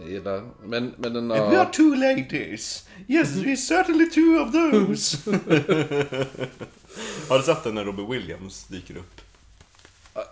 Jag 0.00 0.10
gillar... 0.10 0.42
Men, 0.62 0.94
men 0.96 1.12
den 1.12 1.28
We 1.28 1.38
are 1.38 1.56
har... 1.56 1.64
two 1.72 1.94
ladies. 1.94 2.88
Yes, 3.08 3.36
we're 3.36 3.56
certainly 3.56 4.10
two 4.10 4.40
of 4.40 4.52
those. 4.52 5.16
Har 7.28 7.38
du 7.38 7.44
sett 7.44 7.64
den 7.64 7.74
när 7.74 7.84
Robbie 7.84 8.06
Williams 8.06 8.64
dyker 8.64 8.96
upp? 8.96 9.20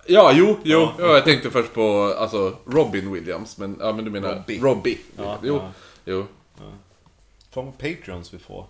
Ja, 0.07 0.33
jo, 0.33 0.59
jo. 0.63 0.89
Ja. 0.99 1.15
jag 1.15 1.25
tänkte 1.25 1.51
först 1.51 1.73
på 1.73 2.15
alltså, 2.19 2.57
Robin 2.67 3.13
Williams, 3.13 3.59
men, 3.59 3.77
ja, 3.81 3.93
men 3.93 4.05
du 4.05 4.11
menar 4.11 4.35
Robbie. 4.35 4.61
Robbie. 4.61 4.99
Ja, 5.17 5.39
jo, 5.43 5.57
ja. 5.57 5.73
jo. 6.05 6.27
Fan 7.51 7.65
vad 7.65 7.79
Patreons 7.79 8.35
vi 8.35 8.39
får. 8.39 8.67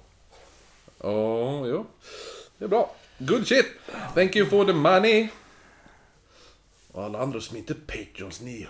Ja, 1.02 1.66
jo. 1.66 1.86
Det 2.58 2.64
är 2.64 2.69
bra. 2.69 2.95
Good 3.19 3.47
shit. 3.47 3.66
Thank 4.14 4.36
you 4.36 4.48
for 4.48 4.64
the 4.64 4.72
money. 4.72 5.28
Och 6.92 7.05
alla 7.05 7.19
andra 7.19 7.41
som 7.41 7.56
inte 7.56 7.72
är 7.72 8.05
Patreons, 8.05 8.41
ni... 8.41 8.66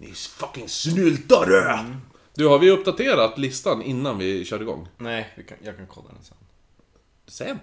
Ni 0.00 0.10
är 0.10 0.14
fucking 0.14 0.68
snyltare! 0.68 1.86
Du, 2.34 2.46
har 2.46 2.58
vi 2.58 2.70
uppdaterat 2.70 3.38
listan 3.38 3.82
innan 3.82 4.18
vi 4.18 4.44
kör 4.44 4.62
igång? 4.62 4.88
Nej, 4.98 5.32
vi 5.36 5.44
kan, 5.44 5.58
jag 5.62 5.76
kan 5.76 5.86
kolla 5.86 6.08
den 6.08 6.24
sen. 6.24 6.36
Sen? 7.26 7.60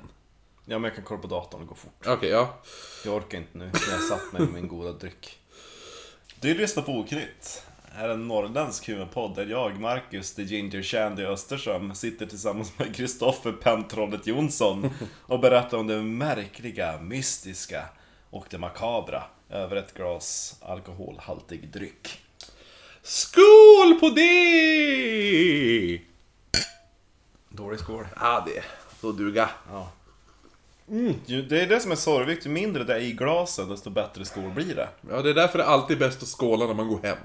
Ja, 0.65 0.79
men 0.79 0.83
jag 0.83 0.95
kan 0.95 1.03
kolla 1.03 1.21
på 1.21 1.27
datorn, 1.27 1.61
det 1.61 1.67
går 1.67 1.75
fort. 1.75 2.07
Okej, 2.07 2.29
ja. 2.29 2.61
Jag 3.05 3.13
orkar 3.15 3.37
inte 3.37 3.57
nu, 3.57 3.71
jag 3.89 3.97
har 3.97 4.09
satt 4.09 4.33
mig 4.33 4.41
med 4.41 4.53
min 4.53 4.67
goda 4.67 4.91
dryck. 4.91 5.39
Du 6.39 6.53
lyssnar 6.53 6.83
på 6.83 6.91
Oknytt. 6.91 7.63
Här 7.91 8.09
är 8.09 8.13
en 8.13 8.27
norrländsk 8.27 8.87
humorpodd 8.87 9.35
där 9.35 9.45
jag, 9.45 9.79
Marcus, 9.79 10.35
the 10.35 10.43
Ginger 10.43 10.83
Shandy 10.83 11.23
Östersson, 11.23 11.95
sitter 11.95 12.25
tillsammans 12.25 12.79
med 12.79 12.95
Kristoffer 12.95 13.51
Pentrollet 13.51 14.27
Jonsson 14.27 14.89
och 15.21 15.39
berättar 15.39 15.77
om 15.77 15.87
det 15.87 16.01
märkliga, 16.01 17.01
mystiska 17.01 17.85
och 18.29 18.45
det 18.49 18.57
makabra 18.57 19.23
över 19.49 19.75
ett 19.75 19.93
glas 19.93 20.55
alkoholhaltig 20.61 21.71
dryck. 21.71 22.24
Skål 23.05 23.99
på 23.99 24.09
det! 24.09 26.01
Dålig 27.49 27.79
skål. 27.79 28.07
Ja, 28.19 28.43
det 28.47 28.63
får 28.99 29.13
duga. 29.13 29.49
Ja. 29.71 29.91
Ju- 31.25 31.41
Det 31.41 31.61
är 31.61 31.67
det 31.67 31.79
som 31.79 31.91
är 31.91 31.95
sorgligt, 31.95 32.45
ju 32.45 32.49
mindre 32.49 32.83
det 32.83 32.93
är 32.95 32.99
i 32.99 33.11
glasen 33.11 33.69
desto 33.69 33.89
bättre 33.89 34.25
skål 34.25 34.49
blir 34.51 34.75
det. 34.75 34.89
Ja, 35.09 35.21
det 35.21 35.29
är 35.29 35.33
därför 35.33 35.57
det 35.57 35.63
är 35.63 35.67
alltid 35.67 35.99
bäst 35.99 36.23
att 36.23 36.29
skåla 36.29 36.65
när 36.67 36.73
man 36.73 36.87
går 36.87 36.99
hem. 37.03 37.17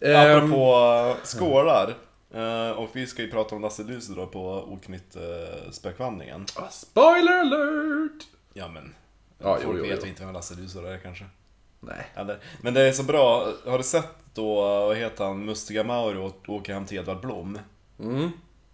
Ehm, 0.00 0.36
Apropå 0.36 0.74
eh, 1.10 1.24
skålar. 1.24 1.94
eh, 2.34 2.70
Och 2.70 2.88
vi 2.92 3.06
ska 3.06 3.22
ju 3.22 3.30
prata 3.30 3.54
om 3.54 3.62
Lasse 3.62 3.82
Lus 3.82 4.06
då 4.08 4.26
på 4.26 4.54
Oknytt 4.72 5.16
uh, 5.16 5.70
spökvandringen. 5.70 6.46
spoiler 6.70 7.40
alert! 7.40 8.22
Ja 8.54 8.68
men. 8.68 8.94
Ja, 9.38 9.54
folk 9.56 9.64
jo, 9.78 9.84
jo, 9.84 9.90
vet 9.90 10.00
jo. 10.02 10.08
inte 10.08 10.24
vem 10.24 10.32
Lasse 10.34 10.54
Lus 10.54 10.74
är 10.76 10.98
kanske. 11.02 11.24
Nej. 11.80 12.06
Eller, 12.14 12.38
men 12.60 12.74
det 12.74 12.80
är 12.88 12.92
så 12.92 13.02
bra. 13.02 13.52
Har 13.66 13.78
du 13.78 13.84
sett 13.84 14.14
då, 14.34 14.54
vad 14.86 14.96
heter 14.96 15.24
han, 15.24 15.44
Mustiga 15.44 15.84
Mauri 15.84 16.18
och 16.18 16.48
åker 16.48 16.74
hem 16.74 16.86
till 16.86 16.98
Edvard 16.98 17.20
Blom? 17.20 17.58
Mm. 18.00 18.30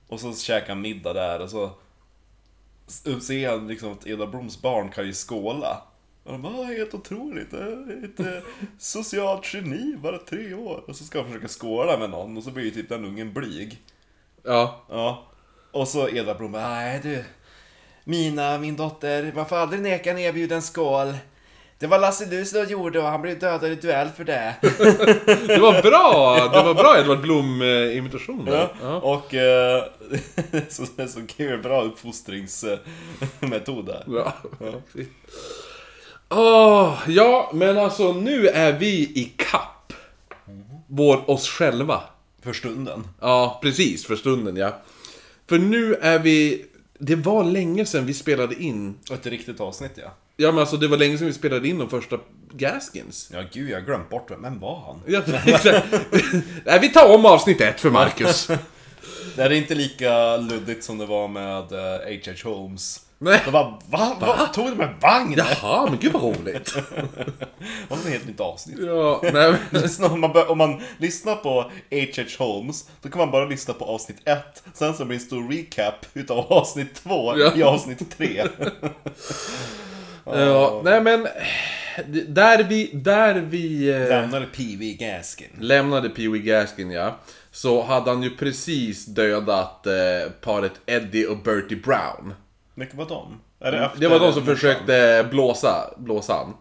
Och 0.09 0.21
så 0.21 0.35
käkar 0.35 0.69
han 0.69 0.81
middag 0.81 1.13
där 1.13 1.41
och 1.41 1.51
så 1.51 1.71
ser 3.23 3.51
han 3.51 3.69
liksom 3.69 3.93
att 3.93 4.07
Edvard 4.07 4.31
Bloms 4.31 4.63
barn 4.63 4.89
kan 4.91 5.07
ju 5.07 5.13
skåla. 5.13 5.83
Och 6.25 6.33
de 6.33 6.43
bara, 6.43 6.53
"Ah, 6.55 6.65
helt 6.65 6.95
otroligt, 6.95 7.53
ett 7.53 8.21
eh, 8.21 8.43
socialt 8.79 9.55
geni, 9.55 9.97
bara 9.97 10.19
tre 10.19 10.55
år. 10.55 10.85
Och 10.87 10.97
så 10.97 11.05
ska 11.05 11.19
han 11.19 11.27
försöka 11.29 11.49
skåla 11.49 11.99
med 11.99 12.11
någon 12.11 12.37
och 12.37 12.43
så 12.43 12.51
blir 12.51 12.65
ju 12.65 12.71
typ 12.71 12.89
den 12.89 13.05
ungen 13.05 13.33
blyg. 13.33 13.83
Ja. 14.45 14.81
Ja. 14.89 15.27
Och 15.73 15.89
så 15.89 16.09
Edvard 16.09 16.37
Blom 16.37 16.53
bara, 16.53 16.69
nej 16.69 17.01
du. 17.03 17.25
Mina, 18.05 18.59
min 18.59 18.77
dotter, 18.77 19.33
man 19.35 19.47
får 19.49 19.57
aldrig 19.57 19.83
neka 19.83 20.11
en 20.11 20.19
erbjuden 20.19 20.63
skål. 20.63 21.15
Det 21.79 21.87
var 21.87 21.99
Lasse 21.99 22.45
som 22.45 22.65
gjorde 22.65 22.99
och 22.99 23.05
han 23.05 23.23
blev 23.23 23.39
dödad 23.39 23.73
i 23.73 23.75
duell 23.75 24.09
för 24.09 24.25
det. 24.25 24.55
Det 25.47 25.59
var 25.59 25.83
bra! 25.83 26.49
Det 26.53 26.63
var 26.63 26.75
bra 26.75 26.99
Edvard 26.99 27.21
Blom-imitation 27.21 28.45
där. 28.45 28.69
Ja. 28.83 28.97
Och 28.97 29.35
eh, 29.35 29.85
så, 30.69 30.87
så 30.87 31.21
kul, 31.37 31.63
bra 31.63 31.83
uppfostringsmetod 31.83 33.87
där. 33.87 34.05
Ja. 34.07 34.33
Åh, 36.29 36.99
ja, 37.07 37.51
men 37.55 37.79
alltså 37.79 38.13
nu 38.13 38.49
är 38.49 38.73
vi 38.73 39.01
i 39.01 39.33
kapp 39.37 39.93
Vår, 40.87 41.31
oss 41.31 41.49
själva. 41.49 42.03
För 42.43 42.53
stunden. 42.53 43.09
Ja, 43.21 43.59
precis, 43.63 44.07
för 44.07 44.17
stunden 44.17 44.57
ja. 44.57 44.83
För 45.47 45.59
nu 45.59 45.95
är 45.95 46.19
vi... 46.19 46.67
Det 46.99 47.17
var 47.17 47.45
länge 47.45 47.87
sedan 47.87 48.07
vi 48.07 48.15
spelade 48.15 48.63
in... 48.63 48.95
Ett 49.13 49.27
riktigt 49.27 49.61
avsnitt 49.61 49.93
ja. 49.95 50.15
Ja 50.37 50.51
men 50.51 50.59
alltså 50.59 50.77
det 50.77 50.89
var 50.89 50.97
länge 50.97 51.19
sedan 51.19 51.27
vi 51.27 51.33
spelade 51.33 51.69
in 51.69 51.79
de 51.79 51.91
första 51.91 52.19
Gaskins. 52.53 53.31
Ja 53.33 53.43
gud, 53.53 53.71
jag 53.71 53.77
har 53.77 53.83
glömt 53.87 54.11
bort 54.11 54.31
vem, 54.31 54.43
vem 54.43 54.59
var 54.61 54.81
han? 54.87 55.03
Ja, 55.07 55.23
exakt. 55.47 55.87
Nej, 56.65 56.79
vi 56.81 56.89
tar 56.89 57.15
om 57.15 57.27
avsnitt 57.27 57.61
ett 57.61 57.81
för 57.81 57.91
Marcus. 57.91 58.49
Det 59.37 59.43
är 59.43 59.53
inte 59.53 59.75
lika 59.75 60.37
luddigt 60.37 60.85
som 60.85 60.99
det 60.99 61.07
var 61.07 61.29
med 61.29 61.73
eh, 61.73 62.19
H.H. 62.35 62.51
Holmes. 62.51 63.01
Nej. 63.19 63.41
Det 63.45 63.51
var 63.51 63.81
va? 63.91 64.17
va? 64.21 64.47
Tog 64.55 64.67
de 64.71 64.81
en 64.81 64.99
vagn? 65.01 65.35
Jaha, 65.37 65.87
men 65.91 65.99
gud 66.01 66.13
vad 66.13 66.23
roligt. 66.23 66.75
Det 66.95 67.91
var 67.91 67.97
ett 67.97 68.09
helt 68.09 68.27
nytt 68.27 68.41
avsnitt. 68.41 68.79
Ja, 68.81 69.21
nej 69.33 69.55
men... 69.71 70.11
Om 70.11 70.21
man, 70.21 70.33
bör, 70.33 70.51
om 70.51 70.59
man 70.59 70.81
lyssnar 70.99 71.37
på 71.37 71.61
H.H. 71.91 72.45
Holmes, 72.45 72.89
då 73.03 73.09
kan 73.09 73.19
man 73.19 73.31
bara 73.31 73.45
lyssna 73.45 73.75
på 73.75 73.85
avsnitt 73.85 74.19
1. 74.25 74.39
Sen 74.75 74.95
så 74.95 75.05
blir 75.05 75.19
det 75.19 75.23
en 75.23 75.27
stor 75.27 75.53
recap 75.53 76.07
utav 76.15 76.39
avsnitt 76.53 76.95
2 76.95 77.39
Ja. 77.39 77.53
i 77.57 77.63
avsnitt 77.63 78.17
3. 78.19 78.45
Ja, 80.27 80.81
nej 80.85 81.01
men... 81.01 81.27
Där 82.29 82.65
vi... 82.65 82.91
Där 82.93 83.35
vi... 83.35 83.89
eh, 83.89 84.09
Lämnade 84.09 84.47
P.V. 84.47 84.93
Gaskin. 84.93 85.51
lämnade 85.61 86.09
Pee 86.09 86.29
Wee 86.29 86.43
Gaskin 86.43 86.91
ja. 86.91 87.17
Så 87.51 87.83
hade 87.83 88.11
han 88.11 88.23
ju 88.23 88.31
precis 88.31 89.07
dödat 89.07 89.87
eh, 89.87 89.93
paret 90.41 90.73
Eddie 90.87 91.27
och 91.27 91.39
Bertie 91.39 91.77
Brown. 91.79 92.35
Vilka 92.75 92.97
var 92.97 93.09
de? 93.09 93.41
Det, 93.59 93.79
efter 93.79 94.01
Det 94.01 94.09
var 94.09 94.21
de 94.21 94.33
som 94.33 94.45
försökte 94.45 95.27
blåsa, 95.31 95.91
blåsa 95.97 96.35
han. 96.35 96.55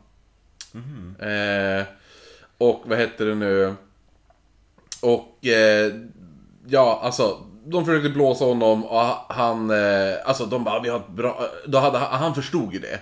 Eh, 1.20 1.84
och 2.58 2.84
vad 2.86 2.98
hette 2.98 3.26
det 3.26 3.36
nu? 3.36 3.76
Och 5.02 5.46
eh, 5.46 5.94
ja, 6.68 7.00
alltså 7.04 7.38
de 7.66 7.86
försökte 7.86 8.10
blåsa 8.10 8.46
honom 8.46 8.86
och 8.86 9.02
han, 9.30 9.70
eh, 9.70 10.16
alltså 10.26 10.46
de 10.46 10.64
bara, 10.64 10.80
vi 10.80 10.90
har 10.90 11.00
ett 11.00 11.08
bra, 11.08 11.42
då 11.68 11.78
hade 11.78 11.98
han, 11.98 12.20
han 12.20 12.36
förstod 12.36 12.74
ju 12.74 12.80
det. 12.80 13.00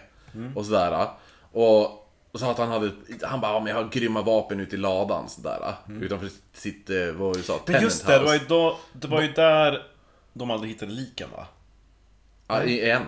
Och 0.55 0.65
sådär. 0.65 1.07
Och, 1.51 1.81
och 2.31 2.39
så 2.39 2.49
att 2.49 2.57
han 2.57 2.71
hade, 2.71 2.91
han 3.21 3.41
bara, 3.41 3.59
men 3.59 3.67
jag 3.67 3.83
har 3.83 3.89
grymma 3.89 4.21
vapen 4.21 4.59
ute 4.59 4.75
i 4.75 4.79
ladan 4.79 5.29
sådär. 5.29 5.59
Utanför 6.01 6.29
sitt, 6.53 6.89
eh, 6.89 6.97
vad 7.15 7.37
du 7.37 7.43
sa? 7.43 7.59
Men 7.65 7.81
just 7.81 8.07
det, 8.07 8.19
det 8.19 8.25
var, 8.25 8.33
ju 8.33 8.39
då, 8.47 8.77
det 8.93 9.07
var 9.07 9.21
ju 9.21 9.31
där 9.31 9.83
de 10.33 10.51
aldrig 10.51 10.71
hittade 10.71 10.91
liken 10.91 11.29
va? 11.37 11.45
Ja, 12.47 12.63
i 12.63 12.89
en. 12.89 13.01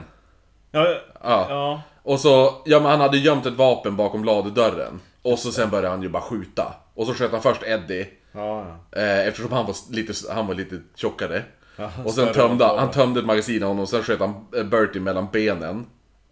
Ja, 0.72 0.88
Ja. 1.24 1.46
ja. 1.50 1.82
Och 2.04 2.20
så, 2.20 2.62
ja 2.66 2.80
men 2.80 2.92
han 2.92 3.00
hade 3.00 3.18
gömt 3.18 3.46
ett 3.46 3.54
vapen 3.54 3.96
bakom 3.96 4.24
ladudörren. 4.24 5.00
Och 5.22 5.40
så 5.40 5.52
sen 5.52 5.70
började 5.70 5.90
han 5.90 6.02
ju 6.02 6.10
bara 6.10 6.24
skjuta. 6.24 6.74
Och 6.94 7.08
så 7.08 7.14
sköt 7.14 7.32
han 7.32 7.42
först 7.42 7.64
Eddie. 7.64 8.08
ja, 8.32 8.66
ja. 8.92 9.00
Eh, 9.02 9.28
eftersom 9.28 9.52
han 9.52 9.66
var 9.66 9.76
lite, 9.92 10.14
han 10.34 10.48
var 10.48 10.54
lite 10.54 10.82
tjockare. 10.96 11.44
Ja, 11.78 11.92
och 12.06 12.14
sen 12.14 12.34
tömde 12.34 12.66
än 12.66 12.80
han 12.80 12.92
tömde 12.92 13.20
ett 13.20 13.26
magasin 13.26 13.64
av 13.64 13.68
honom 13.70 13.84
och 13.84 13.90
sen 13.90 14.04
sköt 14.04 14.20
han 14.20 14.46
Bertie 14.70 15.02
mellan 15.02 15.28
benen. 15.32 15.86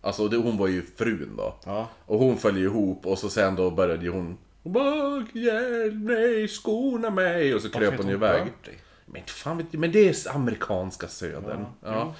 Alltså 0.03 0.27
det, 0.27 0.37
hon 0.37 0.57
var 0.57 0.67
ju 0.67 0.81
frun 0.97 1.33
då. 1.37 1.55
Ja. 1.65 1.87
Och 2.05 2.19
hon 2.19 2.37
föll 2.37 2.57
ihop 2.57 3.05
och 3.05 3.19
så 3.19 3.29
sen 3.29 3.55
då 3.55 3.71
började 3.71 4.03
ju 4.03 4.09
hon... 4.11 4.37
Hon 4.63 4.73
bara 4.73 5.25
hjälp 5.33 5.93
mig, 5.93 6.47
skona 6.47 7.09
mig. 7.09 7.55
Och 7.55 7.61
så 7.61 7.69
kröp 7.69 7.97
hon 7.97 8.09
iväg. 8.09 8.43
Men 9.05 9.21
fan 9.25 9.57
vet 9.57 9.67
jag, 9.71 9.79
men 9.79 9.91
det 9.91 10.09
är 10.09 10.35
amerikanska 10.35 11.07
södern. 11.07 11.65
Ja. 11.83 12.13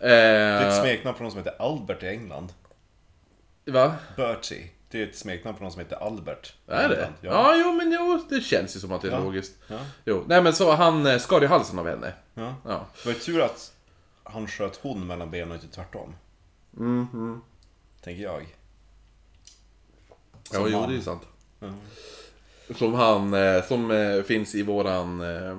Det 0.00 0.06
är 0.08 0.66
ett 0.68 0.74
Eh, 0.74 0.80
smeknamn 0.82 1.16
på 1.16 1.22
någon 1.22 1.32
som 1.32 1.38
heter 1.38 1.54
Albert 1.62 2.02
i 2.02 2.06
England. 2.06 2.52
va? 3.66 3.94
Bertie. 4.16 4.70
Det 4.90 5.02
är 5.02 5.06
ett 5.06 5.16
smeknamn 5.16 5.56
på 5.56 5.62
någon 5.62 5.72
som 5.72 5.80
heter 5.80 5.96
Albert. 5.96 6.54
Är 6.66 6.88
det? 6.88 7.08
Ja. 7.20 7.30
Ja. 7.30 7.62
jo 7.64 7.72
men 7.72 7.92
jo, 7.92 8.24
det 8.28 8.40
känns 8.40 8.76
ju 8.76 8.80
som 8.80 8.92
att 8.92 9.02
det 9.02 9.08
är 9.08 9.12
Ja. 9.12 9.18
logiskt. 9.24 9.56
Ja. 9.68 9.78
Jo, 10.04 10.24
nej 10.28 10.42
men 10.42 10.52
så 10.52 10.72
han 10.74 11.06
eh, 11.06 11.18
skar 11.18 11.40
ju 11.40 11.46
halsen 11.46 11.78
av 11.78 11.86
henne. 11.88 12.12
ja. 12.34 12.54
Ja. 12.64 12.86
Det 13.02 13.06
var 13.08 13.12
ju 13.12 13.18
tur 13.18 13.40
att 13.42 13.72
han 14.24 14.46
sköt 14.46 14.76
hon 14.82 15.06
mellan 15.06 15.30
benen 15.30 15.48
och 15.50 15.54
inte 15.64 15.74
tvärtom. 15.76 16.14
Mhm. 16.70 17.40
Tänker 18.04 18.22
jag. 18.22 18.56
Ja, 20.52 20.58
Som 20.58 20.70
jo 20.70 20.78
han. 20.78 20.88
det 20.88 20.94
är 20.94 20.96
ju 20.96 21.02
sant. 21.02 21.22
Ja. 21.60 21.68
Som 22.76 22.94
han, 22.94 23.34
eh, 23.34 23.64
som 23.64 23.90
eh, 23.90 24.22
finns 24.22 24.54
i 24.54 24.62
våran... 24.62 25.20
Eh, 25.20 25.56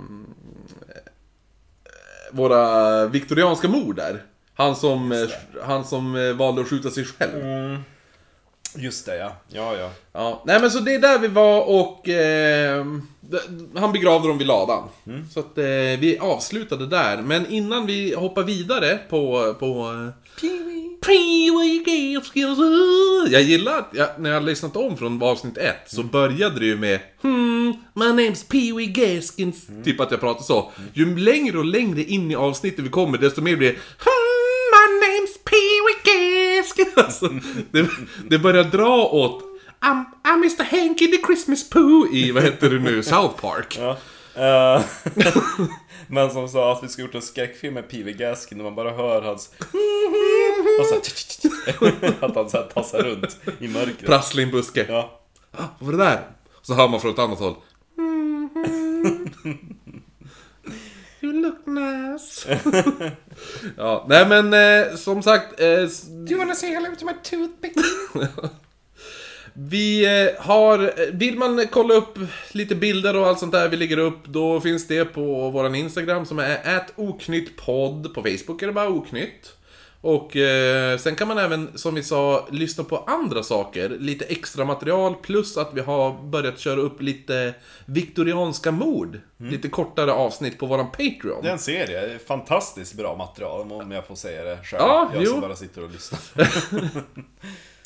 våra 2.32 3.06
viktorianska 3.06 3.68
mord 3.68 3.96
där. 3.96 4.24
Han 4.54 4.76
som, 4.76 5.28
han 5.64 5.86
som 5.86 6.36
valde 6.38 6.62
att 6.62 6.68
skjuta 6.68 6.90
sig 6.90 7.06
själv. 7.06 7.42
Mm. 7.42 7.82
Just 8.76 9.06
det 9.06 9.18
ja. 9.18 9.32
Ja, 9.48 9.76
ja. 9.78 9.92
Ja, 10.14 10.42
nej 10.46 10.62
men 10.62 10.72
så 10.72 10.80
det 10.80 10.96
är 10.96 11.00
där 11.00 11.20
vi 11.20 11.28
var 11.28 11.62
och 11.82 12.10
eh, 12.10 12.86
han 13.76 13.92
begravde 13.92 14.28
dem 14.28 14.38
vid 14.38 14.48
ladan. 14.48 14.84
Så 15.34 15.40
att 15.40 15.58
eh, 15.58 15.64
vi 16.00 16.18
avslutade 16.22 16.88
där. 16.88 17.18
Men 17.22 17.46
innan 17.48 17.86
vi 17.86 18.16
hoppar 18.16 18.44
vidare 18.44 19.00
på, 19.10 19.56
på 19.60 19.66
eh, 19.92 20.14
Jag 23.32 23.42
gillar 23.42 23.80
att 23.80 23.90
jag, 23.94 24.08
när 24.18 24.30
jag 24.30 24.40
har 24.40 24.46
lyssnat 24.46 24.76
om 24.76 24.98
från 24.98 25.24
avsnitt 25.24 25.58
ett 25.58 25.84
så 25.88 26.04
började 26.04 26.60
det 26.60 26.66
ju 26.66 26.78
med 26.78 27.00
Hmm, 27.22 27.74
my 27.94 28.06
name's 28.06 28.48
Pee 28.50 28.74
Wee 28.74 28.86
Gaskins. 28.86 29.68
Typ 29.84 30.00
att 30.00 30.12
jag 30.12 30.20
pratar 30.20 30.44
så. 30.44 30.72
Ju 30.94 31.18
längre 31.18 31.58
och 31.58 31.66
längre 31.66 32.04
in 32.04 32.32
i 32.32 32.36
avsnittet 32.36 32.86
vi 32.86 32.90
kommer 32.90 33.18
desto 33.18 33.42
mer 33.42 33.56
blir 33.56 33.68
det 33.68 33.76
Hmm, 34.00 34.70
my 34.76 35.08
name's 35.08 35.50
Pee 35.50 35.80
Wee 35.86 36.00
Gaskins. 36.04 36.94
Alltså, 36.98 37.30
det, 37.72 37.88
det 38.30 38.38
börjar 38.38 38.64
dra 38.64 39.06
åt 39.06 39.44
I'm, 39.82 40.04
I'm 40.24 40.38
Mr 40.38 40.64
Hanky 40.64 41.08
the 41.08 41.26
Christmas 41.26 41.70
Pooh 41.70 42.16
i, 42.16 42.32
vad 42.32 42.44
heter 42.44 42.70
det 42.70 42.80
nu, 42.80 43.04
South 43.04 43.42
Park. 43.42 43.80
Ja. 43.80 43.98
Eh, 44.36 44.82
Men 46.08 46.32
som 46.32 46.50
sa 46.50 46.72
att 46.72 46.84
vi 46.84 46.88
skulle 46.88 47.06
gjort 47.08 47.16
en 47.16 47.22
skräckfilm 47.22 47.74
med 47.74 47.90
P.V. 47.90 48.14
Gaskin 48.14 48.58
när 48.58 48.66
man 48.66 48.76
bara 48.76 48.92
hör 48.92 49.22
hans... 49.22 49.52
Och 50.80 50.86
så 50.86 50.94
här, 50.94 51.02
att 52.26 52.36
han 52.36 52.50
så 52.50 52.58
här 52.58 52.64
tassar 52.64 53.04
runt 53.04 53.38
i 53.60 53.68
mörkret. 53.68 54.06
Prassla 54.06 54.42
i 54.42 54.44
en 54.44 54.52
buske. 54.52 54.86
Ja. 54.90 55.20
Ah, 55.52 55.64
vad 55.80 55.92
var 55.92 55.98
det 55.98 56.06
där? 56.06 56.28
Så 56.62 56.74
hör 56.74 56.88
man 56.88 57.02
från 57.02 57.12
ett 57.12 57.20
annat 57.20 57.40
håll. 57.40 57.56
You 61.22 61.34
look 61.34 61.66
nice. 61.66 62.60
ja, 63.78 64.06
nej 64.10 64.28
men 64.28 64.54
eh, 64.54 64.96
som 64.96 65.24
sagt. 65.24 65.60
Eh, 65.60 65.68
Do 65.68 66.32
you 66.32 66.38
wanna 66.38 66.56
say 66.56 66.70
hello 66.70 66.96
to 67.00 67.06
my 67.06 67.14
toothpick? 67.24 67.74
vi 69.54 70.06
eh, 70.06 70.42
har, 70.42 70.80
eh, 70.80 71.06
vill 71.14 71.38
man 71.38 71.68
kolla 71.72 71.94
upp 71.94 72.20
lite 72.52 72.76
bilder 72.76 73.16
och 73.16 73.28
allt 73.28 73.40
sånt 73.40 73.52
där 73.52 73.70
vi 73.70 73.78
lägger 73.78 73.98
upp, 73.98 74.26
då 74.26 74.62
finns 74.62 74.88
det 74.88 75.06
på 75.06 75.50
våran 75.50 75.76
Instagram 75.76 76.26
som 76.26 76.40
är 76.40 76.86
oknyttpodd. 76.96 78.14
På 78.14 78.22
Facebook 78.22 78.62
är 78.62 78.68
det 78.68 78.74
bara 78.74 78.90
oknytt. 78.90 79.59
Och 80.02 80.36
eh, 80.36 80.98
sen 80.98 81.16
kan 81.16 81.28
man 81.28 81.38
även, 81.38 81.78
som 81.78 81.96
vi 81.96 82.04
sa, 82.04 82.48
lyssna 82.52 82.84
på 82.84 82.98
andra 82.98 83.44
saker. 83.44 83.90
Lite 83.90 84.26
extra 84.26 84.66
material 84.66 85.16
plus 85.16 85.58
att 85.58 85.70
vi 85.74 85.82
har 85.82 86.24
börjat 86.24 86.60
köra 86.60 86.80
upp 86.82 87.02
lite 87.02 87.54
viktorianska 87.86 88.72
mord. 88.72 89.20
Lite 89.38 89.70
kortare 89.70 90.12
avsnitt 90.12 90.58
på 90.60 90.66
våran 90.66 90.92
Patreon. 90.92 91.42
Det 91.44 91.48
är 91.50 91.54
en 91.54 91.60
serie, 91.60 92.20
fantastiskt 92.28 92.94
bra 92.94 93.16
material 93.16 93.72
om 93.72 93.92
jag 93.92 94.06
får 94.08 94.16
säga 94.16 94.44
det 94.44 94.60
själv. 94.64 94.82
Ja, 94.82 95.10
jag 95.14 95.24
jo. 95.24 95.32
som 95.32 95.42
bara 95.42 95.56
sitter 95.56 95.84
och 95.84 95.92
lyssnar. 95.92 96.20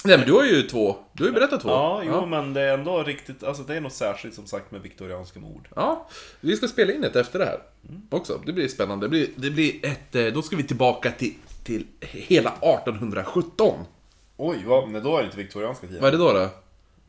Nej 0.06 0.18
men 0.18 0.28
du 0.28 0.34
har 0.34 0.44
ju 0.44 0.62
två. 0.62 0.96
Du 1.14 1.24
har 1.24 1.28
ju 1.30 1.34
berättat 1.34 1.62
två. 1.62 1.70
Ja, 1.70 2.02
jo 2.06 2.26
men 2.26 2.54
det 2.54 2.62
är 2.62 2.74
ändå 2.74 3.04
riktigt, 3.04 3.44
alltså 3.44 3.64
det 3.64 3.76
är 3.76 3.82
något 3.82 3.94
särskilt 3.94 4.36
som 4.36 4.46
sagt 4.48 4.72
med 4.72 4.82
viktorianska 4.82 5.40
mord. 5.40 5.68
Ja, 5.76 6.08
vi 6.40 6.56
ska 6.58 6.68
spela 6.68 6.94
in 6.94 7.04
ett 7.04 7.16
efter 7.16 7.40
det 7.40 7.46
här. 7.46 7.60
Också. 8.10 8.42
Det 8.46 8.54
blir 8.54 8.68
spännande. 8.68 9.06
Det 9.06 9.10
blir, 9.10 9.28
det 9.36 9.50
blir 9.50 9.86
ett... 9.86 10.16
eh, 10.16 10.26
Då 10.26 10.42
ska 10.42 10.56
vi 10.56 10.64
tillbaka 10.64 11.12
till, 11.12 11.34
till 11.64 11.88
hela 12.02 12.50
1817. 12.50 13.86
Oj, 14.38 14.64
vad, 14.66 14.90
men 14.90 15.04
då 15.04 15.16
är 15.18 15.20
det 15.20 15.26
inte 15.26 15.38
viktorianska 15.38 15.88
tiden. 15.88 16.02
Vad 16.02 16.08
är 16.14 16.18
det 16.18 16.24
då? 16.24 16.34
då? 16.34 16.50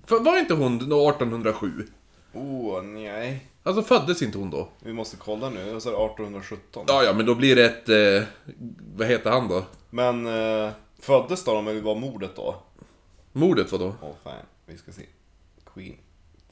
För, 0.07 0.21
var 0.21 0.39
inte 0.39 0.55
hon 0.55 0.89
då 0.89 1.09
1807? 1.11 1.87
Oh, 2.33 2.83
nej. 2.83 3.47
Alltså 3.63 3.83
föddes 3.83 4.23
inte 4.23 4.39
hon 4.39 4.51
då? 4.51 4.69
Vi 4.81 4.93
måste 4.93 5.17
kolla 5.17 5.51
nu, 5.51 5.61
är 5.61 5.65
det 5.65 5.71
1817. 5.77 6.85
Ja, 6.89 7.03
ja, 7.03 7.13
men 7.13 7.27
då 7.27 7.35
blir 7.35 7.57
det 7.57 7.65
ett... 7.65 7.89
Eh, 7.89 8.29
vad 8.97 9.07
heter 9.07 9.31
han 9.31 9.49
då? 9.49 9.65
Men 9.91 10.27
eh, 10.27 10.71
föddes 10.99 11.45
då, 11.45 11.63
men 11.63 11.85
var 11.85 11.95
mordet 11.95 12.37
då? 12.37 12.57
Mordet 13.33 13.73
var 13.73 13.79
då? 13.79 13.95
Åh 14.03 14.11
fan, 14.25 14.33
vi 14.67 14.77
ska 14.79 14.93
se. 14.93 15.03
Queen 15.75 15.97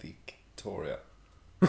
Victoria. 0.01 0.97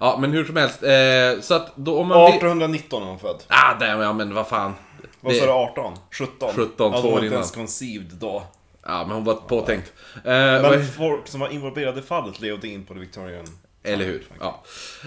Ja, 0.00 0.18
men 0.20 0.32
hur 0.32 0.44
som 0.44 0.56
helst. 0.56 0.82
Eh, 0.82 1.40
så 1.42 1.54
att 1.54 1.76
då 1.76 1.98
om 1.98 2.06
man... 2.08 2.18
vill- 2.18 2.34
1819 2.34 3.02
är 3.02 3.06
hon 3.06 3.18
född. 3.18 3.42
Ah, 3.48 3.74
damn, 3.74 4.00
ja 4.00 4.12
men 4.12 4.34
vad 4.34 4.48
fan. 4.48 4.74
Vad 5.20 5.34
sa 5.36 5.44
du, 5.46 5.50
18? 5.52 5.94
17? 6.10 6.48
17, 6.54 6.86
alltså, 6.86 7.02
två 7.02 7.08
hon 7.08 7.08
år 7.08 7.10
var 7.10 7.16
inte 7.18 7.26
innan. 7.26 7.32
ens 7.34 7.50
conceived 7.50 8.10
då. 8.20 8.42
Ja, 8.82 9.04
men 9.06 9.14
hon 9.16 9.24
var 9.24 9.34
påtänkt. 9.34 9.92
Eh, 10.14 10.22
Men 10.24 10.62
vad- 10.62 10.94
folk 10.94 11.26
som 11.28 11.40
var 11.40 11.48
involverade 11.48 11.98
i 12.00 12.02
fallet 12.02 12.40
levde 12.40 12.68
in 12.68 12.84
på 12.84 12.94
det 12.94 13.00
Victorian. 13.00 13.44
Eller 13.82 14.04
hur? 14.04 14.22
Ja. 14.40 14.62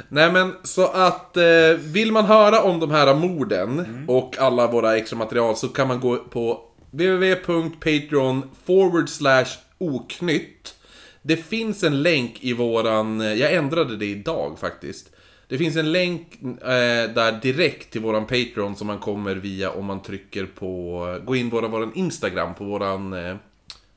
Nej 0.10 0.32
men 0.32 0.56
så 0.64 0.88
att 0.88 1.38
eh, 1.38 1.44
vill 1.80 2.12
man 2.12 2.26
höra 2.26 2.62
om 2.62 2.80
de 2.80 2.92
här 2.92 3.16
morden 3.16 4.06
och 4.08 4.38
alla 4.40 4.68
våra 4.68 4.98
extra 4.98 5.18
material 5.18 5.56
så 5.56 5.68
kan 5.68 5.88
man 5.88 6.00
gå 6.00 6.18
på 6.18 6.62
www.patreon 6.92 8.50
forward 8.66 9.10
slash 9.10 9.46
oknytt. 9.78 10.76
Det 11.22 11.38
finns 11.38 11.84
en 11.84 12.02
länk 12.04 12.38
i 12.42 12.54
våran, 12.54 13.22
eh, 13.22 13.34
jag 13.34 13.54
ändrade 13.54 13.98
det 13.98 14.06
idag 14.06 14.58
faktiskt. 14.60 15.10
Det 15.48 15.58
finns 15.58 15.76
en 15.76 15.92
länk 15.92 16.42
eh, 16.42 17.14
där 17.14 17.42
direkt 17.42 17.92
till 17.92 18.02
våran 18.02 18.26
Patreon 18.26 18.76
som 18.76 18.88
man 18.88 19.00
kommer 19.00 19.36
via 19.36 19.72
om 19.72 19.86
man 19.86 20.02
trycker 20.02 20.46
på, 20.46 21.20
gå 21.26 21.36
in 21.36 21.50
på 21.50 21.56
våran, 21.56 21.72
våran 21.72 21.92
Instagram 21.96 22.56
på 22.56 22.64
våran, 22.64 23.14
eh, 23.14 23.36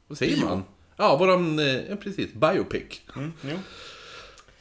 vad 0.06 0.18
säger 0.18 0.44
man? 0.44 0.64
Ja, 0.96 1.16
våran, 1.16 1.58
eh, 1.58 1.80
ja 1.90 1.96
precis, 1.96 2.32
biopic. 2.32 3.00
Mm, 3.16 3.32
jo. 3.40 3.56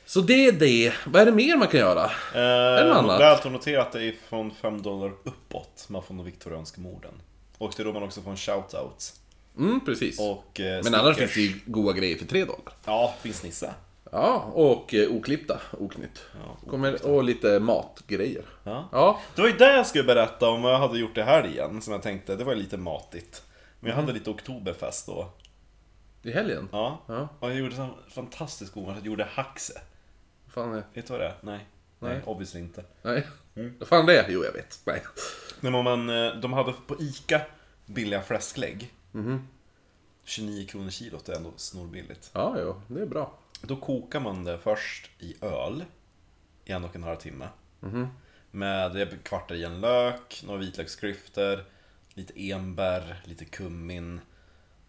Så 0.06 0.22
det 0.22 0.46
är 0.48 0.52
det. 0.52 0.94
Vad 1.06 1.22
är 1.22 1.26
det 1.26 1.32
mer 1.32 1.58
man 1.58 1.68
kan 1.68 1.80
göra? 1.80 2.04
Eh, 2.36 2.88
något 2.88 2.98
annat? 2.98 3.20
Värt 3.20 3.46
att 3.46 3.52
notera 3.52 3.82
att 3.82 3.92
det 3.92 4.04
är 4.04 4.16
från 4.30 4.52
5 4.52 4.82
dollar 4.82 5.12
uppåt 5.24 5.86
man 5.88 6.04
får 6.04 6.14
de 6.16 6.26
viktorianska 6.26 6.82
morden. 6.82 7.12
Och 7.58 7.74
det 7.78 7.84
är 7.84 7.86
då 7.86 7.94
man 7.94 8.04
också 8.04 8.22
får 8.22 8.32
en 8.32 8.38
shoutout. 8.38 9.14
Mm, 9.58 9.86
precis. 9.86 10.20
Och 10.20 10.60
eh, 10.60 10.84
Men 10.84 10.96
annars 10.96 11.18
finns 11.18 11.34
det 11.34 11.42
ju 11.42 11.54
goda 11.66 11.94
grejer 11.94 12.18
för 12.18 12.26
3 12.26 12.46
dollar. 12.46 12.74
Ja, 12.86 13.16
finns 13.22 13.44
Nisse. 13.44 13.74
Ja, 14.16 14.40
och 14.54 14.94
eh, 14.94 15.10
oklippta 15.12 15.62
oknytt. 15.80 16.22
Ja, 16.44 16.70
Kommer, 16.70 17.06
och 17.06 17.24
lite 17.24 17.60
matgrejer. 17.60 18.46
Ja. 18.64 18.90
Ja, 18.92 19.20
Det 19.36 19.42
var 19.42 19.50
ju 19.50 19.58
det 19.58 19.74
jag 19.76 19.88
skulle 19.88 20.04
berätta 20.04 20.50
om 20.50 20.62
vad 20.62 20.74
jag 20.74 20.80
hade 20.80 20.98
gjort 21.00 21.16
det 21.16 21.24
här 21.24 21.48
igen, 21.48 21.82
som 21.82 21.94
jag 21.94 22.02
tänkte, 22.02 22.36
det 22.36 22.44
var 22.44 22.56
lite 22.56 22.78
matigt. 22.78 23.44
Men 23.80 23.90
jag 23.90 23.96
hade 23.96 24.14
lite 24.14 24.30
oktoberfest 24.30 25.08
då. 25.08 25.30
i 26.24 26.32
helgen. 26.32 26.70
Ja. 26.72 27.02
Ja. 27.08 27.28
Och 27.40 27.50
jag 27.50 27.58
gjorde 27.58 27.76
en 27.76 27.90
fantastisk 28.10 28.74
god 28.74 28.90
jag 28.98 29.06
gjorde 29.06 29.24
haxe. 29.32 29.82
Fan 30.48 30.74
är... 30.74 30.84
Vet 30.94 31.08
du 31.08 31.12
vad 31.14 31.22
det 31.22 31.26
är? 31.28 31.36
Nej. 31.42 31.66
Nej, 32.00 32.14
Nej. 32.14 32.22
obviously 32.26 32.60
inte. 32.60 32.84
Nej. 33.02 33.28
Mm. 33.56 33.74
Fan 33.86 34.06
det? 34.06 34.26
Jo, 34.30 34.44
jag 34.44 34.54
vet. 34.54 34.80
Nej. 34.86 35.02
Nej, 35.60 35.72
men 35.72 35.84
man, 35.84 36.10
eh, 36.10 36.36
de 36.36 36.54
hade 36.54 36.74
på 36.88 36.96
ICA 37.00 37.42
billiga 37.86 38.22
fläsklägg. 38.22 38.94
Mhm. 39.12 39.48
29 40.24 40.66
kronor 40.68 40.90
kilot 40.90 41.30
är 41.30 41.36
ändå 41.36 41.50
snorbilligt. 41.56 42.30
Ja, 42.34 42.56
jo, 42.60 42.82
det 42.88 43.02
är 43.02 43.06
bra. 43.06 43.34
Då 43.62 43.76
kokar 43.76 44.20
man 44.20 44.44
det 44.44 44.58
först 44.58 45.10
i 45.20 45.36
öl 45.42 45.86
i 46.66 46.72
en 46.72 46.84
och 46.84 46.96
en 46.96 47.04
halv 47.04 47.16
timme. 47.18 47.48
Mhm. 47.80 48.08
Med, 48.52 49.18
kvartar 49.24 49.56
i 49.56 49.64
en 49.64 49.82
lök, 49.82 50.42
några 50.46 50.60
vitlöksklyftor, 50.60 51.64
lite 52.14 52.34
enbär, 52.52 53.22
lite 53.26 53.46
kummin, 53.46 54.20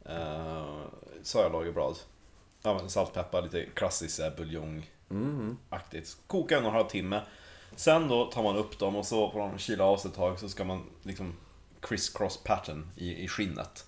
eh, 0.05 0.77
sojalagerblad, 1.23 1.97
ja, 2.63 2.89
saltpeppar, 2.89 3.43
lite 3.43 3.65
klassiskt 3.75 4.37
buljongaktigt. 4.37 6.17
Koka 6.27 6.57
en 6.59 6.63
och 6.65 6.69
en 6.71 6.75
halv 6.77 6.89
timme. 6.89 7.23
Sen 7.77 8.09
då 8.09 8.25
tar 8.31 8.43
man 8.43 8.57
upp 8.57 8.79
dem 8.79 8.97
och 8.97 9.07
så 9.07 9.31
får 9.31 9.39
de 9.39 9.59
kyla 9.59 9.85
av 9.85 9.97
sig 9.97 10.09
ett 10.09 10.17
tag 10.17 10.39
så 10.39 10.49
ska 10.49 10.65
man 10.65 10.83
liksom 11.03 11.35
criss-cross 11.81 12.45
pattern 12.45 12.91
i, 12.97 13.25
i 13.25 13.29
skinnet. 13.29 13.87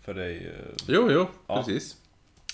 För 0.00 0.14
det 0.14 0.24
är 0.24 0.28
ju 0.28 0.54
Jo, 0.86 1.08
jo, 1.10 1.26
Ja. 1.46 1.56
precis. 1.56 1.96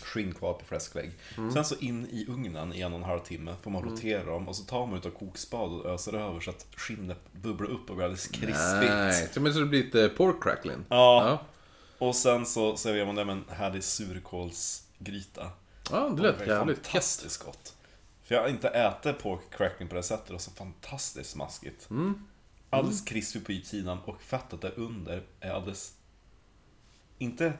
Skinn 0.05 0.35
kvar 0.35 0.53
på 0.53 0.65
fläsklägg. 0.65 1.13
Mm. 1.37 1.53
Sen 1.53 1.65
så 1.65 1.77
in 1.79 2.07
i 2.07 2.27
ugnen 2.29 2.73
i 2.73 2.81
en 2.81 2.93
och 2.93 2.99
en 2.99 3.05
halv 3.05 3.21
timme, 3.21 3.55
får 3.63 3.71
man 3.71 3.83
rotera 3.83 4.25
dem 4.25 4.49
och 4.49 4.57
så 4.57 4.65
tar 4.65 4.87
man 4.87 4.99
utav 4.99 5.11
kokspad 5.11 5.73
och 5.73 5.87
öser 5.87 6.13
över 6.13 6.41
så 6.41 6.51
att 6.51 6.67
skinnet 6.77 7.19
bubblar 7.33 7.71
upp 7.71 7.91
och 7.91 7.97
blir 7.97 8.05
alldeles 8.05 8.27
krispigt. 8.27 8.91
Nej, 8.91 9.29
så 9.33 9.41
det 9.41 9.67
blir 9.67 9.85
lite 9.85 10.09
pork 10.09 10.43
crackling. 10.43 10.85
Ja. 10.89 11.29
Ja, 11.99 12.07
Och 12.07 12.17
sen 12.17 12.47
så 12.47 12.77
serverar 12.77 13.07
man 13.07 13.15
det 13.15 13.25
med 13.25 13.37
en 13.37 13.45
härlig 13.49 13.85
surkålsgryta. 13.85 15.51
ja 15.91 16.09
det 16.09 16.23
lät 16.23 16.41
är 16.41 16.47
jävligt 16.47 16.87
fantastiskt 16.87 17.45
gott. 17.45 17.75
För 18.23 18.35
jag 18.35 18.43
har 18.43 18.49
inte 18.49 18.69
ätit 18.69 19.19
pork 19.19 19.41
crackling 19.51 19.89
på 19.89 19.95
det 19.95 20.03
sättet 20.03 20.31
och 20.31 20.41
så 20.41 20.51
fantastiskt 20.51 21.31
smaskigt. 21.31 21.91
Mm. 21.91 22.27
Alldeles 22.71 23.05
krispigt 23.05 23.47
på 23.47 23.53
utsidan 23.53 23.99
och 24.05 24.23
fettet 24.23 24.61
där 24.61 24.73
under 24.77 25.23
är 25.41 25.51
alldeles... 25.51 25.95
Inte... 27.19 27.53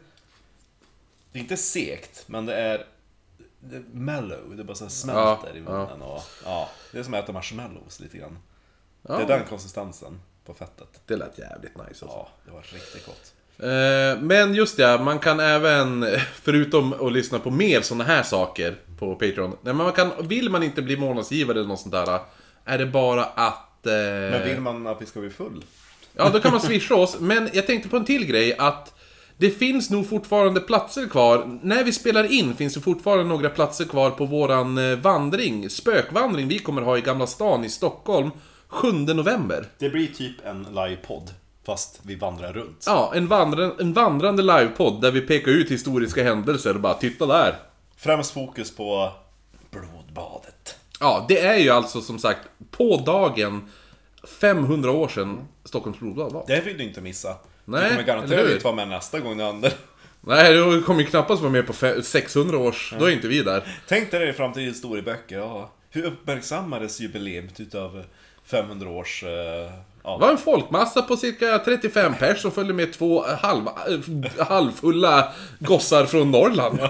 Det 1.33 1.39
är 1.39 1.41
inte 1.41 1.57
sekt, 1.57 2.25
men 2.27 2.47
det 2.47 2.55
är... 2.55 2.87
Det 3.65 3.77
är 3.77 3.83
mellow, 3.93 4.57
det 4.57 4.65
bara 4.65 4.75
så 4.75 4.85
här 4.85 4.91
smälter 4.91 5.51
Ja, 5.53 5.57
i 5.57 5.61
munnen 5.61 6.03
och... 6.03 6.23
Ja, 6.45 6.69
det 6.93 6.99
är 6.99 7.03
som 7.03 7.15
att 7.15 7.25
äta 7.25 7.33
marshmallows 7.33 8.01
lite 8.01 8.19
grann. 8.19 8.39
Ja, 9.09 9.17
Det 9.17 9.23
är 9.23 9.27
den 9.39 9.45
konsistensen 9.49 10.21
på 10.45 10.55
fettet. 10.55 11.01
det 11.07 11.17
lät 11.17 11.39
jävligt 11.39 11.77
nice 11.77 11.85
alltså. 11.89 12.07
Ja, 12.07 12.29
det 12.45 12.51
var 12.51 12.61
riktigt 12.63 13.07
gott. 13.07 13.33
Eh, 13.59 14.23
Men 14.23 14.55
just 14.55 14.77
det, 14.77 14.99
man 14.99 15.19
kan 15.19 15.41
även, 15.41 16.07
förutom 16.35 16.93
att 17.07 17.13
lyssna 17.13 17.39
på 17.39 17.51
mer 17.51 17.81
såna 17.81 18.05
här 18.05 18.23
saker 18.23 18.77
på 18.99 19.15
Patreon. 19.15 19.57
Nej, 19.63 19.75
man 19.75 19.93
kan, 19.93 20.11
vill 20.29 20.51
man 20.51 20.63
inte 20.63 20.83
bli 20.83 20.97
månadsgivare 20.97 21.59
eller 21.59 21.69
något 21.69 21.81
sånt 21.81 21.93
där, 21.95 22.21
är 22.65 22.79
det 22.79 22.87
bara 22.87 23.25
att... 23.25 23.87
eh, 23.87 23.93
Men 23.93 24.45
vill 24.45 24.61
man 24.61 24.87
att 24.87 25.03
vi 25.03 25.07
ska 25.07 25.21
bli 25.21 25.31
full? 25.31 25.65
Ja, 26.17 26.31
då 26.31 26.41
kan 26.41 26.53
man 26.53 26.61
swisha 26.61 26.95
oss. 26.95 27.17
Men 27.21 27.51
jag 27.53 27.67
tänkte 27.67 27.89
på 27.89 27.97
en 27.97 28.05
till 28.05 28.27
grej, 28.27 28.57
att 28.59 28.95
det 29.43 29.51
finns 29.51 29.91
nog 29.91 30.09
fortfarande 30.09 30.61
platser 30.61 31.07
kvar. 31.07 31.59
När 31.63 31.85
vi 31.85 31.93
spelar 31.93 32.33
in 32.33 32.55
finns 32.55 32.75
det 32.75 32.81
fortfarande 32.81 33.25
några 33.25 33.49
platser 33.49 33.85
kvar 33.85 34.11
på 34.11 34.25
våran 34.25 34.79
eh, 34.79 34.99
vandring, 34.99 35.71
spökvandring 35.71 36.49
vi 36.49 36.59
kommer 36.59 36.83
ha 36.83 36.99
i 36.99 37.01
Gamla 37.01 37.27
stan 37.27 37.65
i 37.65 37.69
Stockholm 37.69 38.31
7 38.69 38.93
november. 38.93 39.67
Det 39.79 39.91
blir 39.91 40.07
typ 40.07 40.47
en 40.47 40.63
livepodd. 40.63 41.31
Fast 41.67 42.01
vi 42.03 42.15
vandrar 42.15 42.53
runt. 42.53 42.85
Ja, 42.87 43.13
en, 43.15 43.27
vandra, 43.27 43.73
en 43.81 43.93
vandrande 43.93 44.43
livepodd 44.43 45.01
där 45.01 45.11
vi 45.11 45.21
pekar 45.21 45.53
ut 45.53 45.71
historiska 45.71 46.25
händelser 46.25 46.75
och 46.75 46.81
bara 46.81 46.95
titta 46.95 47.27
där. 47.27 47.57
Främst 47.97 48.31
fokus 48.33 48.77
på 48.77 49.13
blodbadet. 49.71 50.77
Ja, 51.01 51.25
det 51.29 51.39
är 51.39 51.59
ju 51.59 51.71
alltså 51.71 52.01
som 52.01 52.19
sagt 52.19 52.49
på 52.71 52.97
dagen 52.97 53.69
500 54.41 54.91
år 54.91 55.09
sedan 55.09 55.39
Stockholms 55.65 55.99
blodbad 55.99 56.33
var. 56.33 56.45
Det 56.47 56.61
vill 56.61 56.79
du 56.79 56.85
inte 56.85 57.01
missa. 57.01 57.37
Nej, 57.65 57.83
du 57.83 57.89
kommer 57.89 58.03
garanterat 58.03 58.51
inte 58.51 58.65
vara 58.65 58.75
med 58.75 58.89
nästa 58.89 59.21
gång 59.21 59.37
det 59.39 59.45
händer. 59.45 59.73
Nej, 60.21 60.55
du 60.55 60.83
kommer 60.83 61.01
ju 61.01 61.07
knappast 61.07 61.43
vara 61.43 61.53
med 61.53 61.67
på 61.67 61.73
fe- 61.73 62.03
600 62.03 62.59
års, 62.59 62.95
då 62.99 63.05
är 63.05 63.11
inte 63.11 63.29
vi 63.29 63.43
där. 63.43 63.63
Tänk 63.89 64.11
dig 64.11 64.21
det 64.21 64.29
i 64.29 64.33
framtida 64.33 64.67
historieböcker. 64.67 65.39
Ja. 65.39 65.71
Hur 65.91 66.05
uppmärksammades 66.05 67.01
jubileet 67.01 67.61
utav 67.61 68.05
500 68.47 68.89
års... 68.91 69.23
eh, 69.23 69.29
Det 69.31 69.73
ja. 70.05 70.17
var 70.19 70.31
en 70.31 70.39
folkmassa 70.39 71.03
på 71.03 71.17
cirka 71.17 71.59
35 71.59 72.15
pers 72.19 72.41
som 72.43 72.51
följde 72.51 72.75
med 72.75 72.93
två 72.93 73.25
halv, 73.43 73.65
halvfulla 74.39 75.33
gossar 75.59 76.07
från 76.07 76.31
Norrland. 76.31 76.79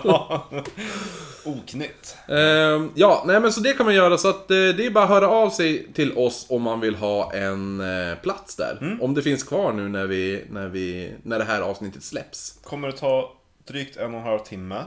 Oknytt. 1.45 2.17
Ehm, 2.29 2.91
ja, 2.95 3.23
nej 3.27 3.41
men 3.41 3.53
så 3.53 3.61
det 3.61 3.73
kan 3.73 3.87
man 3.87 3.95
göra 3.95 4.19
så 4.19 4.29
att 4.29 4.51
eh, 4.51 4.57
det 4.57 4.87
är 4.87 4.91
bara 4.91 5.05
att 5.05 5.11
höra 5.11 5.29
av 5.29 5.51
sig 5.51 5.93
till 5.93 6.19
oss 6.19 6.47
om 6.49 6.63
man 6.63 6.81
vill 6.81 6.95
ha 6.95 7.33
en 7.33 7.81
eh, 7.81 8.19
plats 8.19 8.57
där. 8.57 8.99
Om 9.01 9.15
det 9.15 9.23
finns 9.23 9.43
kvar 9.43 9.73
nu 9.73 9.89
när, 9.89 10.07
vi, 10.07 10.45
när, 10.51 10.69
vi, 10.69 11.15
när 11.23 11.39
det 11.39 11.45
här 11.45 11.61
avsnittet 11.61 12.03
släpps. 12.03 12.59
Kommer 12.65 12.89
att 12.89 12.97
ta 12.97 13.33
drygt 13.67 13.97
en 13.97 14.15
och 14.15 14.21
en 14.21 14.27
halv 14.27 14.39
timme. 14.39 14.85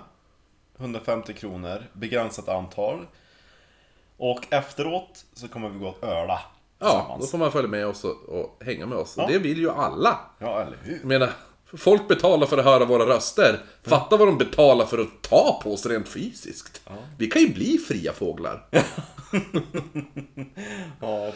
150 0.79 1.33
kronor, 1.33 1.83
begränsat 1.93 2.50
antal. 2.50 3.07
Och 4.17 4.53
efteråt 4.53 5.25
så 5.33 5.47
kommer 5.47 5.69
vi 5.69 5.79
gå 5.79 5.88
och 5.88 6.03
öla 6.03 6.41
Ja, 6.79 7.17
då 7.19 7.25
får 7.25 7.38
man 7.38 7.51
följa 7.51 7.69
med 7.69 7.88
oss 7.88 8.03
och, 8.03 8.29
och 8.29 8.63
hänga 8.65 8.85
med 8.85 8.97
oss. 8.97 9.13
Ja. 9.17 9.24
Och 9.24 9.31
det 9.31 9.39
vill 9.39 9.57
ju 9.57 9.71
alla. 9.71 10.19
Ja, 10.39 10.62
eller 10.62 10.77
hur? 10.83 10.97
Jag 10.97 11.05
menar, 11.05 11.29
folk 11.77 12.08
betalar 12.08 12.48
för 12.48 12.58
att 12.58 12.65
höra 12.65 12.86
våra 12.86 13.05
röster. 13.05 13.60
Fatta 13.84 14.17
vad 14.17 14.27
de 14.27 14.38
betalar 14.38 14.86
för 14.86 14.98
att 14.98 15.22
ta 15.22 15.60
på 15.63 15.74
oss 15.74 15.86
rent 15.86 16.08
fysiskt. 16.08 16.82
Vi 17.17 17.27
kan 17.27 17.41
ju 17.41 17.53
bli 17.53 17.77
fria 17.77 18.13
fåglar. 18.13 18.65
Ja, 21.01 21.32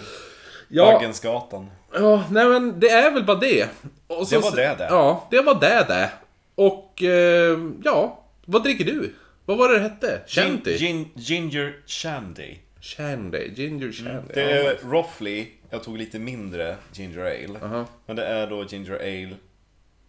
Ja, 0.71 0.91
Baggensgatan. 0.93 1.67
ja, 1.93 2.23
nej 2.31 2.45
men 2.45 2.79
det 2.79 2.89
är 2.89 3.11
väl 3.11 3.23
bara 3.23 3.37
det. 3.39 3.67
Och 4.07 4.27
så- 4.27 4.35
Det 4.35 4.41
var 4.41 4.55
det, 4.55 4.75
det. 4.77 4.87
Ja, 4.89 5.27
det 5.31 5.41
var 5.41 5.59
det 5.59 5.85
det. 5.87 6.09
Och, 6.55 7.03
eh, 7.03 7.59
ja, 7.83 8.23
vad 8.45 8.63
dricker 8.63 8.85
du? 8.85 9.15
Vad 9.45 9.57
var 9.57 9.69
det 9.69 9.75
det 9.75 9.79
hette? 9.81 10.21
Shanty? 10.27 10.77
Gin, 10.77 11.09
ginger 11.15 11.79
Shandy. 11.85 12.55
Shandy, 12.81 13.51
ginger 13.55 13.91
shandy. 13.91 14.33
Det 14.33 14.41
Ja. 14.41 14.71
är 14.71 14.77
roughly, 14.91 15.47
jag 15.69 15.83
tog 15.83 15.97
lite 15.97 16.19
mindre 16.19 16.75
ginger 16.93 17.19
ale. 17.19 17.59
Aha. 17.65 17.85
Men 18.05 18.15
det 18.15 18.25
är 18.25 18.47
då 18.47 18.63
ginger 18.65 18.93
ale 18.99 19.35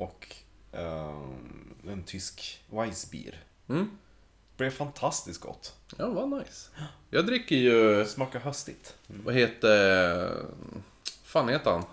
och 0.01 0.37
ehm, 0.73 1.75
en 1.89 2.03
tysk 2.03 2.65
Weissbier. 2.71 3.45
Mm. 3.69 3.91
Det 4.51 4.57
blev 4.57 4.71
fantastiskt 4.71 5.41
gott. 5.41 5.77
Ja, 5.97 6.09
vad 6.09 6.29
nice. 6.29 6.71
Jag 7.11 7.27
dricker 7.27 7.57
ju, 7.57 8.05
smakar 8.07 8.41
höstigt. 8.41 8.97
vad 9.07 9.35
heter... 9.35 10.45
fan 11.23 11.49
heter 11.49 11.71
han? 11.71 11.85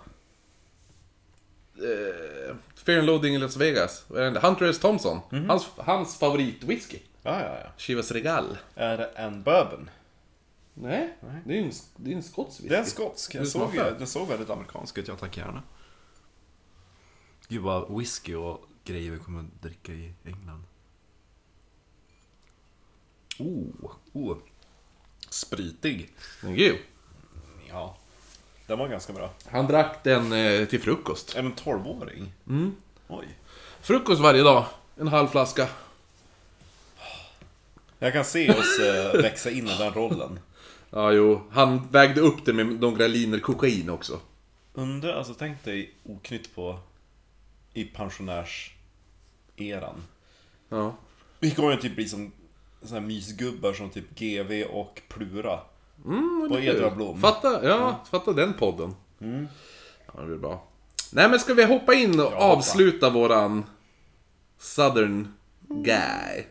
Eh, 1.76 2.56
Fear 2.74 2.98
and 2.98 3.06
Loading 3.06 3.34
i 3.34 3.38
Las 3.38 3.56
Vegas. 3.56 4.04
Hunter 4.42 4.70
S. 4.70 4.78
Thompson. 4.78 5.20
Mhm. 5.30 5.48
Hans, 5.48 5.66
hans 5.76 6.18
favoritwhisky. 6.18 6.98
Ja, 7.22 7.40
ja, 7.40 7.60
ja. 7.64 7.70
Chivas 7.76 8.10
Regal. 8.10 8.58
Är 8.74 8.98
det 8.98 9.06
en 9.06 9.42
bourbon? 9.42 9.90
Nej, 10.74 11.16
det 11.44 11.58
är 11.58 11.62
en, 11.62 11.72
det 11.96 12.12
är 12.12 12.16
en 12.16 12.22
skotsk 12.22 12.60
whisky. 12.60 12.68
Det 12.68 12.74
är 12.74 12.80
en 12.80 12.86
skotsk. 12.86 13.32
Det 13.32 13.46
såg, 13.46 14.08
såg 14.08 14.28
väldigt 14.28 14.50
amerikansk 14.50 14.98
ut. 14.98 15.08
Jag 15.08 15.18
tack 15.18 15.36
gärna. 15.36 15.62
Gud 17.48 17.62
vad 17.62 17.98
whisky 17.98 18.34
och 18.34 18.68
grejer 18.84 19.10
vi 19.10 19.18
kommer 19.18 19.40
att 19.40 19.62
dricka 19.62 19.92
i 19.92 20.12
England. 20.24 20.64
Oh, 23.38 23.92
oh. 24.12 24.36
Spritig. 25.30 26.12
Gud. 26.42 26.78
Ja, 27.68 27.96
den 28.66 28.78
var 28.78 28.88
ganska 28.88 29.12
bra. 29.12 29.30
Han 29.50 29.66
drack 29.66 30.04
den 30.04 30.32
eh, 30.32 30.64
till 30.64 30.80
frukost. 30.80 31.36
Är 31.36 31.42
det 31.42 31.48
en 31.48 31.54
12-åring? 31.54 32.32
Oj. 33.08 33.26
Frukost 33.80 34.20
varje 34.20 34.42
dag. 34.42 34.66
En 34.96 35.08
halv 35.08 35.28
flaska. 35.28 35.68
Jag 37.98 38.12
kan 38.12 38.24
se 38.24 38.50
oss 38.50 38.78
eh, 38.78 39.22
växa 39.22 39.50
in 39.50 39.68
i 39.68 39.78
den 39.78 39.92
rollen. 39.92 40.40
Ja, 40.90 41.12
jo. 41.12 41.42
Han 41.50 41.88
vägde 41.90 42.20
upp 42.20 42.44
det 42.44 42.52
med 42.52 42.66
några 42.66 43.06
liner 43.06 43.38
kokain 43.38 43.90
också. 43.90 44.20
Undrar, 44.74 45.14
alltså 45.14 45.34
tänk 45.34 45.64
dig 45.64 45.94
oknytt 46.04 46.54
på 46.54 46.78
i 47.74 47.84
pensionärseran. 47.84 50.02
Ja. 50.68 50.94
Vi 51.40 51.50
kommer 51.50 51.70
ju 51.70 51.76
typ 51.76 51.94
bli 51.94 52.08
som 52.08 52.32
såna 52.82 53.00
här 53.00 53.06
mysgubbar 53.06 53.72
som 53.72 53.90
typ 53.90 54.18
GV 54.18 54.62
och 54.62 55.02
Plura. 55.08 55.60
Mm, 56.04 56.48
Och? 56.50 56.60
Edra 56.60 56.90
Blom. 56.90 57.20
Fatta, 57.20 57.64
ja, 57.68 58.04
fatta 58.10 58.32
den 58.32 58.54
podden. 58.54 58.94
Ja, 59.18 59.26
det 60.22 60.32
är 60.32 60.38
bra. 60.38 60.64
Nej 61.12 61.30
men 61.30 61.40
ska 61.40 61.54
vi 61.54 61.64
hoppa 61.64 61.94
in 61.94 62.20
och 62.20 62.24
hoppa. 62.26 62.36
avsluta 62.44 63.10
våran 63.10 63.64
Southern 64.58 65.34
Guy? 65.68 66.44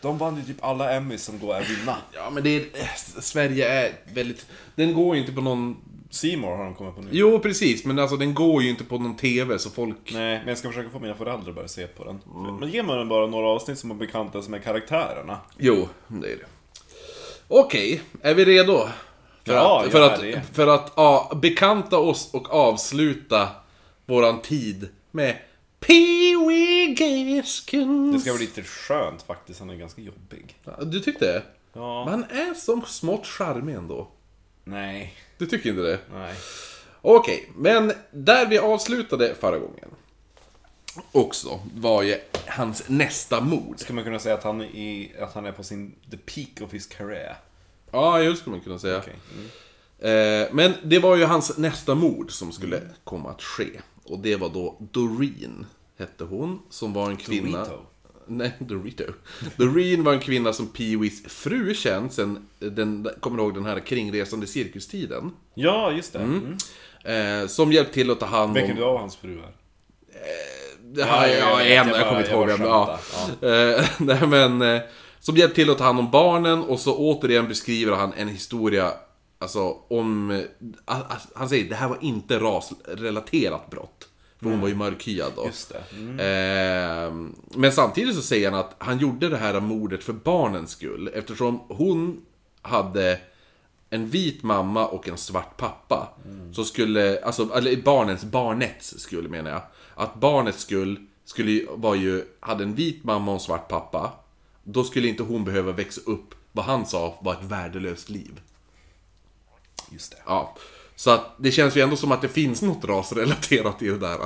De 0.00 0.18
vann 0.18 0.36
ju 0.36 0.42
typ 0.42 0.64
alla 0.64 0.92
Emmys 0.92 1.24
som 1.24 1.38
går 1.38 1.54
att 1.54 1.70
vinna. 1.70 1.96
Ja 2.14 2.30
men 2.30 2.42
det 2.42 2.50
är... 2.56 2.90
Sverige 3.20 3.68
är 3.68 3.92
väldigt... 4.14 4.46
Den 4.74 4.94
går 4.94 5.14
ju 5.14 5.20
inte 5.20 5.32
på 5.32 5.40
någon... 5.40 5.76
Seymour 6.10 6.56
har 6.56 6.64
de 6.64 6.74
kommit 6.74 6.94
på 6.96 7.02
nu. 7.02 7.08
Jo 7.12 7.38
precis, 7.38 7.84
men 7.84 7.98
alltså 7.98 8.16
den 8.16 8.34
går 8.34 8.62
ju 8.62 8.70
inte 8.70 8.84
på 8.84 8.98
någon 8.98 9.16
TV 9.16 9.58
så 9.58 9.70
folk... 9.70 9.96
Nej, 10.12 10.38
men 10.38 10.48
jag 10.48 10.58
ska 10.58 10.68
försöka 10.68 10.90
få 10.90 10.98
mina 10.98 11.14
föräldrar 11.14 11.48
att 11.48 11.54
börja 11.54 11.68
se 11.68 11.86
på 11.86 12.04
den. 12.04 12.20
Men 12.60 12.68
ge 12.70 12.82
mig 12.82 13.04
bara 13.04 13.26
några 13.26 13.48
avsnitt 13.48 13.78
som 13.78 13.90
är 13.90 13.94
bekanta 13.94 14.42
som 14.42 14.54
är 14.54 14.58
karaktärerna. 14.58 15.38
Jo, 15.58 15.88
det 16.08 16.32
är 16.32 16.36
det. 16.36 16.44
Okej, 17.48 18.02
är 18.22 18.34
vi 18.34 18.44
redo? 18.44 18.78
För 19.44 19.52
Ja, 19.54 19.82
att, 19.84 19.92
för 19.92 20.02
att, 20.02 20.20
det. 20.20 20.42
för 20.52 20.66
att 20.66 20.92
ja, 20.96 21.32
bekanta 21.42 21.98
oss 21.98 22.30
och 22.34 22.54
avsluta 22.54 23.48
våran 24.06 24.42
tid 24.42 24.88
med 25.10 25.36
Pee 25.80 26.36
Wee 26.48 26.86
Gaskins. 26.94 28.14
Det 28.14 28.20
ska 28.20 28.36
bli 28.36 28.46
lite 28.46 28.62
skönt 28.62 29.22
faktiskt, 29.22 29.60
han 29.60 29.70
är 29.70 29.74
ganska 29.74 30.02
jobbig. 30.02 30.56
Du 30.82 31.00
tyckte 31.00 31.24
det? 31.24 31.42
Ja. 31.72 32.04
Men 32.04 32.12
han 32.12 32.24
är 32.48 32.54
som 32.54 32.82
smått 32.86 33.26
charmig 33.26 33.74
ändå. 33.74 34.08
Nej. 34.64 35.14
Du 35.40 35.46
tycker 35.46 35.70
inte 35.70 35.82
det? 35.82 35.98
Nej. 36.12 36.34
Okej, 37.02 37.50
men 37.56 37.92
där 38.10 38.46
vi 38.46 38.58
avslutade 38.58 39.34
förra 39.34 39.58
gången 39.58 39.88
också 41.12 41.60
var 41.74 42.02
ju 42.02 42.18
hans 42.46 42.88
nästa 42.88 43.40
mord. 43.40 43.80
Ska 43.80 43.92
man 43.92 44.04
kunna 44.04 44.18
säga 44.18 44.34
att 44.34 44.44
han, 44.44 44.60
är, 44.60 45.22
att 45.22 45.34
han 45.34 45.46
är 45.46 45.52
på 45.52 45.62
sin 45.62 45.94
the 46.10 46.16
peak 46.16 46.66
of 46.66 46.74
his 46.74 46.86
career? 46.86 47.36
Ja, 47.90 48.22
just 48.22 48.40
skulle 48.40 48.56
man 48.56 48.64
kunna 48.64 48.78
säga. 48.78 48.98
Okej. 48.98 49.16
Mm. 49.34 50.42
Eh, 50.42 50.48
men 50.52 50.72
det 50.82 50.98
var 50.98 51.16
ju 51.16 51.24
hans 51.24 51.58
nästa 51.58 51.94
mord 51.94 52.30
som 52.32 52.52
skulle 52.52 52.80
komma 53.04 53.30
att 53.30 53.42
ske. 53.42 53.80
Och 54.04 54.18
det 54.18 54.36
var 54.36 54.48
då 54.48 54.76
Doreen, 54.78 55.66
hette 55.98 56.24
hon, 56.24 56.62
som 56.70 56.92
var 56.92 57.10
en 57.10 57.16
kvinna... 57.16 57.58
Dorito. 57.58 57.86
Nej, 58.30 58.52
Dorito. 58.58 59.04
Doreen 59.56 60.04
var 60.04 60.12
en 60.12 60.20
kvinna 60.20 60.52
som 60.52 60.66
Pee-Wees 60.68 61.28
fru 61.28 61.74
känt 61.74 62.12
sen, 62.12 62.48
den, 62.58 63.08
kommer 63.20 63.36
du 63.36 63.42
ihåg 63.42 63.54
den 63.54 63.64
här 63.64 63.80
kringresande 63.80 64.46
cirkustiden? 64.46 65.30
Ja, 65.54 65.92
just 65.92 66.12
det. 66.12 66.18
Mm. 66.18 66.56
Eh, 67.42 67.48
som 67.48 67.72
hjälpt 67.72 67.94
till 67.94 68.10
att 68.10 68.20
ta 68.20 68.26
hand 68.26 68.48
om... 68.48 68.54
Vilken 68.54 68.76
du 68.76 68.84
av 68.84 68.98
hans 68.98 69.16
fruar? 69.16 69.50
Jag, 70.94 71.08
Ja, 71.08 71.26
ja, 71.28 71.60
en, 71.60 71.88
jag 71.88 71.98
jag 72.00 72.08
kommer 72.08 72.20
inte 72.20 72.32
ihåg 72.32 72.46
vem. 72.46 72.62
Ja. 72.62 72.98
skämtar. 73.02 73.46
Eh, 73.78 73.84
nej, 73.98 74.26
men, 74.26 74.62
eh, 74.62 74.80
som 75.20 75.36
hjälpt 75.36 75.54
till 75.54 75.70
att 75.70 75.78
ta 75.78 75.84
hand 75.84 75.98
om 75.98 76.10
barnen 76.10 76.62
och 76.62 76.80
så 76.80 76.96
återigen 76.96 77.48
beskriver 77.48 77.96
han 77.96 78.12
en 78.12 78.28
historia 78.28 78.92
Alltså 79.38 79.76
om... 79.88 80.30
eh, 80.30 80.96
Han 81.34 81.48
säger 81.48 81.68
det 81.68 81.74
här 81.74 81.88
var 81.88 81.98
inte 82.00 82.38
rasrelaterat 82.38 83.70
brott. 83.70 84.08
För 84.40 84.50
hon 84.50 84.60
var 84.60 84.68
ju 84.68 84.74
mörkhyad 84.74 85.32
då. 85.36 85.50
Mm. 85.92 86.20
Eh, 86.20 87.32
men 87.54 87.72
samtidigt 87.72 88.14
så 88.14 88.22
säger 88.22 88.50
han 88.50 88.60
att 88.60 88.74
han 88.78 88.98
gjorde 88.98 89.28
det 89.28 89.36
här 89.36 89.60
mordet 89.60 90.04
för 90.04 90.12
barnens 90.12 90.70
skull. 90.70 91.10
Eftersom 91.14 91.60
hon 91.68 92.22
hade 92.62 93.20
en 93.90 94.06
vit 94.06 94.42
mamma 94.42 94.86
och 94.86 95.08
en 95.08 95.18
svart 95.18 95.56
pappa. 95.56 96.08
Så 96.52 96.64
skulle, 96.64 97.24
alltså, 97.24 97.54
eller 97.54 97.82
barnens, 97.82 98.24
barnets 98.24 98.98
skull 98.98 99.28
menar 99.28 99.50
jag. 99.50 99.62
Att 99.94 100.14
barnets 100.14 100.60
skull 100.60 101.06
skulle 101.24 101.66
var 101.70 101.94
ju, 101.94 102.24
hade 102.40 102.64
en 102.64 102.74
vit 102.74 103.04
mamma 103.04 103.30
och 103.30 103.34
en 103.34 103.40
svart 103.40 103.68
pappa. 103.68 104.12
Då 104.64 104.84
skulle 104.84 105.08
inte 105.08 105.22
hon 105.22 105.44
behöva 105.44 105.72
växa 105.72 106.00
upp, 106.06 106.34
vad 106.52 106.64
han 106.64 106.86
sa 106.86 107.18
var 107.22 107.32
ett 107.32 107.44
värdelöst 107.44 108.08
liv. 108.08 108.40
Just 109.90 110.10
det. 110.10 110.18
Ja. 110.26 110.56
Så 111.00 111.10
att 111.10 111.34
det 111.36 111.50
känns 111.50 111.76
ju 111.76 111.80
ändå 111.80 111.96
som 111.96 112.12
att 112.12 112.22
det 112.22 112.28
finns 112.28 112.62
något 112.62 112.84
rasrelaterat 112.84 113.82
i 113.82 113.88
det 113.88 113.98
där. 113.98 114.18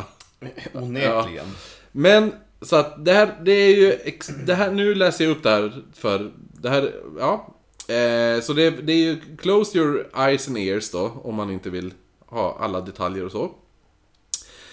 Onekligen. 0.73 1.47
Men, 1.93 2.33
så 2.62 2.76
att 2.76 3.04
det 3.04 3.12
här, 3.12 3.38
det 3.45 3.52
är 3.52 3.76
ju, 3.76 3.99
det 4.47 4.54
här, 4.54 4.71
nu 4.71 4.95
läser 4.95 5.25
jag 5.25 5.31
upp 5.31 5.43
det 5.43 5.50
här 5.50 5.83
för, 5.95 6.33
det 6.37 6.71
här, 6.71 6.95
ja. 7.19 7.54
Eh, 7.95 8.40
så 8.40 8.52
det, 8.52 8.71
det 8.71 8.93
är 8.93 8.97
ju 8.97 9.21
close 9.38 9.78
your 9.78 10.11
eyes 10.16 10.49
and 10.49 10.59
ears 10.59 10.90
då, 10.90 11.21
om 11.25 11.35
man 11.35 11.50
inte 11.50 11.71
vill 11.71 11.95
ha 12.26 12.59
alla 12.61 12.81
detaljer 12.81 13.25
och 13.25 13.33
så. 13.33 13.50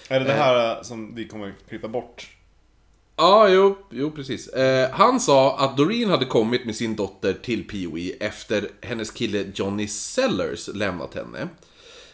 Är 0.09 0.19
det 0.19 0.25
det 0.25 0.33
här 0.33 0.77
eh, 0.77 0.81
som 0.81 1.15
vi 1.15 1.27
kommer 1.27 1.53
klippa 1.69 1.87
bort? 1.87 2.29
Ja, 3.15 3.49
jo, 3.49 3.77
jo 3.89 4.11
precis. 4.11 4.47
Eh, 4.47 4.91
han 4.91 5.19
sa 5.19 5.57
att 5.59 5.77
Doreen 5.77 6.09
hade 6.09 6.25
kommit 6.25 6.65
med 6.65 6.75
sin 6.75 6.95
dotter 6.95 7.33
till 7.33 7.69
Pee-Wee 7.69 8.13
efter 8.19 8.69
hennes 8.81 9.11
kille 9.11 9.45
Johnny 9.55 9.87
Sellers 9.87 10.67
lämnat 10.67 11.15
henne. 11.15 11.47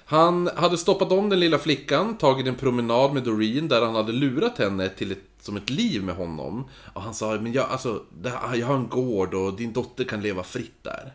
Han 0.09 0.49
hade 0.55 0.77
stoppat 0.77 1.11
om 1.11 1.29
den 1.29 1.39
lilla 1.39 1.57
flickan, 1.59 2.17
tagit 2.17 2.47
en 2.47 2.55
promenad 2.55 3.13
med 3.13 3.23
Doreen 3.23 3.67
där 3.67 3.81
han 3.81 3.95
hade 3.95 4.11
lurat 4.11 4.57
henne 4.57 4.89
till 4.89 5.11
ett, 5.11 5.17
som 5.41 5.57
ett 5.57 5.69
liv 5.69 6.03
med 6.03 6.15
honom. 6.15 6.69
Och 6.93 7.01
han 7.01 7.13
sa, 7.13 7.31
men 7.41 7.53
jag, 7.53 7.69
alltså, 7.69 8.01
här- 8.25 8.55
jag 8.55 8.67
har 8.67 8.75
en 8.75 8.87
gård 8.89 9.33
och 9.33 9.53
din 9.53 9.73
dotter 9.73 10.03
kan 10.03 10.21
leva 10.21 10.43
fritt 10.43 10.83
där. 10.83 11.13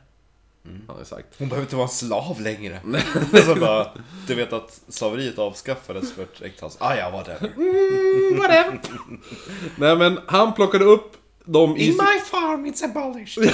Han 0.87 0.97
har 0.97 1.05
sagt. 1.05 1.27
Hon 1.39 1.49
behöver 1.49 1.65
inte 1.67 1.77
vara 1.77 1.85
en 1.87 1.93
slav 1.93 2.41
längre. 2.41 2.81
så 3.47 3.55
bara, 3.55 3.87
du 4.27 4.35
vet 4.35 4.53
att 4.53 4.81
slaveriet 4.89 5.39
avskaffades 5.39 6.13
för 6.13 6.23
ett 6.23 6.43
äkta 6.43 6.71
Ah 6.79 6.95
ja, 6.95 7.11
whatever. 7.11 7.41
Whatever. 8.39 8.81
Nej 9.77 9.97
men 9.97 10.19
han 10.27 10.55
plockade 10.55 10.85
upp 10.85 11.13
dem 11.45 11.77
i... 11.77 11.81
sin- 11.87 11.93
my 11.97 12.21
farm 12.31 12.67
it's 12.67 12.85
abolished. 12.85 13.45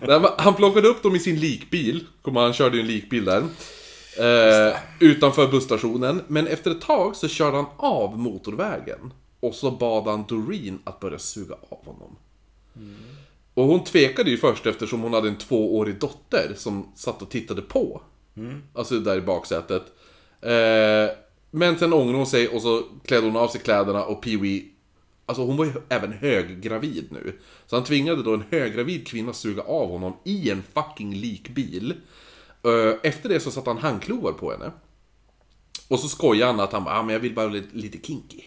Nej, 0.08 0.20
men 0.20 0.30
han 0.38 0.54
plockade 0.54 0.88
upp 0.88 1.02
dem 1.02 1.16
i 1.16 1.18
sin 1.18 1.40
likbil. 1.40 2.06
Kommer 2.22 2.40
han 2.40 2.52
körde 2.52 2.76
ju 2.76 2.80
en 2.80 2.86
likbil 2.86 3.24
där. 3.24 3.44
Eh, 4.18 4.76
utanför 5.00 5.48
busstationen. 5.48 6.22
Men 6.28 6.46
efter 6.46 6.70
ett 6.70 6.80
tag 6.80 7.16
så 7.16 7.28
körde 7.28 7.56
han 7.56 7.66
av 7.76 8.18
motorvägen. 8.18 9.12
Och 9.40 9.54
så 9.54 9.70
bad 9.70 10.06
han 10.06 10.24
Doreen 10.28 10.78
att 10.84 11.00
börja 11.00 11.18
suga 11.18 11.54
av 11.68 11.84
honom. 11.84 12.16
Och 13.54 13.64
hon 13.64 13.84
tvekade 13.84 14.30
ju 14.30 14.36
först 14.36 14.66
eftersom 14.66 15.00
hon 15.00 15.12
hade 15.12 15.28
en 15.28 15.38
tvåårig 15.38 15.98
dotter 15.98 16.52
som 16.56 16.92
satt 16.94 17.22
och 17.22 17.30
tittade 17.30 17.62
på. 17.62 18.00
Alltså 18.74 18.98
där 18.98 19.16
i 19.16 19.20
baksätet. 19.20 19.82
Eh, 20.40 21.16
men 21.50 21.78
sen 21.78 21.92
ångrade 21.92 22.18
hon 22.18 22.26
sig 22.26 22.48
och 22.48 22.62
så 22.62 22.82
klädde 23.04 23.26
hon 23.26 23.36
av 23.36 23.48
sig 23.48 23.60
kläderna 23.60 24.04
och 24.04 24.24
Pee-Wee 24.24 24.64
Alltså 25.26 25.44
hon 25.44 25.56
var 25.56 25.64
ju 25.64 25.72
även 25.88 26.12
höggravid 26.12 27.06
nu. 27.10 27.38
Så 27.66 27.76
han 27.76 27.84
tvingade 27.84 28.22
då 28.22 28.34
en 28.34 28.44
höggravid 28.50 29.06
kvinna 29.06 29.32
suga 29.32 29.62
av 29.62 29.88
honom 29.88 30.16
i 30.24 30.50
en 30.50 30.62
fucking 30.74 31.14
likbil. 31.14 31.94
Eh, 32.64 32.94
Efter 33.02 33.28
det 33.28 33.40
så 33.40 33.50
satte 33.50 33.70
han 33.70 33.78
handklovar 33.78 34.32
på 34.32 34.50
henne. 34.50 34.72
Och 35.88 36.00
så 36.00 36.08
skojade 36.08 36.52
han 36.52 36.60
att 36.60 36.72
han 36.72 36.84
bara, 36.84 36.98
ah, 36.98 37.02
men 37.02 37.12
jag 37.12 37.20
vill 37.20 37.34
bara 37.34 37.48
bli 37.48 37.62
lite 37.72 38.06
kinky. 38.06 38.40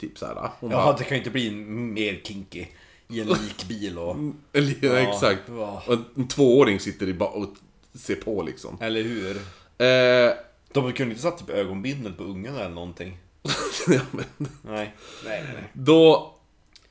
Typ 0.00 0.18
såhär. 0.18 0.50
Hon 0.60 0.70
Ja, 0.70 0.76
bara, 0.76 0.96
det 0.96 1.04
kan 1.04 1.10
ju 1.16 1.18
inte 1.18 1.30
bli 1.30 1.50
mer 1.50 2.20
kinky. 2.24 2.66
I 3.08 3.20
en 3.20 3.26
likbil 3.28 3.98
och... 3.98 4.16
ja, 4.80 4.98
exakt. 4.98 5.42
ja. 5.48 5.82
Och 5.86 5.96
en, 6.16 6.28
tvååring 6.28 6.80
sitter 6.80 7.08
i 7.08 7.16
och 7.20 7.48
ser 7.94 8.14
på 8.14 8.42
liksom. 8.42 8.78
Eller 8.80 9.02
hur? 9.02 9.36
Eh, 9.78 10.32
De 10.72 10.92
kunde 10.92 11.10
inte 11.12 11.22
satt 11.22 11.38
typ 11.38 11.50
ögonbindel 11.50 12.12
på 12.12 12.22
ungen 12.24 12.54
eller 12.56 12.68
någonting. 12.74 13.18
ja, 13.88 14.00
men, 14.10 14.24
Nej. 14.62 14.94
Nej, 15.24 15.42
nej. 15.54 15.70
Då... 15.72 16.32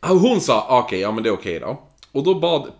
ja, 0.02 0.08
Hon 0.08 0.42
sa 0.42 0.80
okej, 0.86 1.00
ja 1.00 1.12
men 1.12 1.24
det 1.24 1.30
är 1.30 1.34
okej 1.34 1.60
då. 1.60 1.82
Och 2.12 2.24
då 2.24 2.40
bad... 2.40 2.72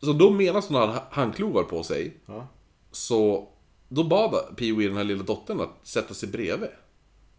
Så 0.00 0.12
då 0.12 0.30
medan 0.30 0.62
hon 0.68 0.76
hade 0.76 1.00
handklovar 1.10 1.62
på 1.62 1.82
sig 1.82 2.16
Ja. 2.26 2.46
Så 2.92 3.48
då 3.88 4.04
bad 4.04 4.34
Pee-Wee 4.56 4.88
den 4.88 4.96
här 4.96 5.04
lilla 5.04 5.22
dottern 5.22 5.60
att 5.60 5.86
sätta 5.86 6.14
sig 6.14 6.28
bredvid. 6.28 6.68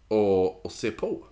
Och, 0.07 0.65
och 0.65 0.71
se 0.71 0.91
på. 0.91 1.23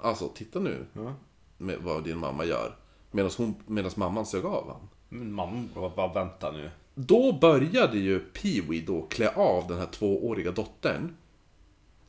Alltså, 0.00 0.28
titta 0.28 0.58
nu 0.58 0.86
Ja. 0.92 1.14
med 1.58 1.78
vad 1.78 2.04
din 2.04 2.18
mamma 2.18 2.44
gör. 2.44 2.76
Medan, 3.10 3.30
hon, 3.36 3.54
medan 3.66 3.90
mamman 3.96 4.26
sög 4.26 4.44
av 4.44 4.68
han. 4.68 4.88
Men 5.08 5.32
mamma 5.32 5.64
bara, 5.74 5.88
bara 5.96 6.12
vänta 6.24 6.50
nu. 6.50 6.70
Då 6.94 7.32
började 7.40 7.98
ju 7.98 8.20
Pee-Wee 8.34 8.86
då 8.86 9.02
klä 9.02 9.34
av 9.34 9.68
den 9.68 9.78
här 9.78 9.86
tvååriga 9.86 10.50
dottern. 10.50 11.16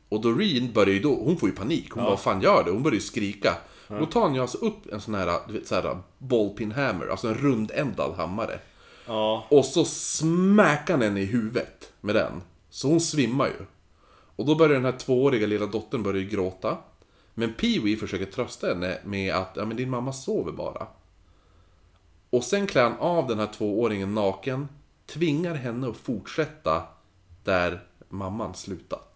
Och 0.08 0.20
Doreen 0.20 0.72
börjar 0.72 0.94
ju 0.94 1.00
då, 1.00 1.14
hon 1.14 1.36
får 1.36 1.48
ju 1.48 1.54
panik. 1.54 1.90
Hon 1.90 2.02
bara, 2.02 2.10
vad 2.10 2.20
fan 2.20 2.40
gör 2.42 2.64
det? 2.64 2.70
Hon 2.70 2.82
börjar 2.82 2.94
ju 2.94 3.00
skrika. 3.00 3.56
Då 3.88 4.06
tar 4.06 4.20
han 4.22 4.34
ju 4.34 4.40
alltså 4.40 4.58
upp 4.58 4.92
en 4.92 5.00
sån 5.00 5.14
här, 5.14 5.40
du 5.48 5.52
vet, 5.52 5.66
så 5.66 5.74
här 5.74 5.98
ballpin 6.18 6.72
hammer, 6.72 7.06
alltså 7.06 7.28
en 7.28 7.34
rundändad 7.34 8.14
hammare. 8.14 8.60
Ja. 9.06 9.46
Och 9.50 9.64
så 9.64 9.84
smäckar 9.84 10.94
han 10.94 11.02
henne 11.02 11.20
i 11.20 11.24
huvudet 11.24 11.92
med 12.00 12.14
den. 12.14 12.42
Så 12.70 12.88
hon 12.88 13.00
svimmar 13.00 13.46
ju. 13.46 13.66
Och 14.36 14.46
då 14.46 14.54
börjar 14.54 14.74
den 14.74 14.84
här 14.84 14.98
tvååriga 14.98 15.46
lilla 15.46 15.66
dottern 15.66 16.02
börja 16.02 16.22
gråta. 16.22 16.78
Men 17.34 17.54
Pee-Wee 17.54 17.96
försöker 17.96 18.24
trösta 18.24 18.66
henne 18.66 18.98
med 19.04 19.34
att 19.34 19.52
ja, 19.56 19.64
men 19.64 19.76
din 19.76 19.90
mamma 19.90 20.12
sover 20.12 20.52
bara. 20.52 20.86
Och 22.30 22.44
sen 22.44 22.66
klär 22.66 22.82
han 22.82 22.98
av 22.98 23.26
den 23.26 23.38
här 23.38 23.46
tvååringen 23.46 24.14
naken, 24.14 24.68
tvingar 25.06 25.54
henne 25.54 25.88
att 25.88 25.96
fortsätta 25.96 26.82
där 27.44 27.84
mamman 28.08 28.54
slutat. 28.54 29.13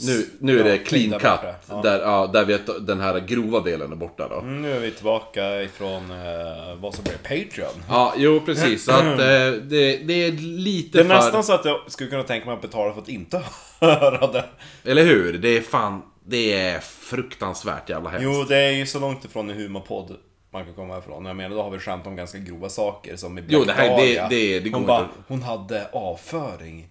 Nu, 0.00 0.26
nu 0.40 0.60
är 0.60 0.64
det 0.64 0.78
clean 0.78 1.10
där 1.10 1.18
cut, 1.18 1.30
borta, 1.30 1.54
ja. 1.68 1.80
där, 1.82 2.00
ja, 2.00 2.26
där 2.26 2.44
vet, 2.44 2.86
den 2.86 3.00
här 3.00 3.20
grova 3.20 3.60
delen 3.60 3.92
är 3.92 3.96
borta 3.96 4.28
då. 4.28 4.38
Mm, 4.38 4.62
Nu 4.62 4.72
är 4.76 4.80
vi 4.80 4.90
tillbaka 4.90 5.62
ifrån 5.62 6.10
eh, 6.10 6.74
vad 6.80 6.94
som 6.94 7.04
blir 7.04 7.16
Patreon. 7.22 7.82
Ja, 7.88 8.14
jo 8.16 8.40
precis. 8.46 8.84
Så 8.84 8.92
att 8.92 9.04
eh, 9.04 9.16
det, 9.18 9.96
det 9.96 10.12
är 10.26 10.32
lite 10.32 10.98
Det 10.98 11.04
är 11.04 11.08
för... 11.08 11.14
nästan 11.14 11.44
så 11.44 11.52
att 11.52 11.64
jag 11.64 11.80
skulle 11.88 12.10
kunna 12.10 12.22
tänka 12.22 12.46
mig 12.46 12.54
att 12.54 12.62
betala 12.62 12.94
för 12.94 13.00
att 13.00 13.08
inte 13.08 13.42
höra 13.80 14.26
det. 14.26 14.44
Eller 14.84 15.04
hur? 15.04 15.32
Det 15.38 15.48
är 15.56 15.60
fan... 15.62 16.02
Det 16.26 16.52
är 16.52 16.80
fruktansvärt 16.80 17.90
jävla 17.90 18.10
hemskt. 18.10 18.24
Jo, 18.24 18.44
det 18.48 18.56
är 18.56 18.70
ju 18.72 18.86
så 18.86 18.98
långt 19.00 19.24
ifrån 19.24 19.50
en 19.50 19.56
humorpodd 19.56 20.16
man 20.52 20.64
kan 20.64 20.74
komma 20.74 20.98
ifrån. 20.98 21.24
Jag 21.24 21.36
menar, 21.36 21.56
då 21.56 21.62
har 21.62 21.70
vi 21.70 21.78
skämt 21.78 22.06
om 22.06 22.16
ganska 22.16 22.38
grova 22.38 22.68
saker 22.68 23.16
som 23.16 23.38
i 23.38 23.42
Black 23.42 23.52
Jo, 23.60 23.64
det 23.64 23.72
här- 23.72 23.84
det- 23.88 23.96
Dahlia. 23.96 24.28
det- 24.28 24.60
det 24.60 24.68
går 24.68 24.78
hon, 24.78 24.86
bara, 24.86 25.00
inte. 25.00 25.14
hon 25.28 25.42
hade 25.42 25.86
avföring 25.92 26.88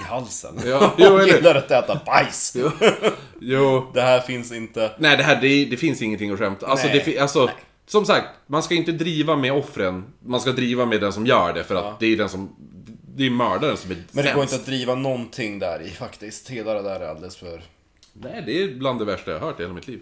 i 0.00 0.02
halsen. 0.08 0.60
Ja, 0.66 0.94
jo, 0.98 1.06
eller- 1.18 1.34
gillar 1.34 1.54
att 1.54 1.70
äta 1.70 2.00
bajs. 2.06 2.56
Jo. 3.40 3.86
Det 3.94 4.00
här 4.02 4.20
finns 4.20 4.52
inte. 4.52 4.90
Nej, 4.98 5.16
det 5.16 5.22
här, 5.22 5.40
det, 5.40 5.64
det 5.64 5.76
finns 5.76 6.02
ingenting 6.02 6.30
att 6.30 6.38
skämta. 6.38 6.66
Alltså, 6.66 6.86
Nej. 6.86 7.02
det, 7.06 7.18
alltså 7.18 7.50
som 7.86 8.04
sagt, 8.04 8.26
man 8.46 8.62
ska 8.62 8.74
inte 8.74 8.92
driva 8.92 9.36
med 9.36 9.52
offren. 9.52 10.04
Man 10.26 10.40
ska 10.40 10.52
driva 10.52 10.86
med 10.86 11.00
den 11.00 11.12
som 11.12 11.26
gör 11.26 11.52
det, 11.52 11.64
för 11.64 11.74
att 11.74 12.00
det 12.00 12.06
är 12.06 12.16
den 12.16 12.28
som... 12.28 12.56
Det 13.16 13.26
är 13.26 13.30
mördaren 13.30 13.76
som 13.76 13.90
är 13.90 13.96
Men 14.12 14.24
det 14.24 14.32
går 14.32 14.42
inte 14.42 14.52
sämst. 14.54 14.68
att 14.68 14.74
driva 14.74 14.94
någonting 14.94 15.58
där 15.58 15.82
i 15.82 15.90
faktiskt. 15.90 16.50
Hela 16.50 16.74
det 16.74 16.82
där 16.82 17.00
är 17.00 17.08
alldeles 17.08 17.36
för... 17.36 17.62
Nej, 18.12 18.42
det 18.46 18.62
är 18.62 18.74
bland 18.74 18.98
det 18.98 19.04
värsta 19.04 19.30
jag 19.30 19.38
har 19.40 19.46
hört 19.46 19.60
i 19.60 19.62
hela 19.62 19.74
mitt 19.74 19.88
liv. 19.88 20.00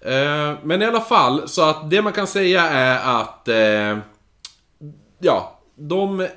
Eh, 0.00 0.54
men 0.62 0.82
i 0.82 0.84
alla 0.84 1.00
fall, 1.00 1.48
så 1.48 1.62
att 1.62 1.90
det 1.90 2.02
man 2.02 2.12
kan 2.12 2.26
säga 2.26 2.62
är 2.62 3.20
att... 3.20 3.48
Eh, 3.48 3.98
ja, 5.18 5.60
de, 5.76 6.28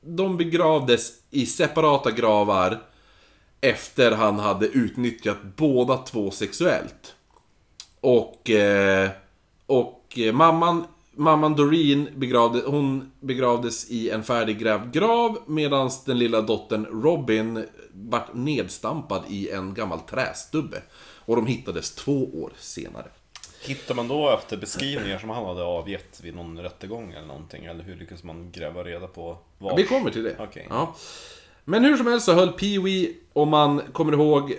de 0.00 0.36
begravdes 0.36 1.12
i 1.30 1.46
separata 1.46 2.10
gravar 2.10 2.82
efter 3.60 4.12
han 4.12 4.38
hade 4.38 4.66
utnyttjat 4.66 5.38
båda 5.56 5.96
två 5.96 6.30
sexuellt. 6.30 7.14
Och, 8.00 8.50
eh, 8.50 9.10
och 9.66 10.18
eh, 10.18 10.32
mamman, 10.32 10.84
mamman 11.14 11.54
Doreen 11.54 12.08
begravde, 12.16 12.62
hon 12.66 13.12
begravdes 13.20 13.90
i 13.90 14.10
en 14.10 14.22
färdiggrävd 14.22 14.92
grav 14.92 15.38
medan 15.46 15.90
den 16.06 16.18
lilla 16.18 16.40
dottern 16.40 16.86
Robin 17.02 17.64
vart 17.92 18.34
nedstampad 18.34 19.22
i 19.28 19.50
en 19.50 19.74
gammal 19.74 20.00
trästubbe. 20.00 20.82
Och 21.24 21.36
de 21.36 21.46
hittades 21.46 21.94
två 21.94 22.42
år 22.42 22.52
senare. 22.58 23.06
Hittar 23.62 23.94
man 23.94 24.08
då 24.08 24.30
efter 24.30 24.56
beskrivningar 24.56 25.18
som 25.18 25.30
han 25.30 25.44
hade 25.44 25.62
avgett 25.62 26.20
vid 26.22 26.34
någon 26.34 26.58
rättegång 26.58 27.12
eller 27.12 27.26
någonting? 27.26 27.64
Eller 27.64 27.84
hur 27.84 27.96
lyckas 27.96 28.22
man 28.22 28.50
gräva 28.52 28.84
reda 28.84 29.06
på 29.06 29.38
vad? 29.58 29.76
Vi 29.76 29.86
kommer 29.86 30.10
till 30.10 30.22
det. 30.22 30.36
Okej. 30.38 30.66
Ja. 30.70 30.94
Men 31.64 31.84
hur 31.84 31.96
som 31.96 32.06
helst 32.06 32.26
så 32.26 32.32
höll 32.32 32.48
Pee-Wee, 32.48 33.14
om 33.32 33.48
man 33.48 33.82
kommer 33.92 34.12
ihåg, 34.12 34.54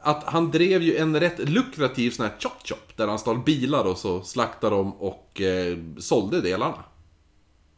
att 0.00 0.24
han 0.24 0.50
drev 0.50 0.82
ju 0.82 0.96
en 0.96 1.20
rätt 1.20 1.48
lukrativ 1.48 2.10
sån 2.10 2.26
här 2.26 2.32
chop-chop. 2.38 2.96
Där 2.96 3.08
han 3.08 3.18
stal 3.18 3.38
bilar 3.38 3.84
och 3.84 3.98
så 3.98 4.22
slaktade 4.22 4.76
dem 4.76 4.92
och 4.92 5.40
eh, 5.40 5.76
sålde 5.98 6.40
delarna. 6.40 6.84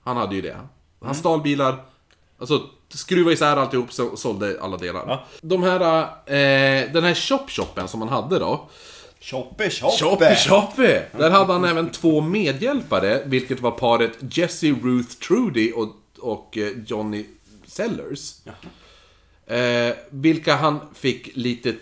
Han 0.04 0.16
hade 0.16 0.34
ju 0.34 0.42
det. 0.42 0.56
Han 1.00 1.14
stal 1.14 1.42
bilar, 1.42 1.84
alltså 2.38 2.62
skruvade 2.88 3.34
isär 3.34 3.56
alltihop 3.56 3.92
så 3.92 4.16
sålde 4.16 4.58
alla 4.60 4.76
delar. 4.76 5.04
Ja. 5.06 5.24
De 5.40 5.62
här, 5.62 6.02
eh, 6.26 6.92
den 6.92 7.04
här 7.04 7.14
chop-choppen 7.14 7.86
som 7.86 8.00
han 8.00 8.08
hade 8.08 8.38
då. 8.38 8.68
Choppe, 9.20 9.70
choppe! 9.70 9.96
Choppe, 9.98 10.37
choppe! 10.37 11.07
Där 11.18 11.31
hade 11.31 11.52
han 11.52 11.64
även 11.64 11.90
två 11.90 12.20
medhjälpare, 12.20 13.22
vilket 13.26 13.61
var 13.61 13.70
paret 13.70 14.12
Jesse 14.31 14.66
Ruth 14.66 15.09
Trudy 15.09 15.72
och, 15.72 15.96
och 16.18 16.59
eh, 16.59 16.72
Johnny 16.87 17.24
Sellers. 17.66 18.35
Eh, 19.46 19.94
vilka 20.11 20.57
han 20.57 20.81
fick 20.94 21.37
lite 21.37 21.74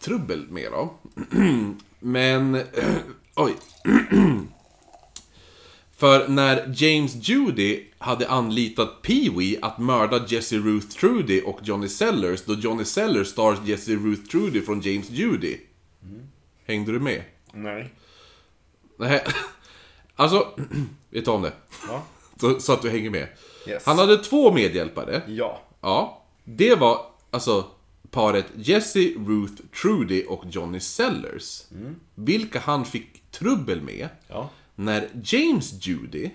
trubbel 0.00 0.46
med 0.50 0.72
då. 0.72 0.94
Men, 2.00 2.62
oj. 3.34 3.54
För 5.96 6.28
när 6.28 6.74
James 6.76 7.28
Judy 7.28 7.80
hade 7.98 8.28
anlitat 8.28 9.02
Pee-Wee 9.02 9.58
att 9.62 9.78
mörda 9.78 10.26
Jesse 10.28 10.56
Ruth 10.56 10.88
Trudy 10.88 11.40
och 11.40 11.60
Johnny 11.62 11.88
Sellers, 11.88 12.42
då 12.42 12.54
Johnny 12.54 12.84
Sellers 12.84 13.28
stars 13.28 13.58
Jesse 13.64 13.92
Ruth 13.92 14.22
Trudy 14.22 14.62
från 14.62 14.80
James 14.80 15.10
Judy. 15.10 15.56
Hängde 16.66 16.92
du 16.92 17.00
med? 17.00 17.22
Nej. 17.52 17.92
Nej. 18.98 19.24
Alltså, 20.16 20.48
vi 21.10 21.22
tar 21.22 21.32
om 21.32 21.42
det. 21.42 21.52
Ja. 21.88 22.04
Så, 22.40 22.60
så 22.60 22.72
att 22.72 22.82
du 22.82 22.90
hänger 22.90 23.10
med. 23.10 23.28
Yes. 23.68 23.86
Han 23.86 23.98
hade 23.98 24.16
två 24.16 24.52
medhjälpare. 24.52 25.22
Ja. 25.28 25.62
Ja. 25.80 26.24
Det 26.44 26.74
var, 26.74 27.06
alltså, 27.30 27.66
paret 28.10 28.46
Jesse, 28.56 28.98
Ruth, 28.98 29.62
Trudy 29.82 30.24
och 30.24 30.44
Johnny 30.50 30.80
Sellers. 30.80 31.62
Vilka 32.14 32.60
han 32.60 32.84
fick 32.84 33.30
trubbel 33.30 33.80
med 33.80 34.08
Ja. 34.28 34.50
när 34.74 35.08
James 35.24 35.86
Judy 35.86 36.30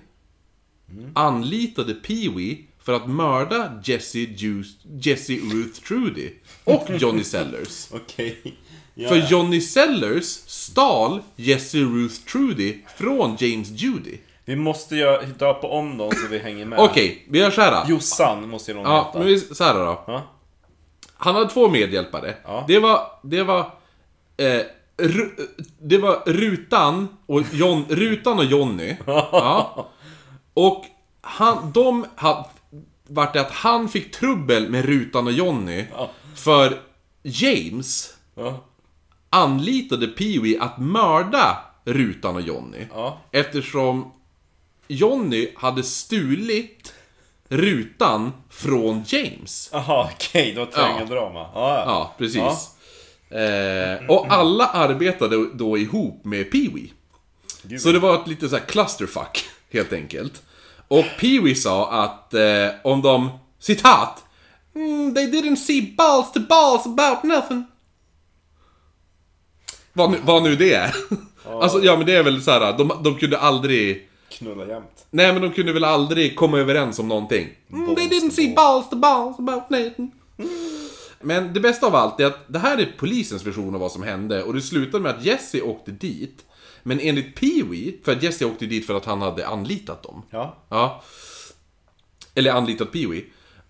anlitade 1.16 1.94
Pee-Wee 1.94 2.64
för 2.80 2.94
att 2.94 3.10
mörda 3.10 3.82
Jesse, 3.84 4.18
Juice, 4.20 4.78
Jesse 5.02 5.34
Ruth 5.34 5.82
Trudy 5.82 6.32
och 6.64 6.88
Johnny 6.90 7.24
Sellers. 7.34 7.88
Okej. 7.92 8.58
Ja, 9.02 9.10
För 9.10 9.16
ja. 9.16 9.28
Johnny 9.30 9.62
Sellers 9.62 10.26
stal 10.48 11.22
Jesse 11.36 11.78
Ruth 11.78 12.16
Trudy 12.16 12.78
från 12.98 13.36
James 13.40 13.70
Judy. 13.70 14.18
Vi 14.46 14.56
måste 14.56 14.96
ju 14.96 15.18
döpa 15.38 15.68
om 15.68 15.98
dem 15.98 16.12
så 16.12 16.28
vi 16.30 16.40
hänger 16.40 16.66
med. 16.66 16.80
Okej, 16.80 17.26
vi 17.30 17.40
gör 17.40 17.52
så 17.52 17.62
här. 17.62 17.72
då. 17.86 17.92
Jossan 17.92 18.50
måste 18.50 18.72
ju 18.72 18.78
någon 18.78 18.92
Ja, 18.92 19.06
heta. 19.06 19.18
men 19.20 19.28
vi, 19.28 19.40
så 19.40 19.64
här 19.64 19.74
då. 19.74 20.04
Ja. 20.08 20.22
Han 21.14 21.36
hade 21.36 21.50
två 21.50 21.70
medhjälpare. 21.70 22.36
Ja. 22.44 22.66
Det 22.68 22.80
var, 22.80 23.02
det 23.24 23.44
var, 23.44 23.60
eh, 24.38 24.62
Ru, 24.98 25.30
det 25.82 25.98
var 25.98 26.24
Rutan 26.26 27.08
och, 27.26 27.42
John, 27.52 27.86
Rutan 27.90 28.38
och 28.40 28.46
Jonny. 28.46 28.96
Ja. 29.06 29.88
Och 30.54 30.86
han, 31.22 31.72
de 31.72 32.06
hade, 32.16 32.44
vart 33.08 33.34
det 33.34 33.42
att 33.42 33.52
han 33.52 33.90
fick 33.90 34.12
trubbel 34.16 34.70
med 34.70 34.86
Rutan 34.86 35.28
och 35.28 35.34
Jonny. 35.34 35.86
För 36.36 36.80
James 37.24 38.14
Ja. 38.36 38.66
Anlitade 39.30 40.08
Pee-Wee 40.08 40.62
att 40.62 40.78
mörda 40.78 41.58
Rutan 41.86 42.36
och 42.36 42.42
Jonny. 42.42 42.88
Ja. 42.94 43.18
Eftersom 43.32 44.12
Jonny 44.88 45.50
hade 45.56 45.84
stulit 45.84 46.94
rutan 47.50 48.32
från 48.50 49.04
James. 49.08 49.70
Jaha, 49.74 50.10
okej. 50.16 50.54
Det 50.54 50.60
var 50.60 50.66
triangeldrama. 50.66 51.40
Ja. 51.40 51.50
Ja. 51.54 51.84
Ja, 51.86 52.14
precis. 52.18 52.76
Eh, 53.32 54.10
och 54.10 54.26
alla 54.30 54.66
arbetade 54.66 55.50
då 55.54 55.78
ihop 55.78 56.26
med 56.26 56.46
Pee-Wee. 56.52 56.90
Så 57.80 57.92
det 57.92 58.00
var 58.00 58.16
ett 58.16 58.28
lite 58.28 58.50
så 58.50 58.58
här 58.58 58.66
clusterfuck, 58.66 59.46
helt 59.72 59.94
enkelt. 59.94 60.44
Och 60.88 61.06
Pee-Wee 61.20 61.54
sa 61.54 61.92
att 62.04 62.34
eh, 62.34 62.68
om 62.84 63.02
de, 63.02 63.30
citat, 63.60 64.24
mm, 64.76 65.16
They 65.16 65.26
didn't 65.26 65.56
see 65.56 65.82
balls 65.98 66.32
to 66.32 66.40
balls 66.40 66.86
about 66.86 67.24
nothing. 67.24 67.66
Vad 70.00 70.12
nu, 70.12 70.18
vad 70.24 70.44
nu 70.44 70.56
det 70.56 70.74
är. 70.74 70.96
Alltså, 71.46 71.84
ja 71.84 71.98
men 71.98 72.06
det 72.06 72.14
är 72.14 72.24
väl 72.24 72.42
så 72.42 72.52
här, 72.52 72.78
de, 72.78 72.92
de 73.04 73.16
kunde 73.16 73.38
aldrig... 73.38 74.10
Knulla 74.30 74.68
jämt. 74.68 75.06
Nej 75.12 75.34
men 75.34 75.42
de 75.42 75.52
kunde 75.52 75.74
väl 75.74 75.84
aldrig 75.84 76.36
komma 76.36 76.60
överens 76.60 77.00
om 77.00 77.08
någonting. 77.08 77.48
Mm, 77.74 77.96
they 77.96 78.08
didn't 78.08 78.30
see 78.30 78.54
balls. 78.56 78.90
to 78.90 78.96
balls 78.96 79.40
about 79.40 79.70
nothing. 79.70 80.12
Men 81.22 81.54
det 81.54 81.60
bästa 81.60 81.88
av 81.88 81.96
allt 81.96 82.20
är 82.20 82.26
att 82.26 82.40
det 82.48 82.60
här 82.60 82.78
är 82.78 82.94
polisens 82.98 83.46
version 83.46 83.76
av 83.76 83.82
vad 83.82 83.92
som 83.92 84.04
hände 84.04 84.44
och 84.44 84.54
det 84.54 84.62
slutade 84.62 85.04
med 85.04 85.16
att 85.16 85.26
Jesse 85.26 85.62
åkte 85.62 85.92
dit. 85.92 86.46
Men 86.84 87.00
enligt 87.00 87.40
Pee-Wee, 87.40 87.94
för 88.04 88.12
att 88.12 88.24
Jesse 88.24 88.46
åkte 88.46 88.66
dit 88.66 88.88
för 88.88 88.98
att 88.98 89.06
han 89.06 89.22
hade 89.22 89.48
anlitat 89.48 90.04
dem. 90.04 90.22
Ja. 90.30 90.58
Ja. 90.70 91.04
Eller 92.36 92.52
anlitat 92.52 92.92
Pee-Wee. 92.92 93.24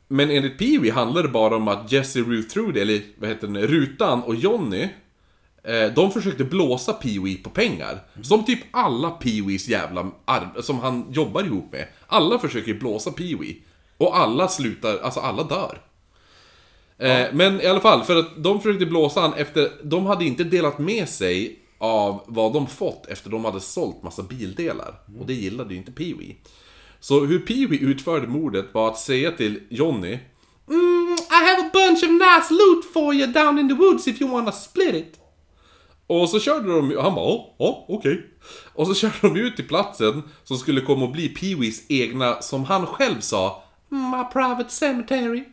Men 0.07 0.29
enligt 0.29 0.59
Pee-Wee 0.59 0.91
handlar 0.91 1.23
det 1.23 1.29
bara 1.29 1.55
om 1.55 1.67
att 1.67 1.91
Jesse 1.91 2.19
Ruth 2.19 2.49
Trudy, 2.49 2.79
eller 2.79 3.01
vad 3.17 3.29
heter 3.29 3.47
den, 3.47 3.67
Rutan 3.67 4.23
och 4.23 4.35
Johnny 4.35 4.89
de 5.95 6.11
försökte 6.11 6.43
blåsa 6.43 6.91
Pee-Wee 7.01 7.43
på 7.43 7.49
pengar. 7.49 7.99
Som 8.21 8.45
typ 8.45 8.59
alla 8.71 9.09
Pee-Wees 9.09 9.69
jävla 9.69 10.11
som 10.61 10.79
han 10.79 11.05
jobbar 11.11 11.43
ihop 11.43 11.71
med. 11.71 11.87
Alla 12.07 12.39
försöker 12.39 12.73
blåsa 12.73 13.09
Pee-Wee. 13.09 13.55
Och 13.97 14.17
alla 14.17 14.47
slutar, 14.47 14.97
alltså 14.97 15.19
alla 15.19 15.43
dör. 15.43 15.81
Eh, 16.97 17.27
men 17.33 17.61
i 17.61 17.65
alla 17.65 17.79
fall, 17.79 18.03
för 18.03 18.15
att 18.15 18.43
de 18.43 18.61
försökte 18.61 18.85
blåsa 18.85 19.21
han 19.21 19.33
efter, 19.33 19.71
de 19.83 20.05
hade 20.05 20.25
inte 20.25 20.43
delat 20.43 20.79
med 20.79 21.09
sig 21.09 21.59
av 21.77 22.23
vad 22.27 22.53
de 22.53 22.67
fått 22.67 23.05
efter 23.07 23.29
de 23.29 23.45
hade 23.45 23.59
sålt 23.59 24.03
massa 24.03 24.23
bildelar. 24.23 24.95
Och 25.19 25.25
det 25.25 25.33
gillade 25.33 25.73
ju 25.73 25.77
inte 25.79 25.91
Pee-Wee. 25.91 26.35
Så 26.99 27.25
hur 27.25 27.39
Pee-Wee 27.39 27.79
utförde 27.81 28.27
mordet 28.27 28.65
var 28.73 28.87
att 28.87 28.99
säga 28.99 29.31
till 29.31 29.59
Johnny 29.69 30.19
mm, 30.69 31.17
I 31.29 31.45
have 31.45 31.61
a 31.61 31.69
bunch 31.73 32.03
of 32.03 32.09
nice 32.09 32.53
loot 32.53 32.93
for 32.93 33.13
you 33.13 33.27
down 33.27 33.59
in 33.59 33.69
the 33.69 33.75
woods 33.75 34.07
if 34.07 34.21
you 34.21 34.31
wanna 34.31 34.51
split 34.51 34.95
it. 34.95 35.18
Och 36.09 36.29
så 36.29 36.39
körde 36.39 36.67
de, 36.67 36.97
han 36.97 37.15
bara 37.15 37.25
ja, 37.25 37.55
ja, 37.57 37.85
okej. 37.87 38.25
Och 38.73 38.87
så 38.87 38.93
körde 39.01 39.15
de 39.21 39.37
ut 39.37 39.55
till 39.55 39.67
platsen 39.67 40.23
som 40.43 40.57
skulle 40.57 40.81
komma 40.81 41.05
att 41.05 41.11
bli 41.11 41.35
Pee-Wees 41.35 41.85
egna, 41.89 42.41
som 42.41 42.63
han 42.63 42.85
själv 42.85 43.19
sa, 43.19 43.63
My 43.89 44.23
private 44.33 44.69
cemetery. 44.69 45.43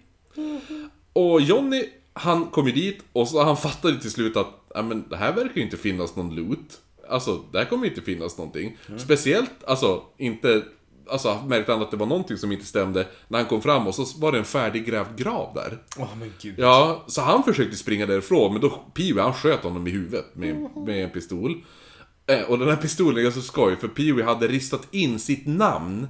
Och 1.12 1.40
Johnny, 1.40 1.84
han 2.12 2.46
kom 2.46 2.66
ju 2.66 2.72
dit 2.72 2.98
och 3.12 3.28
så 3.28 3.42
han 3.42 3.56
fattade 3.66 4.00
till 4.00 4.10
slut 4.10 4.36
att 4.36 4.66
ja, 4.74 4.82
men 4.82 5.08
det 5.08 5.16
här 5.16 5.32
verkar 5.32 5.56
ju 5.56 5.62
inte 5.62 5.76
finnas 5.76 6.16
någon 6.16 6.34
loot. 6.34 6.80
Alltså, 7.08 7.44
där 7.52 7.64
kommer 7.64 7.84
ju 7.84 7.90
inte 7.90 8.02
finnas 8.02 8.38
någonting. 8.38 8.76
Speciellt, 8.96 9.64
alltså, 9.66 10.02
inte... 10.16 10.62
Alltså, 11.10 11.42
märkte 11.46 11.72
han 11.72 11.82
att 11.82 11.90
det 11.90 11.96
var 11.96 12.06
någonting 12.06 12.36
som 12.36 12.52
inte 12.52 12.64
stämde 12.64 13.06
när 13.28 13.38
han 13.38 13.48
kom 13.48 13.62
fram 13.62 13.86
och 13.86 13.94
så 13.94 14.18
var 14.18 14.32
det 14.32 14.38
en 14.38 14.44
färdiggrävd 14.44 15.16
grav 15.16 15.54
där. 15.54 15.78
Åh 15.98 16.08
men 16.18 16.32
gud. 16.40 16.54
Ja, 16.58 17.04
så 17.06 17.20
han 17.20 17.42
försökte 17.42 17.76
springa 17.76 18.06
därifrån, 18.06 18.52
men 18.52 18.62
då 18.62 18.82
Pee-Wee 18.94 19.22
han 19.22 19.34
sköt 19.34 19.62
honom 19.62 19.86
i 19.86 19.90
huvudet 19.90 20.36
med, 20.36 20.70
med 20.76 21.04
en 21.04 21.10
pistol. 21.10 21.64
Eh, 22.26 22.42
och 22.42 22.58
den 22.58 22.68
här 22.68 22.76
pistolen 22.76 23.18
är 23.18 23.22
ganska 23.22 23.40
skoj, 23.40 23.76
för 23.76 23.88
Pee-Wee 23.88 24.24
hade 24.24 24.48
ristat 24.48 24.88
in 24.90 25.18
sitt 25.18 25.46
namn 25.46 26.08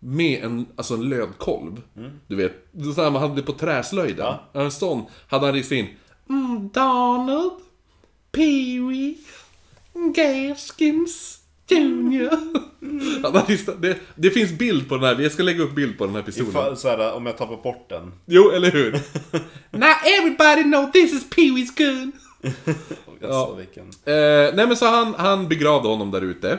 med 0.00 0.44
en, 0.44 0.66
alltså 0.76 0.94
en 0.94 1.08
lödkolv. 1.08 1.82
Du 2.26 2.36
vet, 2.36 2.52
så 2.94 3.02
här 3.02 3.10
man 3.10 3.22
hade 3.22 3.34
det 3.34 3.42
på 3.42 3.52
träslöjden. 3.52 4.26
Ja. 4.52 4.60
En 4.60 4.70
sån 4.70 5.06
hade 5.28 5.46
han 5.46 5.54
ristat 5.54 5.72
in. 5.76 5.88
Mm, 6.28 6.68
Donald, 6.68 7.52
Pee-Wee, 8.32 9.14
Gaskins 10.14 11.37
Junior. 11.70 12.30
Han 13.22 13.34
hade 13.34 13.52
ristat, 13.52 13.82
det, 13.82 13.96
det 14.14 14.30
finns 14.30 14.52
bild 14.52 14.88
på 14.88 14.94
den 14.96 15.04
här, 15.04 15.22
jag 15.22 15.32
ska 15.32 15.42
lägga 15.42 15.62
upp 15.62 15.74
bild 15.74 15.98
på 15.98 16.06
den 16.06 16.14
här 16.14 16.22
pistolen. 16.22 16.50
Ifall, 16.50 16.76
så 16.76 16.88
här, 16.88 17.12
om 17.12 17.26
jag 17.26 17.38
tappar 17.38 17.56
bort 17.56 17.88
den. 17.88 18.12
Jo, 18.26 18.50
eller 18.50 18.70
hur? 18.70 18.92
Now 19.70 19.90
everybody 20.18 20.62
know 20.62 20.90
this 20.92 21.12
is 21.12 21.30
Pee-Wee's 21.30 21.76
gun! 21.76 22.12
Alltså, 23.22 23.54
vilken... 23.54 23.84
Eh, 23.84 24.54
nej 24.54 24.66
men 24.66 24.76
så 24.76 24.86
han, 24.86 25.14
han 25.14 25.48
begravde 25.48 25.88
honom 25.88 26.10
där 26.10 26.20
ute. 26.22 26.58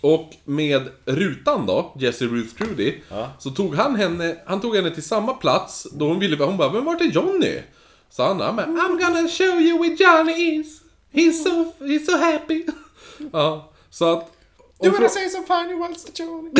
Och 0.00 0.30
med 0.44 0.88
rutan 1.04 1.66
då, 1.66 1.96
Jesse 1.98 2.24
Ruth 2.24 2.54
Trudy, 2.54 2.94
Ja. 3.10 3.30
så 3.38 3.50
tog 3.50 3.74
han 3.74 3.96
henne, 3.96 4.36
han 4.46 4.60
tog 4.60 4.76
henne 4.76 4.90
till 4.90 5.02
samma 5.02 5.32
plats 5.34 5.86
då 5.92 6.08
hon 6.08 6.18
ville, 6.18 6.44
hon 6.44 6.56
bara 6.56 6.72
'Men 6.72 6.84
vart 6.84 7.00
är 7.00 7.04
Johnny?' 7.04 7.62
Så 8.10 8.22
han 8.22 8.40
'I'm 8.42 9.00
gonna 9.00 9.28
show 9.28 9.60
you 9.60 9.78
where 9.82 9.94
Johnny 9.94 10.32
is' 10.62 10.78
He's 11.12 11.42
so, 11.44 11.72
he's 11.84 12.06
so 12.06 12.16
happy. 12.16 12.64
ja, 13.32 13.71
så 13.92 14.12
att... 14.12 14.32
och 14.78 14.86
frå- 14.86 15.08
say 15.08 15.28
some 15.28 15.46
funny 15.46 15.74
words 15.74 16.04
to 16.04 16.22
Johnny? 16.22 16.50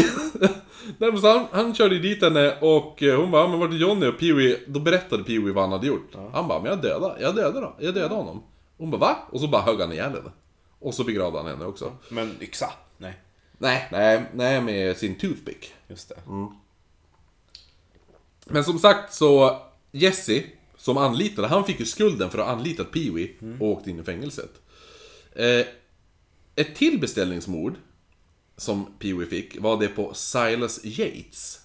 Nej, 0.98 1.12
men 1.12 1.20
så 1.20 1.28
han, 1.38 1.46
han 1.52 1.74
körde 1.74 1.98
dit 1.98 2.22
henne 2.22 2.58
och 2.60 3.02
eh, 3.02 3.20
hon 3.20 3.30
bara, 3.30 3.48
men 3.48 3.58
vart 3.60 3.70
är 3.70 3.74
Johnny? 3.74 4.06
Och 4.06 4.14
Pee-Wee, 4.14 4.58
då 4.66 4.80
berättade 4.80 5.22
Pee-Wee 5.22 5.52
vad 5.52 5.64
han 5.64 5.72
hade 5.72 5.86
gjort. 5.86 6.14
Han 6.32 6.48
bara, 6.48 6.60
men 6.60 6.70
jag 6.70 6.82
dödade, 6.82 7.22
jag 7.22 7.36
dödade, 7.36 7.60
då. 7.60 7.76
jag 7.78 7.94
dödade 7.94 8.14
honom. 8.14 8.42
Hon 8.78 8.90
bara, 8.90 8.98
va? 8.98 9.16
Och 9.30 9.40
så 9.40 9.48
bara 9.48 9.62
högg 9.62 9.80
han 9.80 9.92
ihjäl 9.92 10.10
henne. 10.12 10.30
Och 10.78 10.94
så 10.94 11.04
begravde 11.04 11.38
han 11.38 11.46
henne 11.46 11.64
också. 11.64 11.92
Men 12.08 12.36
yxa? 12.40 12.72
Nej. 12.98 13.20
Nej, 13.58 13.88
nej, 13.92 14.22
nej 14.34 14.60
med 14.60 14.96
sin 14.96 15.14
toothpick. 15.18 15.74
Just 15.88 16.08
det. 16.08 16.16
Men 18.44 18.64
som 18.64 18.78
sagt 18.78 19.14
så, 19.14 19.60
Jesse, 19.92 20.42
som 20.76 20.96
anlitade, 20.98 21.48
han 21.48 21.64
fick 21.64 21.80
ju 21.80 21.86
skulden 21.86 22.30
för 22.30 22.38
att 22.38 22.46
ha 22.46 22.52
anlitat 22.52 22.86
Pee-Wee 22.92 23.58
och 23.60 23.66
åkte 23.68 23.90
in 23.90 24.00
i 24.00 24.02
fängelset. 24.02 24.50
Eh, 25.36 25.66
ett 26.56 26.74
till 26.74 27.00
beställningsmord 27.00 27.74
som 28.56 28.86
Pee-Wee 28.98 29.28
fick 29.28 29.60
var 29.60 29.80
det 29.80 29.88
på 29.88 30.14
Silas 30.14 30.84
Yates. 30.84 31.58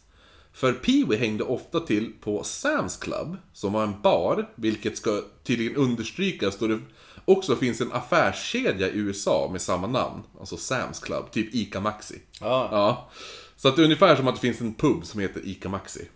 För 0.54 0.74
Pee-Wee 0.74 1.18
hängde 1.18 1.44
ofta 1.44 1.80
till 1.80 2.14
på 2.22 2.42
Sam's 2.42 3.02
Club, 3.02 3.38
som 3.54 3.74
var 3.74 3.84
en 3.84 4.02
bar, 4.02 4.50
vilket 4.56 4.98
ska 4.98 5.22
tydligen 5.44 5.76
understrykas 5.76 6.58
då 6.58 6.68
det 6.68 6.80
också 7.26 7.56
finns 7.56 7.82
en 7.82 7.92
affärskedja 7.92 8.88
i 8.88 8.98
USA 8.98 9.50
med 9.52 9.62
samma 9.62 9.88
namn. 9.88 10.24
Alltså 10.40 10.56
Sam's 10.56 11.04
Club, 11.04 11.32
typ 11.32 11.56
ICA 11.56 11.80
Maxi. 11.80 12.20
Ja. 12.40 12.70
Ja. 12.72 13.10
Så 13.58 13.68
att 13.68 13.76
det 13.76 13.82
är 13.82 13.84
ungefär 13.84 14.16
som 14.16 14.28
att 14.28 14.36
det 14.36 14.42
finns 14.42 14.62
en 14.62 14.74
pub 14.74 15.06
som 15.06 15.20
heter 15.20 15.42
ICA 15.46 15.70
Maxi. 15.70 16.08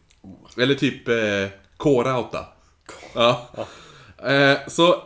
Eller 0.58 0.76
typ 0.76 1.08
eh, 1.08 1.48
K-Rauta. 1.78 2.46
Ja. 3.16 3.50
Eh, 4.18 4.58
så 4.68 5.04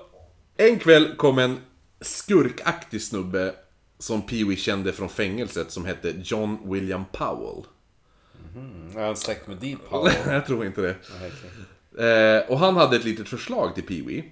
en 0.58 0.80
kväll 0.80 1.16
kom 1.16 1.40
en 1.40 1.60
skurkaktig 2.06 3.02
snubbe 3.02 3.56
som 4.00 4.22
Pee-Wee 4.22 4.56
kände 4.56 4.94
från 4.94 5.10
fängelset 5.10 5.72
som 5.72 5.86
hette 5.86 6.14
John 6.24 6.72
William 6.72 7.06
Powell. 7.12 7.64
Är 8.96 9.06
han 9.06 9.16
släkt 9.16 9.48
med 9.48 9.58
Deep 9.58 9.80
Power? 9.90 10.34
Jag 10.34 10.46
tror 10.46 10.66
inte 10.66 10.82
det. 10.82 10.96
Nej, 11.20 11.32
okej. 11.38 11.66
Eh, 12.08 12.52
och 12.52 12.60
han 12.60 12.76
hade 12.76 12.96
ett 12.96 13.06
litet 13.06 13.30
förslag 13.30 13.76
till 13.76 13.84
Pee-Wee. 13.84 14.24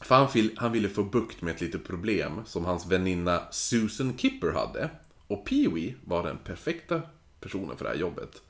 För 0.00 0.14
han, 0.14 0.28
vill, 0.34 0.50
han 0.56 0.72
ville 0.72 0.88
få 0.88 1.04
bukt 1.04 1.42
med 1.42 1.54
ett 1.54 1.60
litet 1.60 1.86
problem 1.86 2.40
som 2.46 2.64
hans 2.64 2.86
väninna 2.86 3.42
Susan 3.50 4.18
Kipper 4.18 4.52
hade. 4.52 4.90
Och 5.26 5.48
Pee-Wee 5.48 5.94
var 6.04 6.22
den 6.22 6.38
perfekta 6.38 7.02
personen 7.40 7.76
för 7.76 7.84
det 7.84 7.90
här 7.90 7.96
jobbet. 7.96 8.42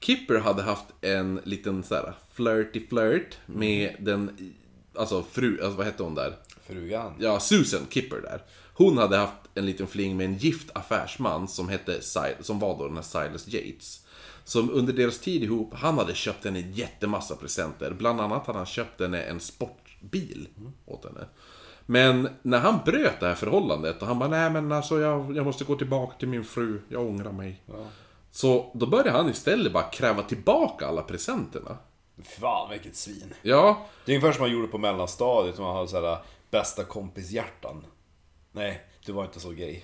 Kipper 0.00 0.38
hade 0.38 0.62
haft 0.62 0.86
en 1.00 1.40
liten 1.44 1.82
så 1.82 1.94
här 1.94 2.14
flirty 2.32 2.86
flirt 2.86 3.38
med 3.46 3.96
den, 3.98 4.52
alltså 4.94 5.22
fru, 5.22 5.60
alltså 5.62 5.76
vad 5.76 5.86
hette 5.86 6.02
hon 6.02 6.14
där? 6.14 6.36
Frugan. 6.66 7.12
Ja, 7.18 7.40
Susan 7.40 7.86
Kipper 7.90 8.20
där. 8.20 8.42
Hon 8.74 8.98
hade 8.98 9.16
haft 9.16 9.32
en 9.54 9.66
liten 9.66 9.86
fling 9.86 10.16
med 10.16 10.26
en 10.26 10.36
gift 10.36 10.70
affärsman 10.74 11.48
som 11.48 11.68
hette, 11.68 12.02
som 12.40 12.58
var 12.58 12.78
då 12.78 12.86
den 12.86 12.96
här 12.96 13.02
Silas 13.02 13.48
Yates. 13.48 14.00
Som 14.44 14.70
under 14.70 14.92
deras 14.92 15.18
tid 15.18 15.42
ihop, 15.42 15.74
han 15.74 15.98
hade 15.98 16.14
köpt 16.14 16.44
henne 16.44 16.60
jättemassa 16.60 17.36
presenter. 17.36 17.90
Bland 17.98 18.20
annat 18.20 18.46
hade 18.46 18.58
han 18.58 18.66
köpt 18.66 19.00
henne 19.00 19.22
en 19.22 19.40
sportbil 19.40 20.48
åt 20.86 21.04
henne. 21.04 21.26
Men 21.86 22.28
när 22.42 22.58
han 22.58 22.78
bröt 22.84 23.20
det 23.20 23.26
här 23.26 23.34
förhållandet 23.34 24.02
och 24.02 24.08
han 24.08 24.18
bara 24.18 24.28
nej 24.28 24.50
men 24.50 24.72
alltså 24.72 25.00
jag, 25.00 25.36
jag 25.36 25.44
måste 25.46 25.64
gå 25.64 25.76
tillbaka 25.76 26.18
till 26.18 26.28
min 26.28 26.44
fru, 26.44 26.80
jag 26.88 27.06
ångrar 27.06 27.32
mig. 27.32 27.62
Så 28.30 28.70
då 28.74 28.86
började 28.86 29.10
han 29.10 29.30
istället 29.30 29.72
bara 29.72 29.84
kräva 29.84 30.22
tillbaka 30.22 30.86
alla 30.86 31.02
presenterna. 31.02 31.76
Fan 32.40 32.70
vilket 32.70 32.96
svin. 32.96 33.34
Ja, 33.42 33.86
Det 34.04 34.12
är 34.12 34.16
ungefär 34.16 34.32
som 34.32 34.42
man 34.42 34.52
gjorde 34.52 34.68
på 34.68 34.78
mellanstadiet, 34.78 35.58
man 35.58 35.76
hade 35.76 35.88
såhär 35.88 36.18
bästa 36.50 36.84
kompis-hjärtan. 36.84 37.84
Nej, 38.52 38.80
du 39.06 39.12
var 39.12 39.24
inte 39.24 39.40
så 39.40 39.50
gay. 39.50 39.80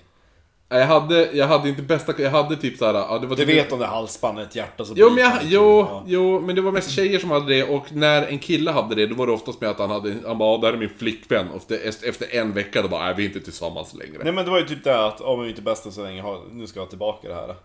jag 0.69 0.87
hade, 0.87 1.33
jag 1.33 1.47
hade 1.47 1.69
inte 1.69 1.83
bästa, 1.83 2.23
jag 2.23 2.31
hade 2.31 2.57
typ 2.57 2.79
såhär, 2.79 2.95
ja, 2.95 3.19
det 3.19 3.27
var 3.27 3.37
Du 3.37 3.45
typ 3.47 3.55
vet 3.55 3.73
om 3.73 3.79
det 3.79 3.85
är 3.85 3.89
halsbandet, 3.89 4.57
hjärta 4.57 4.85
så 4.85 4.93
Jo 4.97 5.07
men, 5.07 5.17
det 5.17 5.21
jag, 5.23 5.39
jo, 5.45 5.79
Ja. 5.81 6.05
jo, 6.07 6.41
men 6.41 6.55
det 6.57 6.61
var 6.63 6.73
mest 6.73 6.91
tjejer 6.91 7.19
som 7.19 7.31
hade 7.31 7.55
det 7.55 7.65
och 7.65 7.93
när 7.93 8.23
en 8.27 8.39
kille 8.39 8.71
hade 8.71 8.95
det, 8.95 9.07
då 9.07 9.15
var 9.15 9.27
det 9.27 9.33
oftast 9.33 9.61
med 9.61 9.71
att 9.71 9.79
han 9.79 9.91
hade, 9.91 10.15
han 10.27 10.39
bara 10.39 10.53
"Ja, 10.63 10.67
här 10.67 10.73
är 10.73 10.77
min 10.79 10.91
flickvän 10.99 11.49
och 11.51 11.73
efter, 11.73 12.37
en 12.37 12.53
vecka 12.53 12.83
då 12.83 12.89
bara, 12.89 13.05
nej 13.05 13.15
vi 13.17 13.23
är 13.25 13.27
inte 13.27 13.41
tillsammans 13.41 13.95
längre. 13.95 14.21
Nej 14.25 14.33
men 14.33 14.45
det 14.45 14.51
var 14.51 14.59
ju 14.59 14.67
typ 14.67 14.85
det 14.85 15.07
att, 15.07 15.21
om 15.21 15.43
vi 15.43 15.49
inte 15.49 15.61
är 15.61 15.63
bästa 15.63 15.91
så 15.91 16.03
länge, 16.03 16.25
nu 16.53 16.67
ska 16.67 16.81
jag 16.81 16.89
tillbaka 16.91 17.29
det 17.29 17.35
här. 17.35 17.57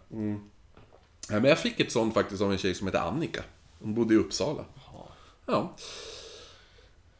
Nej, 1.29 1.41
men 1.41 1.45
jag 1.45 1.59
fick 1.59 1.79
ett 1.79 1.91
sånt 1.91 2.13
faktiskt 2.13 2.41
av 2.41 2.51
en 2.51 2.57
tjej 2.57 2.75
som 2.75 2.87
heter 2.87 2.99
Annika. 2.99 3.43
Hon 3.81 3.93
bodde 3.93 4.13
i 4.13 4.17
Uppsala. 4.17 4.65
Ja. 5.45 5.75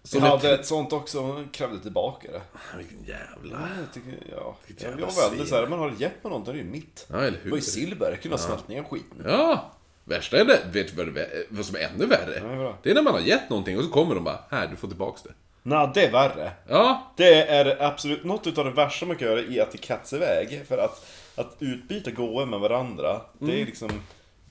Vi 0.06 0.10
Som 0.10 0.22
hade 0.22 0.54
ett... 0.54 0.60
ett 0.60 0.66
sånt 0.66 0.94
också, 0.94 1.20
hon 1.20 1.50
krävde 1.50 1.80
tillbaka 1.80 2.28
det. 2.32 2.42
Vilken 2.78 3.04
jävla... 3.04 3.60
Ja, 3.62 3.68
jag 3.82 3.94
tycker, 3.94 4.12
ja. 4.32 4.56
Jag, 4.78 4.92
jag 4.92 5.06
var 5.08 5.30
väldigt 5.30 5.50
såhär, 5.50 5.68
men 5.68 5.80
har 5.80 5.92
gett 5.98 6.24
mig 6.24 6.34
något, 6.34 6.46
då 6.46 6.52
är 6.52 6.56
det 6.56 6.62
ju 6.62 6.68
mitt. 6.70 7.06
Ja, 7.10 7.18
eller 7.18 7.32
Det 7.32 7.38
var 7.38 7.44
ju 7.44 7.52
hur? 7.54 7.62
silver, 7.62 8.10
jag 8.12 8.22
kunde 8.22 8.38
ha 8.38 8.44
smält 8.44 8.68
ner 8.68 8.84
skiten. 8.84 9.22
Ja. 9.26 9.72
Värsta 10.04 10.38
är 10.40 10.46
det, 10.46 10.60
vet 10.72 10.96
du 10.98 11.04
vad, 11.04 11.16
det, 11.50 11.64
som 11.64 11.76
är 11.76 11.80
ännu 11.80 12.06
värre? 12.06 12.64
Ja, 12.64 12.78
det 12.84 12.90
är 12.92 12.96
när 12.96 13.02
man 13.02 13.14
har 13.14 13.20
gett 13.20 13.50
någonting 13.50 13.78
och 13.78 13.84
så 13.84 13.90
kommer 13.90 14.16
de 14.16 14.24
bara, 14.24 14.40
här 14.52 14.68
du 14.68 14.76
får 14.76 14.88
tillbaks 14.88 15.22
det. 15.22 15.32
Nej, 15.64 15.90
det 15.94 16.06
är 16.06 16.12
värre. 16.12 16.52
Ja, 16.68 17.14
Det 17.18 17.42
är 17.50 17.84
absolut 17.84 18.24
något 18.24 18.48
utav 18.48 18.66
det 18.66 18.72
värsta 18.72 19.06
man 19.06 19.16
kan 19.16 19.28
göra 19.28 19.40
i 19.40 19.60
etikettseväg. 19.60 20.64
För 20.68 20.78
att, 20.78 21.06
att 21.36 21.56
utbyta 21.60 22.12
gåvor 22.12 22.46
med 22.46 22.60
varandra, 22.60 23.22
det 23.40 23.62
är 23.62 23.66
liksom 23.66 23.90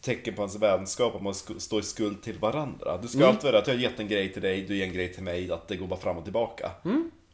tecken 0.04 0.34
på 0.34 0.42
ens 0.42 0.56
vänskap, 0.56 1.14
att 1.14 1.22
man 1.22 1.34
står 1.34 1.80
i 1.80 1.82
skuld 1.82 2.22
till 2.22 2.38
varandra. 2.38 2.96
Det 2.96 3.08
ska 3.08 3.26
alltid 3.26 3.50
vara 3.50 3.58
att 3.58 3.66
jag 3.66 3.74
har 3.74 3.80
gett 3.80 4.00
en 4.00 4.08
grej 4.08 4.32
till 4.32 4.42
dig, 4.42 4.62
du 4.62 4.76
ger 4.76 4.84
en 4.86 4.92
grej 4.92 5.12
till 5.12 5.22
mig, 5.22 5.52
att 5.52 5.68
det 5.68 5.76
går 5.76 5.86
bara 5.86 6.00
fram 6.00 6.16
och 6.16 6.24
tillbaka. 6.24 6.70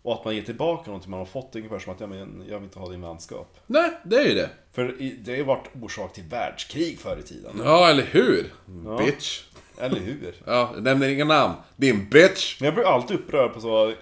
Och 0.03 0.13
att 0.15 0.25
man 0.25 0.37
ger 0.37 0.43
tillbaka 0.43 0.87
någonting 0.87 1.11
man 1.11 1.19
har 1.19 1.27
fått, 1.27 1.57
ungefär 1.57 1.79
som 1.79 1.93
att 1.93 2.01
ja, 2.01 2.07
men 2.07 2.45
jag 2.49 2.59
vill 2.59 2.65
inte 2.65 2.79
ha 2.79 2.89
din 2.89 3.01
vänskap. 3.01 3.59
nej, 3.67 3.91
det 4.05 4.17
är 4.17 4.29
ju 4.29 4.35
det. 4.35 4.51
För 4.73 4.97
det 5.25 5.31
har 5.31 5.37
ju 5.37 5.45
varit 5.45 5.69
orsak 5.83 6.13
till 6.13 6.25
världskrig 6.25 6.99
förr 6.99 7.17
i 7.19 7.23
tiden. 7.23 7.53
Ja, 7.65 7.91
eller 7.91 8.03
hur? 8.03 8.53
Bitch. 8.99 9.43
Eller 9.79 10.01
hur? 10.01 10.35
Ja, 10.47 10.75
nämner 10.79 11.09
inga 11.09 11.25
namn. 11.25 11.55
Din 11.77 12.09
bitch! 12.09 12.61
Men 12.61 12.65
jag 12.67 12.75
blir 12.75 12.85
alltid 12.85 13.17
upprörd 13.17 13.55
på 13.55 13.61
så, 13.61 13.93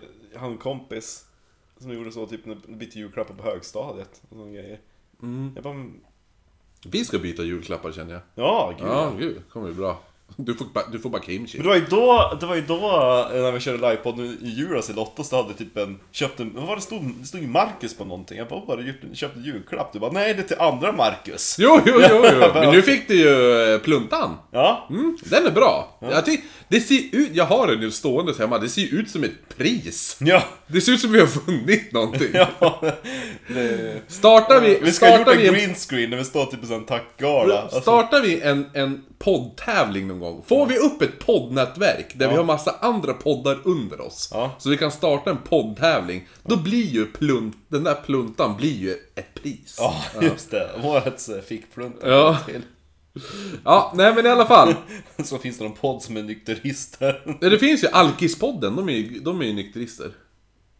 en 0.40 0.58
kompis 0.58 1.24
som 1.80 1.92
gjorde 1.92 2.12
så 2.12 2.26
typ 2.26 2.46
när 2.46 2.54
bytte 2.54 2.98
julklappar 2.98 3.34
på 3.34 3.42
högstadiet 3.42 4.22
och 4.28 4.36
sådana 4.36 4.52
grejer. 4.52 4.80
Jag 5.54 5.64
bara, 5.64 5.90
Vi 6.84 7.04
ska 7.04 7.18
byta 7.18 7.42
julklappar 7.42 7.92
känner 7.92 8.12
jag. 8.12 8.22
ja 8.34 8.74
gud 8.78 8.88
Ja, 8.88 9.12
gud, 9.18 9.42
kommer 9.52 9.66
bli 9.66 9.74
bra. 9.74 10.00
Du 10.36 10.54
får, 10.54 10.64
ba- 10.64 10.88
du 10.92 10.98
får 10.98 11.10
bara 11.10 11.22
kimchi. 11.22 11.58
Men 11.58 11.62
det 11.64 11.68
var 11.68 11.76
ju 11.76 11.84
då, 11.90 12.36
det 12.40 12.46
var 12.46 12.54
ju 12.54 12.60
då 12.60 12.74
eh, 13.34 13.42
när 13.42 13.52
vi 13.52 13.60
körde 13.60 13.78
livepodd 13.90 14.18
nu 14.18 14.24
i 14.42 14.48
julas 14.48 14.90
i 14.90 14.92
Lotto 14.92 15.24
så 15.24 15.42
hade 15.42 15.54
typ 15.54 15.76
en, 15.76 15.98
köpt 16.12 16.40
en, 16.40 16.52
vad 16.54 16.66
var 16.66 16.76
det 16.76 16.82
stod? 16.82 17.14
Det 17.20 17.26
stod 17.26 17.40
ju 17.40 17.46
Marcus 17.46 17.96
på 17.96 18.04
någonting. 18.04 18.38
Jag 18.38 18.48
bara, 18.48 18.60
vad 18.66 18.78
har 18.78 18.84
du? 19.10 19.16
Köpt 19.16 19.36
en 19.36 19.44
julklapp? 19.44 19.92
Du 19.92 19.98
bara, 19.98 20.12
nej 20.12 20.34
det 20.34 20.40
är 20.40 20.44
till 20.44 20.58
andra 20.60 20.92
Marcus. 20.92 21.56
Jo, 21.58 21.80
jo, 21.86 21.92
jo, 22.10 22.24
jo. 22.32 22.50
Men 22.54 22.70
nu 22.74 22.82
fick 22.82 23.08
du 23.08 23.14
ju 23.14 23.62
eh, 23.74 23.78
pluntan. 23.80 24.34
Ja, 24.50 24.86
Mm, 24.90 25.16
den 25.24 25.46
är 25.46 25.50
bra. 25.50 25.98
Jag 26.00 26.24
tyck, 26.24 26.40
det 26.68 26.80
ser 26.80 27.00
ut, 27.12 27.30
jag 27.32 27.44
har 27.44 27.66
den 27.66 27.80
nu 27.80 27.90
stående 27.90 28.34
hemma, 28.38 28.58
det 28.58 28.68
ser 28.68 28.82
ju 28.82 28.88
ut 28.88 29.10
som 29.10 29.24
ett 29.24 29.56
pris. 29.56 30.16
ja, 30.20 30.42
Det 30.66 30.80
ser 30.80 30.92
ut 30.92 31.00
som 31.00 31.12
vi 31.12 31.20
har 31.20 31.46
vunnit 31.46 31.92
någonting. 31.92 32.28
ja. 32.60 32.82
Det, 33.48 34.00
Startar 34.08 34.60
vi, 34.60 34.78
vi 34.82 34.92
ska 34.92 35.06
ha 35.10 35.18
gjort 35.18 35.28
en 35.28 35.38
vi 35.38 35.48
en, 35.48 35.54
green 35.54 35.74
screen 35.74 36.10
när 36.10 36.16
vi 36.16 36.24
står 36.24 36.44
typ 36.46 36.54
i 36.60 36.62
en 36.62 36.68
sån 36.68 36.84
tackgala. 36.86 37.68
Startar 37.68 38.20
vi 38.22 38.40
en, 38.40 38.66
en 38.74 39.04
poddtävling 39.18 40.08
någon 40.08 40.17
gång, 40.20 40.42
får 40.46 40.66
vi 40.66 40.78
upp 40.78 41.02
ett 41.02 41.18
poddnätverk 41.26 42.12
där 42.14 42.28
vi 42.28 42.36
har 42.36 42.44
massa 42.44 42.74
andra 42.80 43.14
poddar 43.14 43.58
under 43.64 44.00
oss, 44.00 44.32
så 44.58 44.70
vi 44.70 44.76
kan 44.76 44.90
starta 44.90 45.30
en 45.30 45.38
poddtävling, 45.48 46.28
då 46.42 46.56
blir 46.56 46.86
ju 46.86 47.06
plunt, 47.06 47.56
den 47.68 47.84
där 47.84 47.94
pluntan 47.94 48.56
blir 48.56 48.76
ju 48.76 48.92
ett 49.14 49.34
pris. 49.42 49.76
ja, 49.78 49.94
just 50.22 50.50
det. 50.50 50.70
Årets 50.84 51.28
eh, 51.28 51.40
fickplunt. 51.42 51.96
Ja. 52.02 52.38
Till. 52.46 52.62
Ja, 53.64 53.92
nej 53.94 54.14
men 54.14 54.26
i 54.26 54.28
alla 54.28 54.46
fall. 54.46 54.74
Så 55.24 55.38
finns 55.38 55.58
det 55.58 55.64
någon 55.64 55.76
podd 55.76 56.02
som 56.02 56.16
är 56.16 56.22
nykterister. 56.22 57.36
Ja, 57.40 57.48
Det 57.48 57.58
finns 57.58 57.84
ju 57.84 57.88
Alkispodden, 57.88 58.76
de 58.76 58.88
är 58.88 58.92
ju, 58.92 59.20
de 59.20 59.40
är 59.40 59.44
ju 59.44 59.52
nykterister. 59.52 60.10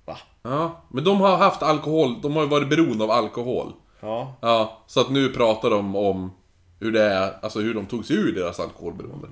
Va? 0.04 0.18
Ja, 0.42 0.84
men 0.90 1.04
de 1.04 1.20
har 1.20 1.36
haft 1.36 1.62
alkohol, 1.62 2.20
de 2.22 2.36
har 2.36 2.42
ju 2.42 2.48
varit 2.48 2.68
beroende 2.68 3.04
av 3.04 3.10
alkohol. 3.10 3.72
Ja. 4.00 4.38
Ja, 4.40 4.84
så 4.86 5.00
att 5.00 5.10
nu 5.10 5.28
pratar 5.28 5.70
de 5.70 5.96
om 5.96 6.32
hur 6.80 6.92
det 6.92 7.02
är, 7.02 7.32
alltså 7.42 7.60
hur 7.60 7.74
de 7.74 7.86
tog 7.86 8.04
sig 8.04 8.16
ur 8.16 8.32
deras 8.34 8.60
alkoholberoende. 8.60 9.28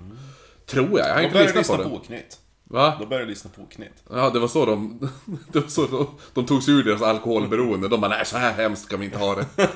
Tror 0.66 0.98
jag, 0.98 1.08
jag 1.08 1.14
har 1.14 1.20
De 1.20 1.24
inte 1.24 1.32
började 1.38 1.58
lyssnat 1.58 1.66
på 1.66 1.72
lyssna 1.72 1.84
det. 1.84 1.90
på 1.90 1.96
Oknytt. 1.96 2.38
Va? 2.64 2.96
De 3.00 3.08
började 3.08 3.28
lyssna 3.30 3.50
på 3.56 3.62
Oknytt. 3.62 4.02
Ja, 4.10 4.30
det 4.30 4.38
var 4.38 4.48
så 4.48 4.66
de... 4.66 5.08
Det 5.52 5.60
var 5.60 5.68
så 5.68 5.86
de, 5.86 6.06
de 6.34 6.46
tog 6.46 6.62
sig 6.62 6.74
ur 6.74 6.84
deras 6.84 7.02
alkoholberoende. 7.02 7.88
De 7.88 8.00
bara, 8.00 8.08
nej 8.08 8.26
så 8.26 8.36
här 8.38 8.52
hemskt 8.52 8.88
kan 8.90 9.00
vi 9.00 9.06
inte 9.06 9.18
ha 9.18 9.34
det. 9.34 9.46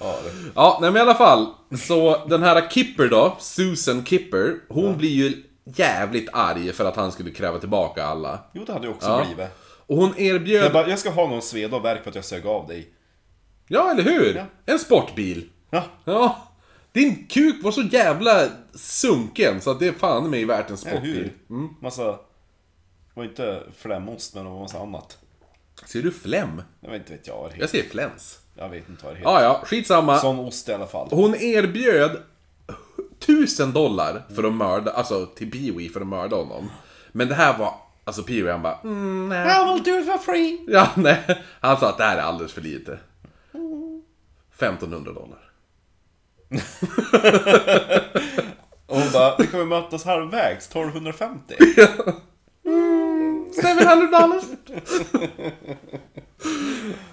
Ja, 0.00 0.16
det. 0.24 0.50
Ja, 0.54 0.78
nej 0.80 0.90
men 0.90 0.96
i 0.96 1.00
alla 1.00 1.14
fall. 1.14 1.46
Så 1.78 2.26
den 2.28 2.42
här 2.42 2.68
Kipper 2.70 3.08
då, 3.08 3.36
Susan 3.40 4.04
Kipper, 4.04 4.54
hon 4.68 4.96
blir 4.96 5.10
ju 5.10 5.42
jävligt 5.64 6.28
arg 6.32 6.72
för 6.72 6.84
att 6.84 6.96
han 6.96 7.12
skulle 7.12 7.30
kräva 7.30 7.58
tillbaka 7.58 8.04
alla. 8.04 8.38
Jo, 8.52 8.64
det 8.66 8.72
hade 8.72 8.86
jag 8.86 8.94
också 8.94 9.08
Ja. 9.08 9.24
blivit. 9.24 9.50
Och 9.86 9.96
hon 9.96 10.18
erbjöd... 10.18 10.64
Jag, 10.64 10.72
bara, 10.72 10.88
jag 10.88 10.98
ska 10.98 11.10
ha 11.10 11.28
någon 11.28 11.42
sveda 11.42 11.76
och 11.76 11.84
värk 11.84 12.02
för 12.02 12.10
att 12.10 12.14
jag 12.16 12.24
sög 12.24 12.46
av 12.46 12.66
dig. 12.68 12.88
Ja, 13.68 13.90
eller 13.90 14.02
hur? 14.02 14.34
Ja. 14.36 14.72
En 14.72 14.78
sportbil. 14.78 15.48
Ja, 15.74 15.84
Ja. 16.04 16.48
Din 16.92 17.26
kuk 17.26 17.62
var 17.64 17.70
så 17.72 17.82
jävla 17.82 18.48
sunken 18.74 19.60
så 19.60 19.70
att 19.70 19.78
det 19.80 19.86
är 19.88 19.92
fan 19.92 20.30
mig 20.30 20.44
värt 20.44 20.60
en 20.60 20.66
eller 20.66 20.76
sportbil. 20.76 21.30
hur? 21.48 21.68
Massa... 21.82 22.04
Det 22.04 22.18
var 23.14 23.24
inte 23.24 23.62
flämost, 23.76 24.34
men 24.34 24.44
det 24.44 24.50
var 24.50 24.60
massa 24.60 24.78
annat. 24.78 25.18
Ser 25.86 26.02
du 26.02 26.12
flem? 26.12 26.62
Jag 26.80 26.90
vet 26.90 27.00
inte 27.00 27.12
vet 27.12 27.26
jag 27.26 27.36
vad 27.36 27.50
det 27.50 27.56
Jag 27.56 27.62
heter. 27.66 27.78
ser 27.82 27.88
fläns. 27.88 28.38
Jag 28.54 28.68
vet 28.68 28.88
inte 28.88 29.04
vad 29.04 29.14
det 29.14 29.18
heter. 29.18 29.30
Ja, 29.30 29.42
ja, 29.42 29.62
skitsamma. 29.66 30.18
Sån 30.18 30.38
ost 30.38 30.68
i 30.68 30.72
alla 30.72 30.86
fall. 30.86 31.08
Hon 31.10 31.34
erbjöd 31.34 32.22
tusen 33.18 33.72
dollar 33.72 34.22
för 34.34 34.44
att 34.44 34.52
mörda, 34.52 34.90
alltså 34.92 35.26
till 35.26 35.50
Pee-Wee 35.50 35.92
för 35.92 36.00
att 36.00 36.06
mörda 36.06 36.36
honom. 36.36 36.70
Men 37.12 37.28
det 37.28 37.34
här 37.34 37.58
var, 37.58 37.74
alltså 38.04 38.22
Pee-Wee 38.22 38.52
han 38.52 38.62
bara, 38.62 38.78
mm, 38.84 39.28
nej. 39.28 39.60
I 39.60 39.72
will 39.74 39.82
do 39.82 39.98
it 40.00 40.06
for 40.06 40.18
free! 40.18 40.64
Ja, 40.68 40.88
nej. 40.96 41.44
Han 41.60 41.76
sa 41.80 41.88
att 41.88 41.98
det 41.98 42.04
här 42.04 42.16
är 42.16 42.22
alldeles 42.22 42.52
för 42.52 42.60
lite. 42.60 42.98
1500 44.58 45.12
dollar. 45.12 45.38
Och 48.86 49.00
hon 49.00 49.12
bara, 49.12 49.36
vi 49.38 49.46
kommer 49.46 49.64
mötas 49.64 50.04
halvvägs, 50.04 50.68
1250. 50.68 51.54
700 53.62 54.20
dollars! 54.20 54.44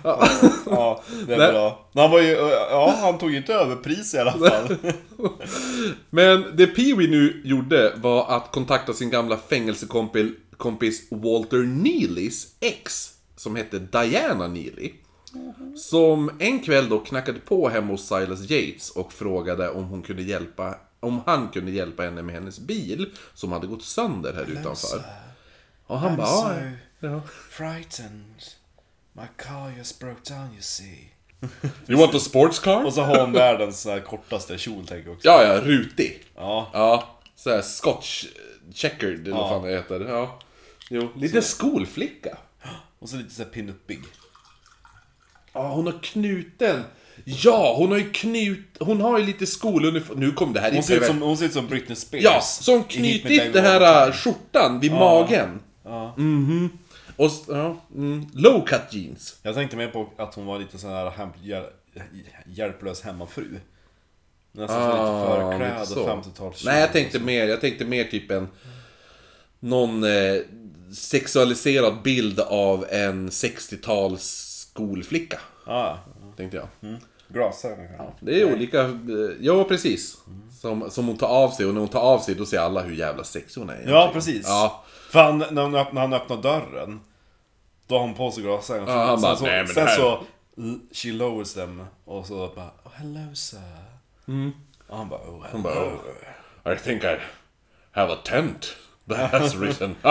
Ja, 0.03 1.03
det 1.27 1.33
är 1.33 1.37
Nej. 1.37 1.51
bra. 1.51 1.89
Han 1.93 2.11
var 2.11 2.19
ju, 2.19 2.31
ja 2.71 2.95
han 3.01 3.17
tog 3.17 3.31
ju 3.31 3.37
inte 3.37 3.53
över 3.53 3.75
pris 3.75 4.13
i 4.13 4.17
alla 4.17 4.31
fall. 4.31 4.75
Men 6.09 6.55
det 6.55 6.65
Pee-Wee 6.65 7.09
nu 7.09 7.41
gjorde 7.45 7.93
var 7.95 8.37
att 8.37 8.51
kontakta 8.51 8.93
sin 8.93 9.09
gamla 9.09 9.37
fängelsekompis 9.37 10.31
kompis 10.61 11.07
Walter 11.11 11.57
Neelys 11.57 12.47
ex, 12.59 13.09
som 13.35 13.55
hette 13.55 13.79
Diana 13.79 14.47
Neely. 14.47 14.91
Som 15.75 16.31
en 16.39 16.59
kväll 16.59 16.89
då 16.89 16.99
knackade 16.99 17.39
på 17.39 17.69
hemma 17.69 17.87
hos 17.91 18.07
Silas 18.07 18.49
Yates 18.49 18.89
och 18.89 19.13
frågade 19.13 19.69
om 19.69 19.83
hon 19.83 20.01
kunde 20.01 20.21
hjälpa 20.23 20.75
om 20.99 21.21
han 21.25 21.49
kunde 21.49 21.71
hjälpa 21.71 22.03
henne 22.03 22.21
med 22.23 22.35
hennes 22.35 22.59
bil 22.59 23.09
som 23.33 23.51
hade 23.51 23.67
gått 23.67 23.83
sönder 23.83 24.33
här 24.33 24.45
utanför. 24.59 25.03
Och 25.87 25.99
han 25.99 26.17
bara, 26.17 26.55
"Ja, 26.99 27.09
ja. 27.09 27.21
frightened. 27.49 28.43
My 29.13 29.23
car 29.37 29.77
just 29.77 29.99
broke 29.99 30.33
down 30.33 30.47
you 30.53 30.61
see. 30.61 31.09
You 31.87 31.99
want 31.99 32.15
a 32.15 32.19
sports 32.19 32.59
car? 32.59 32.85
Och 32.85 32.93
så 32.93 33.01
har 33.01 33.19
hon 33.21 33.31
världens 33.33 33.81
så 33.81 33.89
här 33.89 33.99
kortaste 33.99 34.57
kjol 34.57 34.87
tänker 34.87 35.05
jag 35.07 35.15
också. 35.15 35.27
Ja, 35.27 35.43
ja, 35.43 35.61
rutig. 35.61 36.23
Ja. 36.35 36.69
Ja, 36.73 37.19
såhär 37.35 37.61
scotch 37.61 38.25
checkered 38.73 39.19
eller 39.27 39.31
vad 39.37 39.45
Ja. 39.45 39.49
fan 39.49 39.63
det 39.63 39.69
heter. 39.71 39.99
Ja. 40.09 40.39
Jo, 40.89 41.09
lite 41.15 41.41
skolflicka. 41.41 42.37
Och 42.99 43.09
så 43.09 43.15
lite 43.15 43.33
såhär 43.35 43.49
pinuppig. 43.49 44.01
Ja, 45.53 45.67
hon 45.73 45.85
har 45.85 46.03
knuten. 46.03 46.83
Ja, 47.25 47.75
hon 47.77 47.91
har 47.91 47.97
ju 47.97 48.09
knut... 48.11 48.59
Hon 48.79 49.01
har 49.01 49.19
ju 49.19 49.25
lite 49.25 49.45
skoluniform... 49.45 50.19
Nu 50.19 50.31
kom 50.31 50.53
det 50.53 50.59
här 50.59 50.71
Hon 50.71 50.83
ser, 50.83 50.97
ut 50.97 51.05
som, 51.05 51.21
hon 51.21 51.37
ser 51.37 51.45
ut 51.45 51.53
som 51.53 51.67
Britney 51.67 51.95
Spears. 51.95 52.23
Ja, 52.23 52.41
Hit 52.89 53.01
Me 53.01 53.17
knutit 53.19 53.53
det 53.53 53.61
här 53.61 54.07
äh, 54.07 54.13
skjortan 54.13 54.79
vid 54.79 54.91
magen. 54.91 55.59
Ja. 55.83 56.13
Mhm. 56.17 56.69
Och 57.15 57.25
s- 57.25 57.43
ja, 57.47 57.81
mm, 57.95 58.27
low 58.33 58.65
cut 58.65 58.81
jeans. 58.93 59.35
Jag 59.43 59.55
tänkte 59.55 59.77
mer 59.77 59.87
på 59.87 60.09
att 60.17 60.35
hon 60.35 60.45
var 60.45 60.59
lite 60.59 60.77
sån 60.77 60.89
här 60.89 61.09
hem, 61.09 61.29
hjäl, 61.43 61.63
hjälplös 62.45 63.01
hemmafru. 63.01 63.59
Nästan 64.51 64.81
så 64.81 64.87
lite 64.97 65.27
förklädd 65.51 65.77
Ah, 65.77 65.81
och 65.81 65.87
så. 65.87 66.07
50-tals 66.07 66.65
Nej, 66.65 66.79
jag 66.81 66.91
tänkte 66.93 67.19
mer, 67.19 67.47
jag 67.47 67.61
tänkte 67.61 67.85
mer 67.85 68.03
typ 68.03 68.31
en... 68.31 68.47
Någon 69.59 70.03
eh, 70.03 70.35
sexualiserad 70.95 72.01
bild 72.03 72.39
av 72.39 72.85
en 72.89 73.29
60-tals 73.29 74.50
skolflicka. 74.73 75.39
Ja, 75.65 75.99
Tänkte 76.37 76.57
jag. 76.57 76.67
mm. 76.89 77.01
glasögon 77.27 77.87
kanske. 77.97 78.25
Det 78.25 78.41
är 78.41 78.53
olika... 78.53 78.81
Eh, 78.81 78.89
ja, 79.39 79.63
precis. 79.63 80.17
Som, 80.61 80.89
som 80.91 81.07
hon 81.07 81.17
tar 81.17 81.27
av 81.27 81.49
sig 81.49 81.65
och 81.65 81.73
när 81.73 81.79
hon 81.79 81.89
tar 81.89 81.99
av 81.99 82.19
sig 82.19 82.35
då 82.35 82.45
ser 82.45 82.59
alla 82.59 82.81
hur 82.81 82.95
jävla 82.95 83.23
sexig 83.23 83.61
hon 83.61 83.69
är. 83.69 83.83
Ja, 83.87 84.09
precis. 84.13 84.45
Ja. 84.47 84.83
För 85.09 85.23
han, 85.23 85.37
när, 85.37 85.61
hon 85.61 85.75
öppnar, 85.75 85.93
när 85.93 86.01
han 86.01 86.13
öppnar 86.13 86.37
dörren, 86.37 86.99
då 87.87 87.95
har 87.95 88.01
hon 88.01 88.13
på 88.13 88.31
sig 88.31 88.43
glasögon. 88.43 88.87
Ja, 88.89 89.05
han 89.05 89.17
sen 89.17 89.21
bara, 89.21 89.35
så, 89.35 89.45
"Nej, 89.45 89.57
men 89.57 89.67
sen 89.67 89.85
det 89.85 89.89
här-" 89.91 89.97
så, 89.97 90.23
she 90.91 91.11
lowers 91.11 91.53
them 91.53 91.85
och 92.05 92.25
så 92.25 92.51
bara, 92.55 92.65
oh, 92.83 92.91
hello 92.93 93.35
sir. 93.35 93.59
Och 94.87 94.97
han 94.97 95.09
bara, 95.09 95.19
oh, 95.19 95.43
hello. 95.43 95.49
Mm. 95.53 95.63
bara, 95.63 95.73
oh. 96.65 96.73
I 96.73 96.77
think 96.77 97.03
I 97.03 97.17
have 97.91 98.13
a 98.13 98.17
tent 98.23 98.75
that 99.09 99.31
has 99.31 99.55
risen. 99.61 99.95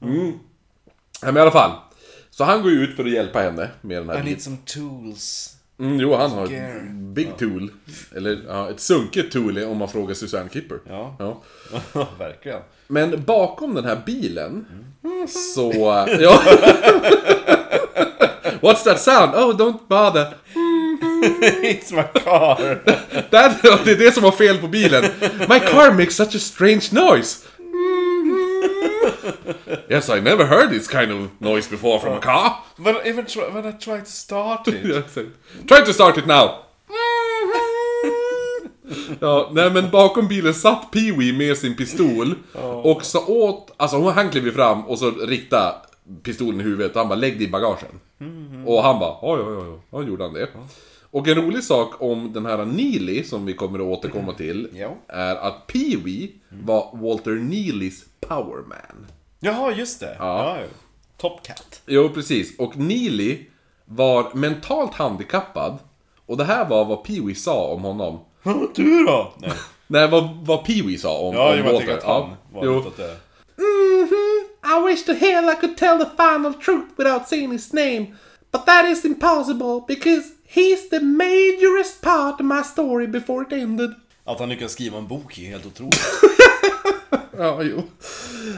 mm. 0.00 0.38
Ja, 1.22 1.26
men 1.26 1.36
i 1.36 1.40
alla 1.40 1.50
fall. 1.50 1.70
Så 2.36 2.44
han 2.44 2.62
går 2.62 2.70
ju 2.70 2.84
ut 2.84 2.96
för 2.96 3.04
att 3.04 3.10
hjälpa 3.10 3.40
henne 3.40 3.68
med 3.80 3.96
den 3.96 4.08
här 4.08 4.20
I 4.20 4.22
need 4.22 4.42
some 4.42 4.56
tools. 4.64 5.54
Mm, 5.80 6.00
jo, 6.00 6.14
han 6.14 6.30
har 6.30 6.44
ett 6.44 6.90
big 6.92 7.36
tool. 7.38 7.70
Eller 8.16 8.38
ja, 8.48 8.70
ett 8.70 8.80
sunket 8.80 9.30
tool 9.30 9.58
om 9.58 9.76
man 9.76 9.88
frågar 9.88 10.14
Susanne 10.14 10.48
Kipper. 10.52 10.78
Ja. 10.88 11.16
Ja. 11.18 11.42
Verkligen. 12.18 12.60
Men 12.86 13.22
bakom 13.22 13.74
den 13.74 13.84
här 13.84 14.02
bilen 14.06 14.66
så... 15.54 15.72
Ja. 16.20 16.42
What's 18.60 18.84
that 18.84 19.00
sound? 19.00 19.34
Oh, 19.34 19.56
don't 19.56 19.78
bother. 19.88 20.26
It's 21.62 21.92
my 21.92 22.20
car. 22.20 22.82
That, 23.30 23.62
det 23.84 23.90
är 23.90 23.98
det 23.98 24.12
som 24.12 24.22
var 24.22 24.32
fel 24.32 24.58
på 24.58 24.68
bilen. 24.68 25.04
My 25.48 25.60
car 25.60 25.92
makes 25.92 26.16
such 26.16 26.36
a 26.36 26.38
strange 26.38 26.88
noise. 26.90 27.46
Yes, 29.90 30.08
I 30.08 30.20
never 30.20 30.44
heard 30.44 30.70
this 30.70 30.88
kind 30.88 31.12
of 31.12 31.28
noise 31.38 31.70
before 31.70 31.98
from 32.00 32.12
a 32.12 32.20
car. 32.20 32.52
When, 32.76 32.96
even 33.06 33.26
try, 33.26 33.42
when 33.54 33.66
I 33.66 33.72
try 33.72 33.98
to 34.00 34.06
start 34.10 34.68
it. 34.68 34.74
Exakt. 34.96 35.28
Try 35.68 35.84
to 35.86 35.92
start 35.92 36.18
it 36.18 36.26
now. 36.26 36.50
Ja, 39.20 39.50
nej 39.52 39.70
men 39.70 39.90
bakom 39.90 40.28
bilen 40.28 40.54
satt 40.54 40.88
Pee-Wee 40.92 41.32
med 41.38 41.56
sin 41.58 41.76
pistol 41.76 42.34
och 42.82 43.04
sa 43.04 43.24
åt, 43.26 43.72
alltså 43.76 43.96
hon- 43.96 44.12
han 44.12 44.30
klev 44.30 44.44
ju 44.44 44.52
fram 44.52 44.84
och 44.86 44.98
så 44.98 45.10
riktade 45.10 45.74
pistolen 46.22 46.60
i 46.60 46.64
huvudet 46.64 46.92
och 46.92 46.98
han 46.98 47.08
bara 47.08 47.14
lägg 47.18 47.38
det 47.38 47.44
i 47.44 47.48
bagagen. 47.48 48.00
Och 48.66 48.82
han 48.82 48.98
bara 48.98 49.16
oj 49.22 49.40
oj 49.40 49.56
oj, 49.56 49.78
ja 49.90 50.02
gjorde 50.02 50.24
han 50.24 50.32
det. 50.34 50.48
Och 51.10 51.28
en 51.28 51.34
rolig 51.34 51.64
sak 51.64 52.02
om 52.02 52.32
den 52.32 52.46
här 52.46 52.64
Neely 52.64 53.24
som 53.24 53.46
vi 53.46 53.52
kommer 53.52 53.78
att 53.78 53.84
återkomma 53.98 54.32
till 54.32 54.68
Ja. 54.72 54.96
är 55.08 55.36
att 55.36 55.66
Pee-Wee 55.72 56.28
var 56.48 56.90
Walter 57.02 57.30
Neelys 57.30 58.04
powerman. 58.20 59.06
Jaha, 59.46 59.72
just 59.72 60.00
det. 60.00 60.16
Ja. 60.18 60.58
Ja. 60.60 60.66
Top 61.16 61.42
Cat. 61.46 61.82
Jo, 61.86 62.08
precis. 62.08 62.58
Och 62.58 62.76
Neely 62.76 63.38
var 63.84 64.30
mentalt 64.34 64.94
handikappad. 64.94 65.78
Och 66.26 66.36
det 66.36 66.44
här 66.44 66.64
var 66.68 66.84
vad 66.84 66.98
Pee-Wee 67.06 67.34
sa 67.34 67.66
om 67.66 67.82
honom. 67.82 68.20
Du 68.74 69.04
då? 69.04 69.32
Nej. 69.38 69.52
Nej, 69.86 70.08
vad, 70.08 70.36
vad 70.46 70.66
Pee-Wee 70.66 70.96
sa 70.96 71.18
om, 71.18 71.34
Ja, 71.34 71.52
om 71.52 71.58
jag 71.58 71.78
tänker 71.78 71.94
att 71.98 72.04
han 72.04 72.22
Ja. 72.30 72.36
var 72.52 72.64
Jo. 72.64 72.78
åt 72.78 72.96
det. 72.96 73.16
Mhm. 73.56 74.46
I 74.64 74.90
wish 74.90 75.04
to 75.04 75.12
hell 75.12 75.44
I 75.48 75.54
could 75.60 75.76
tell 75.76 75.98
the 75.98 76.10
final 76.16 76.54
truth 76.54 76.86
without 76.98 77.28
saying 77.28 77.52
his 77.52 77.72
name. 77.72 78.06
But 78.52 78.66
that 78.66 78.86
is 78.86 79.04
impossible 79.04 79.84
because 79.88 80.22
he's 80.54 80.88
the 80.90 81.00
majorest 81.00 82.00
part 82.00 82.34
of 82.40 82.46
my 82.46 82.62
story 82.62 83.06
before 83.06 83.42
it 83.42 83.52
ended. 83.52 83.90
Att 84.24 84.40
han 84.40 84.48
lyckas 84.48 84.72
skriva 84.72 84.98
en 84.98 85.08
bok 85.08 85.38
är 85.38 85.42
helt 85.50 85.66
otroligt. 85.66 86.00
Ja, 87.38 87.62
jo. 87.62 87.82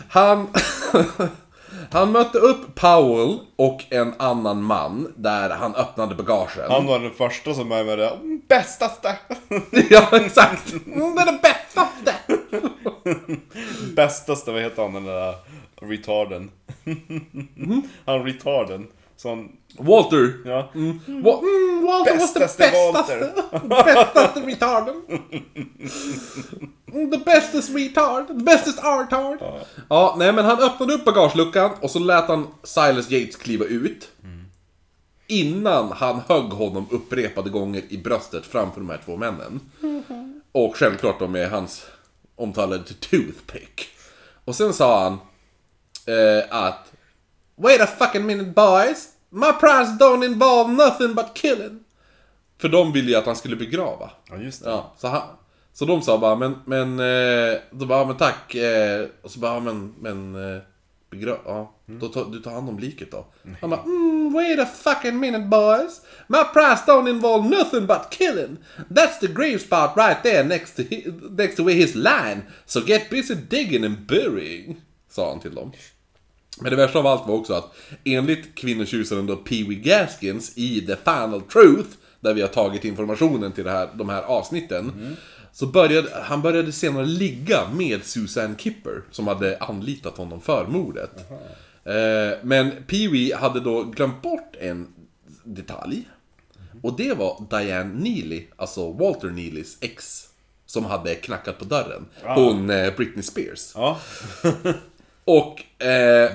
Han... 0.08 0.46
han 1.90 2.12
mötte 2.12 2.38
upp 2.38 2.74
Powell 2.74 3.38
och 3.56 3.84
en 3.90 4.14
annan 4.18 4.62
man 4.62 5.12
där 5.16 5.50
han 5.50 5.74
öppnade 5.74 6.14
bagagen. 6.14 6.70
Han 6.70 6.86
var 6.86 6.98
den 6.98 7.10
första 7.14 7.54
som 7.54 7.72
är 7.72 7.84
med 7.84 7.98
det 7.98 8.08
"Mm, 8.10 8.40
bästaste. 8.48 9.16
ja, 9.90 10.08
exakt. 10.12 10.72
Mm, 10.72 11.14
Det 11.14 11.22
är 11.22 11.26
det 11.32 11.38
bästa! 11.42 11.88
Bästaste, 13.94 14.52
vad 14.52 14.62
heter 14.62 14.82
han 14.82 14.92
den 14.92 15.04
där 15.04 15.34
retarden? 15.80 16.50
han 18.06 18.24
retarden. 18.24 18.86
Så 19.22 19.28
han, 19.28 19.48
Walter. 19.78 20.33
ja. 20.44 20.70
Wa- 20.72 21.38
mm, 21.42 21.85
Walter 21.87 22.18
was 22.18 22.33
the 22.33 22.38
Bästaste 22.40 22.59
bästaste. 22.59 23.33
bästaste 23.68 24.40
retarden. 24.40 25.02
Mm, 26.92 27.11
The 27.11 27.18
bestest 27.18 27.70
retard. 27.74 28.26
The 28.26 28.35
bestest 28.35 28.78
artard. 28.85 29.38
Ja. 29.88 30.14
nej 30.18 30.33
men 30.33 30.44
han 30.44 30.59
öppnade 30.62 30.92
upp 30.94 31.04
bagageluckan 31.04 31.70
och 31.81 31.90
så 31.90 31.98
lät 31.98 32.24
han 32.28 32.46
Silas 32.62 33.11
Yates 33.11 33.37
kliva 33.37 33.64
ut. 33.64 34.09
Innan 35.26 35.92
han 35.92 36.20
högg 36.28 36.44
honom 36.52 36.87
upprepade 36.90 37.50
gånger 37.50 37.83
i 37.88 37.98
bröstet 37.98 38.46
framför 38.46 38.81
de 38.81 38.90
här 38.90 39.00
två 39.04 39.16
männen. 39.16 39.61
Och 40.52 40.76
självklart 40.76 41.18
då 41.18 41.28
med 41.28 41.50
hans 41.50 41.87
omtalade 42.37 42.85
toothpick. 42.85 43.87
Och 44.44 44.54
sen 44.54 44.72
sa 44.72 45.02
han 45.02 45.12
eh, 46.16 46.44
att 46.64 46.88
Wait 47.58 47.80
a 47.80 47.86
fucking 47.86 48.26
minute 48.26 48.52
boys! 48.54 49.08
My 49.30 49.52
prize 49.60 49.98
don't 49.98 50.24
involve 50.24 50.70
nothing 50.72 51.14
but 51.14 51.26
killing! 51.34 51.80
För 52.60 52.68
de 52.68 52.92
ville 52.92 53.10
ju 53.10 53.16
att 53.16 53.26
han 53.26 53.36
skulle 53.36 53.56
begrava. 53.56 54.10
ja, 54.30 54.36
just 54.36 54.64
det. 54.64 54.70
Ja, 54.70 54.94
så, 54.98 55.08
han, 55.08 55.22
så 55.72 55.84
de 55.84 56.02
sa 56.02 56.18
bara 56.18 56.36
men, 56.36 56.56
men, 56.64 56.98
eh, 57.00 57.58
då 57.70 57.86
bara, 57.86 58.04
men 58.04 58.16
tack. 58.16 58.54
Eh, 58.54 59.06
och 59.22 59.30
så 59.30 59.38
bara, 59.38 59.60
men, 59.60 59.94
men, 60.00 60.34
eh, 60.34 60.60
begra- 61.10 61.38
ja, 61.44 61.72
då 61.86 62.08
tar, 62.08 62.24
du 62.24 62.38
tar 62.40 62.50
hand 62.50 62.68
om 62.68 62.78
liket 62.78 63.10
då. 63.10 63.26
Han 63.60 63.70
bara, 63.70 63.80
mm, 63.82 64.32
wait 64.32 64.58
a 64.58 64.66
fucking 64.66 65.20
minute 65.20 65.44
boys. 65.46 66.00
My 66.26 66.44
prize 66.52 66.82
don't 66.86 67.08
involve 67.10 67.48
nothing 67.48 67.86
but 67.86 68.00
killing. 68.10 68.56
That's 68.90 69.18
the 69.20 69.26
grave 69.26 69.58
spot 69.58 69.90
right 69.96 70.22
there 70.22 70.44
next 70.44 70.76
to, 70.76 70.82
next 71.30 71.56
to 71.56 71.62
where 71.64 71.76
his 71.76 71.94
line. 71.94 72.42
So 72.66 72.80
get 72.80 73.10
busy 73.10 73.34
digging 73.34 73.84
and 73.84 74.06
burying. 74.06 74.80
Sa 75.10 75.30
han 75.30 75.40
till 75.40 75.54
dem. 75.54 75.72
Men 76.61 76.70
det 76.70 76.76
värsta 76.76 76.98
av 76.98 77.06
allt 77.06 77.28
var 77.28 77.34
också 77.34 77.52
att 77.54 77.74
enligt 78.04 78.54
kvinnotjusaren 78.54 79.26
då 79.26 79.37
Pee 79.37 79.68
Wee 79.68 79.74
Gaskins 79.76 80.58
i 80.58 80.87
The 80.87 80.96
Final 80.96 81.40
Truth, 81.40 81.88
där 82.20 82.34
vi 82.34 82.40
har 82.40 82.48
tagit 82.48 82.84
informationen 82.84 83.52
till 83.52 83.64
det 83.64 83.70
här, 83.70 83.88
de 83.94 84.08
här 84.08 84.22
avsnitten, 84.22 85.16
så 85.52 85.66
började 85.66 86.08
han 86.22 86.42
började 86.42 86.72
senare 86.72 87.06
ligga 87.06 87.68
med 87.74 88.04
Susan 88.04 88.56
Kipper, 88.56 89.02
som 89.11 89.26
hade 89.26 89.58
anlitat 89.58 90.16
honom 90.16 90.40
för 90.40 90.66
mordet. 90.66 91.30
Eh, 91.84 92.38
men 92.42 92.70
Pee 92.87 93.08
Wee 93.08 93.34
hade 93.37 93.61
då 93.61 93.82
glömt 93.82 94.22
bort 94.22 94.56
en 94.61 94.87
detalj. 95.44 96.08
Och 96.82 96.96
det 96.96 97.12
var 97.18 97.44
Diane 97.50 97.94
Neely, 97.94 98.44
alltså 98.56 98.92
Walter 98.92 99.28
Neelys 99.28 99.76
ex, 99.80 100.28
som 100.66 100.84
hade 100.84 101.14
knackat 101.14 101.58
på 101.58 101.64
dörren. 101.64 102.06
Hon, 102.22 102.70
eh, 102.70 102.94
Britney 102.96 103.22
Spears. 103.22 103.72
Ja. 103.74 104.00
Och 105.28 105.84
eh, 105.86 106.30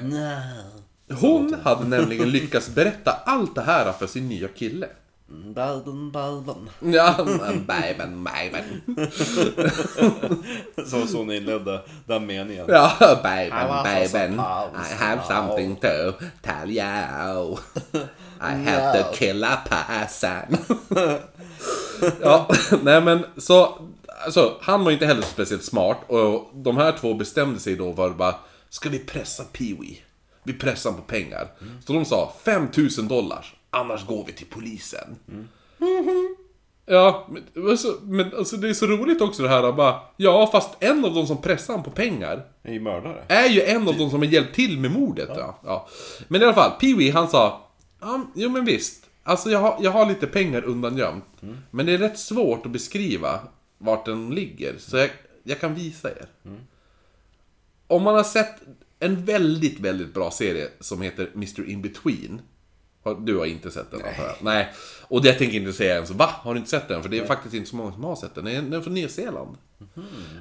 hon 1.20 1.56
hade 1.64 1.86
nämligen 1.86 2.30
lyckats 2.30 2.70
berätta 2.70 3.12
allt 3.26 3.56
det 3.56 3.62
här 3.62 3.92
för 3.92 4.08
sin 4.08 4.30
nya 4.30 4.48
kille. 4.48 4.88
Balden, 5.56 6.12
balden. 6.12 6.70
Ja, 6.80 7.16
baben, 7.68 8.24
baben. 8.24 8.82
Så 10.88 11.08
så 11.08 11.18
hon 11.18 11.32
inledde 11.32 11.82
den 12.06 12.26
meningen. 12.26 12.66
Ja, 12.68 12.92
some 13.00 13.22
pause 13.84 14.18
I 14.18 14.94
have 15.04 15.22
something 15.28 15.76
to 15.76 16.12
tell 16.42 16.70
you. 16.72 17.58
I 18.42 18.54
have 18.66 19.04
to 19.04 19.14
kill 19.14 19.44
a 19.44 19.58
person. 19.70 20.58
ja, 22.22 22.50
nej 22.82 23.02
men 23.02 23.26
så... 23.38 23.78
Alltså, 24.26 24.58
han 24.62 24.84
var 24.84 24.92
inte 24.92 25.06
heller 25.06 25.22
speciellt 25.22 25.64
smart 25.64 25.98
och 26.08 26.50
de 26.54 26.78
här 26.78 26.92
två 26.92 27.14
bestämde 27.14 27.60
sig 27.60 27.76
då 27.76 27.92
var 27.92 28.10
bara 28.10 28.36
Ska 28.74 28.90
vi 28.90 29.00
pressa 29.00 29.44
Pee-Wee? 29.54 29.96
Vi 30.44 30.54
pressar 30.54 30.90
honom 30.90 31.06
på 31.06 31.12
pengar. 31.12 31.48
Så 31.86 31.94
de 31.94 32.06
sa 32.06 32.34
5000 32.44 33.08
dollar, 33.08 33.46
annars 33.70 34.06
går 34.08 34.26
vi 34.26 34.34
till 34.34 34.46
polisen. 34.50 35.16
Ja, 36.86 37.28
men, 37.30 37.70
alltså, 37.70 38.00
men 38.04 38.34
alltså, 38.38 38.58
det 38.58 38.70
är 38.70 38.74
så 38.74 38.88
roligt 38.88 39.22
också 39.22 39.44
det 39.44 39.50
här 39.50 39.72
bara, 39.72 40.00
Ja, 40.18 40.50
fast 40.52 40.70
en 40.80 41.06
av 41.06 41.14
de 41.14 41.28
som 41.28 41.42
pressar 41.42 41.74
honom 41.74 41.84
på 41.84 41.92
pengar 41.92 42.46
Är 42.64 42.74
ju 42.74 42.80
mördare. 42.80 43.24
är 43.28 43.50
ju 43.50 43.62
en 43.62 43.88
av 43.88 43.98
de 43.98 44.10
som 44.10 44.20
har 44.20 44.26
hjälpt 44.28 44.56
till 44.56 44.80
med 44.80 44.92
mordet. 44.92 45.30
Ja. 45.36 45.60
Ja. 45.66 45.88
Men 46.28 46.42
i 46.42 46.46
alla 46.46 46.54
fall, 46.54 46.72
Pee-Wee 46.80 47.12
han 47.14 47.28
sa, 47.28 47.68
ja, 48.02 48.22
jo 48.36 48.50
men 48.50 48.66
visst. 48.66 49.06
Alltså 49.24 49.50
jag 49.50 49.60
har, 49.60 49.78
jag 49.82 49.92
har 49.92 50.06
lite 50.06 50.28
pengar 50.28 50.64
undangömt. 50.64 51.26
Men 51.72 51.86
det 51.86 51.92
är 51.94 51.98
rätt 51.98 52.20
svårt 52.20 52.66
att 52.66 52.72
beskriva 52.72 53.40
vart 53.78 54.06
den 54.06 54.30
ligger. 54.30 54.76
Så 54.78 54.98
jag, 54.98 55.10
jag 55.44 55.60
kan 55.60 55.76
visa 55.76 56.10
er. 56.12 56.26
Om 57.96 58.04
man 58.04 58.16
har 58.16 58.24
sett 58.24 58.56
en 59.00 59.26
väldigt, 59.26 59.80
väldigt 59.80 60.14
bra 60.14 60.32
serie 60.32 60.68
som 60.80 61.02
heter 61.02 61.30
Mr. 61.36 61.70
In-Between. 61.70 62.42
Du 63.20 63.38
har 63.38 63.46
inte 63.46 63.72
sett 63.72 63.92
den 63.92 64.00
antar 64.02 64.24
jag? 64.24 64.36
Nej. 64.42 64.74
Och 65.02 65.22
det 65.22 65.28
jag 65.30 65.38
tänker 65.38 65.58
inte 65.58 65.74
säga 65.74 65.94
ens, 65.96 66.12
va? 66.12 66.30
Har 66.34 66.54
du 66.54 66.58
inte 66.58 66.70
sett 66.70 66.88
den? 66.88 67.02
För 67.02 67.10
det 67.10 67.20
är 67.20 67.26
faktiskt 67.26 67.54
inte 67.56 67.70
så 67.70 67.76
många 67.76 67.92
som 67.92 68.04
har 68.04 68.16
sett 68.16 68.36
den. 68.36 68.46
Den 68.46 68.74
är 68.74 68.82
från 68.82 68.94
Nya 68.94 69.10
Zeeland. 69.10 69.58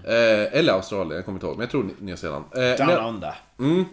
Eh, 0.05 0.59
eller 0.59 0.73
Australien, 0.73 1.17
jag 1.17 1.25
kommer 1.25 1.37
inte 1.37 1.47
ihåg. 1.47 1.57
Men 1.57 1.61
jag 1.65 1.71
tror 1.71 1.91
Nya 2.01 2.17
Zeeland. 2.17 2.45
Eh, 2.55 2.61
Down 2.61 2.87
men- 2.87 3.05
under. 3.07 3.35
Mm, 3.59 3.85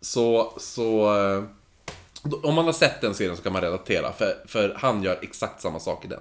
så, 0.00 0.52
så... 0.58 1.16
eh, 1.36 1.44
Om 2.42 2.54
man 2.54 2.64
har 2.64 2.72
sett 2.72 3.00
den 3.00 3.14
serien 3.14 3.36
så 3.36 3.42
kan 3.42 3.52
man 3.52 3.62
relatera, 3.62 4.12
för, 4.12 4.34
för 4.46 4.74
han 4.78 5.02
gör 5.02 5.18
exakt 5.22 5.62
samma 5.62 5.80
sak 5.80 6.04
i 6.04 6.08
den. 6.08 6.20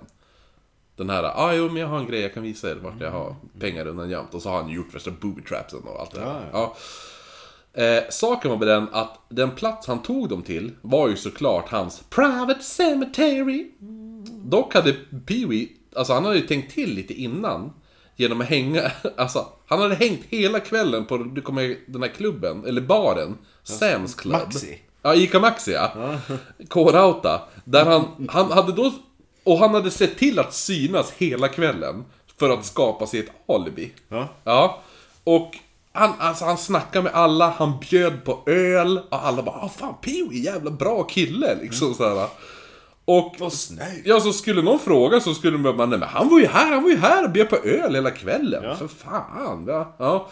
Den 0.96 1.10
här, 1.10 1.24
ah 1.24 1.54
jo 1.54 1.68
men 1.68 1.76
jag 1.76 1.88
har 1.88 2.00
en 2.00 2.08
grej, 2.08 2.22
jag 2.22 2.34
kan 2.34 2.44
visa 2.44 2.72
er 2.72 2.76
vart 2.76 3.02
jag 3.02 3.12
har 3.12 3.36
pengar 3.60 3.88
undan 3.88 4.10
gömt. 4.10 4.34
Och 4.34 4.42
så 4.42 4.50
har 4.50 4.62
han 4.62 4.70
gjort 4.70 4.96
värsta 4.96 5.12
booby 5.12 5.42
trapsen 5.42 5.80
och 5.84 6.00
allt 6.00 6.12
det 6.12 6.20
där. 6.20 6.50
Ja, 6.52 6.76
Ja. 7.74 7.84
Eh, 7.84 8.04
saken 8.10 8.52
var 8.52 8.58
med 8.58 8.68
den 8.68 8.88
att 8.92 9.20
den 9.30 9.52
plats 9.52 9.88
han 9.88 10.02
tog 10.02 10.30
dem 10.30 10.42
till 10.44 10.72
var 10.82 11.10
ju 11.10 11.16
såklart 11.16 11.70
hans 11.70 12.04
private 12.10 12.64
cemetery. 12.64 13.72
Dock 14.46 14.74
hade 14.74 14.96
Pee-Wee, 15.26 15.68
alltså 15.96 16.14
han 16.14 16.26
hade 16.26 16.36
ju 16.38 16.48
tänkt 16.48 16.74
till 16.74 16.94
lite 16.96 17.14
innan. 17.14 17.74
Genom 18.16 18.42
att 18.42 18.48
hänga, 18.48 18.92
alltså 19.18 19.48
han 19.68 19.82
hade 19.82 19.96
hängt 19.96 20.22
hela 20.30 20.60
kvällen 20.60 21.06
på, 21.06 21.18
du 21.18 21.42
kommer 21.42 21.62
ihåg 21.62 21.78
den 21.88 22.02
här 22.04 22.10
klubben, 22.10 22.66
eller 22.66 22.82
baren, 22.82 23.38
Sam's 23.66 24.18
Club. 24.18 24.34
Maxi. 24.34 24.82
Ja, 25.02 25.16
Ica 25.16 25.40
Maxi 25.40 25.72
ja. 25.72 26.18
K-Rauta. 26.70 27.42
Där 27.66 27.86
han, 27.86 28.28
han 28.30 28.52
hade 28.52 28.72
då, 28.72 28.92
och 29.44 29.58
han 29.58 29.74
hade 29.74 29.92
sett 29.92 30.18
till 30.18 30.40
att 30.40 30.54
synas 30.54 31.12
hela 31.12 31.48
kvällen. 31.48 32.06
För 32.40 32.50
att 32.50 32.66
skapa 32.66 33.08
sig 33.08 33.20
ett 33.20 33.32
alibi. 33.48 33.92
Ja. 34.10 34.28
Ja. 34.44 34.82
Och 35.24 35.58
han, 35.92 36.14
alltså, 36.20 36.46
han 36.46 36.58
snackade 36.58 37.04
med 37.04 37.14
alla, 37.14 37.50
han 37.50 37.80
bjöd 37.80 38.26
på 38.26 38.44
öl. 38.46 38.98
Och 38.98 39.26
alla 39.26 39.44
bara 39.44 39.56
ah, 39.56 39.70
fan 39.70 39.96
Pee-Wee, 40.02 40.44
jävla 40.44 40.72
bra 40.72 41.04
kille 41.04 41.58
liksom 41.62 41.94
så 41.94 42.10
här. 42.10 42.28
Och 43.06 43.36
Vad. 43.40 43.54
Ja, 44.06 44.20
så 44.20 44.34
skulle 44.34 44.62
någon 44.62 44.80
fråga 44.80 45.20
så 45.20 45.34
skulle 45.34 45.58
de 45.58 45.64
bara, 45.64 45.86
nej 45.86 46.00
men 46.00 46.10
han 46.10 46.30
var 46.30 46.40
ju 46.40 46.46
här, 46.46 46.74
han 46.74 46.84
var 46.84 46.90
ju 46.90 46.98
här 46.98 47.24
och 47.24 47.32
bjöd 47.32 47.50
på 47.50 47.56
öl 47.56 47.96
hela 47.96 48.12
kvällen. 48.12 48.64
Ja. 48.64 48.76
För 48.76 48.88
fan, 48.88 49.66
ja. 49.68 49.96
ja. 49.98 50.30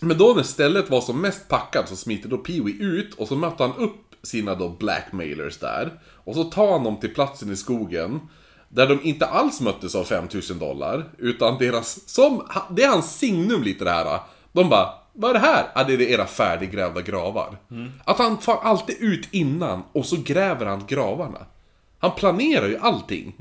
Men 0.00 0.18
då 0.18 0.34
när 0.34 0.42
stället 0.42 0.90
var 0.90 1.00
som 1.00 1.20
mest 1.20 1.48
packat 1.48 1.88
så 1.88 1.96
smiter 1.96 2.28
då 2.28 2.36
Pee-Wee 2.36 2.82
ut 2.82 3.14
och 3.14 3.28
så 3.28 3.36
mötte 3.36 3.62
han 3.62 3.74
upp 3.76 4.03
sina 4.24 4.54
då 4.54 4.68
blackmailers 4.68 5.58
där. 5.58 6.00
Och 6.04 6.34
så 6.34 6.44
tar 6.44 6.72
han 6.72 6.84
dem 6.84 6.96
till 6.96 7.14
platsen 7.14 7.52
i 7.52 7.56
skogen. 7.56 8.20
Där 8.68 8.86
de 8.86 9.02
inte 9.02 9.26
alls 9.26 9.60
möttes 9.60 9.94
av 9.94 10.04
5000 10.04 10.58
dollar. 10.58 11.04
Utan 11.18 11.58
deras, 11.58 12.08
som, 12.08 12.48
det 12.70 12.82
är 12.82 12.88
hans 12.88 13.18
signum 13.18 13.62
lite 13.62 13.84
det 13.84 13.90
här. 13.90 14.18
De 14.52 14.68
bara, 14.68 14.88
vad 15.12 15.30
är 15.30 15.34
det 15.34 15.40
här? 15.40 15.66
Ja, 15.74 15.84
det 15.84 15.94
är 15.94 16.00
era 16.00 16.26
färdiggrävda 16.26 17.00
gravar. 17.00 17.56
Att 18.04 18.18
han 18.18 18.38
far 18.38 18.58
alltid 18.62 18.96
ut 19.00 19.28
innan 19.30 19.82
och 19.92 20.06
så 20.06 20.16
gräver 20.16 20.66
han 20.66 20.86
gravarna. 20.86 21.46
Han 21.98 22.10
planerar 22.14 22.66
ju 22.66 22.78
allting. 22.78 23.34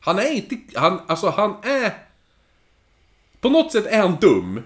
Han 0.00 0.18
är 0.18 0.32
inte, 0.32 0.56
han, 0.74 1.00
alltså 1.06 1.30
han 1.30 1.56
är... 1.62 1.94
På 3.40 3.48
något 3.48 3.72
sätt 3.72 3.86
är 3.86 4.00
han 4.00 4.16
dum. 4.20 4.62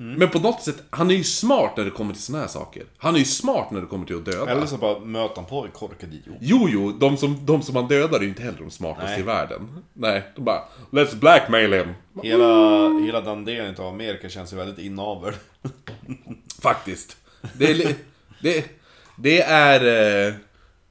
Men 0.00 0.28
på 0.28 0.38
något 0.38 0.62
sätt, 0.62 0.82
han 0.90 1.10
är 1.10 1.14
ju 1.14 1.24
smart 1.24 1.76
när 1.76 1.84
det 1.84 1.90
kommer 1.90 2.12
till 2.14 2.22
såna 2.22 2.38
här 2.38 2.46
saker. 2.46 2.84
Han 2.98 3.14
är 3.14 3.18
ju 3.18 3.24
smart 3.24 3.70
när 3.70 3.80
det 3.80 3.86
kommer 3.86 4.06
till 4.06 4.16
att 4.16 4.24
döda. 4.24 4.50
Eller 4.50 4.66
så 4.66 4.76
bara 4.76 4.98
möter 4.98 5.36
han 5.36 5.44
på 5.44 5.64
en 5.64 5.70
korkad 5.70 6.14
idiot. 6.14 6.36
Jo, 6.40 6.68
jo, 6.68 6.92
de 6.92 7.16
som, 7.16 7.46
de 7.46 7.62
som 7.62 7.76
han 7.76 7.88
dödar 7.88 8.18
är 8.18 8.22
ju 8.22 8.28
inte 8.28 8.42
heller 8.42 8.58
de 8.58 8.70
smartaste 8.70 9.10
Nej. 9.10 9.20
i 9.20 9.22
världen. 9.22 9.82
Nej, 9.92 10.22
de 10.34 10.44
bara 10.44 10.62
Let's 10.90 11.16
blackmail 11.16 11.72
him. 11.72 11.94
Hela, 12.22 12.88
hela 12.88 13.20
den 13.20 13.44
delen 13.44 13.76
av 13.78 13.86
Amerika 13.86 14.28
känns 14.28 14.52
ju 14.52 14.56
väldigt 14.56 14.78
inavel. 14.78 15.34
Faktiskt. 16.62 17.16
Det 17.52 17.70
är, 17.70 17.94
det, 18.42 18.64
det 19.16 19.42
är 19.42 20.26
eh, 20.28 20.34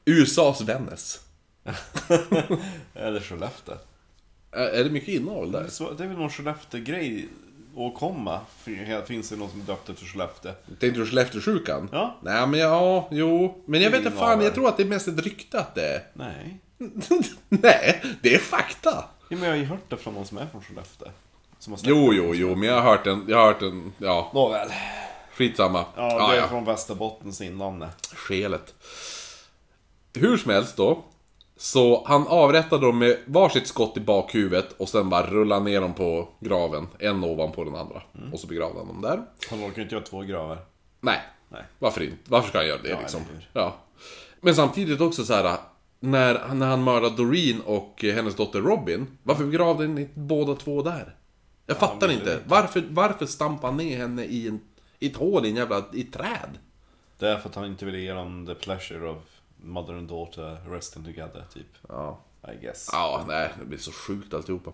USAs 0.06 0.62
Vännäs. 0.62 1.20
Eller 2.94 3.20
Skellefteå. 3.20 3.76
Är, 4.52 4.68
är 4.68 4.84
det 4.84 4.90
mycket 4.90 5.10
inavel 5.10 5.52
där? 5.52 5.96
Det 5.98 6.04
är 6.04 6.08
väl 6.08 6.18
någon 6.18 6.30
Skellefteå-grej 6.30 7.28
att 7.78 7.96
komma. 7.96 8.40
För- 8.58 9.06
Finns 9.06 9.30
det 9.30 9.36
någon 9.36 9.50
som 9.50 9.62
är 9.62 9.66
döpt 9.66 9.90
efter 9.90 10.06
Skellefteå? 10.06 10.52
Tänkte 10.68 10.88
du 11.00 11.06
Skellefteåsjukan? 11.06 11.90
Ja. 11.92 12.18
Nej 12.22 12.48
men 12.48 12.60
ja, 12.60 13.08
jo. 13.12 13.64
Men 13.66 13.82
jag 13.82 13.92
vet 13.92 14.06
inte 14.06 14.18
fan, 14.18 14.42
jag 14.42 14.54
tror 14.54 14.68
att 14.68 14.78
det 14.78 14.84
är 14.84 14.88
mest 14.88 15.08
ett 15.08 15.20
rykte 15.20 15.60
att 15.60 15.76
det 15.76 15.86
är... 15.96 16.04
Nej. 16.14 16.60
Nej, 17.50 18.04
det 18.22 18.36
är 18.36 18.40
fakta. 18.40 19.06
Ja, 19.30 19.38
men 19.38 19.44
jag 19.44 19.50
har 19.50 19.56
ju 19.58 19.66
hört 19.66 19.90
det 19.90 19.98
från 19.98 20.14
någon 20.14 20.26
som 20.26 20.38
är 20.38 20.46
från 20.52 20.62
Skellefteå. 20.64 21.08
Som 21.60 21.74
har 21.74 21.80
Jo, 21.84 22.14
jo, 22.14 22.34
jo, 22.36 22.56
men 22.56 22.70
jag 22.70 22.76
har 22.82 22.90
hört 22.92 23.08
en, 23.08 23.26
jag 23.28 23.38
har 23.38 23.46
hört 23.46 23.62
en, 23.62 23.94
ja, 23.98 24.32
Nåväl. 24.34 24.68
skitsamma. 25.34 25.86
Ja, 25.96 26.32
det 26.32 26.38
är 26.38 26.48
från 26.48 26.66
Västerbottens 26.66 27.42
inland. 27.42 27.86
Skelet. 28.14 28.74
Hur 30.14 30.38
som 30.38 30.52
helst 30.52 30.78
då. 30.78 31.04
Så 31.58 32.04
han 32.08 32.28
avrättade 32.28 32.86
dem 32.86 33.00
med 33.00 33.18
varsitt 33.26 33.68
skott 33.68 33.98
i 33.98 34.00
bakhuvudet 34.00 34.76
och 34.78 34.90
sen 34.90 35.10
bara 35.10 35.26
rullade 35.28 35.66
ner 35.66 35.82
dem 35.82 35.94
på 35.94 36.28
graven. 36.40 36.88
En 37.00 37.24
ovanpå 37.24 37.64
den 37.64 37.76
andra. 37.76 38.02
Och 38.34 38.40
så 38.40 38.48
begravde 38.48 38.80
han 38.80 38.88
dem 38.88 39.02
där. 39.02 39.22
Han 39.50 39.60
orkar 39.60 39.78
ju 39.78 39.84
inte 39.84 39.96
göra 39.96 40.06
två 40.06 40.22
gravar. 40.22 40.58
Nej. 41.02 41.20
Nej. 41.50 41.64
Varför 41.80 42.04
inte? 42.04 42.18
Varför 42.26 42.50
ska 42.50 42.58
han 42.58 42.68
göra 42.68 42.82
det 42.82 42.90
Ja, 42.90 43.00
liksom? 43.00 43.22
Ja. 43.54 43.76
Men 44.42 44.56
samtidigt 44.56 45.02
också 45.02 45.24
så 45.26 45.34
här. 45.34 45.58
När, 46.00 46.54
när 46.54 46.68
han 46.68 46.84
mördade 46.84 47.16
Doreen 47.16 47.62
och 47.62 48.04
hennes 48.04 48.36
dotter 48.36 48.60
Robin. 48.62 49.08
Varför 49.24 49.44
begravde 49.46 49.88
ni 49.88 50.10
båda 50.14 50.56
två 50.56 50.82
där? 50.82 51.16
Jag 51.66 51.78
fattar 51.78 52.08
men 52.08 52.16
inte. 52.16 52.26
det- 52.36 52.42
Varför, 52.46 52.84
varför 52.90 53.26
stampade 53.26 53.68
han 53.74 53.78
ner 53.78 53.98
henne 53.98 54.24
i, 54.26 54.48
en, 54.48 54.60
i 55.00 55.08
ett 55.08 55.16
hål 55.16 55.46
i 55.46 55.50
en 55.50 55.56
jävla 55.56 55.84
i 55.94 56.02
ett 56.02 56.14
träd? 56.14 56.50
Det 57.20 57.28
är 57.30 57.38
för 57.38 57.50
att 57.50 57.56
han 57.56 57.66
inte 57.66 57.86
ville 57.86 58.00
ge 58.00 58.14
dem 58.14 58.46
the 58.46 58.54
pleasure 58.56 59.10
of 59.10 59.18
mother 59.62 59.94
and 59.94 60.08
daughter 60.08 60.58
resting 60.70 61.04
together, 61.04 61.46
typ. 61.54 61.78
Ja. 61.90 62.24
I 62.54 62.62
guess. 62.62 62.90
Ja, 62.92 63.26
nej, 63.28 63.50
det 63.60 63.66
blir 63.66 63.78
så 63.78 63.92
sjukt 63.92 64.34
alltihopa. 64.34 64.72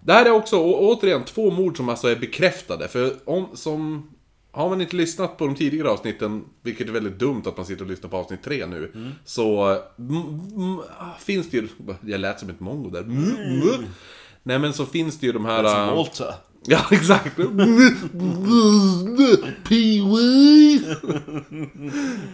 Det 0.00 0.12
här 0.12 0.26
är 0.26 0.30
också, 0.30 0.62
återigen, 0.62 1.24
två 1.24 1.50
mord 1.50 1.76
som 1.76 1.88
alltså 1.88 2.08
är 2.08 2.16
bekräftade. 2.16 2.88
För 2.88 3.16
om, 3.24 3.48
som... 3.54 4.10
Har 4.50 4.68
man 4.68 4.80
inte 4.80 4.96
lyssnat 4.96 5.38
på 5.38 5.46
de 5.46 5.54
tidigare 5.54 5.90
avsnitten, 5.90 6.44
vilket 6.62 6.88
är 6.88 6.92
väldigt 6.92 7.18
dumt 7.18 7.42
att 7.46 7.56
man 7.56 7.66
sitter 7.66 7.84
och 7.84 7.90
lyssnar 7.90 8.10
på 8.10 8.16
avsnitt 8.16 8.42
tre 8.42 8.66
nu, 8.66 9.12
så 9.24 9.64
mm, 9.98 10.40
mm, 10.56 10.78
finns 11.18 11.50
det 11.50 11.56
ju... 11.56 11.68
Jag 12.00 12.20
lät 12.20 12.40
som 12.40 12.50
ett 12.50 12.60
mongo 12.60 12.90
där. 12.90 13.00
Mm. 13.02 13.86
Nej 14.42 14.58
men 14.58 14.72
så 14.72 14.86
finns 14.86 15.18
det 15.18 15.26
ju 15.26 15.32
de 15.32 15.44
här... 15.44 15.86
Som 15.86 15.96
Walter. 15.96 16.34
Ja, 16.68 16.86
exakt. 16.90 17.38
Pee-wee. 19.64 20.96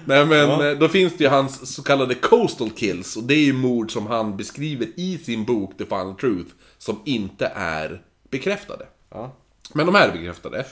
Nej 0.05 0.27
men, 0.27 0.51
eh, 0.51 0.79
då 0.79 0.89
finns 0.89 1.17
det 1.17 1.25
ju 1.25 1.31
hans 1.31 1.75
så 1.75 1.83
kallade 1.83 2.15
coastal 2.15 2.71
kills. 2.71 3.17
Och 3.17 3.23
det 3.23 3.35
är 3.35 3.45
ju 3.45 3.53
mord 3.53 3.93
som 3.93 4.07
han 4.07 4.37
beskriver 4.37 4.89
i 4.97 5.19
sin 5.19 5.45
bok 5.45 5.79
The 5.79 5.85
Final 5.85 6.15
Truth. 6.15 6.51
Som 6.79 7.01
inte 7.05 7.47
är 7.55 8.03
bekräftade. 8.31 8.87
Ja. 9.11 9.37
Men 9.73 9.87
de 9.87 9.95
är 9.95 10.13
bekräftade. 10.13 10.67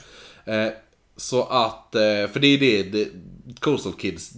Eh, 0.45 0.69
så 1.17 1.43
att, 1.43 1.95
eh, 1.95 2.01
för 2.33 2.41
det 2.41 2.47
är 2.47 2.59
det, 2.59 2.83
det 2.83 3.09
Coastal 3.61 3.93
Kids, 3.93 4.33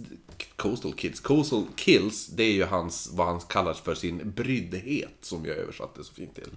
Coastal 0.55 0.93
Kids, 0.93 1.19
Coastal 1.19 1.63
Kills, 1.75 2.27
det 2.27 2.43
är 2.43 2.51
ju 2.51 2.63
hans, 2.63 3.09
vad 3.13 3.27
han 3.27 3.39
kallar 3.39 3.73
för 3.73 3.95
sin 3.95 4.31
bryddhet, 4.31 5.17
som 5.21 5.45
jag 5.45 5.57
översatte 5.57 6.03
så 6.03 6.13
fint 6.13 6.35
till. 6.35 6.49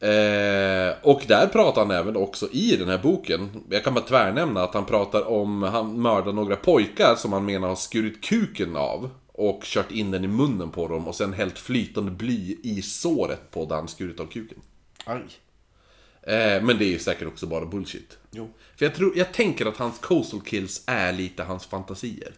Eh, 0.00 0.94
och 1.02 1.22
där 1.28 1.46
pratar 1.46 1.80
han 1.80 1.90
även 1.90 2.16
också 2.16 2.48
i 2.52 2.76
den 2.76 2.88
här 2.88 2.98
boken, 2.98 3.64
jag 3.70 3.84
kan 3.84 3.94
bara 3.94 4.04
tvärnämna 4.04 4.62
att 4.62 4.74
han 4.74 4.84
pratar 4.86 5.28
om, 5.28 5.62
han 5.62 6.02
mördar 6.02 6.32
några 6.32 6.56
pojkar 6.56 7.14
som 7.16 7.32
han 7.32 7.44
menar 7.44 7.68
har 7.68 7.76
skurit 7.76 8.24
kuken 8.24 8.76
av. 8.76 9.10
Och 9.32 9.62
kört 9.64 9.90
in 9.90 10.10
den 10.10 10.24
i 10.24 10.28
munnen 10.28 10.70
på 10.70 10.88
dem 10.88 11.08
och 11.08 11.14
sen 11.14 11.32
hällt 11.32 11.58
flytande 11.58 12.10
bly 12.10 12.56
i 12.62 12.82
såret 12.82 13.50
på 13.50 13.64
där 13.64 13.76
han 13.76 13.88
skurit 13.88 14.20
av 14.20 14.26
kuken. 14.26 14.58
Aj. 15.04 15.22
Eh, 16.22 16.62
men 16.62 16.78
det 16.78 16.84
är 16.84 16.90
ju 16.90 16.98
säkert 16.98 17.28
också 17.28 17.46
bara 17.46 17.66
bullshit. 17.66 18.18
Jo. 18.30 18.50
För 18.76 18.84
jag, 18.84 18.94
tror, 18.94 19.18
jag 19.18 19.32
tänker 19.32 19.66
att 19.66 19.76
hans 19.76 19.98
coastal 19.98 20.40
kills 20.40 20.84
är 20.86 21.12
lite 21.12 21.42
hans 21.42 21.66
fantasier. 21.66 22.32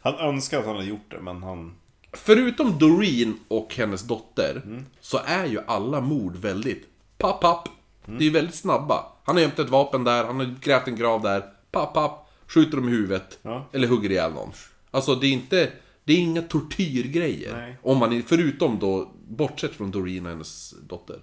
Han 0.00 0.14
önskar 0.14 0.58
att 0.58 0.66
han 0.66 0.76
hade 0.76 0.88
gjort 0.88 1.10
det, 1.10 1.20
men 1.20 1.42
han... 1.42 1.74
Förutom 2.12 2.78
Doreen 2.78 3.38
och 3.48 3.74
hennes 3.74 4.02
dotter, 4.02 4.62
så 5.00 5.20
är 5.26 5.46
ju 5.46 5.60
alla 5.66 6.00
mord 6.00 6.36
väldigt 6.36 6.93
papp, 7.18 7.40
papp. 7.40 7.68
Det 8.06 8.12
är 8.12 8.22
ju 8.22 8.30
väldigt 8.30 8.54
snabba. 8.54 9.06
Han 9.24 9.36
har 9.36 9.42
gömt 9.42 9.58
ett 9.58 9.68
vapen 9.68 10.04
där, 10.04 10.24
han 10.24 10.36
har 10.36 10.54
grävt 10.60 10.88
en 10.88 10.96
grav 10.96 11.22
där, 11.22 11.52
papp, 11.70 11.94
papp. 11.94 12.20
Skjuter 12.46 12.76
dem 12.76 12.88
i 12.88 12.92
huvudet. 12.92 13.38
Ja. 13.42 13.66
Eller 13.72 13.88
hugger 13.88 14.10
ihjäl 14.10 14.32
någon. 14.32 14.52
Alltså 14.90 15.14
det 15.14 15.26
är 15.26 15.32
inte, 15.32 15.72
det 16.04 16.12
är 16.12 16.16
inga 16.16 16.42
tortyrgrejer. 16.42 17.56
Nej. 17.56 17.76
Om 17.82 17.98
man, 17.98 18.22
förutom 18.26 18.78
då, 18.78 19.10
bortsett 19.28 19.72
från 19.72 19.90
Doreen 19.90 20.26
och 20.26 20.32
hennes 20.32 20.74
dotter. 20.88 21.20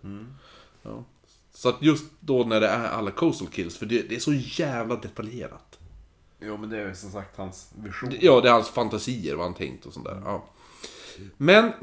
Ja. 0.82 1.04
Så 1.54 1.70
att 1.70 1.82
just 1.82 2.06
då 2.20 2.44
när 2.44 2.62
det 2.62 2.68
är 2.68 2.88
alla 2.88 3.12
coastal 3.12 3.48
kills, 3.48 3.78
för 3.78 3.86
det, 3.86 4.02
det 4.02 4.16
är 4.16 4.20
så 4.20 4.34
jävla 4.34 4.96
detaljerat. 4.96 5.80
Jo, 6.39 6.58
men 6.58 6.70
det 6.70 6.78
är 6.78 6.88
ju 6.88 6.96
som 6.96 7.12
sagt 7.12 7.38
hans 7.38 7.72
vision. 7.76 8.14
Ja, 8.20 8.42
det 8.42 8.50
är 8.50 8.54
hans 8.54 8.70
fantasier, 8.70 9.36
vad 9.36 9.46
han 9.46 9.54
tänkt 9.54 9.86
och 9.86 9.94
sånt 9.94 10.06
där. 10.06 10.22
Ja. 10.26 10.46
Men 11.38 11.74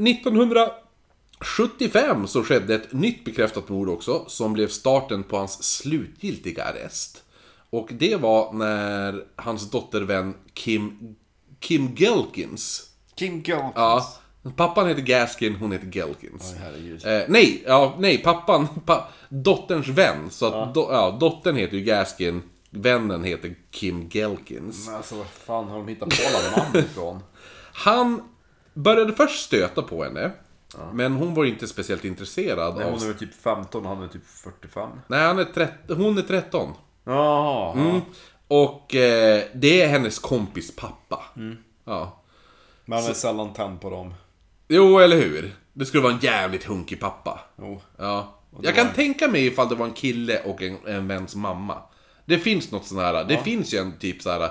1975 1.40 2.26
så 2.26 2.44
skedde 2.44 2.74
ett 2.74 2.92
nytt 2.92 3.24
bekräftat 3.24 3.68
mord 3.68 3.88
också, 3.88 4.24
som 4.28 4.52
blev 4.52 4.68
starten 4.68 5.22
på 5.22 5.36
hans 5.36 5.62
slutgiltiga 5.62 6.64
arrest. 6.64 7.22
Och 7.70 7.88
det 7.92 8.16
var 8.16 8.52
när 8.52 9.24
hans 9.36 9.70
dottervän 9.70 10.34
Kim, 10.54 11.16
Kim 11.60 11.94
Gelkins 11.94 12.88
Kim 13.18 13.42
Gelkins. 13.42 13.72
Ja, 13.74 14.12
pappan 14.56 14.88
heter 14.88 15.02
Gaskin, 15.02 15.54
hon 15.54 15.72
heter 15.72 15.86
Gelkins. 15.86 16.54
Oj. 16.74 17.12
Eh, 17.12 17.22
nej, 17.28 17.62
ja, 17.66 17.94
nej, 17.98 18.18
pappan, 18.18 18.68
pa, 18.86 19.08
dotterns 19.28 19.88
vän. 19.88 20.30
Så 20.30 20.46
att, 20.46 20.74
do, 20.74 20.88
ja, 20.90 21.16
dottern 21.20 21.56
heter 21.56 21.76
ju 21.76 21.84
Gaskin, 21.84 22.42
vännen 22.70 23.24
heter 23.24 23.54
Kim 23.70 24.08
Gelkins. 24.08 24.86
Men 24.86 24.96
alltså, 24.96 25.14
vad 25.14 25.26
fan 25.26 25.68
har 25.68 25.76
de 25.76 25.88
hittat 25.88 26.08
på 26.08 26.16
alla 26.28 26.56
namn 26.56 26.78
ifrån? 26.78 27.22
Han 27.72 28.22
började 28.74 29.12
först 29.12 29.44
stöta 29.44 29.82
på 29.82 30.04
henne. 30.04 30.30
Men 30.92 31.12
hon 31.12 31.34
var 31.34 31.44
inte 31.44 31.68
speciellt 31.68 32.04
intresserad 32.04 32.76
Nej, 32.76 32.84
av... 32.84 32.90
hon 32.92 33.02
är 33.02 33.06
väl 33.06 33.18
typ 33.18 33.34
15 33.34 33.86
och 33.86 33.96
han 33.96 34.02
är 34.02 34.08
typ 34.08 34.26
45. 34.26 34.90
Nej, 35.06 35.26
han 35.26 35.38
är 35.38 35.44
13, 35.44 35.96
hon 35.96 36.18
är 36.18 36.22
13. 36.22 36.72
Jaha. 37.04 37.72
Mm. 37.72 38.00
Och 38.48 38.94
eh, 38.94 39.42
det 39.54 39.82
är 39.82 39.88
hennes 39.88 40.18
kompis 40.18 40.76
pappa. 40.76 41.24
Ja. 41.84 42.22
Men 42.84 42.98
han 42.98 43.10
är 43.10 43.14
sällan 43.14 43.52
tänd 43.52 43.80
på 43.80 43.90
dem. 43.90 44.14
Jo, 44.68 44.98
eller 44.98 45.16
hur? 45.16 45.54
Det 45.72 45.86
skulle 45.86 46.02
vara 46.02 46.12
en 46.12 46.18
jävligt 46.18 46.64
hunkig 46.64 47.00
pappa. 47.00 47.40
Jo. 47.58 47.80
Ja. 47.96 48.34
Jag 48.62 48.74
kan 48.74 48.86
var- 48.86 48.94
tänka 48.94 49.28
mig 49.28 49.46
ifall 49.46 49.68
det 49.68 49.74
var 49.74 49.86
en 49.86 49.92
kille 49.92 50.42
och 50.42 50.62
en, 50.62 50.76
en 50.86 51.08
väns 51.08 51.34
mamma. 51.36 51.82
Det 52.24 52.38
finns 52.38 52.72
något 52.72 52.86
sånt 52.86 53.00
här. 53.00 53.24
Det 53.24 53.38
finns 53.38 53.74
ju 53.74 53.78
en 53.78 53.98
typ 53.98 54.22
så 54.22 54.30
här. 54.30 54.50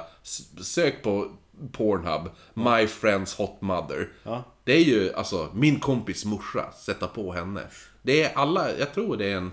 Sök 0.63 1.03
på 1.03 1.31
Pornhub. 1.71 2.29
My 2.53 2.87
friends 2.87 3.35
hot 3.35 3.61
mother. 3.61 4.09
Ja. 4.23 4.43
Det 4.63 4.73
är 4.73 4.83
ju 4.83 5.13
alltså 5.13 5.49
min 5.53 5.79
kompis 5.79 6.25
morsa. 6.25 6.71
Sätta 6.71 7.07
på 7.07 7.33
henne. 7.33 7.61
Det 8.01 8.23
är 8.23 8.37
alla, 8.37 8.77
jag 8.77 8.93
tror 8.93 9.17
det 9.17 9.31
är 9.31 9.37
en... 9.37 9.51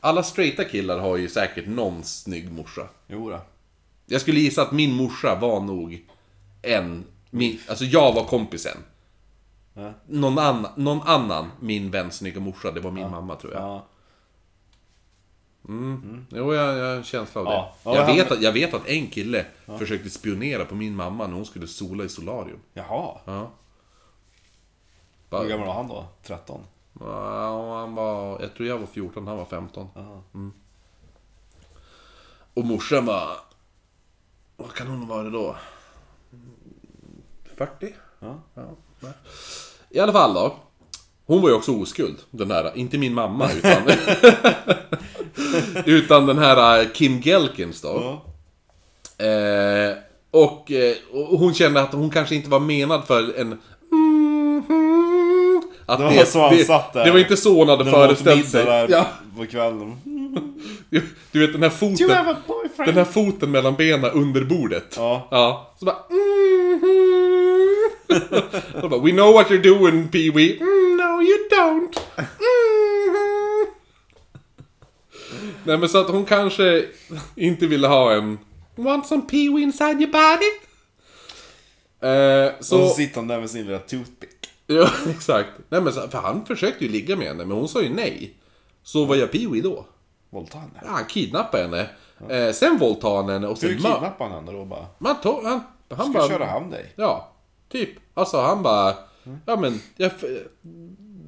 Alla 0.00 0.22
straighta 0.22 0.64
killar 0.64 0.98
har 0.98 1.16
ju 1.16 1.28
säkert 1.28 1.66
någon 1.66 2.04
snygg 2.04 2.52
morsa. 2.52 2.88
Jo 3.06 3.30
då. 3.30 3.40
Jag 4.06 4.20
skulle 4.20 4.40
gissa 4.40 4.62
att 4.62 4.72
min 4.72 4.94
morsa 4.94 5.38
var 5.40 5.60
nog 5.60 6.04
en... 6.62 7.04
Min, 7.30 7.58
alltså 7.68 7.84
jag 7.84 8.14
var 8.14 8.24
kompisen. 8.24 8.76
Ja. 9.74 9.92
Någon, 10.06 10.38
annan, 10.38 10.72
någon 10.76 11.02
annan, 11.02 11.50
min 11.60 11.90
väns 11.90 12.16
snygga 12.16 12.40
morsa, 12.40 12.70
det 12.70 12.80
var 12.80 12.90
min 12.90 13.10
mamma 13.10 13.36
tror 13.36 13.52
jag. 13.52 13.62
Ja. 13.62 13.86
Jo, 15.68 16.54
jag, 16.54 16.78
jag 16.78 16.84
har 16.88 16.96
en 16.96 17.04
känsla 17.04 17.40
av 17.40 17.46
det. 17.46 17.52
Ja. 17.52 17.74
Ja, 17.84 17.94
jag, 17.94 18.04
han- 18.04 18.16
vet 18.16 18.32
att, 18.32 18.42
jag 18.42 18.52
vet 18.52 18.74
att 18.74 18.86
en 18.88 19.06
kille 19.06 19.46
försökte 19.78 20.10
spionera 20.10 20.64
på 20.64 20.74
min 20.74 20.96
mamma 20.96 21.26
när 21.26 21.34
hon 21.34 21.46
skulle 21.46 21.66
sola 21.66 22.04
i 22.04 22.08
solarium. 22.08 22.58
Jaha. 22.72 23.18
Ja. 23.24 23.40
Hur 25.30 25.38
Bara, 25.38 25.44
gammal 25.48 25.66
var 25.66 25.74
han 25.74 25.88
då? 25.88 26.06
13? 26.22 26.60
ja, 27.00 27.78
han 27.80 27.94
var, 27.94 28.40
jag 28.40 28.54
tror 28.54 28.68
jag 28.68 28.78
var 28.78 28.86
14, 28.86 29.26
han 29.26 29.36
var 29.36 29.44
15. 29.44 29.88
Jaha. 29.94 30.22
Och 32.54 32.64
morsan 32.64 33.06
var... 33.06 33.36
Vad 34.56 34.72
kan 34.72 34.86
hon 34.86 35.08
vara 35.08 35.30
då? 35.30 35.56
40? 37.56 37.94
Ja. 38.20 38.38
nej. 39.00 39.12
I 39.90 39.98
alla 40.00 40.12
fall 40.12 40.34
då. 40.34 40.56
Hon 41.26 41.42
var 41.42 41.48
ju 41.48 41.54
också 41.54 41.72
oskuld, 41.72 42.16
den 42.30 42.50
här, 42.50 42.72
inte 42.74 42.98
min 42.98 43.14
mamma 43.14 43.50
utan... 43.52 43.82
utan 45.86 46.26
den 46.26 46.38
här 46.38 46.80
äh, 46.80 46.86
Kim 46.94 47.20
Gelkins 47.20 47.80
då. 47.80 48.20
Ja. 49.18 49.24
Eh, 49.26 49.92
och, 50.30 50.72
eh, 50.72 50.94
och 51.12 51.38
hon 51.38 51.54
kände 51.54 51.80
att 51.80 51.92
hon 51.92 52.10
kanske 52.10 52.34
inte 52.34 52.50
var 52.50 52.60
menad 52.60 53.04
för 53.06 53.38
en... 53.40 53.52
Att 55.86 55.98
Det 55.98 56.04
var 56.04 56.24
så 56.24 56.50
det, 56.50 56.64
satt 56.64 56.92
där. 56.92 57.04
det 57.04 57.10
var 57.10 57.18
inte 57.18 57.36
så 57.36 57.58
hon 57.58 57.68
hade 57.68 57.84
föreställt 57.84 58.48
sig. 58.48 58.64
där 58.64 58.86
Ja, 58.90 59.06
på 59.38 59.46
kvällen. 59.46 59.96
du 61.32 61.40
vet 61.40 61.52
den 61.52 61.62
här 61.62 61.70
foten. 61.70 62.08
Den 62.86 62.94
här 62.94 63.04
foten 63.04 63.50
mellan 63.50 63.74
benen 63.74 64.10
under 64.10 64.44
bordet. 64.44 64.94
Ja. 64.96 65.28
Ja. 65.30 65.72
Så 65.78 65.84
bara... 65.84 65.96
Så 68.80 68.88
bara 68.88 69.00
We 69.00 69.10
know 69.10 69.32
what 69.34 69.50
you're 69.50 69.62
doing, 69.62 70.08
Pee-Wee. 70.08 70.60
Mm, 70.60 70.96
no 70.96 71.22
you 71.22 71.48
don't. 71.50 71.98
Mhm. 72.16 72.26
Nej 75.64 75.78
men 75.78 75.88
så 75.88 75.98
att 76.00 76.08
hon 76.10 76.24
kanske 76.24 76.84
inte 77.34 77.66
ville 77.66 77.86
ha 77.88 78.12
en... 78.12 78.38
Want 78.76 79.06
some 79.06 79.22
Pee-Wee 79.22 79.62
inside 79.62 80.00
your 80.00 80.12
body? 80.12 80.50
Eh, 82.00 82.52
Och 82.58 82.64
så... 82.64 82.88
så 82.88 82.94
sitter 82.94 83.16
han 83.16 83.28
där 83.28 83.40
med 83.40 83.50
sin 83.50 83.66
lilla 83.66 83.78
toothpick. 83.78 84.30
Ja, 84.66 84.88
exakt. 85.10 85.48
Nej 85.68 85.80
men 85.80 85.92
så, 85.92 86.08
för 86.08 86.18
han 86.18 86.46
försökte 86.46 86.84
ju 86.84 86.90
ligga 86.90 87.16
med 87.16 87.26
henne, 87.26 87.44
men 87.44 87.56
hon 87.56 87.68
sa 87.68 87.82
ju 87.82 87.94
nej. 87.94 88.34
Så 88.82 89.04
vad 89.04 89.16
gör 89.18 89.26
Pee-Wee 89.26 89.62
då? 89.62 89.86
Våldtar 90.30 90.58
henne. 90.58 90.72
Ja, 90.82 90.88
han 90.90 91.04
kidnappar 91.04 91.58
henne. 91.58 91.88
Eh, 92.28 92.52
sen 92.52 92.78
våldtar 92.78 93.16
han 93.16 93.28
henne 93.28 93.46
och 93.46 93.58
sen... 93.58 93.68
Hur 93.70 93.76
kidnappar 93.76 94.24
han 94.28 94.34
henne 94.34 94.58
då 94.58 94.64
bara? 94.64 94.86
man 94.98 95.20
tog, 95.20 95.44
han, 95.44 95.60
han 95.90 96.10
Ska 96.10 96.18
bara... 96.18 96.28
köra 96.28 96.44
hem 96.44 96.70
dig? 96.70 96.92
Ja, 96.96 97.32
typ. 97.68 97.90
Alltså 98.14 98.40
han 98.40 98.62
bara... 98.62 98.94
Ja 99.46 99.56
men, 99.56 99.80
jag, 99.96 100.10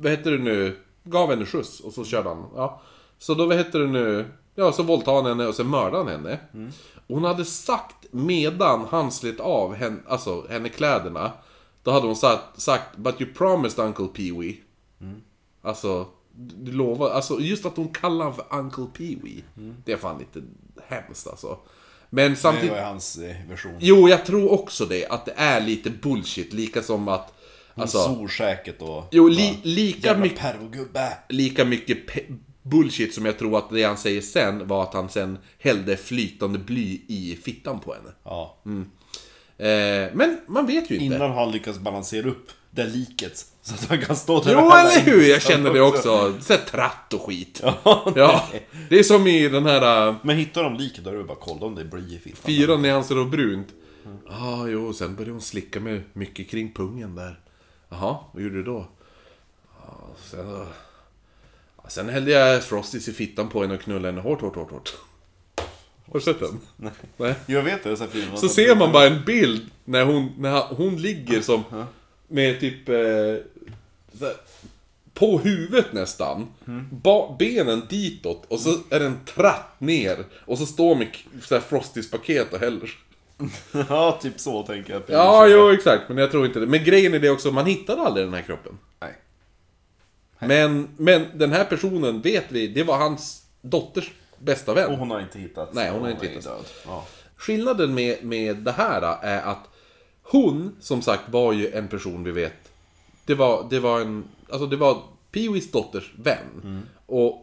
vad 0.01 0.11
heter 0.12 0.30
det 0.30 0.39
nu? 0.39 0.76
Gav 1.05 1.30
henne 1.30 1.47
skjuts 1.47 1.80
och 1.80 1.93
så 1.93 2.05
körde 2.05 2.28
han. 2.28 2.45
Ja. 2.55 2.82
Så 3.19 3.35
då, 3.35 3.47
vad 3.47 3.57
heter 3.57 3.79
det 3.79 3.87
nu? 3.87 4.27
Ja, 4.55 4.73
så 4.73 4.83
våldtog 4.83 5.14
han 5.14 5.27
henne 5.27 5.47
och 5.47 5.55
sen 5.55 5.71
mördade 5.71 5.97
han 5.97 6.09
henne. 6.09 6.39
Hon 7.09 7.25
hade 7.25 7.45
sagt 7.45 8.07
medan 8.11 8.87
han 8.91 9.12
slet 9.12 9.41
av 9.41 9.75
henne, 9.75 9.99
alltså, 10.09 10.47
henne 10.49 10.69
kläderna. 10.69 11.33
Då 11.83 11.91
hade 11.91 12.07
hon 12.07 12.17
sagt, 12.17 12.61
sagt 12.61 12.97
But 12.97 13.21
you 13.21 13.33
promised 13.35 13.85
Uncle 13.85 14.05
Pee-Wee. 14.05 14.57
Alltså, 15.62 16.07
du 16.37 16.73
lovar, 16.73 17.11
alltså 17.11 17.41
just 17.41 17.67
att 17.67 17.77
hon 17.77 17.89
kallar 17.89 18.25
honom 18.25 18.35
för 18.35 18.59
Uncle 18.59 18.85
Pee-Wee. 18.99 19.43
Det 19.85 19.93
är 19.93 19.97
fan 19.97 20.19
lite 20.19 20.47
hemskt 20.89 21.27
alltså. 21.27 21.59
Men 22.11 22.31
Det 22.31 22.37
samtidigt... 22.37 22.71
var 22.71 22.81
hans 22.81 23.19
eh, 23.19 23.37
version. 23.49 23.73
Jo, 23.79 24.09
jag 24.09 24.25
tror 24.27 24.53
också 24.53 24.87
det. 24.87 25.07
Att 25.07 25.25
det 25.27 25.35
är 25.37 25.61
lite 25.61 25.91
bullshit. 25.91 26.53
Lika 26.53 26.83
som 26.83 27.09
att... 27.09 27.33
Alltså... 27.75 27.99
Alltså, 27.99 28.14
Solsäkert 28.14 28.83
och... 28.83 29.05
Jo, 29.11 29.29
li, 29.29 29.59
lika, 29.62 30.07
Jävla 30.09 30.23
mycket, 30.23 30.41
pervogubbe! 30.41 31.19
lika 31.29 31.64
mycket 31.64 31.99
bullshit 32.71 33.14
som 33.14 33.27
jag 33.27 33.39
tror 33.39 33.59
att 33.59 33.71
det 33.71 33.83
han 33.83 33.97
säger 33.97 34.21
sen 34.21 34.69
var 34.69 34.83
att 34.83 34.95
han 34.95 35.09
sen 35.09 35.39
hällde 35.59 35.97
flytande 35.97 36.59
bly 36.59 37.01
i 37.07 37.39
fittan 37.45 37.81
på 37.81 37.95
henne. 37.95 38.11
Ja. 38.25 38.57
Eh, 39.59 40.11
men 40.14 40.39
man 40.47 40.67
vet 40.67 40.91
ju 40.91 40.95
inte. 40.95 41.05
Innan 41.17 41.31
han 41.33 41.51
lyckas 41.53 41.79
balansera 41.79 42.29
upp 42.29 42.51
det 42.71 42.87
liket. 42.87 43.45
Så 43.62 43.75
att 43.75 43.85
han 43.89 44.01
kan 44.01 44.17
stå 44.17 44.43
där 44.43 44.53
Jo, 44.53 44.59
eller 44.73 45.01
hur? 45.01 45.23
Jag 45.29 45.43
känner 45.43 45.73
det 45.73 45.81
också. 45.81 46.35
Såhär 46.41 46.61
tratt 46.61 47.12
och 47.14 47.23
skit. 47.23 47.61
Ja, 47.62 48.12
Ja, 48.17 48.45
det 48.89 48.99
är 48.99 49.03
som 49.03 49.27
i 49.27 49.49
den 49.49 49.67
här... 49.67 50.09
äh, 50.09 50.14
Men 50.23 50.37
hittar 50.37 50.62
de 50.64 50.75
liket 50.77 51.05
då 51.05 51.11
är 51.11 51.14
det 51.14 51.25
bara 51.25 51.39
kolla 51.41 51.67
om 51.67 51.75
det 51.75 51.85
blir 51.85 52.14
i 52.14 52.19
fittan. 52.19 52.41
Fyra 52.43 52.77
nyanser 52.77 53.17
av 53.17 53.31
brunt. 53.31 53.69
Ja, 54.05 54.33
ah, 54.62 54.67
jo, 54.67 54.93
sen 54.93 55.14
började 55.14 55.33
hon 55.33 55.41
slicka 55.41 55.81
mig 55.81 56.01
mycket 56.12 56.51
kring 56.51 56.73
pungen 56.75 57.14
där. 57.14 57.41
Jaha, 57.89 58.17
vad 58.33 58.43
gjorde 58.43 58.55
du 58.57 58.62
då? 58.62 58.87
Ja, 59.87 59.99
sen, 60.31 60.51
då- 60.51 60.67
sen 61.89 62.09
hällde 62.09 62.30
jag 62.30 62.64
Frosties 62.64 63.09
i 63.09 63.12
fittan 63.12 63.49
på 63.49 63.62
henne 63.62 63.74
och 63.74 63.80
knullade 63.80 64.09
henne 64.09 64.20
hårt, 64.20 64.41
hårt, 64.41 64.55
hårt, 64.55 64.70
hårt. 64.70 64.95
Har 66.07 66.14
du 66.14 66.20
sett 66.20 66.41
den? 66.41 66.61
Nej. 67.16 67.34
Jag 67.47 67.62
vet 67.62 67.84
det, 67.84 67.97
så 67.97 68.05
här 68.05 68.11
filmer. 68.11 68.37
Så 68.37 68.49
ser 68.49 68.76
man 68.76 68.93
bara 68.93 69.07
en 69.07 69.24
bild 69.24 69.70
när 69.84 70.05
hon, 70.05 70.32
när 70.39 70.61
hon 70.61 70.97
ligger 70.97 71.41
som 71.41 71.62
med 72.28 72.61
typ 72.61 72.89
eh, 72.89 72.97
här, 74.20 74.37
på 75.14 75.39
huvudet 75.39 75.93
nästan. 75.93 76.47
Ba, 76.91 77.37
benen 77.39 77.82
ditåt 77.89 78.45
och 78.49 78.61
så 78.61 78.70
är 78.91 79.01
det 79.01 79.07
en 79.07 79.24
tratt 79.24 79.80
ner. 79.80 80.24
Och 80.45 80.59
så 80.59 80.66
står 80.66 80.95
med 80.95 81.09
så 81.43 81.61
Frosties 81.61 82.11
paket 82.11 82.53
och 82.53 82.59
häller. 82.61 82.91
Ja, 83.89 84.18
typ 84.22 84.41
så 84.41 84.62
tänker 84.62 84.93
jag. 84.93 85.01
att 85.01 85.07
det 85.07 85.12
Ja, 85.12 85.47
jo 85.47 85.70
exakt. 85.70 86.09
Men 86.09 86.18
jag 86.18 86.30
tror 86.30 86.47
inte 86.47 86.61
det. 86.61 86.66
Men 86.66 86.84
grejen 86.84 87.14
är 87.14 87.18
det 87.18 87.30
också, 87.30 87.51
man 87.51 87.66
hittade 87.66 88.03
aldrig 88.03 88.26
den 88.26 88.34
här 88.34 88.43
kroppen. 88.43 88.78
Nej. 89.01 89.14
Men, 90.39 90.89
men 90.97 91.26
den 91.34 91.53
här 91.53 91.64
personen 91.64 92.20
vet 92.20 92.45
vi, 92.49 92.68
det 92.68 92.82
var 92.82 92.99
hans 92.99 93.43
dotters 93.62 94.12
bästa 94.39 94.74
vän. 94.74 94.93
Och 94.93 94.99
hon 94.99 95.11
har 95.11 95.20
inte 95.20 95.39
hittat. 95.39 95.74
Nej, 95.74 95.91
hon 95.91 96.03
har 96.03 96.11
inte 96.11 96.26
är 96.26 96.30
hittat. 96.30 96.45
död. 96.45 96.64
Ja. 96.87 97.07
Skillnaden 97.37 97.95
med, 97.95 98.24
med 98.24 98.57
det 98.57 98.72
här 98.72 99.01
då, 99.01 99.18
är 99.22 99.43
att 99.43 99.68
hon, 100.22 100.76
som 100.80 101.03
sagt, 101.03 101.22
var 101.28 101.53
ju 101.53 101.70
en 101.70 101.89
person 101.89 102.24
vi 102.24 102.30
vet. 102.32 102.72
Det 103.26 103.34
var, 103.34 103.66
det 103.70 103.80
var 103.80 104.01
en, 104.01 104.24
alltså 104.51 104.66
det 104.66 104.76
var 104.76 105.03
Pee-Wees 105.32 105.72
dotters 105.72 106.12
vän. 106.18 106.82
Och 107.07 107.43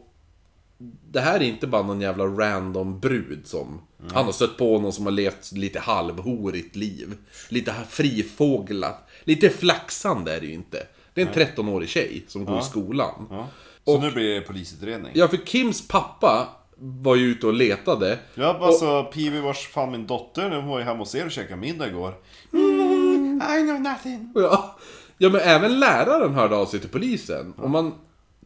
det 1.10 1.20
här 1.20 1.40
är 1.40 1.44
inte 1.44 1.66
bara 1.66 1.82
någon 1.82 2.00
jävla 2.00 2.24
random 2.24 3.00
brud 3.00 3.40
som... 3.44 3.80
Han 4.12 4.24
har 4.24 4.32
stött 4.32 4.56
på 4.56 4.78
någon 4.78 4.92
som 4.92 5.04
har 5.04 5.12
levt 5.12 5.52
lite 5.52 5.80
halvhorigt 5.80 6.76
liv. 6.76 7.16
Lite 7.48 7.74
frifåglat. 7.88 9.08
Lite 9.24 9.50
flaxande 9.50 10.36
är 10.36 10.40
det 10.40 10.46
ju 10.46 10.52
inte. 10.52 10.86
Det 11.14 11.22
är 11.22 11.26
en 11.26 11.32
13-årig 11.32 11.88
tjej 11.88 12.24
som 12.28 12.44
går 12.44 12.58
i 12.58 12.62
skolan. 12.62 13.46
Så 13.84 14.00
nu 14.00 14.10
blir 14.10 14.34
det 14.34 14.40
polisutredning. 14.40 15.12
Ja, 15.14 15.28
för 15.28 15.36
Kims 15.36 15.88
pappa 15.88 16.48
var 16.76 17.14
ju 17.16 17.26
ute 17.26 17.46
och 17.46 17.54
letade. 17.54 18.18
Ja, 18.34 18.58
alltså 18.60 19.04
Pivi 19.04 19.40
vars 19.40 19.66
fan 19.66 19.92
min 19.92 20.06
dotter, 20.06 20.50
hon 20.50 20.68
var 20.68 20.78
ju 20.78 20.84
hemma 20.84 20.98
hos 20.98 21.14
er 21.14 21.24
och 21.24 21.30
käkade 21.30 21.60
middag 21.60 21.88
igår. 21.88 22.14
Mm, 22.52 23.42
I 23.58 23.62
know 23.62 23.80
nothing. 23.80 24.32
Ja, 24.34 24.76
Ja, 25.18 25.28
men 25.28 25.40
även 25.40 25.80
läraren 25.80 26.34
hörde 26.34 26.56
av 26.56 26.66
sig 26.66 26.80
till 26.80 26.88
polisen. 26.88 27.52
Och 27.56 27.70
man 27.70 27.94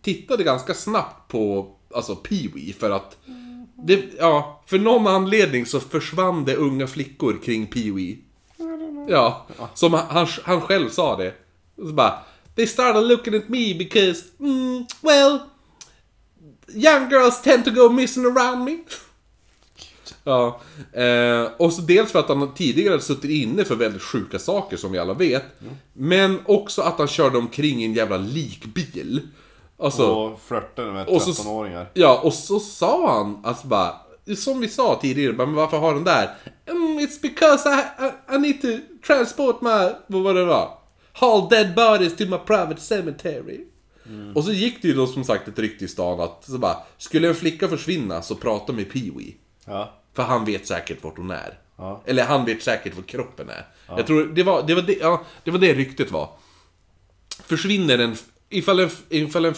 tittade 0.01 0.45
ganska 0.45 0.75
snabbt 0.75 1.31
på, 1.31 1.75
alltså 1.95 2.14
Pee-Wee 2.14 2.73
för 2.73 2.91
att... 2.91 3.16
Det, 3.85 4.05
ja, 4.19 4.62
för 4.66 4.79
någon 4.79 5.07
anledning 5.07 5.66
så 5.66 5.81
försvann 5.81 6.45
det 6.45 6.57
unga 6.57 6.87
flickor 6.87 7.39
kring 7.45 7.66
Pee-Wee. 7.66 8.16
Ja, 9.09 9.47
som 9.75 9.93
han, 9.95 10.07
han, 10.09 10.27
han 10.45 10.61
själv 10.61 10.89
sa 10.89 11.16
det. 11.16 11.35
Så 11.77 11.93
bara, 11.93 12.19
They 12.59 12.66
started 12.66 13.02
looking 13.04 13.34
at 13.34 13.48
me 13.48 13.74
because, 13.74 14.24
mm, 14.40 14.86
well, 15.02 15.38
young 16.74 17.09
girls 17.09 17.42
tend 17.42 17.64
to 17.64 17.70
go 17.70 17.88
missing 17.88 18.24
around 18.26 18.64
me. 18.64 18.78
Ja, 20.24 20.61
eh, 20.92 21.50
och 21.56 21.72
så 21.72 21.82
dels 21.82 22.12
för 22.12 22.18
att 22.18 22.28
han 22.28 22.54
tidigare 22.54 22.90
hade 22.90 23.02
suttit 23.02 23.30
inne 23.30 23.64
för 23.64 23.74
väldigt 23.74 24.02
sjuka 24.02 24.38
saker 24.38 24.76
som 24.76 24.92
vi 24.92 24.98
alla 24.98 25.14
vet. 25.14 25.44
Men 25.92 26.38
också 26.46 26.82
att 26.82 26.98
han 26.98 27.09
körde 27.09 27.38
omkring 27.38 27.82
i 27.82 27.84
en 27.84 27.94
jävla 27.94 28.16
likbil. 28.16 29.20
Alltså, 29.78 30.06
Och 30.06 30.40
flörtade 30.40 30.92
med 30.92 31.06
Och 31.09 31.22
så- 31.22 31.30
13-åringar. 31.32 31.90
ja, 31.94 32.20
och 32.24 32.34
så 32.34 32.61
sa 32.61 33.18
han 33.18 33.40
alltså 33.44 33.66
bara, 33.66 33.94
som 34.36 34.61
vi 34.61 34.68
sa 34.68 34.98
tidigare, 35.02 35.32
bara, 35.32 35.46
men 35.46 35.56
varför 35.56 35.78
har 35.78 35.94
den 35.94 36.04
där? 36.04 36.34
Mm, 36.66 36.98
it's 36.98 37.22
because 37.22 37.68
I, 37.68 38.04
I, 38.04 38.34
I 38.34 38.38
need 38.38 38.62
to 38.62 38.68
transport 39.06 39.61
my, 39.61 39.90
vad 40.06 40.22
var 40.22 40.34
det 40.34 40.44
var? 40.44 40.78
Haul 41.19 41.49
dead 41.49 41.75
bodies 41.75 42.16
to 42.16 42.25
my 42.25 42.39
private 42.39 42.81
cemetery. 42.81 43.61
Och 44.35 44.45
så 44.45 44.53
gick 44.53 44.83
det 44.83 44.89
ju 44.89 44.95
då 44.95 45.07
som 45.07 45.25
sagt 45.25 45.49
ett 45.49 45.59
rykte 45.59 45.85
i 45.85 45.89
stan 45.89 46.21
att, 46.21 46.45
så 46.45 46.59
bara, 46.59 46.77
skulle 46.99 47.29
en 47.29 47.35
flicka 47.35 47.69
försvinna 47.69 48.23
så 48.23 48.35
prata 48.35 48.73
med 48.73 48.93
Pee-Wee. 48.93 49.35
Ja. 49.64 49.95
För 50.14 50.23
han 50.23 50.45
vet 50.45 50.66
säkert 50.66 51.05
vart 51.05 51.16
hon 51.16 51.31
är. 51.31 51.59
Ja. 51.77 52.03
Eller 52.05 52.25
han 52.25 52.45
vet 52.45 52.62
säkert 52.62 52.97
var 52.97 53.03
kroppen 53.03 53.49
är. 53.49 53.66
Jag 53.87 54.07
tror 54.07 54.25
det 54.25 54.43
var 54.43 54.62
det, 54.62 54.75
var 54.75 54.83
det, 54.83 54.93
ja, 55.01 55.23
det 55.45 55.51
var 55.51 55.59
det 55.59 55.75
ryktet 55.75 56.11
var. 56.11 56.31
Försvinner 57.43 57.99
en... 57.99 58.16
Ifall 58.49 58.81
en, 58.81 58.91
ifall 59.09 59.45
en 59.45 59.55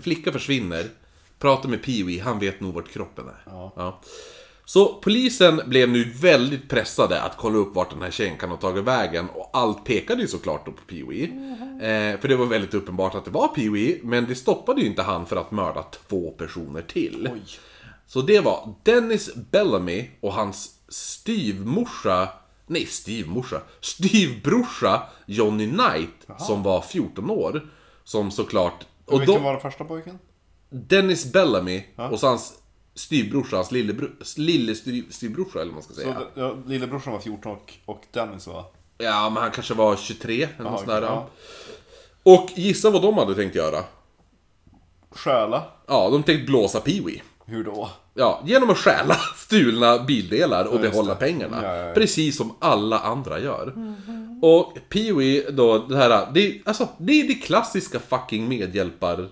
flicka 0.00 0.32
försvinner, 0.32 0.86
prata 1.38 1.68
med 1.68 1.80
Pee-Wee, 1.84 2.22
han 2.22 2.38
vet 2.38 2.60
nog 2.60 2.74
vart 2.74 2.88
kroppen 2.88 3.28
är. 3.28 3.42
Ja. 3.46 4.00
Så 4.70 4.94
polisen 4.94 5.60
blev 5.66 5.88
nu 5.88 6.04
väldigt 6.04 6.68
pressade 6.68 7.22
att 7.22 7.36
kolla 7.36 7.58
upp 7.58 7.74
vart 7.74 7.90
den 7.90 8.02
här 8.02 8.10
tjejen 8.10 8.38
kan 8.38 8.50
ha 8.50 8.56
tagit 8.56 8.84
vägen 8.84 9.28
och 9.28 9.50
allt 9.52 9.84
pekade 9.84 10.22
ju 10.22 10.28
såklart 10.28 10.66
då 10.66 10.72
på 10.72 10.82
Pee-Wee. 10.88 11.24
Eh, 11.80 12.20
för 12.20 12.28
det 12.28 12.36
var 12.36 12.46
väldigt 12.46 12.74
uppenbart 12.74 13.14
att 13.14 13.24
det 13.24 13.30
var 13.30 13.48
Pee-Wee, 13.48 14.00
men 14.02 14.26
det 14.26 14.34
stoppade 14.34 14.80
ju 14.80 14.86
inte 14.86 15.02
han 15.02 15.26
för 15.26 15.36
att 15.36 15.50
mörda 15.50 15.82
två 15.82 16.30
personer 16.30 16.82
till. 16.82 17.28
Oj. 17.32 17.42
Så 18.06 18.20
det 18.20 18.40
var 18.40 18.74
Dennis 18.82 19.34
Bellamy 19.34 20.08
och 20.20 20.32
hans 20.32 20.74
styvmorsa, 20.88 22.28
nej 22.66 22.86
styvmorsa, 22.86 23.60
styvbrorsa 23.80 25.02
Johnny 25.26 25.70
Knight 25.70 26.38
som 26.38 26.62
var 26.62 26.80
14 26.80 27.30
år. 27.30 27.68
Som 28.04 28.30
såklart... 28.30 28.86
Och 29.06 29.20
Vilken 29.20 29.36
då, 29.36 29.42
var 29.42 29.52
den 29.52 29.60
första 29.60 29.84
pojken? 29.84 30.18
Dennis 30.68 31.32
Bellamy 31.32 31.84
och 32.10 32.20
så 32.20 32.26
hans 32.26 32.60
styvbrorsa, 32.94 33.56
hans 33.56 33.72
lillebro, 33.72 34.06
lille 34.36 34.74
styv, 34.74 35.04
styvbrorsa 35.10 35.60
eller 35.60 35.72
vad 35.72 35.74
man 35.74 35.82
ska 35.82 35.94
Så, 35.94 36.00
säga. 36.00 36.14
det- 36.34 36.40
ja, 36.40 36.56
lillebrorsan 36.66 37.12
var 37.12 37.20
14 37.20 37.52
och, 37.52 37.72
och 37.86 38.02
Dennis 38.12 38.46
var... 38.46 38.64
Ja, 38.98 39.30
men 39.30 39.42
han 39.42 39.52
kanske 39.52 39.74
var 39.74 39.96
23 39.96 40.34
eller 40.42 40.46
något 40.46 40.58
Jaha, 40.70 40.76
sånt 40.78 40.88
där. 40.88 41.02
ja. 41.02 41.26
Och 42.22 42.48
gissa 42.54 42.90
vad 42.90 43.02
de 43.02 43.18
hade 43.18 43.34
tänkt 43.34 43.54
göra? 43.54 43.84
Stjäla? 45.10 45.62
Ja, 45.86 46.10
de 46.10 46.22
tänkte 46.22 46.46
blåsa 46.46 46.80
Pee-Wee. 46.80 47.20
Hur 47.46 47.64
då? 47.64 47.90
Ja, 48.14 48.42
genom 48.46 48.70
att 48.70 48.78
stjäla 48.78 49.14
stulna 49.36 49.98
bildelar 49.98 50.64
och 50.64 50.80
just 50.80 50.90
behålla 50.92 51.14
det. 51.14 51.20
pengarna. 51.20 51.60
Ja, 51.62 51.76
ja, 51.76 51.86
ja. 51.86 51.94
Precis 51.94 52.36
som 52.36 52.54
alla 52.58 52.98
andra 52.98 53.40
gör. 53.40 53.74
Och 54.42 54.78
Pee-Wee 54.90 55.50
då, 55.50 55.78
det 55.78 55.96
här, 55.96 56.28
det, 56.34 56.46
är- 56.46 56.62
alltså, 56.64 56.88
det 56.98 57.12
är 57.20 57.28
det 57.28 57.34
klassiska 57.34 57.98
fucking 58.00 58.48
medhjälpar... 58.48 59.28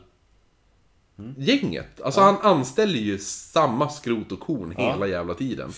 Gänget. 1.37 2.01
Alltså 2.01 2.21
han 2.21 2.37
anställer 2.43 2.99
ju 2.99 3.19
samma 3.19 3.89
skrot 3.89 4.33
och 4.33 4.41
korn 4.41 4.75
hela 4.77 5.07
jävla 5.07 5.35
tiden. 5.35 5.73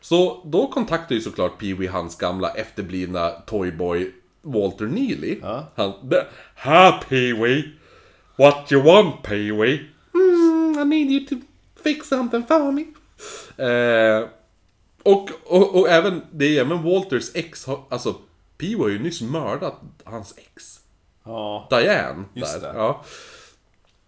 Så 0.00 0.42
då 0.44 0.66
kontaktar 0.66 1.14
ju 1.14 1.20
såklart 1.20 1.62
Pee-Wee 1.62 1.90
hans 1.90 2.16
gamla 2.16 2.50
efterblivna 2.50 3.30
toyboy 3.30 4.12
Walter 4.42 4.84
Neely. 4.84 5.38
Ja. 5.42 5.66
Han... 5.74 5.92
Ha 6.64 7.00
Pee-Wee! 7.08 7.62
What 8.36 8.72
you 8.72 8.82
want 8.82 9.14
Pee-Wee? 9.22 9.78
Mm, 10.14 10.78
I 10.78 10.84
need 10.84 11.10
you 11.10 11.26
to 11.26 11.46
fix 11.82 12.08
something 12.08 12.46
for 12.46 12.72
me. 12.72 12.84
Eh, 13.56 14.28
och, 15.02 15.30
och, 15.46 15.80
och 15.80 15.88
även, 15.88 16.22
det 16.30 16.44
är 16.44 16.60
även 16.60 16.82
Walters 16.82 17.30
ex, 17.34 17.66
har, 17.66 17.80
alltså 17.88 18.14
Pee-Wee 18.58 18.82
har 18.82 18.88
ju 18.88 18.98
nyss 18.98 19.20
mördat 19.20 19.80
hans 20.04 20.34
ex. 20.36 20.80
Ja. 21.24 21.66
Diane. 21.70 22.24
Just 22.34 22.60
där. 22.60 22.72
det. 22.72 22.78
Ja. 22.78 23.04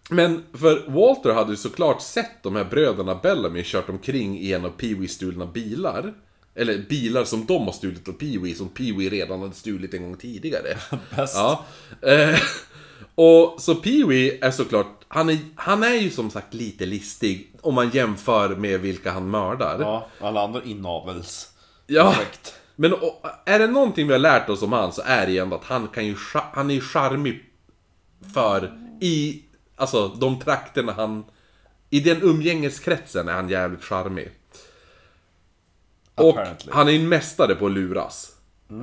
Men 0.09 0.43
för 0.53 0.83
Walter 0.87 1.33
hade 1.33 1.51
ju 1.51 1.57
såklart 1.57 2.01
sett 2.01 2.43
de 2.43 2.55
här 2.55 2.63
bröderna 2.63 3.15
Bellamy 3.15 3.63
kört 3.63 3.89
omkring 3.89 4.39
i 4.39 4.53
en 4.53 4.65
av 4.65 4.71
Pee-Wee 4.77 5.07
stulna 5.07 5.45
bilar. 5.45 6.13
Eller 6.55 6.77
bilar 6.77 7.23
som 7.23 7.45
de 7.45 7.65
har 7.65 7.71
stulit 7.71 8.07
av 8.07 8.13
Pee-Wee, 8.13 8.55
som 8.55 8.69
Pee-Wee 8.69 9.09
redan 9.09 9.41
hade 9.41 9.53
stulit 9.53 9.93
en 9.93 10.03
gång 10.03 10.17
tidigare. 10.17 10.77
Bäst. 11.15 11.35
Ja. 11.35 11.65
Eh, 12.01 12.39
och 13.15 13.61
så 13.61 13.73
Pee-Wee 13.73 14.37
är 14.41 14.51
såklart, 14.51 15.05
han 15.07 15.29
är, 15.29 15.37
han 15.55 15.83
är 15.83 15.93
ju 15.95 16.09
som 16.09 16.31
sagt 16.31 16.53
lite 16.53 16.85
listig 16.85 17.55
om 17.61 17.75
man 17.75 17.89
jämför 17.89 18.55
med 18.55 18.79
vilka 18.79 19.11
han 19.11 19.29
mördar. 19.29 19.79
Ja, 19.79 20.07
alla 20.19 20.43
andra 20.43 20.63
inavels. 20.63 21.49
Ja, 21.87 22.11
Perfekt. 22.11 22.53
men 22.75 22.93
och, 22.93 23.25
är 23.45 23.59
det 23.59 23.67
någonting 23.67 24.07
vi 24.07 24.13
har 24.13 24.19
lärt 24.19 24.49
oss 24.49 24.61
om 24.61 24.73
han 24.73 24.91
så 24.91 25.01
är 25.05 25.25
det 25.25 25.31
ju 25.31 25.37
ändå 25.37 25.55
att 25.55 25.63
han 25.63 25.87
kan 25.87 26.05
ju, 26.05 26.15
han 26.53 26.69
är 26.69 26.73
ju 26.73 26.81
charmig 26.81 27.43
för 28.33 28.77
i, 29.01 29.41
alltså 29.75 30.07
de 30.07 30.39
trakterna 30.39 30.91
han, 30.93 31.25
i 31.89 31.99
den 31.99 32.21
umgängeskretsen 32.21 33.27
är 33.27 33.33
han 33.33 33.49
jävligt 33.49 33.83
charmig. 33.83 34.31
Och 36.15 36.29
Apparently. 36.29 36.71
han 36.73 36.87
är 36.89 36.93
en 36.93 37.09
mästare 37.09 37.55
på 37.55 37.65
att 37.65 37.71
luras. 37.71 38.29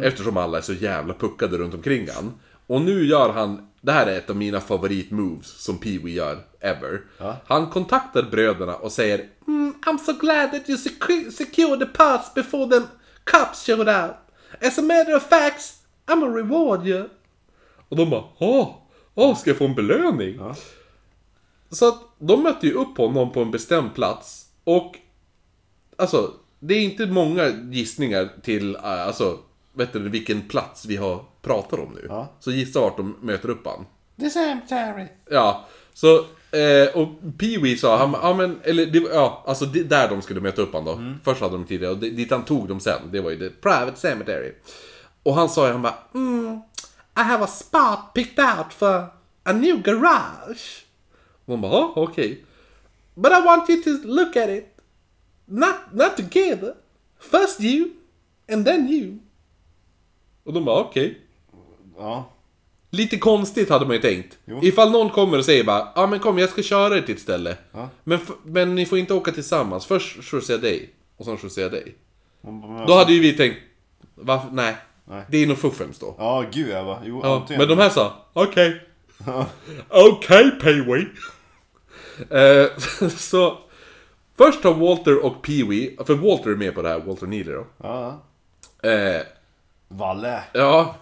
Eftersom 0.02 0.36
alla 0.36 0.58
är 0.58 0.62
så 0.62 0.72
jävla 0.72 1.14
puckade 1.14 1.58
runt 1.58 1.74
omkring 1.74 2.08
han. 2.14 2.34
Och 2.66 2.80
nu 2.80 3.04
gör 3.06 3.32
han, 3.32 3.68
det 3.80 3.92
här 3.92 4.06
är 4.06 4.18
ett 4.18 4.30
av 4.30 4.36
mina 4.36 4.60
favoritmoves 4.60 5.46
som 5.46 5.78
Pee-Wee 5.78 6.08
gör, 6.08 6.38
ever. 6.60 7.00
Han 7.46 7.70
kontaktar 7.70 8.22
bröderna 8.22 8.76
och 8.76 8.92
säger 8.92 9.28
mm, 9.46 9.74
I'm 9.86 9.98
so 9.98 10.12
glad 10.12 10.50
that 10.52 10.68
you 10.68 10.78
secu- 10.78 11.30
secured 11.30 11.78
the 11.80 11.86
parts 11.86 12.34
before 12.34 12.80
the 12.80 12.86
cops 13.24 13.66
showed 13.66 13.88
out. 13.88 14.16
As 14.62 14.78
a 14.78 14.82
matter 14.82 15.16
of 15.16 15.22
fact, 15.22 15.62
I'm 16.06 16.24
a 16.24 16.36
reward 16.36 16.86
you. 16.86 17.08
Och 17.88 17.96
de 17.96 18.10
bara, 18.10 18.24
åh, 18.38 18.74
åh, 19.14 19.36
ska 19.36 19.50
jag 19.50 19.56
få 19.58 19.64
en 19.64 19.74
belöning? 19.74 20.36
Ja. 20.38 20.54
Så 21.70 21.88
att 21.88 22.00
de 22.18 22.42
mötte 22.42 22.66
ju 22.66 22.72
upp 22.72 22.96
honom 22.98 23.32
på 23.32 23.40
en 23.42 23.50
bestämd 23.50 23.94
plats 23.94 24.46
och 24.64 24.96
Alltså, 25.96 26.30
det 26.58 26.74
är 26.74 26.80
inte 26.82 27.06
många 27.06 27.48
gissningar 27.48 28.28
till, 28.42 28.74
äh, 28.76 28.82
alltså, 29.06 29.38
vet 29.72 29.92
du 29.92 30.08
vilken 30.08 30.48
plats 30.48 30.86
vi 30.86 30.96
har 30.96 31.24
pratat 31.42 31.78
om 31.78 31.92
nu. 31.94 32.06
Ja. 32.08 32.32
Så 32.40 32.50
gissa 32.50 32.80
vart 32.80 32.96
de 32.96 33.16
möter 33.20 33.50
upp 33.50 33.66
han. 33.66 33.86
The 34.20 34.30
cemetery. 34.30 35.06
Ja, 35.30 35.66
så, 35.94 36.16
eh, 36.56 36.88
och 36.94 37.08
Pee-Wee 37.38 37.76
sa, 37.76 37.96
han, 37.96 38.12
ja 38.22 38.34
men, 38.34 38.60
eller, 38.62 38.86
det, 38.86 38.98
ja, 38.98 39.44
alltså 39.46 39.64
det, 39.64 39.82
där 39.82 40.08
de 40.08 40.22
skulle 40.22 40.40
möta 40.40 40.62
upp 40.62 40.72
han 40.72 40.84
då. 40.84 41.00
Först 41.24 41.40
hade 41.40 41.52
de 41.54 41.64
tidigare, 41.64 41.92
och 41.92 41.98
det- 41.98 42.10
dit 42.10 42.30
han 42.30 42.44
tog 42.44 42.68
dem 42.68 42.80
sen, 42.80 43.00
det 43.12 43.20
var 43.20 43.30
ju 43.30 43.38
the 43.38 43.50
private 43.60 43.96
cemetery. 43.96 44.52
Och 45.22 45.34
han 45.34 45.48
sa 45.48 45.66
ju, 45.66 45.72
han 45.72 45.82
bara, 45.82 45.98
mm, 46.14 46.60
I 47.16 47.20
have 47.20 47.44
a 47.44 47.48
spot 47.48 47.98
picked 48.14 48.44
out 48.44 48.72
for 48.72 49.04
a 49.44 49.52
new 49.52 49.82
garage. 49.82 50.84
De 51.46 51.60
bara, 51.60 51.72
ja, 51.72 51.92
okej. 51.96 52.44
But 53.14 53.32
I 53.32 53.42
want 53.44 53.70
you 53.70 53.82
to 53.82 53.90
look 54.04 54.36
at 54.36 54.48
it. 54.48 54.66
Not, 55.44 55.74
not 55.92 56.16
together. 56.16 56.74
First 57.20 57.60
you, 57.60 57.90
and 58.52 58.66
then 58.66 58.88
you. 58.88 59.18
Och 60.44 60.52
de 60.52 60.64
bara, 60.64 60.80
okej. 60.80 61.18
Ja. 61.96 62.32
Lite 62.90 63.18
konstigt 63.18 63.70
hade 63.70 63.86
man 63.86 63.96
ju 63.96 64.02
tänkt. 64.02 64.38
Jo. 64.44 64.60
Ifall 64.62 64.90
någon 64.90 65.10
kommer 65.10 65.38
och 65.38 65.44
säger 65.44 65.64
bara 65.64 65.88
Ja 65.94 66.06
men 66.06 66.18
kom 66.18 66.38
jag 66.38 66.50
ska 66.50 66.62
köra 66.62 66.96
er 66.96 67.02
till 67.02 67.14
ett 67.14 67.20
ställe. 67.20 67.56
Ja. 67.72 67.88
Men, 68.04 68.18
men 68.44 68.74
ni 68.74 68.86
får 68.86 68.98
inte 68.98 69.14
åka 69.14 69.32
tillsammans. 69.32 69.86
Först 69.86 70.24
skjutsar 70.24 70.54
jag 70.54 70.60
dig. 70.60 70.90
Och 71.16 71.24
sen 71.24 71.38
skjutsar 71.38 71.62
jag 71.62 71.70
dig. 71.70 71.94
Man 72.40 72.60
bara, 72.60 72.86
Då 72.86 72.94
hade 72.94 73.12
ju 73.12 73.20
vi 73.20 73.32
tänkt 73.32 73.56
Varför? 74.14 74.48
Nej. 74.52 74.74
Nej. 75.04 75.24
Det 75.28 75.38
är 75.38 75.46
nog 75.46 75.58
fuffens 75.58 75.98
då. 75.98 76.14
Ja, 76.18 76.44
gud 76.52 76.68
jag 76.68 76.86
bara. 76.86 76.98
Jo, 77.04 77.20
Ja, 77.24 77.46
men 77.48 77.68
de 77.68 77.78
här 77.78 77.88
sa 77.88 78.12
Okej. 78.32 78.80
Okej 79.88 80.50
Pee-Wee. 80.62 81.06
Eh, 82.30 83.08
så 83.16 83.58
Först 84.38 84.64
har 84.64 84.74
Walter 84.74 85.24
och 85.24 85.46
Pee-Wee, 85.46 86.04
för 86.04 86.14
Walter 86.14 86.50
är 86.50 86.56
med 86.56 86.74
på 86.74 86.82
det 86.82 86.88
här, 86.88 87.00
Walter 87.00 87.26
Neely 87.26 87.52
då. 87.52 87.66
Ja. 87.82 88.22
Eh, 88.82 89.22
Valle. 89.88 90.40
ja, 90.52 90.94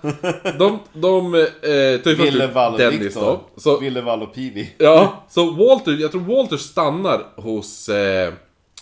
de, 0.58 0.78
de 0.92 1.34
eh, 1.34 1.40
tar 1.62 2.10
ju 2.10 2.16
först 2.16 2.20
Ville, 2.20 2.44
ut 2.44 2.54
Valle, 2.54 2.78
Dennis 2.78 3.00
Viktor. 3.00 3.20
då. 3.20 3.40
Så, 3.56 3.78
Ville, 3.78 4.00
Valle 4.00 4.24
och 4.24 4.34
Peewee. 4.34 4.68
Ja, 4.78 5.24
så 5.28 5.50
Walter, 5.50 5.92
jag 5.92 6.10
tror 6.12 6.20
Walter 6.20 6.56
stannar 6.56 7.26
hos... 7.36 7.88
Eh, 7.88 8.32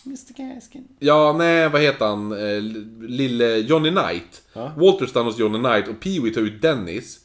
Mr 0.07 0.55
Gaskin. 0.55 0.89
ja, 0.99 1.32
nej, 1.39 1.68
vad 1.68 1.80
heter 1.80 2.07
han? 2.07 2.32
Eh, 2.32 2.62
lille 3.09 3.57
Johnny 3.57 3.91
Knight. 3.91 4.43
Ja. 4.53 4.72
Walter 4.76 5.07
stannar 5.07 5.26
hos 5.26 5.39
Johnny 5.39 5.59
Knight 5.59 5.89
och 5.89 6.05
Pee-Wee 6.05 6.34
tar 6.34 6.41
ut 6.41 6.62
Dennis. 6.62 7.20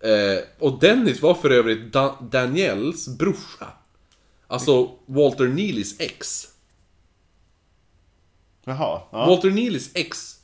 Eh, 0.00 0.44
och 0.58 0.80
Dennis 0.80 1.22
var 1.22 1.34
för 1.34 1.50
övrigt 1.50 1.92
da- 1.92 2.16
Daniels 2.20 3.08
brorsa. 3.08 3.66
Alltså 4.46 4.90
Walter 5.06 5.44
Neelys 5.46 6.00
ex. 6.00 6.48
Jaha. 8.64 9.00
Ja. 9.10 9.26
Walter 9.26 9.50
Neelys 9.50 9.90
ex 9.94 10.40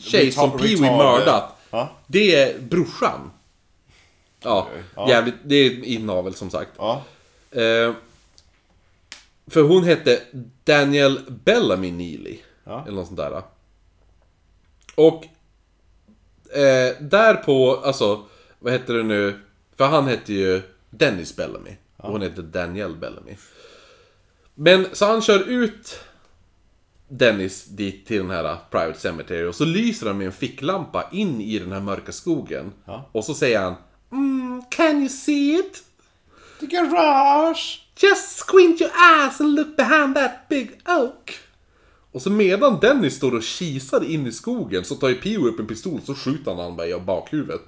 tjej 0.00 0.32
som 0.32 0.50
Pee-Wee 0.50 0.76
retard- 0.76 0.96
mördat. 0.96 1.52
Ja. 1.70 1.90
Det 2.06 2.34
är 2.34 2.58
brorsan. 2.60 3.30
Ja, 4.40 4.68
Ja. 4.96 5.08
jävligt. 5.08 5.34
Det 5.44 5.54
är 5.56 5.84
inavel 5.84 6.34
som 6.34 6.50
sagt. 6.50 6.70
Ja. 6.78 7.02
Eh, 7.50 7.92
för 9.46 9.62
hon 9.62 9.84
hette 9.84 10.22
Daniel 10.64 11.20
Bellamy 11.44 11.90
Neely. 11.92 12.38
Ja. 12.64 12.82
Eller 12.86 12.96
något 12.96 13.06
sånt 13.06 13.18
där. 13.18 13.42
Och 14.94 15.24
eh, 16.56 16.96
där 17.00 17.34
på, 17.34 17.76
alltså, 17.76 18.24
vad 18.58 18.72
heter 18.72 18.94
det 18.94 19.02
nu? 19.02 19.40
För 19.76 19.84
han 19.84 20.06
hette 20.06 20.32
ju 20.32 20.62
Dennis 20.90 21.36
Bellamy. 21.36 21.70
Och 21.96 22.12
hon 22.12 22.22
hette 22.22 22.42
Danielle 22.42 22.96
Bellamy. 22.96 23.36
Men 24.54 24.86
så 24.92 25.06
han 25.06 25.22
kör 25.22 25.48
ut 25.48 26.00
Dennis 27.08 27.64
dit 27.64 28.06
till 28.06 28.16
den 28.16 28.30
här 28.30 28.56
Private 28.70 28.98
Cemetery 28.98 29.46
och 29.46 29.54
så 29.54 29.64
lyser 29.64 30.06
han 30.06 30.18
med 30.18 30.26
en 30.26 30.32
ficklampa 30.32 31.08
in 31.12 31.40
i 31.40 31.58
den 31.58 31.72
här 31.72 31.80
mörka 31.80 32.12
skogen. 32.12 32.72
Ja. 32.84 33.08
Och 33.12 33.24
så 33.24 33.34
säger 33.34 33.60
han 33.60 33.74
mm, 34.12 34.62
Can 34.70 34.98
you 34.98 35.08
see 35.08 35.58
it? 35.58 35.82
The 36.60 36.66
garage! 36.66 37.82
Just 37.96 38.48
squint 38.48 38.80
your 38.80 38.92
eyes 38.92 39.40
and 39.40 39.54
look 39.54 39.76
behind 39.76 40.14
that 40.14 40.48
big 40.48 40.70
oak. 40.84 41.38
Och 42.12 42.22
så 42.22 42.30
medan 42.30 42.80
Dennis 42.80 43.16
står 43.16 43.34
och 43.34 43.42
kisar 43.42 44.04
in 44.04 44.26
i 44.26 44.32
skogen 44.32 44.84
så 44.84 44.94
tar 44.94 45.08
ju 45.08 45.14
Pio 45.14 45.46
upp 45.46 45.60
en 45.60 45.66
pistol 45.66 46.00
så 46.06 46.14
skjuter 46.14 46.50
han 46.50 46.60
han 46.60 46.76
bara 46.76 46.86
i 46.86 47.00
bakhuvudet. 47.00 47.60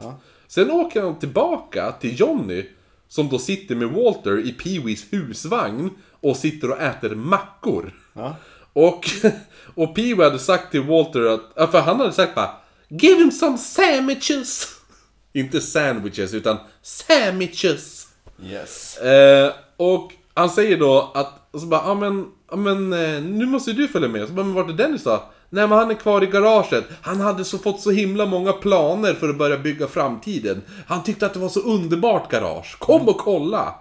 Sen 0.49 0.71
åker 0.71 1.03
han 1.03 1.19
tillbaka 1.19 1.93
till 1.93 2.21
Johnny 2.21 2.65
som 3.09 3.29
då 3.29 3.39
sitter 3.39 3.75
med 3.75 3.89
Walter 3.89 4.39
i 4.39 4.53
Pee-Wees 4.53 5.05
husvagn 5.11 5.91
och 6.21 6.37
sitter 6.37 6.71
och 6.71 6.81
äter 6.81 7.15
mackor. 7.15 7.93
Ja. 8.13 8.37
Och, 8.73 9.11
och 9.75 9.97
Pee-Wee 9.97 10.25
hade 10.25 10.39
sagt 10.39 10.71
till 10.71 10.83
Walter 10.83 11.41
att, 11.55 11.71
för 11.71 11.81
han 11.81 12.01
hade 12.01 12.13
sagt 12.13 12.35
bara 12.35 12.51
Give 12.89 13.17
him 13.17 13.31
some 13.31 13.59
sandwiches! 13.59 14.69
Inte 15.33 15.61
sandwiches 15.61 16.35
utan 16.35 16.57
sandwiches! 16.83 18.09
Yes. 18.43 18.99
Eh, 18.99 19.53
och 19.77 20.13
han 20.35 20.51
säger 20.51 20.77
då 20.77 21.13
att, 21.15 21.49
och 21.51 21.61
så 21.61 21.67
bara, 21.67 21.83
ja 21.87 21.95
men, 21.95 22.27
ja 22.51 22.57
men 22.57 22.93
eh, 22.93 23.23
nu 23.23 23.47
måste 23.47 23.73
du 23.73 23.89
följa 23.89 24.09
med. 24.09 24.29
Så 24.29 24.35
bara, 24.35 24.45
men 24.45 24.55
vart 24.55 24.69
är 24.69 24.73
Dennis 24.73 25.05
då? 25.05 25.25
Nej 25.51 25.69
men 25.69 25.79
han 25.79 25.91
är 25.91 25.95
kvar 25.95 26.23
i 26.23 26.27
garaget. 26.27 26.85
Han 27.03 27.21
hade 27.21 27.45
så 27.45 27.59
fått 27.59 27.81
så 27.81 27.91
himla 27.91 28.27
många 28.27 28.53
planer 28.53 29.15
för 29.15 29.29
att 29.29 29.39
börja 29.39 29.59
bygga 29.59 29.87
framtiden. 29.87 30.63
Han 30.87 31.03
tyckte 31.03 31.27
att 31.27 31.35
det 31.35 31.41
var 31.41 31.49
så 31.49 31.61
underbart 31.61 32.31
garage. 32.31 32.79
Kom 32.79 33.09
och 33.09 33.19
kolla! 33.19 33.75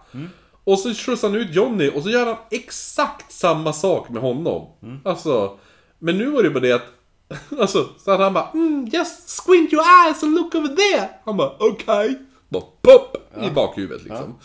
Och 0.64 0.80
så 0.80 0.94
skjutsar 0.94 1.28
han 1.28 1.38
ut 1.38 1.56
Johnny 1.56 1.92
och 1.96 2.04
så 2.04 2.10
gör 2.10 2.26
han 2.26 2.38
exakt 2.52 3.32
samma 3.32 3.74
sak 3.74 4.10
med 4.10 4.22
honom. 4.22 4.68
Alltså, 5.06 5.58
men 6.00 6.18
nu 6.18 6.30
var 6.30 6.44
det 6.44 6.50
bara 6.50 6.60
det 6.60 6.72
att 6.72 6.98
Alltså, 7.60 7.90
så 8.00 8.18
han 8.18 8.34
bara 8.34 8.50
mm, 8.54 8.86
Just 8.94 9.30
squint 9.30 9.74
your 9.74 9.84
eyes 9.84 10.24
and 10.24 10.36
look 10.36 10.56
over 10.56 10.68
there. 10.68 11.10
Han 11.26 11.38
bara 11.38 11.52
okej. 11.60 12.10
Okay. 12.10 12.16
Bara 12.50 12.64
pop! 12.82 13.18
I 13.42 13.50
bakhuvudet 13.50 14.04
liksom. 14.04 14.40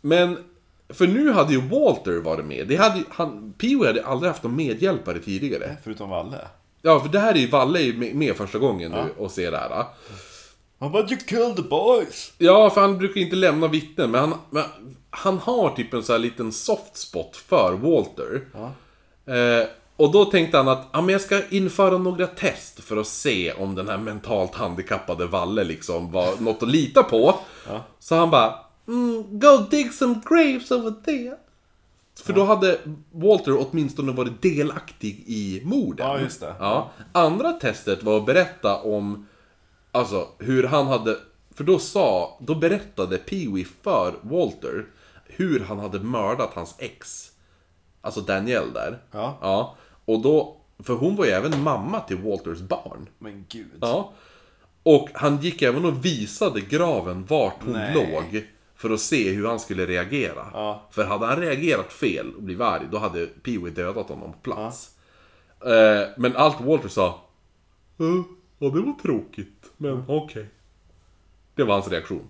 Men, 0.00 0.38
för 0.88 1.06
nu 1.06 1.32
hade 1.32 1.52
ju 1.52 1.60
Walter 1.60 2.20
varit 2.20 2.44
med. 2.44 2.68
Det 2.68 2.76
hade, 2.76 3.02
han, 3.10 3.54
Pee-Wee 3.58 3.86
hade 3.86 4.06
aldrig 4.06 4.32
haft 4.32 4.42
någon 4.42 4.56
medhjälpare 4.56 5.18
tidigare. 5.18 5.76
Förutom 5.84 6.10
Valle. 6.10 6.38
Ja, 6.82 7.00
för 7.00 7.08
det 7.08 7.18
här 7.18 7.34
är 7.34 7.38
ju 7.38 7.48
Valle 7.48 7.80
är 7.80 7.92
med, 7.92 8.14
med 8.14 8.36
första 8.36 8.58
gången 8.58 8.92
nu 8.92 9.04
och 9.18 9.30
ser 9.30 9.50
det 9.50 9.58
här. 9.58 9.84
Han 10.78 10.92
bara 10.92 11.02
'You 11.02 11.16
killed 11.16 11.56
the 11.56 11.62
boys' 11.62 12.32
Ja, 12.38 12.70
för 12.70 12.80
han 12.80 12.98
brukar 12.98 13.20
inte 13.20 13.36
lämna 13.36 13.68
vittnen, 13.68 14.10
men 14.10 14.20
han, 14.20 14.34
men 14.50 14.64
han 15.10 15.38
har 15.38 15.70
typ 15.70 15.94
en 15.94 16.02
sån 16.02 16.12
här 16.12 16.18
liten 16.18 16.52
soft 16.52 16.96
spot 16.96 17.36
för 17.36 17.72
Walter. 17.72 18.40
Eh, 19.26 19.68
och 19.96 20.12
då 20.12 20.24
tänkte 20.24 20.56
han 20.56 20.68
att 20.68 20.88
ja, 20.92 21.00
men 21.00 21.12
jag 21.12 21.20
ska 21.20 21.48
införa 21.50 21.98
några 21.98 22.26
test 22.26 22.80
för 22.80 22.96
att 22.96 23.06
se 23.06 23.52
om 23.52 23.74
den 23.74 23.88
här 23.88 23.98
mentalt 23.98 24.54
handikappade 24.54 25.26
Valle 25.26 25.64
liksom 25.64 26.12
var 26.12 26.40
något 26.40 26.62
att 26.62 26.68
lita 26.68 27.02
på. 27.02 27.34
Så 27.98 28.14
han 28.14 28.30
bara 28.30 28.54
mm, 28.88 29.38
Go 29.38 29.66
dig 29.70 29.92
some 29.92 30.20
graves 30.24 30.70
over 30.70 30.90
there. 31.04 31.36
För 32.20 32.32
då 32.32 32.44
hade 32.44 32.78
Walter 33.12 33.56
åtminstone 33.58 34.12
varit 34.12 34.42
delaktig 34.42 35.24
i 35.26 35.62
morden. 35.64 36.06
Ja, 36.06 36.20
just 36.20 36.40
det. 36.40 36.54
Ja. 36.58 36.90
Andra 37.12 37.52
testet 37.52 38.02
var 38.02 38.16
att 38.16 38.26
berätta 38.26 38.76
om 38.76 39.26
Alltså 39.96 40.28
hur 40.38 40.62
han 40.64 40.86
hade... 40.86 41.16
För 41.54 41.64
då 41.64 41.78
sa... 41.78 42.38
Då 42.40 42.54
berättade 42.54 43.16
Pee-Wee 43.16 43.66
för 43.82 44.14
Walter 44.22 44.86
hur 45.26 45.60
han 45.60 45.78
hade 45.78 46.00
mördat 46.00 46.50
hans 46.54 46.74
ex. 46.78 47.30
Alltså 48.00 48.20
Danielle 48.20 48.72
där. 48.72 48.98
Ja. 49.10 49.38
Ja. 49.40 49.76
Och 50.04 50.20
då... 50.22 50.56
För 50.78 50.94
hon 50.94 51.16
var 51.16 51.24
ju 51.24 51.30
även 51.30 51.62
mamma 51.62 52.00
till 52.00 52.16
Walters 52.16 52.60
barn. 52.60 53.08
Men 53.18 53.44
gud. 53.48 53.78
Ja. 53.80 54.12
Och 54.82 55.08
han 55.14 55.40
gick 55.40 55.62
även 55.62 55.84
och 55.84 56.04
visade 56.04 56.60
graven 56.60 57.24
vart 57.24 57.62
hon 57.64 57.72
Nej. 57.72 57.94
låg. 57.94 58.46
För 58.76 58.90
att 58.90 59.00
se 59.00 59.30
hur 59.30 59.46
han 59.46 59.60
skulle 59.60 59.86
reagera. 59.86 60.46
Ja. 60.52 60.82
För 60.90 61.04
hade 61.04 61.26
han 61.26 61.40
reagerat 61.40 61.92
fel 61.92 62.34
och 62.34 62.42
blivit 62.42 62.62
arg, 62.62 62.82
då 62.90 62.98
hade 62.98 63.26
Pee-Wee 63.26 63.70
dödat 63.70 64.08
honom 64.08 64.32
på 64.32 64.38
plats. 64.38 64.90
Eh, 65.64 66.08
men 66.16 66.36
allt 66.36 66.60
Walter 66.60 66.88
sa... 66.88 67.06
"Eh, 67.98 68.22
Ja, 68.58 68.68
det 68.68 68.80
var 68.80 68.92
tråkigt, 69.02 69.70
men 69.76 70.04
okej. 70.08 70.46
Det 71.54 71.64
var 71.64 71.74
hans 71.74 71.88
reaktion. 71.88 72.28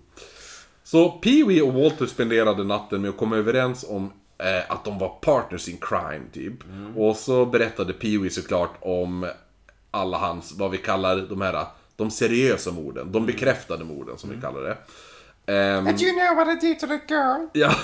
Så 0.85 1.21
Pee-Wee 1.23 1.61
och 1.61 1.75
Walter 1.75 2.07
spenderade 2.07 2.65
natten 2.65 3.01
med 3.03 3.09
att 3.11 3.17
komma 3.17 3.37
överens 3.37 3.85
om 3.89 4.13
eh, 4.39 4.71
att 4.73 4.85
de 4.85 4.99
var 4.99 5.09
partners 5.09 5.69
in 5.69 5.77
crime, 5.81 6.25
typ. 6.33 6.55
Och 6.97 7.17
så 7.17 7.47
berättade 7.47 7.93
Pee-Wee 7.93 8.29
såklart 8.29 8.75
om 8.81 9.31
alla 9.91 10.19
hans, 10.19 10.53
vad 10.59 10.71
vi 10.71 10.79
kallar 10.79 11.17
de 11.17 11.41
här, 11.41 11.67
de 11.97 12.11
seriösa 12.11 12.73
morden. 12.73 13.13
De 13.13 13.27
bekräftade 13.27 13.85
morden, 13.85 14.19
som 14.19 14.31
vi 14.31 14.41
kallar 14.41 14.61
det. 14.63 14.77
Ehm, 15.47 15.87
you 15.89 16.13
know 16.13 16.37
what 16.37 16.49
I 16.49 16.67
did 16.67 16.81
to 16.81 16.87
the 16.87 17.01
girl? 17.15 17.47
Ja. 17.53 17.75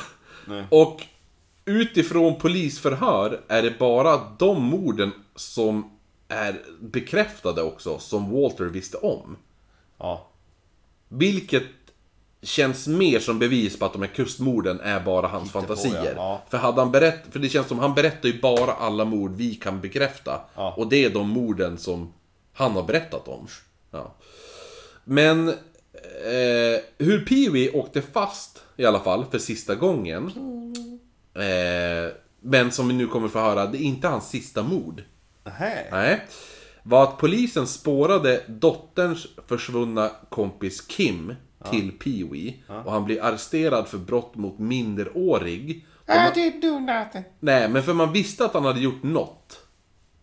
Nej. 0.46 0.64
Och 0.70 1.02
utifrån 1.64 2.38
polisförhör 2.38 3.40
är 3.48 3.62
det 3.62 3.78
bara 3.78 4.20
de 4.38 4.62
morden 4.62 5.12
som 5.36 5.90
är 6.28 6.60
bekräftade 6.80 7.62
också, 7.62 7.98
som 7.98 8.30
Walter 8.30 8.64
visste 8.64 8.96
om. 8.96 9.36
Ja. 9.98 10.28
Vilket 11.08 11.62
känns 12.42 12.86
mer 12.86 13.20
som 13.20 13.38
bevis 13.38 13.78
på 13.78 13.84
att 13.84 13.92
de 13.92 14.02
här 14.02 14.08
kustmorden 14.08 14.80
är 14.80 15.00
bara 15.00 15.26
hans 15.26 15.44
Hittepå, 15.48 15.60
fantasier. 15.66 16.04
ja. 16.04 16.12
Ja. 16.16 16.42
För 16.48 16.58
hade 16.58 16.80
han 16.80 16.92
berätt, 16.92 17.22
för 17.30 17.38
det 17.38 17.48
känns 17.48 17.68
som 17.68 17.78
han 17.78 17.94
berättar 17.94 18.28
ju 18.28 18.40
bara 18.40 18.72
alla 18.72 19.04
mord 19.04 19.34
vi 19.34 19.54
kan 19.54 19.80
bekräfta. 19.80 20.40
Ja. 20.54 20.74
Och 20.76 20.86
det 20.88 21.04
är 21.04 21.10
de 21.10 21.28
morden 21.28 21.78
som 21.78 22.12
han 22.52 22.72
har 22.72 22.82
berättat 22.82 23.28
om. 23.28 23.46
Ja. 23.90 24.14
Men 25.04 25.54
eh, 26.24 26.80
hur 27.06 27.24
Pee-Wee 27.24 27.74
åkte 27.76 28.02
fast 28.02 28.62
i 28.76 28.84
alla 28.84 29.00
fall 29.00 29.24
för 29.30 29.38
sista 29.38 29.74
gången. 29.74 30.30
Eh, 31.34 32.12
men 32.40 32.72
som 32.72 32.88
vi 32.88 32.94
nu 32.94 33.06
kommer 33.06 33.28
få 33.28 33.38
höra, 33.38 33.66
det 33.66 33.78
är 33.78 33.82
inte 33.82 34.08
hans 34.08 34.28
sista 34.30 34.62
mord. 34.62 35.02
Nähä. 35.44 35.84
Nej. 35.90 36.26
Var 36.82 37.02
att 37.02 37.18
polisen 37.18 37.66
spårade 37.66 38.40
dotterns 38.46 39.26
försvunna 39.46 40.10
kompis 40.28 40.80
Kim 40.80 41.34
till 41.70 41.92
Pee-Wee. 41.98 42.54
Och 42.84 42.92
han 42.92 43.04
blir 43.04 43.22
arresterad 43.22 43.88
för 43.88 43.98
brott 43.98 44.34
mot 44.34 44.58
minderårig. 44.58 45.86
Och 46.08 46.14
man, 46.14 46.32
did 46.34 46.60
do 46.62 46.78
nothing. 46.78 47.24
nej, 47.40 47.68
men 47.68 47.82
för 47.82 47.94
man 47.94 48.12
visste 48.12 48.44
att 48.44 48.54
han 48.54 48.64
hade 48.64 48.80
gjort 48.80 49.02
något. 49.02 49.58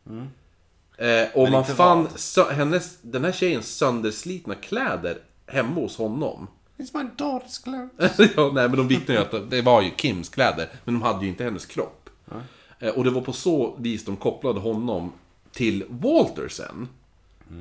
Eh, 0.05 0.13
och 0.13 0.17
Mm. 0.17 0.27
Men 1.35 1.51
man 1.51 1.61
inte 1.61 1.73
fann 1.75 2.03
vad. 2.03 2.11
sö- 2.11 2.51
hennes, 2.51 2.97
den 3.01 3.23
här 3.23 3.31
tjejens 3.31 3.75
sönderslitna 3.77 4.55
kläder 4.55 5.17
hemma 5.51 5.81
hos 5.81 5.97
honom. 5.97 6.47
It's 6.77 6.97
my 7.03 7.09
daughter's 7.17 7.63
clothes. 7.63 8.31
ja, 8.35 8.51
nej, 8.53 8.67
men 8.69 8.77
de 8.77 8.87
vittnar 8.87 9.15
ju 9.15 9.21
att 9.21 9.49
det 9.51 9.61
var 9.61 9.81
ju 9.81 9.91
Kims 9.97 10.29
kläder, 10.29 10.69
men 10.85 10.93
de 10.93 11.01
hade 11.03 11.23
ju 11.25 11.29
inte 11.31 11.43
hennes 11.43 11.65
kropp. 11.65 12.09
Eh, 12.79 12.89
Och 12.89 13.03
det 13.03 13.09
var 13.09 13.21
på 13.21 13.33
så 13.33 13.75
vis 13.79 14.05
de 14.05 14.17
kopplade 14.17 14.59
honom 14.59 15.11
till 15.51 15.83
Walter 15.89 16.47
sen. 16.47 16.87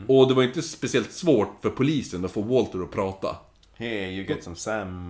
Och 0.07 0.28
det 0.28 0.34
var 0.34 0.43
inte 0.43 0.62
speciellt 0.62 1.12
svårt 1.12 1.59
för 1.62 1.70
polisen 1.70 2.24
att 2.24 2.32
få 2.32 2.43
Walter 2.43 2.82
att 2.82 2.91
prata. 2.91 3.36
Here, 3.76 4.11
you 4.11 4.24
get 4.26 4.45
some 4.45 4.57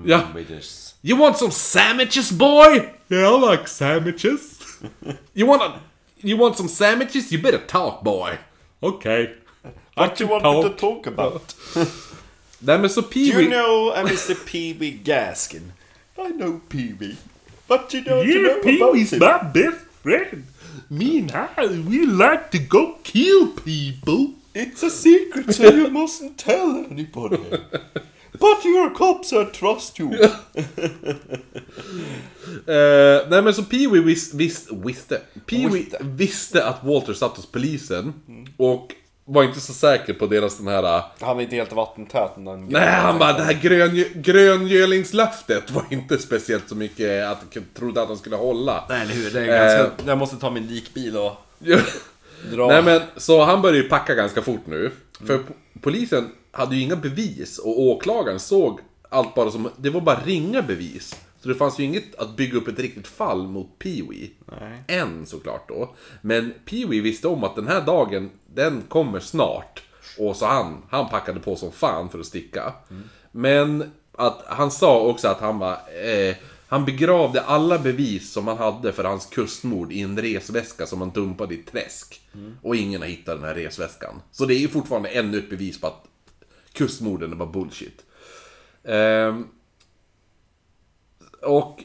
Ja. 0.06 0.20
sandwiches. 0.20 0.94
You 1.02 1.18
want 1.18 1.36
some 1.38 1.50
sandwiches 1.50 2.30
boy? 2.32 2.88
Yeah, 3.08 3.34
I 3.34 3.50
like 3.50 3.66
sandwiches. 3.68 4.58
you 5.34 5.48
want 5.48 5.62
a, 5.62 5.72
You 6.20 6.38
want 6.38 6.56
some 6.56 6.68
sandwiches? 6.68 7.32
You 7.32 7.42
better 7.42 7.58
talk 7.68 8.02
boy. 8.04 8.30
Okay. 8.80 9.28
What 9.94 10.20
you 10.20 10.30
want 10.30 10.42
me 10.44 10.62
to 10.62 10.68
talk 10.76 11.06
about? 11.06 11.54
Nej 12.60 12.78
men 12.78 12.90
så 12.90 13.00
Do 13.00 13.06
Pee-Wee... 13.08 13.42
you 13.42 13.50
know 13.50 13.90
a 13.94 14.02
Mr. 14.02 14.34
Pee-Wee 14.46 14.98
Gaskin? 15.04 15.72
I 16.18 16.32
know 16.38 16.60
Pee-Wee. 16.68 17.16
But 17.68 17.94
you 17.94 18.00
don't 18.00 18.26
Yeah, 18.28 18.42
know 18.42 18.62
Pee 18.62 18.82
Wee's 18.82 19.10
him. 19.12 19.18
my 19.18 19.52
best 19.62 19.78
friend. 20.02 20.44
Me 20.88 21.18
and 21.18 21.30
I, 21.30 21.66
we 21.88 22.06
like 22.06 22.50
to 22.50 22.58
go 22.58 22.94
kill 23.02 23.46
people. 23.64 24.34
It's 24.54 24.82
a 24.82 24.90
secret 24.90 25.54
so 25.54 25.62
you 25.64 25.88
mustn't 26.00 26.36
tell 26.38 26.86
anybody. 26.90 27.36
But 28.40 28.64
you're 28.64 28.90
cops, 28.90 29.32
I 29.32 29.44
trust 29.44 29.98
you. 29.98 30.10
Eh, 32.66 33.28
nej 33.30 33.42
men 33.42 33.54
så 33.54 33.62
Pee-Wee 33.62 34.00
vis, 34.04 34.34
vis, 34.34 34.66
visste, 34.84 35.20
Pee-Wee 35.46 35.68
Visste. 35.82 35.98
visste 36.00 36.64
att 36.64 36.84
Walter 36.84 37.12
satt 37.14 37.36
hos 37.36 37.46
polisen. 37.46 38.12
Och 38.56 38.94
var 39.28 39.44
inte 39.44 39.60
så 39.60 39.72
säker 39.72 40.12
på 40.12 40.26
deras 40.26 40.58
den 40.58 40.68
här... 40.68 40.96
eh, 40.96 41.04
Han 41.20 41.36
var 41.36 41.42
inte 41.42 41.56
helt 41.56 41.72
vattentät. 41.72 42.30
Den 42.36 42.66
Nej, 42.66 42.88
han 42.88 43.18
bara 43.18 43.32
det 43.32 43.42
här 43.42 43.52
grön, 43.52 44.04
gröngölingslöftet 44.14 45.70
var 45.70 45.84
inte 45.90 46.18
speciellt 46.18 46.68
så 46.68 46.74
mycket 46.74 47.26
att 47.26 47.38
jag 47.52 47.64
trodde 47.74 48.02
att 48.02 48.08
han 48.08 48.16
skulle 48.16 48.36
hålla. 48.36 48.84
Nej, 48.88 49.02
eller 49.02 49.14
hur? 49.14 49.30
Det 49.30 49.40
är 49.40 49.76
Eh. 49.78 49.82
ganska... 49.82 50.06
Jag 50.10 50.18
måste 50.18 50.36
ta 50.36 50.50
min 50.50 50.66
likbil 50.66 51.16
och 51.16 51.32
dra. 52.52 52.66
Nej 52.66 52.82
men, 52.82 53.00
så 53.16 53.44
han 53.44 53.62
började 53.62 53.78
ju 53.82 53.88
packa 53.88 54.14
ganska 54.14 54.42
fort 54.42 54.66
nu. 54.66 54.90
För 55.26 55.38
po- 55.38 55.52
polisen 55.80 56.30
hade 56.50 56.76
ju 56.76 56.82
inga 56.82 56.96
bevis 56.96 57.58
och 57.58 57.80
åklagaren 57.80 58.40
såg 58.40 58.80
allt 59.08 59.34
bara 59.34 59.50
som, 59.50 59.70
det 59.76 59.90
var 59.90 60.00
bara 60.00 60.20
ringa 60.24 60.62
bevis. 60.62 61.16
Så 61.48 61.52
det 61.52 61.58
fanns 61.58 61.80
ju 61.80 61.84
inget 61.84 62.14
att 62.14 62.36
bygga 62.36 62.58
upp 62.58 62.68
ett 62.68 62.78
riktigt 62.78 63.08
fall 63.08 63.48
mot 63.48 63.78
Pee-Wee. 63.78 64.30
Än 64.86 65.26
såklart 65.26 65.68
då. 65.68 65.94
Men 66.20 66.54
Pee-Wee 66.66 67.02
visste 67.02 67.28
om 67.28 67.44
att 67.44 67.56
den 67.56 67.66
här 67.66 67.80
dagen, 67.80 68.30
den 68.46 68.82
kommer 68.88 69.20
snart. 69.20 69.82
Och 70.18 70.36
så 70.36 70.46
han, 70.46 70.82
han 70.90 71.08
packade 71.08 71.40
på 71.40 71.56
som 71.56 71.72
fan 71.72 72.08
för 72.08 72.18
att 72.18 72.26
sticka. 72.26 72.72
Men 73.32 73.90
att 74.12 74.42
han 74.46 74.70
sa 74.70 75.00
också 75.00 75.28
att 75.28 75.40
han 75.40 75.58
var, 75.58 75.72
eh, 76.04 76.36
han 76.68 76.84
begravde 76.84 77.40
alla 77.40 77.78
bevis 77.78 78.32
som 78.32 78.46
han 78.46 78.58
hade 78.58 78.92
för 78.92 79.04
hans 79.04 79.26
kustmord 79.26 79.92
i 79.92 80.00
en 80.00 80.18
resväska 80.22 80.86
som 80.86 81.00
han 81.00 81.10
dumpade 81.10 81.54
i 81.54 81.60
ett 81.60 81.72
träsk. 81.72 82.20
Och 82.62 82.76
ingen 82.76 83.00
har 83.00 83.08
hittat 83.08 83.36
den 83.36 83.44
här 83.48 83.54
resväskan. 83.54 84.22
Så 84.30 84.44
det 84.44 84.54
är 84.54 84.58
ju 84.60 84.68
fortfarande 84.68 85.08
ännu 85.08 85.38
ett 85.38 85.50
bevis 85.50 85.80
på 85.80 85.86
att 85.86 86.04
kustmorden 86.72 87.38
var 87.38 87.46
bullshit. 87.46 88.04
Ehm, 88.84 89.46
och... 91.42 91.84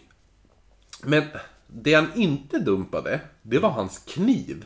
Men 1.01 1.23
det 1.67 1.93
han 1.93 2.11
inte 2.15 2.59
dumpade, 2.59 3.21
det 3.41 3.59
var 3.59 3.69
hans 3.69 3.99
kniv. 3.99 4.65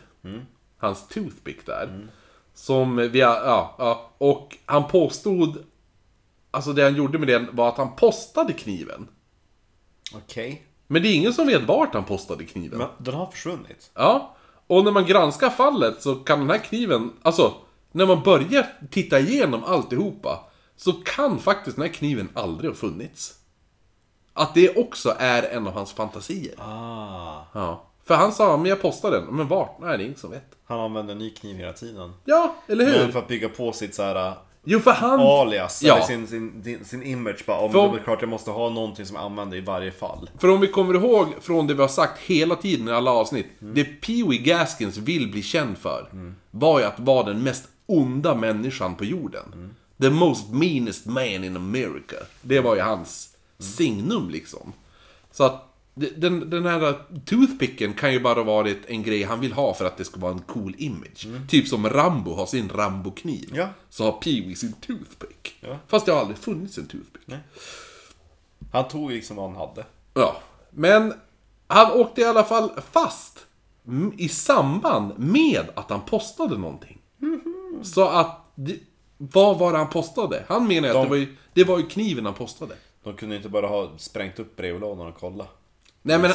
Hans 0.78 1.08
toothpick 1.08 1.66
där. 1.66 2.10
Som 2.54 2.96
vi 2.96 3.22
har, 3.22 3.36
ja, 3.36 3.76
ja. 3.78 4.12
Och 4.18 4.58
han 4.66 4.88
påstod... 4.88 5.64
Alltså 6.52 6.74
det 6.74 6.84
han 6.84 6.96
gjorde 6.96 7.20
med 7.20 7.28
den 7.28 7.56
var 7.56 7.70
att 7.70 7.78
han 7.78 7.96
postade 7.96 8.54
kniven. 8.54 9.08
Okej. 10.14 10.68
Men 10.88 11.02
det 11.02 11.08
är 11.08 11.16
ingen 11.16 11.34
som 11.34 11.48
vet 11.48 11.64
vart 11.64 11.94
han 11.94 12.04
postade 12.04 12.46
kniven. 12.46 12.80
Men 12.80 12.88
den 12.98 13.14
har 13.14 13.26
försvunnit. 13.26 13.92
Ja. 13.94 14.36
Och 14.68 14.84
när 14.84 14.92
man 14.92 15.06
granskar 15.06 15.50
fallet 15.50 16.02
så 16.02 16.16
kan 16.16 16.40
den 16.40 16.50
här 16.50 16.58
kniven, 16.58 17.14
alltså, 17.22 17.54
när 17.92 18.06
man 18.06 18.24
börjar 18.24 18.68
titta 18.92 19.20
igenom 19.20 19.64
alltihopa, 19.64 20.40
så 20.76 20.94
kan 20.94 21.40
faktiskt 21.40 21.78
den 21.78 21.86
här 21.86 21.94
kniven 21.94 22.30
aldrig 22.34 22.72
ha 22.72 22.76
funnits. 22.76 23.37
Att 24.38 24.54
det 24.54 24.78
också 24.78 25.16
är 25.20 25.44
en 25.44 25.68
av 25.68 25.74
hans 25.74 25.94
fantasier. 25.94 26.54
Ah. 26.58 27.42
Ja. 27.54 27.84
För 28.06 28.16
han 28.16 28.32
sa, 28.32 28.58
men 28.58 28.66
jag 28.66 28.82
postade 28.82 29.18
den. 29.20 29.26
Men 29.36 29.48
vart? 29.48 29.78
Nej, 29.82 29.98
det 29.98 30.04
är 30.04 30.06
ingen 30.06 30.18
som 30.18 30.32
vet. 30.32 30.46
Han 30.68 30.80
använder 30.80 31.12
en 31.12 31.18
ny 31.20 31.30
kniv 31.30 31.56
hela 31.58 31.74
tiden. 31.74 32.14
Ja, 32.26 32.56
eller 32.68 32.86
hur? 32.86 32.98
Men 33.00 33.12
för 33.12 33.20
att 33.20 33.28
bygga 33.28 33.50
på 33.50 33.72
sitt 33.72 33.96
så 33.96 34.04
här 34.04 34.34
Jo, 34.64 34.80
för 34.80 34.92
han... 34.92 35.20
alias, 35.20 35.84
Ja. 35.84 35.96
eller 35.96 36.06
sin, 36.06 36.28
sin, 36.28 36.86
sin, 36.86 37.04
image 37.04 37.44
bara, 37.48 37.58
om 37.60 37.72
För- 37.72 37.92
det 37.92 38.00
är 38.00 38.04
klart 38.04 38.22
jag 38.22 38.30
måste 38.30 38.52
ha 38.52 38.70
någonting 38.70 39.06
som 39.06 39.16
jag 39.16 39.26
använder 39.26 39.58
i 39.58 39.62
varje 39.62 39.92
fall. 39.92 40.30
För 40.38 40.50
om 40.50 40.60
vi 40.60 40.68
kommer 40.68 40.94
ihåg 40.94 41.28
från 41.42 41.68
det 41.68 41.74
vi 41.74 41.82
har 41.82 41.88
sagt 41.90 42.20
hela 42.20 42.56
tiden 42.56 42.88
i 42.88 42.92
alla 42.92 43.12
avsnitt. 43.12 43.48
Det 43.60 43.84
Pee-Wee 43.84 44.44
Gaskins 44.44 44.98
vill 44.98 45.32
bli 45.32 45.42
känd 45.44 45.78
för. 45.78 46.08
Var 46.52 46.80
ju 46.80 46.86
att 46.86 47.00
vara 47.00 47.24
den 47.24 47.44
mest 47.44 47.64
onda 47.86 48.36
människan 48.36 48.96
på 48.96 49.06
jorden. 49.06 49.76
The 50.02 50.10
most 50.10 50.50
meanest 50.50 51.06
man 51.06 51.24
in 51.24 51.56
America. 51.56 52.16
Det 52.42 52.60
var 52.60 52.76
ju 52.76 52.82
hans 52.82 53.30
signum 53.60 54.30
liksom. 54.30 54.74
Så 55.32 55.44
att 55.44 55.64
den, 56.16 56.50
den 56.50 56.66
här 56.66 56.96
toothpicken 57.26 57.94
kan 57.94 58.14
ju 58.14 58.20
bara 58.20 58.44
varit 58.44 58.86
en 58.86 59.04
grej 59.04 59.24
han 59.24 59.40
vill 59.40 59.54
ha 59.54 59.74
för 59.74 59.86
att 59.86 59.98
det 59.98 60.06
ska 60.06 60.20
vara 60.20 60.32
en 60.32 60.40
cool 60.40 60.76
image. 60.78 61.28
Typ 61.50 61.68
som 61.68 61.90
Rambo 61.90 62.34
har 62.34 62.46
sin 62.46 62.70
Rambo-kniv. 62.70 63.50
Ja. 63.56 63.70
Så 63.90 64.04
har 64.04 64.12
Pee-Wee 64.12 64.56
sin 64.56 64.74
toothpick. 64.74 65.56
Ja. 65.62 65.78
Fast 65.88 66.06
det 66.06 66.12
har 66.12 66.20
aldrig 66.20 66.38
funnits 66.38 66.78
en 66.78 66.88
toothpick. 66.88 67.22
Han 68.72 68.88
tog 68.88 69.12
liksom 69.12 69.36
vad 69.36 69.46
han 69.52 69.56
hade. 69.68 69.86
Ja, 70.14 70.38
men 70.70 71.14
han 71.68 71.92
åkte 71.92 72.22
i 72.22 72.26
alla 72.26 72.44
fall 72.44 72.70
fast 72.92 73.46
i 74.18 74.30
samband 74.30 75.14
med 75.20 75.66
att 75.76 75.90
han 75.90 76.02
postade 76.02 76.58
någonting. 76.58 76.98
Så 77.84 78.08
att, 78.08 78.42
vad 79.18 79.58
var 79.60 79.72
det 79.72 79.78
han 79.78 79.90
postade? 79.90 80.46
Han 80.50 80.68
menar 80.68 80.88
ju 80.88 80.94
att 80.98 81.02
De- 81.02 81.04
det 81.04 81.10
var 81.10 81.16
ju, 81.16 81.36
det 81.54 81.64
var 81.64 81.78
ju 81.78 81.88
kniven 81.88 82.26
han 82.26 82.34
postade. 82.34 82.76
De 83.08 83.18
kunde 83.18 83.36
inte 83.36 83.50
bara 83.50 83.68
ha 83.68 83.92
sprängt 83.98 84.40
upp 84.40 84.56
brevlådan 84.56 85.08
och 85.08 85.16
kolla. 85.20 85.46
Nej 86.02 86.20
men, 86.20 86.32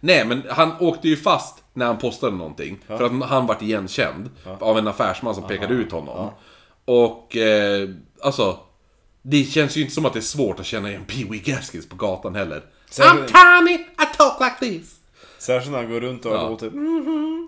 nej 0.00 0.24
men 0.26 0.42
han 0.50 0.72
åkte 0.80 1.08
ju 1.08 1.16
fast 1.16 1.62
när 1.72 1.86
han 1.86 1.98
postade 1.98 2.36
någonting. 2.36 2.78
För 2.86 3.04
att 3.04 3.28
han 3.28 3.46
vart 3.46 3.62
igenkänd 3.62 4.30
av 4.60 4.78
en 4.78 4.88
affärsman 4.88 5.34
som 5.34 5.46
pekade 5.46 5.74
ut 5.74 5.92
honom. 5.92 6.30
Och, 6.84 7.36
eh, 7.36 7.88
alltså... 8.22 8.58
Det 9.28 9.44
känns 9.44 9.76
ju 9.76 9.80
inte 9.80 9.94
som 9.94 10.06
att 10.06 10.12
det 10.12 10.18
är 10.18 10.20
svårt 10.20 10.60
att 10.60 10.66
känna 10.66 10.88
igen 10.88 11.04
Pee-Wee 11.08 11.42
Gaskins 11.44 11.88
på 11.88 11.96
gatan 11.96 12.34
heller. 12.34 12.62
Sen- 12.90 13.04
I'm 13.06 13.26
Tommy, 13.26 13.72
I 13.74 14.16
talk 14.18 14.40
like 14.40 14.56
this. 14.78 14.96
Särskilt 15.38 15.72
när 15.72 15.78
han 15.82 15.90
går 15.90 16.00
runt 16.00 16.26
och 16.26 16.32
Ja. 16.32 16.48
låter... 16.48 16.72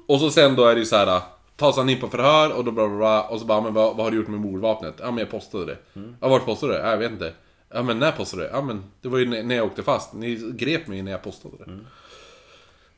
Och 0.06 0.20
så 0.20 0.30
sen 0.30 0.56
då 0.56 0.64
är 0.64 0.74
det 0.74 0.78
ju 0.80 0.86
så 0.86 0.96
här. 0.96 1.20
Tas 1.56 1.76
han 1.76 1.88
in 1.88 2.00
på 2.00 2.08
förhör 2.08 2.52
och 2.56 2.64
då 2.64 2.70
bla 2.70 2.88
bla 2.88 2.96
bla. 2.98 3.22
Och 3.22 3.40
så 3.40 3.46
bara, 3.46 3.60
men 3.60 3.74
vad, 3.74 3.96
vad 3.96 4.06
har 4.06 4.10
du 4.10 4.16
gjort 4.16 4.28
med 4.28 4.40
mordvapnet? 4.40 4.94
Ja 4.98 5.06
men 5.10 5.18
jag 5.18 5.30
postade 5.30 5.64
det. 5.66 5.76
Ja 6.20 6.28
vart 6.28 6.44
postade 6.44 6.72
du 6.72 6.78
det? 6.78 6.84
Ja, 6.84 6.90
jag 6.90 6.98
vet 6.98 7.10
inte. 7.12 7.32
Ja 7.70 7.82
men 7.82 7.98
när 7.98 8.12
postade 8.12 8.42
du 8.42 8.48
det? 8.48 8.54
Ja 8.54 8.62
men 8.62 8.84
det 9.00 9.08
var 9.08 9.18
ju 9.18 9.42
när 9.42 9.54
jag 9.56 9.66
åkte 9.66 9.82
fast. 9.82 10.12
Ni 10.12 10.52
grep 10.54 10.86
mig 10.86 11.02
när 11.02 11.12
jag 11.12 11.22
postade 11.22 11.54
det. 11.66 11.78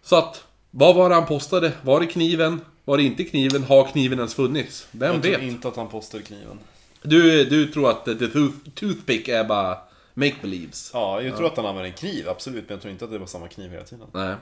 Så 0.02 0.16
att, 0.16 0.44
vad 0.70 0.94
var 0.94 1.08
det 1.08 1.14
han 1.14 1.26
postade? 1.26 1.72
Var 1.82 2.00
det 2.00 2.06
kniven? 2.06 2.60
Var 2.84 2.96
det 2.96 3.02
inte 3.02 3.24
kniven? 3.24 3.62
Har 3.64 3.84
kniven 3.84 4.18
ens 4.18 4.34
funnits? 4.34 4.86
Vem 4.90 5.12
Jag 5.12 5.22
tror 5.22 5.32
vet? 5.32 5.42
inte 5.42 5.68
att 5.68 5.76
han 5.76 5.88
postade 5.88 6.22
kniven. 6.24 6.58
Du, 7.02 7.44
du 7.44 7.66
tror 7.66 7.90
att 7.90 8.04
the 8.04 8.14
tooth, 8.14 8.54
toothpick 8.74 9.28
är 9.28 9.44
bara 9.44 9.78
make-believes? 10.14 10.90
Ja, 10.92 11.22
jag 11.22 11.36
tror 11.36 11.46
att 11.46 11.56
han 11.56 11.66
använde 11.66 11.88
en 11.88 11.94
kniv, 11.94 12.28
absolut. 12.28 12.64
Men 12.68 12.74
jag 12.74 12.80
tror 12.82 12.92
inte 12.92 13.04
att 13.04 13.10
det 13.10 13.18
var 13.18 13.26
samma 13.26 13.48
kniv 13.48 13.70
hela 13.70 13.84
tiden. 13.84 14.06
Nej. 14.12 14.34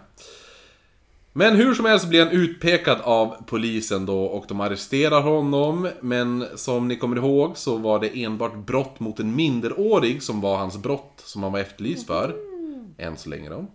Men 1.38 1.56
hur 1.56 1.74
som 1.74 1.84
helst 1.84 2.08
blir 2.08 2.24
han 2.24 2.32
utpekad 2.32 3.00
av 3.00 3.44
polisen 3.46 4.06
då 4.06 4.24
och 4.24 4.44
de 4.48 4.60
arresterar 4.60 5.20
honom. 5.20 5.88
Men 6.00 6.44
som 6.54 6.88
ni 6.88 6.96
kommer 6.96 7.16
ihåg 7.16 7.56
så 7.56 7.76
var 7.76 7.98
det 8.00 8.24
enbart 8.24 8.56
brott 8.56 9.00
mot 9.00 9.20
en 9.20 9.34
minderårig 9.36 10.22
som 10.22 10.40
var 10.40 10.56
hans 10.56 10.76
brott 10.78 11.22
som 11.24 11.42
han 11.42 11.52
var 11.52 11.60
efterlyst 11.60 12.06
för. 12.06 12.36
Än 12.98 13.16
så 13.16 13.28
länge 13.28 13.50
då. 13.50 13.66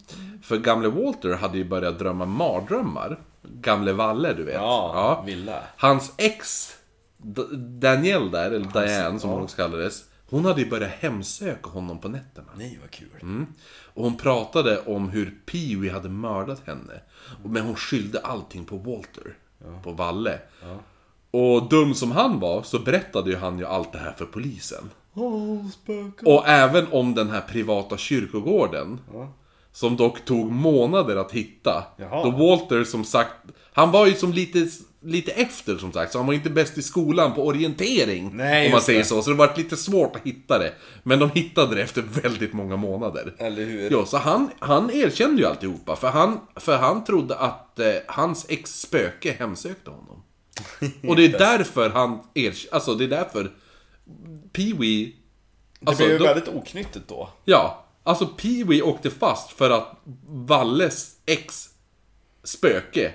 För 0.42 0.58
gamle 0.58 0.88
Walter 0.88 1.34
hade 1.34 1.58
ju 1.58 1.64
börjat 1.66 2.00
drömma 2.00 2.26
mardrömmar. 2.26 3.20
Gamle 3.62 3.94
Valle, 3.94 4.34
du 4.34 4.44
vet. 4.44 4.56
Ja, 4.56 5.24
Villa. 5.26 5.60
Hans 5.78 6.14
ex, 6.18 6.70
D- 7.18 7.56
Danielle 7.58 8.32
där, 8.32 8.52
eller 8.52 8.86
Diane 8.86 9.20
som 9.20 9.30
hon 9.30 9.42
också 9.42 9.56
kallades. 9.58 10.04
Hon 10.30 10.46
hade 10.46 10.62
ju 10.62 10.70
börjat 10.70 10.92
hemsöka 11.00 11.70
honom 11.70 12.00
på 12.00 12.10
nätterna. 12.10 12.48
Nej, 12.58 12.80
vad 12.82 12.92
kul. 12.92 13.08
Mm. 13.22 13.46
Och 13.94 14.04
hon 14.04 14.18
pratade 14.18 14.80
om 14.80 15.10
hur 15.10 15.40
Pee-Wee 15.46 15.92
hade 15.92 16.10
mördat 16.10 16.62
henne. 16.66 16.94
Men 17.44 17.66
hon 17.66 17.76
skyllde 17.76 18.20
allting 18.20 18.66
på 18.66 18.78
Walter. 18.78 19.38
På 19.84 19.92
Valle. 19.92 20.40
Och 21.32 21.70
dum 21.70 21.94
som 21.94 22.12
han 22.12 22.40
var 22.40 22.64
så 22.64 22.80
berättade 22.80 23.30
ju 23.30 23.36
han 23.36 23.60
ju 23.60 23.66
allt 23.66 23.92
det 23.92 23.98
här 23.98 24.12
för 24.12 24.26
polisen. 24.26 24.90
Spöken. 25.74 26.28
Och 26.28 26.48
även 26.48 26.88
om 26.92 27.14
den 27.14 27.30
här 27.30 27.42
privata 27.42 27.98
kyrkogården. 27.98 29.00
Som 29.72 29.98
dock 29.98 30.26
tog 30.26 30.52
månader 30.52 31.16
att 31.16 31.32
hitta. 31.32 31.84
Jaha. 31.98 32.24
Då 32.24 32.32
Walter 32.32 32.84
som 32.84 33.04
sagt, 33.04 33.34
han 33.74 33.92
var 33.92 34.06
ju 34.06 34.14
som 34.14 34.34
lite, 34.34 34.68
lite 35.06 35.32
efter 35.32 35.78
som 35.78 35.92
sagt. 35.94 36.12
Så 36.12 36.18
han 36.18 36.28
var 36.28 36.34
inte 36.34 36.50
bäst 36.50 36.78
i 36.78 36.82
skolan 36.82 37.34
på 37.34 37.46
orientering. 37.46 38.32
Nej, 38.34 38.66
om 38.66 38.72
man 38.72 38.82
säger 38.82 39.00
det. 39.00 39.06
så. 39.06 39.22
Så 39.22 39.30
det 39.30 39.36
var 39.36 39.54
lite 39.58 39.78
svårt 39.78 40.16
att 40.16 40.22
hitta 40.24 40.60
det. 40.60 40.74
Men 41.04 41.20
de 41.20 41.30
hittade 41.30 41.76
det 41.76 41.82
efter 41.82 42.02
väldigt 42.02 42.54
många 42.54 42.76
månader. 42.78 43.34
Eller 43.38 43.66
hur? 43.66 43.92
Ja, 43.92 44.06
så 44.06 44.18
han, 44.18 44.50
han 44.60 44.90
erkände 44.92 45.42
ju 45.42 45.48
alltihopa. 45.48 45.96
För 45.96 46.08
han, 46.08 46.40
för 46.56 46.78
han 46.78 47.04
trodde 47.04 47.36
att 47.36 47.80
eh, 47.80 47.88
hans 48.08 48.46
ex 48.50 48.80
spöke 48.82 49.36
hemsökte 49.40 49.90
honom. 49.90 50.24
Och 51.08 51.16
det 51.16 51.26
är 51.26 51.40
därför 51.40 51.90
han 51.90 52.20
erkände, 52.34 52.76
alltså 52.76 52.96
det 52.96 53.04
är 53.04 53.08
därför 53.08 53.52
Pee-Wee... 54.54 55.12
Det 55.80 55.90
Alltså, 55.90 56.04
blev 56.06 56.22
ju 56.22 56.28
väldigt 56.28 56.48
oknyttigt 56.48 57.08
då. 57.08 57.30
Ja, 57.46 57.86
alltså 58.04 58.26
Pee-Wee 58.38 58.82
åkte 58.82 59.10
fast 59.12 59.52
för 59.52 59.70
att 59.70 60.02
Valles 60.28 61.12
ex 61.26 61.70
spöke 62.44 63.12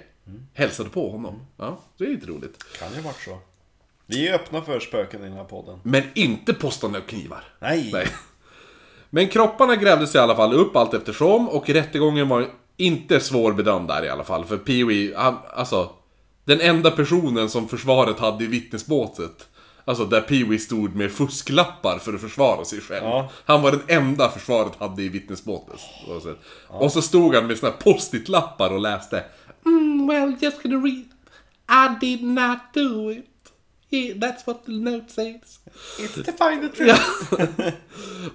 hälsade 0.55 0.91
på 0.91 1.11
honom. 1.11 1.47
Ja, 1.57 1.79
det 1.99 2.05
är 2.05 2.09
lite 2.09 2.27
roligt. 2.27 2.79
Kan 2.79 2.95
ju 2.95 3.01
varit 3.01 3.23
så. 3.25 3.39
Vi 4.07 4.29
är 4.29 4.35
öppna 4.35 4.63
för 4.63 4.81
spöken 4.81 5.21
i 5.21 5.25
den 5.25 5.33
här 5.37 5.45
podden. 5.45 5.81
Men 5.83 6.03
inte 6.15 6.55
postande 6.55 6.99
av 6.99 7.03
knivar. 7.03 7.45
Nej. 7.59 7.91
Nej. 7.93 8.07
Men 9.11 9.29
kropparna 9.29 9.77
grävdes 9.77 10.15
i 10.15 10.19
alla 10.19 10.37
fall 10.37 10.53
upp 10.55 10.77
allt 10.77 10.95
eftersom 10.95 11.49
och 11.49 11.69
rättegången 11.69 12.29
var 12.29 12.47
inte 12.77 13.21
svårbedömd 13.21 13.89
där 13.89 14.05
i 14.05 14.09
alla 14.09 14.25
fall. 14.25 14.45
För 14.45 14.57
Pee-Wee, 14.59 15.17
han, 15.17 15.37
alltså... 15.51 15.91
Den 16.45 16.61
enda 16.61 16.91
personen 16.91 17.51
som 17.51 17.69
försvaret 17.69 18.19
hade 18.19 18.45
i 18.45 18.47
vittnesbåset. 18.47 19.49
Alltså 19.85 20.05
där 20.05 20.21
Pee-Wee 20.21 20.59
stod 20.59 20.95
med 20.95 21.13
fusklappar 21.13 21.99
för 21.99 22.15
att 22.15 22.21
försvara 22.21 22.65
sig 22.65 22.81
själv. 22.81 23.05
Ja. 23.05 23.31
Han 23.45 23.63
var 23.63 23.71
den 23.71 23.83
enda 23.89 24.29
försvaret 24.29 24.73
hade 24.79 25.03
i 25.03 25.09
vittnesmålet. 25.09 25.81
oavsett. 26.09 26.39
Och 26.69 26.93
så 26.93 27.03
stod 27.03 27.35
han 27.35 27.47
med 27.47 27.59
såna 27.59 27.73
här 27.73 27.79
post-it-lappar 27.79 28.71
och 28.71 28.81
läste 28.81 29.25
mm, 29.69 30.07
Well, 30.07 30.37
just 30.41 30.63
gonna 30.63 30.79
read 30.79 31.05
I 31.69 31.99
did 32.01 32.23
not 32.23 32.73
do 32.73 33.11
it. 33.11 33.25
Yeah, 33.91 34.15
that's 34.19 34.47
what 34.47 34.65
the 34.67 34.73
note 34.73 35.11
says. 35.11 35.61
It's 35.99 36.15
to 36.15 36.33
find 36.33 36.63
the 36.63 36.69
truth. 36.69 37.75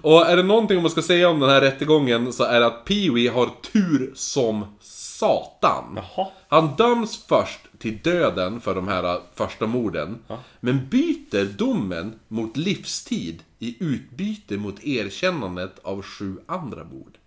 Och 0.02 0.26
är 0.26 0.36
det 0.36 0.42
någonting 0.42 0.82
man 0.82 0.90
ska 0.90 1.02
säga 1.02 1.28
om 1.28 1.40
den 1.40 1.50
här 1.50 1.60
rättegången 1.60 2.32
så 2.32 2.44
är 2.44 2.60
det 2.60 2.66
att 2.66 2.88
Pee-Wee 2.88 3.32
har 3.32 3.50
tur 3.72 4.12
som 4.14 4.66
satan. 4.80 5.84
Jaha. 5.96 6.28
Han 6.48 6.76
döms 6.76 7.24
först 7.28 7.60
till 7.78 7.98
döden 7.98 8.60
för 8.60 8.74
de 8.74 8.88
här 8.88 9.20
första 9.34 9.66
morden. 9.66 10.18
Men 10.60 10.88
byter 10.88 11.44
domen 11.44 12.14
mot 12.28 12.56
livstid 12.56 13.42
i 13.58 13.76
utbyte 13.80 14.56
mot 14.56 14.84
erkännandet 14.84 15.78
av 15.82 16.02
sju 16.02 16.36
andra 16.46 16.84
mord. 16.84 17.18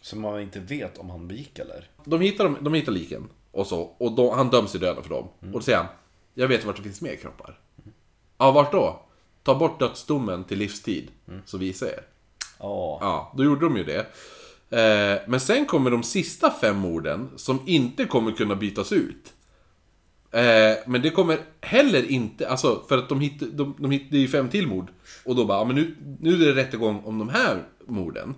Som 0.00 0.20
man 0.20 0.40
inte 0.40 0.60
vet 0.60 0.98
om 0.98 1.10
han 1.10 1.28
begick 1.28 1.58
eller? 1.58 1.88
De 2.04 2.20
hittar, 2.20 2.44
dem, 2.44 2.56
de 2.60 2.74
hittar 2.74 2.92
liken 2.92 3.28
och 3.54 3.66
så. 3.66 3.80
Och 3.80 4.12
då, 4.12 4.34
han 4.34 4.50
döms 4.50 4.70
till 4.70 4.80
döden 4.80 5.02
för 5.02 5.10
dem. 5.10 5.28
Och 5.40 5.50
då 5.52 5.60
säger 5.60 5.78
han, 5.78 5.86
jag 6.34 6.48
vet 6.48 6.64
vart 6.64 6.76
det 6.76 6.82
finns 6.82 7.00
mer 7.00 7.16
kroppar. 7.16 7.58
Ja, 8.38 8.50
vart 8.50 8.72
då? 8.72 9.00
Ta 9.42 9.54
bort 9.54 9.78
dödsdomen 9.78 10.44
till 10.44 10.58
livstid, 10.58 11.10
så 11.44 11.58
visar 11.58 11.86
jag 11.86 11.94
er. 11.94 12.04
Ja. 12.58 12.98
Ja, 13.00 13.32
då 13.36 13.44
gjorde 13.44 13.66
de 13.66 13.76
ju 13.76 13.84
det. 13.84 14.06
Eh, 14.70 15.20
men 15.26 15.40
sen 15.40 15.66
kommer 15.66 15.90
de 15.90 16.02
sista 16.02 16.50
fem 16.50 16.76
morden 16.76 17.30
som 17.36 17.60
inte 17.66 18.04
kommer 18.04 18.32
kunna 18.32 18.54
bytas 18.54 18.92
ut. 18.92 19.32
Eh, 20.30 20.76
men 20.86 21.02
det 21.02 21.10
kommer 21.10 21.38
heller 21.60 22.10
inte, 22.10 22.48
alltså 22.48 22.82
för 22.88 22.98
att 22.98 23.08
de 23.08 23.20
hittar, 23.20 23.46
de, 23.46 23.74
de 23.78 23.90
hittar 23.90 24.16
ju 24.16 24.28
fem 24.28 24.48
till 24.48 24.66
mord. 24.66 24.90
Och 25.24 25.36
då 25.36 25.44
bara, 25.44 25.58
ja, 25.58 25.64
men 25.64 25.76
nu, 25.76 25.96
nu 26.20 26.34
är 26.34 26.54
det 26.54 26.62
rättegång 26.62 27.02
om 27.04 27.18
de 27.18 27.28
här 27.28 27.62
morden. 27.86 28.34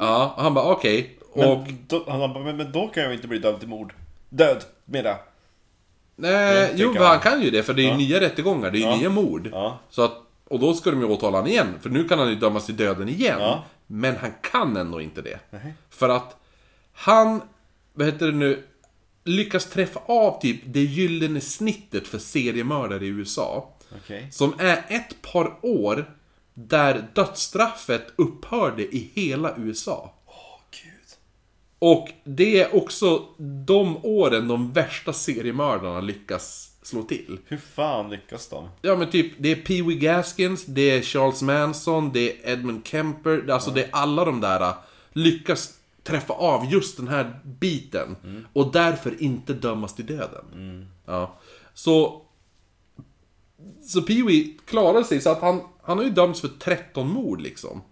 Ja, 0.00 0.34
och 0.36 0.42
han 0.42 0.54
bara 0.54 0.72
okej. 0.72 1.18
Och, 1.32 1.58
Men, 1.58 1.84
då, 1.88 2.04
han 2.08 2.20
bara, 2.20 2.44
men, 2.44 2.56
men 2.56 2.72
då 2.72 2.88
kan 2.88 3.02
jag 3.02 3.12
ju 3.12 3.16
inte 3.16 3.28
bli 3.28 3.38
dömd 3.38 3.60
till 3.60 3.68
mord. 3.68 3.94
Död, 4.28 4.64
menar 4.84 5.10
jag. 5.10 5.18
nej, 6.16 6.72
jo, 6.76 6.88
men 6.92 7.02
han 7.02 7.10
han. 7.10 7.20
kan 7.20 7.42
ju 7.42 7.50
det 7.50 7.62
för 7.62 7.74
det 7.74 7.82
är 7.82 7.84
ju 7.84 7.90
Ja. 7.90 7.96
nya 7.96 8.20
rättegångar, 8.20 8.70
det 8.70 8.78
är 8.78 8.80
ju 8.80 8.86
Ja. 8.86 8.96
nya 8.96 9.08
mord. 9.10 9.48
Ja. 9.52 9.78
Så 9.90 10.02
att, 10.02 10.12
och 10.44 10.60
då 10.60 10.74
ska 10.74 10.90
de 10.90 11.00
ju 11.00 11.06
åtala 11.06 11.36
honom 11.36 11.50
igen, 11.50 11.66
för 11.82 11.90
nu 11.90 12.08
kan 12.08 12.18
han 12.18 12.28
ju 12.28 12.34
dömas 12.34 12.66
till 12.66 12.76
döden 12.76 13.08
igen. 13.08 13.40
Ja. 13.40 13.64
Men 13.86 14.16
han 14.16 14.30
kan 14.42 14.76
ändå 14.76 15.00
inte 15.00 15.22
det. 15.22 15.38
Nej. 15.50 15.74
För 15.90 16.08
att 16.08 16.36
han, 16.92 17.40
vad 17.92 18.06
heter 18.06 18.26
det 18.26 18.32
nu, 18.32 18.64
lyckas 19.24 19.66
träffa 19.70 20.00
av 20.06 20.40
typ 20.40 20.60
det 20.66 20.80
gyllene 20.80 21.40
snittet 21.40 22.08
för 22.08 22.18
seriemördare 22.18 23.04
i 23.04 23.08
USA. 23.08 23.74
Okej. 24.04 24.28
Som 24.32 24.54
är 24.58 24.84
ett 24.88 25.22
par 25.32 25.52
år 25.62 26.10
där 26.54 27.04
dödsstraffet 27.14 28.12
upphörde 28.16 28.82
i 28.96 29.10
hela 29.14 29.54
USA. 29.56 30.12
Och 31.78 32.08
det 32.24 32.60
är 32.60 32.76
också 32.76 33.24
de 33.66 33.96
åren 34.02 34.48
de 34.48 34.72
värsta 34.72 35.12
seriemördarna 35.12 36.00
lyckas 36.00 36.72
slå 36.82 37.02
till. 37.02 37.38
Hur 37.46 37.56
fan 37.56 38.10
lyckas 38.10 38.48
de? 38.48 38.68
Ja 38.82 38.96
men 38.96 39.10
typ, 39.10 39.32
det 39.38 39.52
är 39.52 39.56
Pee 39.56 39.82
Wee 39.82 39.96
Gaskins, 39.96 40.64
det 40.66 40.90
är 40.90 41.02
Charles 41.02 41.42
Manson, 41.42 42.10
det 42.12 42.32
är 42.46 42.52
Edmund 42.52 42.86
Kemper, 42.86 43.36
det- 43.46 43.54
alltså 43.54 43.70
det 43.70 43.84
är 43.84 43.88
alla 43.92 44.24
de 44.24 44.40
där 44.40 44.60
äh, 44.60 44.74
lyckas 45.12 45.72
träffa 46.02 46.32
av 46.34 46.72
just 46.72 46.96
den 46.96 47.08
här 47.08 47.40
biten. 47.44 48.16
Och 48.52 48.72
därför 48.72 49.22
inte 49.22 49.52
dömas 49.52 49.94
till 49.94 50.06
döden. 50.06 50.88
Ja. 51.06 51.38
Så... 51.74 52.22
Så 53.82 54.02
Pee 54.02 54.22
Wee 54.22 54.56
klarar 54.66 55.02
sig 55.02 55.20
så 55.20 55.30
att 55.30 55.40
han, 55.40 55.60
han 55.82 55.98
har 55.98 56.04
ju 56.04 56.10
dömts 56.10 56.40
för 56.40 56.48
13 56.48 57.08
mord 57.12 57.40
liksom. 57.40 57.82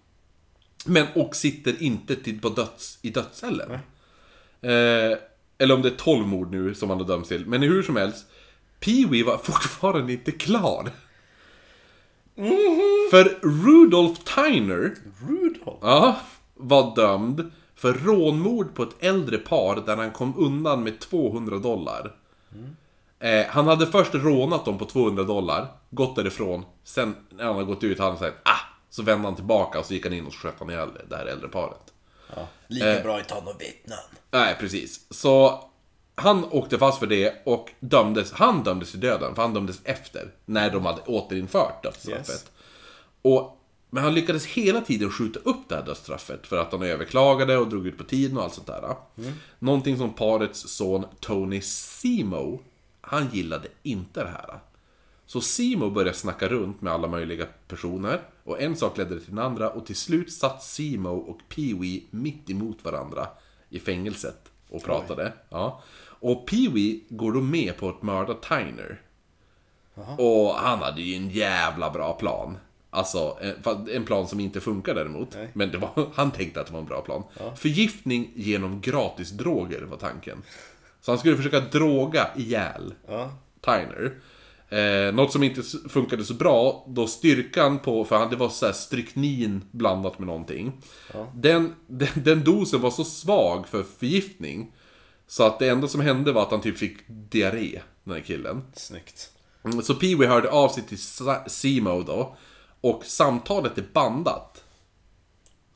Men, 0.87 1.07
och 1.14 1.37
sitter 1.37 1.82
inte 1.82 2.16
till, 2.16 2.41
på 2.41 2.49
döds, 2.49 2.99
i 3.03 3.11
dödscellen. 3.11 3.72
Eh, 4.61 5.18
eller 5.59 5.74
om 5.74 5.82
det 5.82 5.89
är 5.89 5.97
12 5.97 6.26
mord 6.26 6.51
nu 6.51 6.74
som 6.74 6.91
han 6.91 6.99
har 6.99 7.07
dömts 7.07 7.28
till. 7.28 7.47
Men 7.47 7.62
hur 7.62 7.82
som 7.82 7.97
helst. 7.97 8.26
Pee-Wee 8.80 9.24
var 9.24 9.39
fortfarande 9.43 10.12
inte 10.12 10.32
klar. 10.32 10.91
För 13.11 13.39
Rudolf 13.43 14.18
Tyner 14.18 14.95
Rudolph? 15.28 15.78
ja, 15.80 16.16
var 16.55 16.97
dömd 16.97 17.51
för 17.74 17.93
rånmord 17.93 18.74
på 18.74 18.82
ett 18.82 18.97
äldre 19.01 19.39
par 19.39 19.82
där 19.87 19.97
han 19.97 20.11
kom 20.11 20.35
undan 20.37 20.82
med 20.82 21.01
200 21.01 21.59
dollar. 21.59 22.12
Eh, 23.18 23.47
han 23.49 23.66
hade 23.66 23.87
först 23.87 24.14
rånat 24.14 24.64
dem 24.64 24.78
på 24.78 24.85
200 24.85 25.24
dollar, 25.24 25.68
gått 25.91 26.16
därifrån. 26.16 26.64
Sen 26.85 27.14
när 27.30 27.45
han 27.45 27.55
hade 27.55 27.66
gått 27.66 27.85
ut 27.85 27.99
hade 27.99 28.11
han 28.11 28.18
sagt 28.18 28.37
ah! 28.43 28.74
Så 28.95 29.03
vände 29.03 29.28
han 29.28 29.34
tillbaka 29.34 29.78
och 29.78 29.86
så 29.86 29.95
gick 29.95 30.05
han 30.05 30.12
in 30.12 30.26
och 30.26 30.34
sköt 30.34 30.55
han 30.59 30.70
ihjäl 30.70 30.88
det 31.09 31.16
här 31.16 31.26
äldre 31.26 31.49
paret. 31.49 31.92
Ja. 32.36 32.49
Lika 32.68 32.97
Eh. 32.97 33.03
bra 33.03 33.20
ta 33.20 33.40
något 33.40 33.61
vittnen. 33.61 33.99
Nej, 34.30 34.57
precis. 34.61 35.07
Så 35.11 35.64
han 36.14 36.45
åkte 36.45 36.78
fast 36.78 36.99
för 36.99 37.07
det 37.07 37.42
och 37.47 37.70
dömdes, 37.80 38.32
han 38.32 38.62
dömdes 38.62 38.90
till 38.90 39.01
döden, 39.01 39.34
för 39.34 39.42
han 39.42 39.55
dömdes 39.55 39.80
efter, 39.84 40.30
när 40.45 40.70
de 40.70 40.86
hade 40.86 41.01
återinfört 41.01 41.82
dödsstraffet. 41.82 42.28
Yes. 42.28 42.47
Och, 43.22 43.61
men 43.90 44.05
han 44.05 44.14
lyckades 44.14 44.47
hela 44.47 44.80
tiden 44.80 45.11
skjuta 45.11 45.40
upp 45.40 45.68
det 45.68 45.74
här 45.74 45.82
dödsstraffet, 45.82 46.47
för 46.47 46.57
att 46.57 46.72
han 46.72 46.82
överklagade 46.82 47.59
och 47.59 47.68
drog 47.68 47.86
ut 47.86 47.99
på 47.99 48.05
tiden 48.05 48.36
och 48.36 48.45
allt 48.45 48.55
sånt 48.55 48.66
där. 48.66 48.97
Någonting 49.59 49.97
som 49.99 50.12
parets 50.12 50.68
son 50.68 51.07
Tony 51.20 51.61
Simo, 51.61 52.61
han 53.01 53.28
gillade 53.32 53.68
inte 53.82 54.22
det 54.24 54.30
här. 54.30 54.59
Så 55.26 55.40
Simo 55.40 55.90
började 55.90 56.16
snacka 56.16 56.49
runt 56.49 56.82
med 56.82 56.92
alla 56.92 57.09
möjliga 57.09 57.47
personer 57.68 58.20
och 58.45 58.62
en 58.62 58.76
sak 58.76 58.99
ledde 58.99 59.20
till 59.20 59.34
den 59.34 59.45
andra 59.45 59.70
och 59.70 59.86
till 59.86 59.97
slut 59.97 60.32
satt 60.32 60.62
Simo 60.62 61.16
och 61.16 61.40
Pee-Wee 61.49 62.03
mitt 62.11 62.51
emot 62.51 62.84
varandra 62.84 63.28
i 63.70 63.80
fängelset 63.80 64.51
och 64.68 64.82
pratade. 64.82 65.32
Ja. 65.49 65.82
Och 66.07 66.49
Pee-Wee 66.51 67.01
går 67.09 67.32
då 67.32 67.40
med 67.40 67.76
på 67.76 67.88
att 67.88 68.03
mörda 68.03 68.34
Tyner. 68.34 69.01
Och 70.18 70.55
han 70.55 70.78
hade 70.78 71.03
ju 71.03 71.16
en 71.16 71.30
jävla 71.30 71.90
bra 71.90 72.12
plan. 72.12 72.57
Alltså, 72.90 73.38
en, 73.40 73.62
fast 73.62 73.88
en 73.88 74.05
plan 74.05 74.28
som 74.28 74.40
inte 74.40 74.61
funkar 74.61 74.95
däremot. 74.95 75.34
Nej. 75.34 75.49
Men 75.53 75.80
var, 75.80 76.11
han 76.14 76.30
tänkte 76.30 76.61
att 76.61 76.66
det 76.66 76.72
var 76.72 76.80
en 76.80 76.86
bra 76.86 77.01
plan. 77.01 77.22
Förgiftning 77.57 78.30
genom 78.34 78.80
gratis 78.80 79.30
droger 79.30 79.82
var 79.82 79.97
tanken. 79.97 80.42
Så 81.01 81.11
han 81.11 81.18
skulle 81.18 81.36
försöka 81.36 81.61
droga 81.61 82.30
ihjäl 82.36 82.95
Ja. 83.09 83.30
Tyner. 83.61 84.14
Eh, 84.75 85.14
något 85.14 85.33
som 85.33 85.43
inte 85.43 85.62
funkade 85.89 86.25
så 86.25 86.35
bra, 86.35 86.85
då 86.89 87.07
styrkan 87.07 87.79
på, 87.79 88.05
för 88.05 88.31
det 88.31 88.37
var 88.37 88.49
så 88.49 88.66
här 88.66 88.72
stryknin 88.72 89.64
blandat 89.70 90.18
med 90.18 90.27
någonting. 90.27 90.72
Den, 91.35 91.75
den, 91.87 92.09
den 92.14 92.45
dosen 92.45 92.81
var 92.81 92.91
så 92.91 93.05
svag 93.05 93.68
för 93.68 93.83
förgiftning, 93.99 94.72
så 95.27 95.43
att 95.43 95.59
det 95.59 95.68
enda 95.68 95.89
som 95.89 96.01
hände 96.01 96.33
var 96.33 96.43
att 96.43 96.51
han 96.51 96.61
typ 96.61 96.79
fick 96.79 96.97
diarré, 97.07 97.81
den 98.05 98.14
här 98.14 98.20
killen. 98.20 98.62
Snyggt. 98.75 99.31
Mm, 99.64 99.83
Så 99.83 99.93
Pee-Wee 99.95 100.27
hörde 100.27 100.51
av 100.51 100.68
sig 100.68 100.83
till 100.83 100.99
Simo 101.47 102.03
då, 102.03 102.37
och 102.81 103.03
samtalet 103.05 103.79
är 103.79 103.85
bandat. 103.93 104.64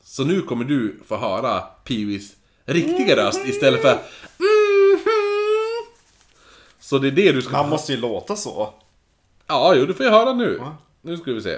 Så 0.03 0.23
nu 0.23 0.41
kommer 0.41 0.65
du 0.65 0.99
få 1.05 1.17
höra 1.17 1.63
Pee-Wees 1.85 2.33
riktiga 2.65 3.15
röst 3.15 3.45
istället 3.45 3.81
för 3.81 3.93
"Mhm." 4.37 5.09
Så 6.79 6.97
det 6.97 7.07
är 7.07 7.11
det 7.11 7.31
du 7.31 7.41
ska 7.41 7.55
Han 7.55 7.69
måste 7.69 7.91
ju 7.93 7.97
låta 7.97 8.35
så. 8.35 8.73
Ja, 9.49 9.73
jo, 9.75 9.85
du 9.85 9.93
får 9.93 10.05
ju 10.05 10.11
höra 10.11 10.33
nu. 10.33 10.61
Nu 11.01 11.17
ska 11.17 11.31
vi 11.31 11.41
se. 11.41 11.57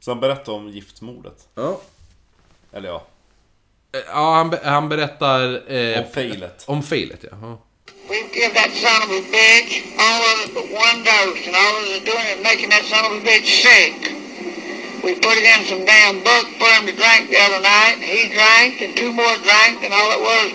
Så 0.00 0.10
han 0.10 0.20
berättar 0.20 0.52
om 0.52 0.68
giftmordet. 0.68 1.48
Ja, 1.54 1.80
Eller 2.72 2.88
ja, 2.88 3.06
ja 4.06 4.34
han, 4.34 4.50
be- 4.50 4.60
han 4.64 4.88
berättar... 4.88 5.72
Eh, 5.72 5.98
om 6.02 6.06
failet. 6.14 6.64
Om 6.66 6.82
failet, 6.82 7.24
ja. 7.30 7.36
ja. 7.42 7.58
We've 8.08 8.34
give 8.34 8.54
that 8.54 8.70
son 8.84 9.00
of 9.06 9.10
a 9.10 9.22
bitch 9.32 9.82
all 9.98 10.20
of 10.30 10.44
it 10.44 10.54
but 10.54 10.64
one 10.64 10.98
dose, 11.04 11.46
and 11.48 11.56
all 11.56 11.74
it 11.82 11.88
is 11.96 12.02
doing 12.12 12.26
is 12.34 12.40
making 12.42 12.68
that 12.70 12.84
son 12.84 13.04
of 13.08 13.12
a 13.12 13.24
bitch 13.24 13.48
sick. 13.64 13.96
We 15.04 15.14
put 15.14 15.36
it 15.40 15.46
in 15.54 15.64
some 15.70 15.84
damn 15.84 16.16
book 16.22 16.46
for 16.60 16.68
him 16.76 16.84
to 16.90 16.92
drink 17.02 17.22
the 17.30 17.40
other 17.46 17.60
night. 17.60 17.96
He 18.00 18.28
drank, 18.36 18.80
and 18.82 18.96
two 18.96 19.12
more 19.12 19.36
drank, 19.48 19.82
and 19.84 19.92
all 19.94 20.10
it 20.16 20.20
was 20.30 20.46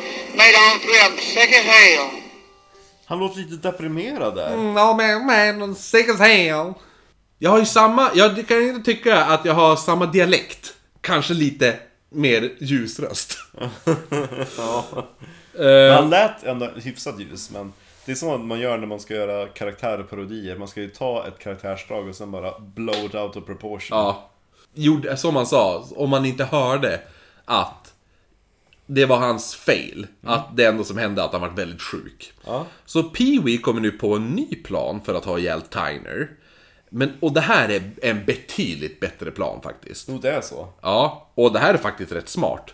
made 0.41 0.55
all 0.61 0.77
three 0.85 0.99
of 1.05 1.09
them 1.15 1.19
sick 1.35 1.49
as 1.59 1.65
hell. 1.65 2.18
Han 3.09 3.19
låter 3.19 3.39
lite 3.39 3.71
deprimerad 3.71 4.35
där. 4.35 4.57
No 4.57 4.93
man, 4.93 5.25
man, 5.59 5.75
sick 5.75 6.09
as 6.09 6.19
hell. 6.19 6.73
Jag 7.39 7.51
har 7.51 7.59
ju 7.59 7.65
samma, 7.65 8.11
jag 8.15 8.47
kan 8.47 8.61
inte 8.61 8.91
tycka 8.91 9.25
att 9.25 9.45
jag 9.45 9.53
har 9.53 9.75
samma 9.75 10.05
dialekt. 10.05 10.73
Kanske 11.01 11.33
lite 11.33 11.79
mer 12.09 12.51
ljusröst. 12.59 13.37
Men 15.53 15.93
han 15.93 16.09
lät 16.09 16.43
ändå 16.43 16.69
hyfsat 16.75 17.19
ljus, 17.19 17.51
men 17.51 17.73
det 18.05 18.11
är 18.11 18.15
så 18.15 18.37
man 18.37 18.59
gör 18.59 18.77
när 18.77 18.87
man 18.87 18.99
ska 18.99 19.13
göra 19.13 19.47
karaktärparodier. 19.47 20.57
Man 20.57 20.67
ska 20.67 20.81
ju 20.81 20.89
ta 20.89 21.27
ett 21.27 21.39
karaktärsdrag 21.39 22.07
och 22.07 22.15
sen 22.15 22.31
bara 22.31 22.59
blow 22.59 23.05
it 23.05 23.15
out 23.15 23.35
of 23.35 23.45
proportion. 23.45 23.97
Ja. 23.97 24.29
Gjorde, 24.73 25.17
som 25.17 25.35
han 25.35 25.45
sa, 25.45 25.85
om 25.95 26.09
man 26.09 26.25
inte 26.25 26.43
hörde 26.43 27.01
att 27.45 27.88
det 28.91 29.05
var 29.05 29.17
hans 29.17 29.55
fail. 29.55 30.07
Att 30.23 30.57
det 30.57 30.65
enda 30.65 30.83
som 30.83 30.97
hände 30.97 31.23
att 31.23 31.31
han 31.31 31.41
var 31.41 31.49
väldigt 31.49 31.81
sjuk. 31.81 32.33
Ja. 32.45 32.65
Så 32.85 33.01
Pee-Wee 33.01 33.61
kommer 33.61 33.81
nu 33.81 33.91
på 33.91 34.15
en 34.15 34.27
ny 34.27 34.55
plan 34.55 35.01
för 35.05 35.13
att 35.13 35.25
ha 35.25 35.39
ihjäl 35.39 35.61
Tyner. 35.61 36.29
Men, 36.89 37.11
och 37.19 37.33
det 37.33 37.41
här 37.41 37.69
är 37.69 37.91
en 38.01 38.25
betydligt 38.25 38.99
bättre 38.99 39.31
plan 39.31 39.61
faktiskt. 39.61 40.05
Jo, 40.09 40.17
det 40.17 40.31
är 40.31 40.41
så. 40.41 40.67
Ja, 40.81 41.31
och 41.35 41.53
det 41.53 41.59
här 41.59 41.73
är 41.73 41.77
faktiskt 41.77 42.11
rätt 42.11 42.29
smart. 42.29 42.73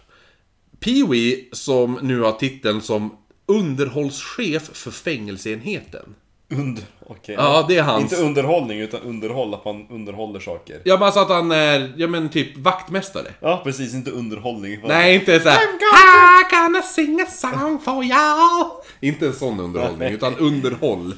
Pee-Wee, 0.80 1.44
som 1.52 2.00
nu 2.02 2.22
har 2.22 2.32
titeln 2.32 2.82
som 2.82 3.18
underhållschef 3.46 4.70
för 4.74 4.92
fängelseenheten. 4.92 6.16
Under... 6.50 6.84
Okej. 7.08 7.36
Ja, 7.38 7.66
det 7.68 7.78
är 7.78 7.84
hans. 7.84 8.04
Inte 8.04 8.26
underhållning, 8.26 8.80
utan 8.80 9.02
underhåll, 9.02 9.54
att 9.54 9.66
man 9.66 9.88
underhåller 9.90 10.40
saker. 10.40 10.82
Ja, 10.84 10.94
men 10.94 11.04
alltså 11.04 11.20
att 11.20 11.30
han 11.30 11.52
är, 11.52 11.94
ja 11.98 12.08
men 12.08 12.30
typ 12.30 12.58
vaktmästare. 12.58 13.28
Ja, 13.40 13.62
precis. 13.64 13.94
Inte 13.94 14.12
underhållning. 14.12 14.80
Nej, 14.84 15.16
inte 15.16 15.40
såhär 15.40 15.58
I'm 15.58 16.50
gonna 16.50 16.82
sing 16.82 17.22
a 17.22 17.26
song 17.26 17.80
for 17.80 18.04
you 18.04 18.70
Inte 19.00 19.28
en 19.28 19.34
sån 19.34 19.60
underhållning, 19.60 20.14
utan 20.14 20.36
underhåll. 20.36 21.14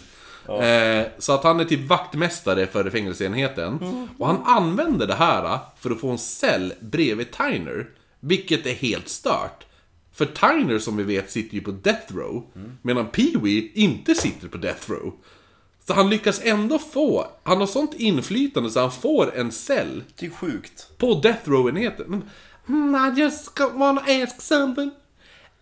Eh, 0.50 1.06
så 1.18 1.34
att 1.34 1.44
han 1.44 1.60
är 1.60 1.66
typ 1.66 1.90
vaktmästare 1.90 2.68
för 2.68 2.90
fängelseenheten. 2.90 3.80
Och 4.18 4.28
han 4.28 4.44
använder 4.46 5.08
det 5.08 5.16
här 5.16 5.60
för 5.80 5.92
att 5.92 6.00
få 6.00 6.10
en 6.10 6.18
cell 6.18 6.74
bredvid 6.80 7.32
Tyner. 7.32 7.88
Vilket 8.20 8.66
är 8.66 8.74
helt 8.74 9.10
stört. 9.10 9.67
För 10.18 10.26
Tyner 10.26 10.80
som 10.80 10.98
vi 10.98 11.04
vet 11.04 11.32
sitter 11.32 11.56
ju 11.56 11.62
på 11.62 11.72
Death 11.72 12.16
Row. 12.16 12.44
Medan 12.82 13.08
Pee-Wee 13.08 13.70
inte 13.74 14.16
sitter 14.16 14.48
på 14.48 14.58
Death 14.58 14.92
Row. 14.92 15.14
Så 15.88 15.94
han 15.94 16.10
lyckas 16.10 16.42
ändå 16.44 16.80
få, 16.80 17.28
han 17.44 17.60
har 17.60 17.68
sånt 17.68 17.94
inflytande 17.94 18.70
så 18.70 18.80
han 18.80 18.92
får 18.92 19.36
en 19.36 19.52
cell 19.52 20.04
Det 20.20 20.26
är 20.26 20.30
sjukt. 20.30 20.88
på 20.98 21.14
Death 21.14 21.50
Row-enheten. 21.50 22.24
Mm, 22.70 22.96
I 22.96 23.20
just 23.22 23.60
wanna 23.60 24.02
ask 24.02 24.42
something. 24.42 24.92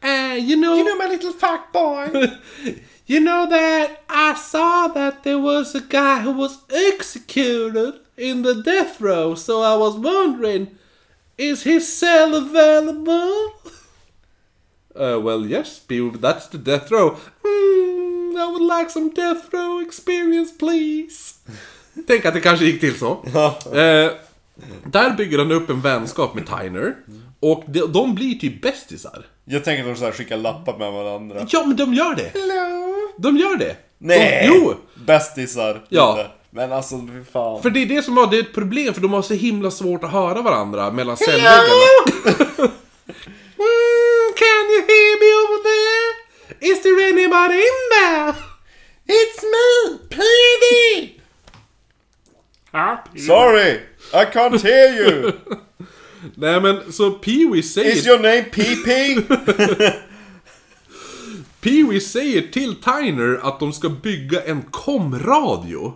Uh, 0.04 0.36
you 0.38 0.56
know... 0.56 0.76
You 0.76 0.84
know 0.84 1.08
my 1.08 1.16
little 1.16 1.32
fuck 1.32 1.72
boy. 1.74 2.08
you 3.06 3.20
know 3.20 3.50
that 3.50 3.90
I 4.10 4.34
saw 4.36 4.88
that 4.94 5.24
there 5.24 5.40
was 5.42 5.76
a 5.76 5.82
guy 5.90 6.20
who 6.22 6.32
was 6.32 6.58
executed 6.94 7.94
in 8.18 8.44
the 8.44 8.54
death 8.54 9.02
row, 9.02 9.36
so 9.36 9.62
I 9.62 9.76
was 9.78 9.96
wondering, 9.96 10.68
is 11.38 11.64
his 11.64 11.98
cell 12.00 12.36
available? 12.36 13.54
Uh, 14.98 15.20
well, 15.20 15.46
yes, 15.46 15.82
that's 16.22 16.48
the 16.48 16.58
death 16.58 16.92
row. 16.92 17.18
Hmm, 17.44 18.38
I 18.38 18.46
would 18.46 18.80
like 18.80 18.90
some 18.90 19.10
death 19.10 19.54
row 19.54 19.82
experience, 19.82 20.54
please. 20.60 21.34
Tänk 22.08 22.26
att 22.26 22.34
det 22.34 22.40
kanske 22.40 22.66
gick 22.66 22.80
till 22.80 23.00
så. 23.00 23.12
Eh, 23.66 24.12
där 24.86 25.16
bygger 25.18 25.38
han 25.38 25.52
upp 25.52 25.70
en 25.70 25.82
vänskap 25.82 26.36
med 26.36 26.48
Tyner. 26.48 26.96
Och 27.40 27.64
de, 27.68 27.80
de 27.80 28.16
blir 28.16 28.36
typ 28.36 28.62
bästisar. 28.62 29.26
Jag 29.46 29.64
tänker 29.64 29.84
att 29.84 29.96
de 29.96 30.00
så 30.00 30.06
här 30.06 30.12
skickar 30.12 30.38
lappar 30.38 30.78
med 30.78 30.92
varandra. 30.92 31.48
Ja, 31.50 31.64
men 31.66 31.78
de 31.78 31.94
gör 31.94 32.16
det! 32.16 32.32
De 33.18 33.38
gör 33.38 33.58
det! 33.58 33.76
Nej! 33.98 34.48
De, 34.48 34.54
jo! 34.54 34.74
Bästisar. 35.06 35.86
Ja. 35.90 36.12
Inte. 36.12 36.32
Men 36.50 36.72
alltså, 36.72 36.96
fy 36.98 37.24
fan. 37.32 37.62
För 37.62 37.70
det 37.70 37.82
är 37.82 37.86
det 37.86 38.02
som 38.02 38.16
var 38.16 38.28
det 38.28 38.38
är 38.38 38.42
ett 38.42 38.54
problem, 38.54 38.94
för 38.94 39.02
de 39.02 39.14
har 39.14 39.22
så 39.22 39.34
himla 39.34 39.72
svårt 39.72 40.04
att 40.04 40.12
höra 40.12 40.42
varandra 40.42 40.92
mellan 40.92 41.18
cellväggarna. 41.18 41.58
mm, 43.58 44.32
can 44.42 44.66
you 44.72 44.82
hear 44.90 45.20
me 45.22 45.30
over 45.44 45.60
there? 45.64 46.26
Is 46.62 46.84
there 46.84 47.00
anybody 47.00 47.56
in 47.56 47.90
there? 47.92 48.36
It's 49.08 49.44
me, 49.44 50.00
Petey! 50.10 51.22
Sorry! 53.18 53.82
I 54.14 54.26
can't 54.26 54.62
hear 54.62 54.90
you! 54.94 55.32
Nej 56.36 56.62
men 56.62 56.92
så 56.92 57.12
Pee-Wee 57.12 57.64
säger... 57.64 57.92
Is 57.92 58.08
your 58.08 58.20
name 58.20 58.44
PP? 58.44 58.88
Pee-Wee 61.62 62.00
säger 62.00 62.42
till 62.42 62.76
Tyner 62.82 63.40
att 63.44 63.60
de 63.60 63.74
ska 63.74 63.90
bygga 63.90 64.44
en 64.44 64.62
komradio. 64.62 65.94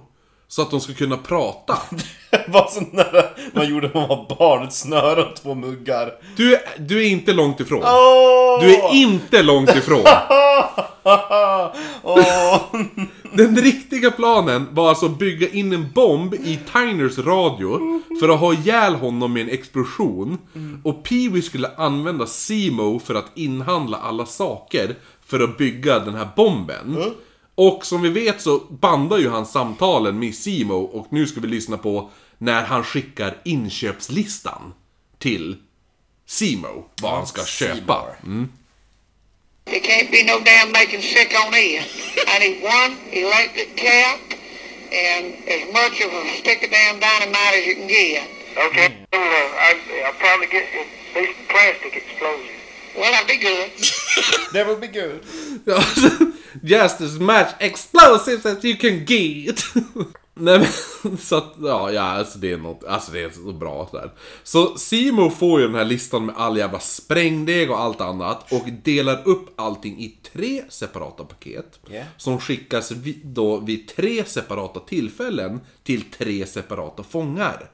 Så 0.51 0.61
att 0.61 0.71
de 0.71 0.79
ska 0.81 0.93
kunna 0.93 1.17
prata. 1.17 1.77
Vad 2.47 2.69
där 2.91 3.55
man 3.57 3.69
gjorde 3.69 3.87
när 3.87 3.99
man 3.99 4.07
var 4.09 4.35
barn. 4.39 4.63
Ett 4.67 4.73
snöre 4.73 5.23
och 5.23 5.35
två 5.35 5.55
muggar. 5.55 6.11
Du, 6.37 6.53
är- 6.55 6.61
du 6.79 7.05
är 7.05 7.09
inte 7.09 7.33
långt 7.33 7.59
ifrån. 7.59 7.83
Åh! 7.83 8.61
Du 8.61 8.75
är 8.75 8.93
inte 8.95 9.43
långt 9.43 9.75
ifrån. 9.75 10.03
Åh! 12.03 12.61
Den 13.33 13.57
riktiga 13.57 14.11
planen 14.11 14.67
var 14.71 14.89
alltså 14.89 15.05
att 15.05 15.19
bygga 15.19 15.49
in 15.49 15.73
en 15.73 15.91
bomb 15.95 16.33
i 16.33 16.59
Tyners 16.73 17.17
radio 17.17 18.01
för 18.19 18.29
att 18.29 18.39
ha 18.39 18.53
ihjäl 18.53 18.95
honom 18.95 19.33
med 19.33 19.41
en 19.41 19.49
explosion. 19.49 20.37
Och 20.83 21.07
Pee-Wee 21.07 21.41
skulle 21.41 21.71
använda 21.77 22.25
Simo 22.25 22.99
för 22.99 23.15
att 23.15 23.31
inhandla 23.35 23.97
alla 23.97 24.25
saker 24.25 24.95
för 25.25 25.39
att 25.39 25.57
bygga 25.57 25.99
den 25.99 26.15
här 26.15 26.27
bomben. 26.35 26.97
Och 27.61 27.85
som 27.85 28.01
vi 28.01 28.09
vet 28.09 28.41
så 28.41 28.59
bandar 28.59 29.17
ju 29.17 29.29
han 29.29 29.45
samtalen 29.45 30.19
med 30.19 30.35
Simo 30.35 30.75
och 30.75 31.07
nu 31.13 31.27
ska 31.27 31.39
vi 31.39 31.47
lyssna 31.47 31.77
på 31.77 32.09
när 32.37 32.63
han 32.63 32.83
skickar 32.83 33.37
inköpslistan 33.45 34.73
till 35.17 35.57
Simo, 36.25 36.85
vad 37.01 37.11
han 37.11 37.27
ska 37.27 37.45
köpa. 37.45 38.05
It 39.65 39.83
can't 39.83 40.11
be 40.11 40.23
no 40.23 40.39
damn 40.45 40.71
making 40.71 41.01
sick 41.01 41.31
on 41.45 41.53
it. 41.53 41.83
I 42.33 42.39
need 42.39 42.63
one 42.63 42.95
electric 43.11 43.75
cap 43.75 44.19
and 44.91 45.25
as 45.55 45.63
much 45.79 45.95
of 46.05 46.13
a 46.13 46.23
stick 46.39 46.63
of 46.63 46.69
damn 46.71 46.99
dynamite 46.99 47.53
as 47.59 47.67
you 47.67 47.75
can 47.75 47.87
get. 47.87 48.23
Okay. 48.67 48.87
I, 49.13 49.69
I'll 50.05 50.19
probably 50.25 50.47
get 50.47 50.65
at 50.81 51.21
least 51.21 51.39
plastic 51.49 51.93
explosion. 51.95 52.58
Well, 52.95 53.11
that'd 53.11 53.27
be 53.27 53.37
good. 53.37 53.71
That 54.53 54.67
will 54.67 54.79
be 54.79 54.87
good. 54.87 55.23
Just 56.63 57.01
as 57.01 57.19
much 57.19 57.49
explosives 57.59 58.45
as 58.45 58.63
you 58.65 58.75
can 58.75 59.05
get. 59.05 59.63
Nej 60.41 60.59
men, 60.59 61.17
så 61.17 61.35
att, 61.35 61.53
ja, 61.61 61.91
ja 61.91 62.01
alltså 62.01 62.39
det 62.39 62.51
är 62.51 62.57
något, 62.57 62.83
alltså 62.83 63.11
det 63.11 63.23
är 63.23 63.29
så 63.29 63.51
bra 63.51 63.89
där. 63.91 64.11
Så 64.43 64.77
Simo 64.77 65.29
får 65.29 65.59
ju 65.59 65.67
den 65.67 65.75
här 65.75 65.85
listan 65.85 66.25
med 66.25 66.35
all 66.37 66.57
jävla 66.57 66.79
sprängdeg 66.79 67.71
och 67.71 67.79
allt 67.79 68.01
annat 68.01 68.51
och 68.51 68.69
delar 68.83 69.27
upp 69.27 69.49
allting 69.55 69.99
i 69.99 70.17
tre 70.33 70.63
separata 70.69 71.23
paket. 71.23 71.79
Yeah. 71.89 72.07
Som 72.17 72.39
skickas 72.39 72.91
vid, 72.91 73.19
då 73.23 73.57
vid 73.57 73.87
tre 73.87 74.25
separata 74.25 74.79
tillfällen 74.79 75.61
till 75.83 76.03
tre 76.11 76.45
separata 76.45 77.03
fångar. 77.03 77.71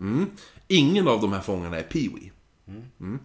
Mm. 0.00 0.26
Ingen 0.68 1.08
av 1.08 1.20
de 1.20 1.32
här 1.32 1.40
fångarna 1.40 1.78
är 1.78 1.82
Pee-Wee. 1.82 2.30
Mm. 3.00 3.18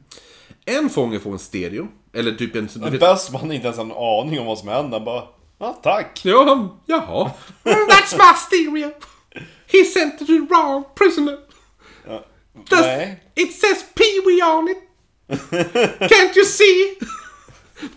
En 0.65 0.89
fånge 0.89 1.19
får 1.19 1.31
en 1.31 1.39
stereo, 1.39 1.87
eller 2.13 2.31
typ 2.31 2.55
en... 2.55 2.69
du 2.75 2.89
vet- 2.89 2.99
Bästman 2.99 3.51
inte 3.51 3.65
ens 3.67 3.77
har 3.77 3.85
en 3.85 3.91
aning 3.91 4.39
om 4.39 4.45
vad 4.45 4.57
som 4.57 4.67
händer. 4.67 4.97
Han 4.97 5.05
bara, 5.05 5.23
ja 5.59 5.79
tack. 5.83 6.21
Ja, 6.23 6.43
han, 6.45 6.69
jaha. 6.85 7.31
That's 7.63 8.17
my 8.17 8.37
stereo. 8.37 8.91
He 9.67 9.85
sent 9.85 10.19
to 10.19 10.25
the 10.25 10.39
wrong 10.39 10.83
prisoner. 10.95 11.37
Does, 12.69 12.81
Nej. 12.81 13.23
it 13.35 13.53
says 13.53 13.85
Pee-Wee 13.95 14.43
on 14.57 14.69
it. 14.69 14.77
Can't 15.99 16.35
you 16.37 16.45
see? 16.45 16.95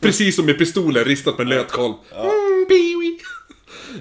Precis 0.00 0.36
som 0.36 0.46
med 0.46 0.58
pistolen 0.58 1.04
ristat 1.04 1.38
med 1.38 1.48
lötkolv. 1.48 1.94
Mm, 2.16 2.66
Pee-Wee. 2.68 3.18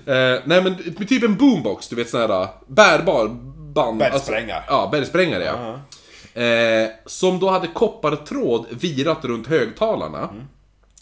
Eh, 0.05 0.41
nej 0.45 0.63
men 0.63 0.95
typ 1.07 1.23
en 1.23 1.37
boombox, 1.37 1.87
du 1.87 1.95
vet 1.95 2.09
sån 2.09 2.19
här 2.21 2.47
bärbar 2.67 3.27
band. 3.73 3.97
Bergsprängare. 3.97 4.57
Alltså, 4.57 4.73
ja, 4.73 4.89
bergsprängare 4.91 5.43
ja. 5.43 5.79
Eh, 6.33 6.89
som 7.05 7.39
då 7.39 7.49
hade 7.49 7.67
koppartråd 7.67 8.65
virat 8.69 9.25
runt 9.25 9.47
högtalarna. 9.47 10.29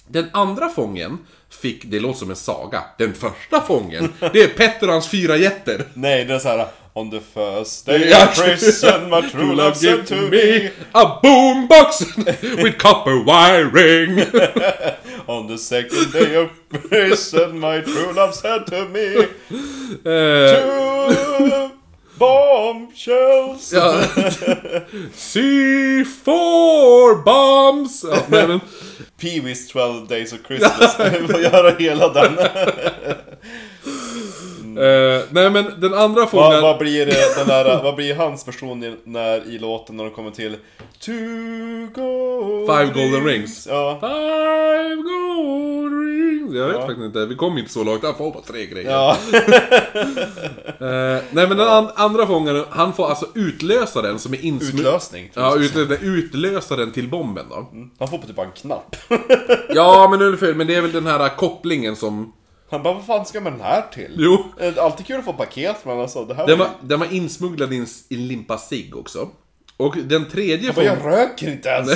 Den 0.08 0.30
andra 0.34 0.70
fången 0.70 1.18
fick, 1.50 1.84
det 1.86 2.00
låter 2.00 2.20
som 2.20 2.30
en 2.30 2.36
saga, 2.36 2.84
den 2.98 3.14
första 3.14 3.62
fången, 3.62 4.14
det 4.34 4.42
är 4.44 4.48
Petter 4.48 4.88
och 4.88 4.94
hans 4.94 5.08
fyra 5.10 5.38
jätter. 5.38 5.86
Nej, 5.94 6.26
det 6.26 6.34
är 6.34 6.40
så 6.40 6.48
här. 6.50 6.68
On 6.94 7.12
the 7.12 7.20
first 7.20 7.86
day 7.86 8.14
of 8.14 8.36
prison 8.36 9.10
my 9.10 9.30
true 9.30 9.56
love 9.56 9.76
sent 9.76 10.08
to 10.08 10.16
me. 10.16 10.70
A 10.92 11.20
boombox 11.24 12.18
with 12.42 12.78
copper 12.78 13.24
wiring. 13.26 14.20
On 15.28 15.48
the 15.48 15.58
second 15.58 16.12
day 16.12 16.38
of 16.38 16.50
prison 16.90 17.60
my 17.60 17.82
true 17.82 18.14
love 18.14 18.34
sent 18.34 18.68
to 18.68 18.86
me. 18.90 19.16
Eh, 20.12 20.62
Two 20.62 21.70
bombshells. 22.22 23.74
ja. 23.74 23.92
C4 25.16 27.24
bombs! 27.24 28.04
Ja, 28.04 28.24
nej, 28.28 28.48
men, 28.48 28.60
Pee-Wee's 29.22 29.72
12 29.72 30.08
days 30.08 30.34
of 30.34 30.40
Christmas. 30.48 31.00
Vi 31.00 31.28
får 31.28 31.42
göra 31.42 31.76
hela 31.80 32.10
den. 32.10 32.38
Eh, 34.78 35.22
nej 35.30 35.50
men 35.50 35.66
den 35.78 35.94
andra 35.94 36.22
Vad, 36.22 36.30
fången... 36.30 36.62
vad 36.62 36.78
blir 36.78 37.06
det, 37.06 37.36
den 37.38 37.48
där, 37.48 37.84
vad 37.84 37.96
blir 37.96 38.16
hans 38.16 38.48
version 38.48 38.84
i, 38.84 38.96
när, 39.04 39.50
i 39.50 39.60
låten 39.60 39.98
när 39.98 40.04
de 40.04 40.10
kommer 40.14 40.32
till 40.32 40.56
Two 41.00 41.12
gold 41.96 42.70
Five 42.70 42.86
golden 43.04 43.26
rings. 43.26 43.68
Ja. 43.70 43.98
Five 44.02 44.96
gold 44.96 45.94
rings. 45.94 46.54
Jag 46.56 46.68
vet 46.68 46.76
Ja. 46.76 46.82
faktiskt 46.82 47.06
inte, 47.06 47.26
vi 47.26 47.36
kom 47.36 47.58
inte 47.58 47.72
så 47.72 47.84
långt. 47.84 48.04
Han 48.04 48.16
får 48.16 48.32
bara 48.32 48.44
tre 48.44 48.66
grejer. 48.66 48.92
Ja. 48.92 49.18
Eh, 50.80 51.24
nej 51.32 51.48
men 51.48 51.58
den 51.58 51.68
an- 51.68 51.90
andra 51.96 52.28
fången, 52.28 52.64
han 52.70 52.94
får 52.94 53.10
alltså 53.10 53.26
utlösa 53.36 54.02
den 54.02 54.20
som 54.20 54.34
är 54.34 54.46
insmugglad. 54.46 54.88
Utlösning. 54.88 55.32
Ja, 55.34 55.56
utlösa, 55.56 55.96
utlösa 56.04 56.76
den 56.76 56.92
till 56.92 57.08
bomben 57.10 57.46
då. 57.50 57.70
Han 58.00 58.08
får 58.08 58.18
på 58.18 58.28
typ 58.28 58.36
bara 58.36 58.46
en 58.46 58.52
knapp. 58.52 58.96
Ja, 59.70 60.08
men 60.12 60.22
ungefär, 60.22 60.54
men 60.54 60.68
det 60.68 60.76
är 60.76 60.82
väl 60.82 60.92
den 60.92 61.06
här 61.08 61.30
kopplingen 61.38 61.96
som... 61.96 62.34
Han 62.72 62.84
bara, 62.84 62.94
vad 62.94 63.06
fan 63.06 63.26
ska 63.26 63.42
man 63.42 63.52
den 63.54 63.62
här 63.62 63.82
till? 63.94 64.16
Jo. 64.18 64.46
Eh, 64.60 64.84
Alltid 64.84 65.06
kul 65.06 65.20
att 65.20 65.26
få 65.26 65.34
paket, 65.34 65.76
men 65.86 66.00
alltså 66.00 66.26
det 66.26 66.34
här 66.34 66.48
Den 66.48 66.60
var 66.60 66.70
den 66.82 67.00
var 67.00 67.14
insmugglad 67.14 67.74
i 67.74 67.78
en, 67.78 67.88
i 68.10 68.16
en 68.16 68.28
limpa 68.28 68.58
cigg 68.58 68.96
också. 68.98 69.30
Och 69.78 69.96
den 69.98 70.30
tredje, 70.30 70.66
Jag, 70.66 70.76
bara, 70.76 70.86
fång, 70.96 71.04
jag 71.06 71.14
röker 71.14 71.52
inte 71.52 71.70
ens! 71.70 71.90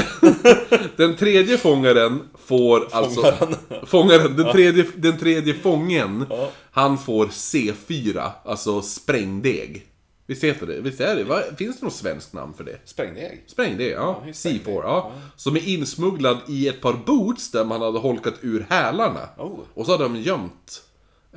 den 0.97 1.15
tredje 1.15 1.57
fångaren 1.57 2.22
får 2.47 2.88
alltså... 2.91 3.22
Fångaren. 3.22 3.56
Fångaren. 3.85 4.35
Den 4.35 4.52
tredje, 4.52 4.85
den 4.95 5.18
tredje 5.18 5.53
fången, 5.53 6.26
Ja. 6.30 6.49
han 6.72 6.97
får 6.97 7.26
C4, 7.26 8.30
alltså 8.45 8.81
sprängdeg. 8.81 9.85
Visst 10.27 10.43
heter 10.43 10.68
det? 10.68 10.81
Visst 10.81 11.02
är 11.02 11.15
det? 11.15 11.23
Vad, 11.23 11.57
finns 11.57 11.80
det 11.80 11.85
något 11.85 11.95
svenskt 11.95 12.34
namn 12.34 12.53
för 12.53 12.64
det? 12.64 12.77
Sprängdeg. 12.85 13.43
Sprängdeg, 13.47 13.91
ja. 13.91 14.23
Ja, 14.26 14.34
sprängdeg, 14.34 14.61
C4, 14.65 14.81
ja. 14.84 15.11
Som 15.35 15.56
är 15.56 15.68
insmugglad 15.69 16.38
i 16.47 16.68
ett 16.68 16.81
par 16.81 16.93
boots 16.93 17.52
där 17.52 17.65
man 17.65 17.81
hade 17.81 17.99
holkat 17.99 18.34
ur 18.41 18.65
hälarna. 18.69 19.30
Oh. 19.38 19.60
Och 19.73 19.85
så 19.85 19.91
hade 19.91 20.03
de 20.03 20.15
gömt 20.15 20.84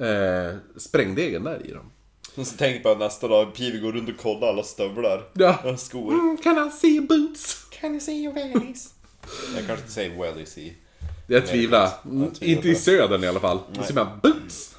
eh, 0.01 0.56
sprängdegen 0.77 1.44
där 1.44 1.66
i 1.66 1.73
dem. 1.73 1.90
Och 2.36 2.47
så 2.47 2.56
tänker 2.56 2.89
jag 2.89 2.98
nästa 2.98 3.28
dag, 3.28 3.55
Pivi 3.55 3.78
går 3.78 3.93
runt 3.93 4.09
och 4.09 4.16
kollar 4.23 4.48
alla 4.48 4.62
stövlar. 4.62 5.24
Ja. 5.32 5.59
Och 5.65 5.81
skor. 5.81 6.12
Mm, 6.12 6.36
can 6.43 6.69
I 6.69 6.70
see 6.70 7.01
boots? 7.01 7.66
Can 7.81 7.90
you 7.90 8.01
see 8.01 8.24
your 8.24 8.35
wellies? 8.35 8.94
jag 9.56 9.66
kanske 9.66 9.82
inte 9.82 9.93
säger 9.93 10.23
wellies 10.23 10.59
i 10.59 10.73
Jag 11.27 11.47
tvivlar. 11.47 11.90
Mm, 12.05 12.23
Jag 12.23 12.35
tvivlar 12.35 12.56
inte 12.56 12.69
i 12.69 12.74
södern 12.74 13.24
i 13.24 13.27
alla 13.27 13.40
fall. 13.40 13.59
Det 13.74 13.82
ser 13.82 13.94
man 13.94 14.06
boots. 14.23 14.77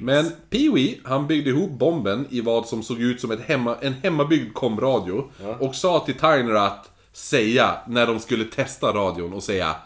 Men 0.00 0.30
Pee-Wee, 0.50 1.00
han 1.04 1.26
byggde 1.26 1.50
ihop 1.50 1.70
bomben 1.70 2.26
i 2.30 2.40
vad 2.40 2.66
som 2.66 2.82
såg 2.82 3.00
ut 3.00 3.20
som 3.20 3.30
ett 3.30 3.40
hemma, 3.40 3.76
en 3.80 3.92
hemmabyggd 3.92 4.54
komradio. 4.54 5.30
Och 5.60 5.74
sa 5.74 6.00
till 6.00 6.14
Tyner 6.14 6.54
att 6.54 6.90
säga, 7.12 7.76
när 7.88 8.06
de 8.06 8.20
skulle 8.20 8.44
testa 8.44 8.92
radion, 8.92 9.32
och 9.32 9.42
säga 9.42 9.76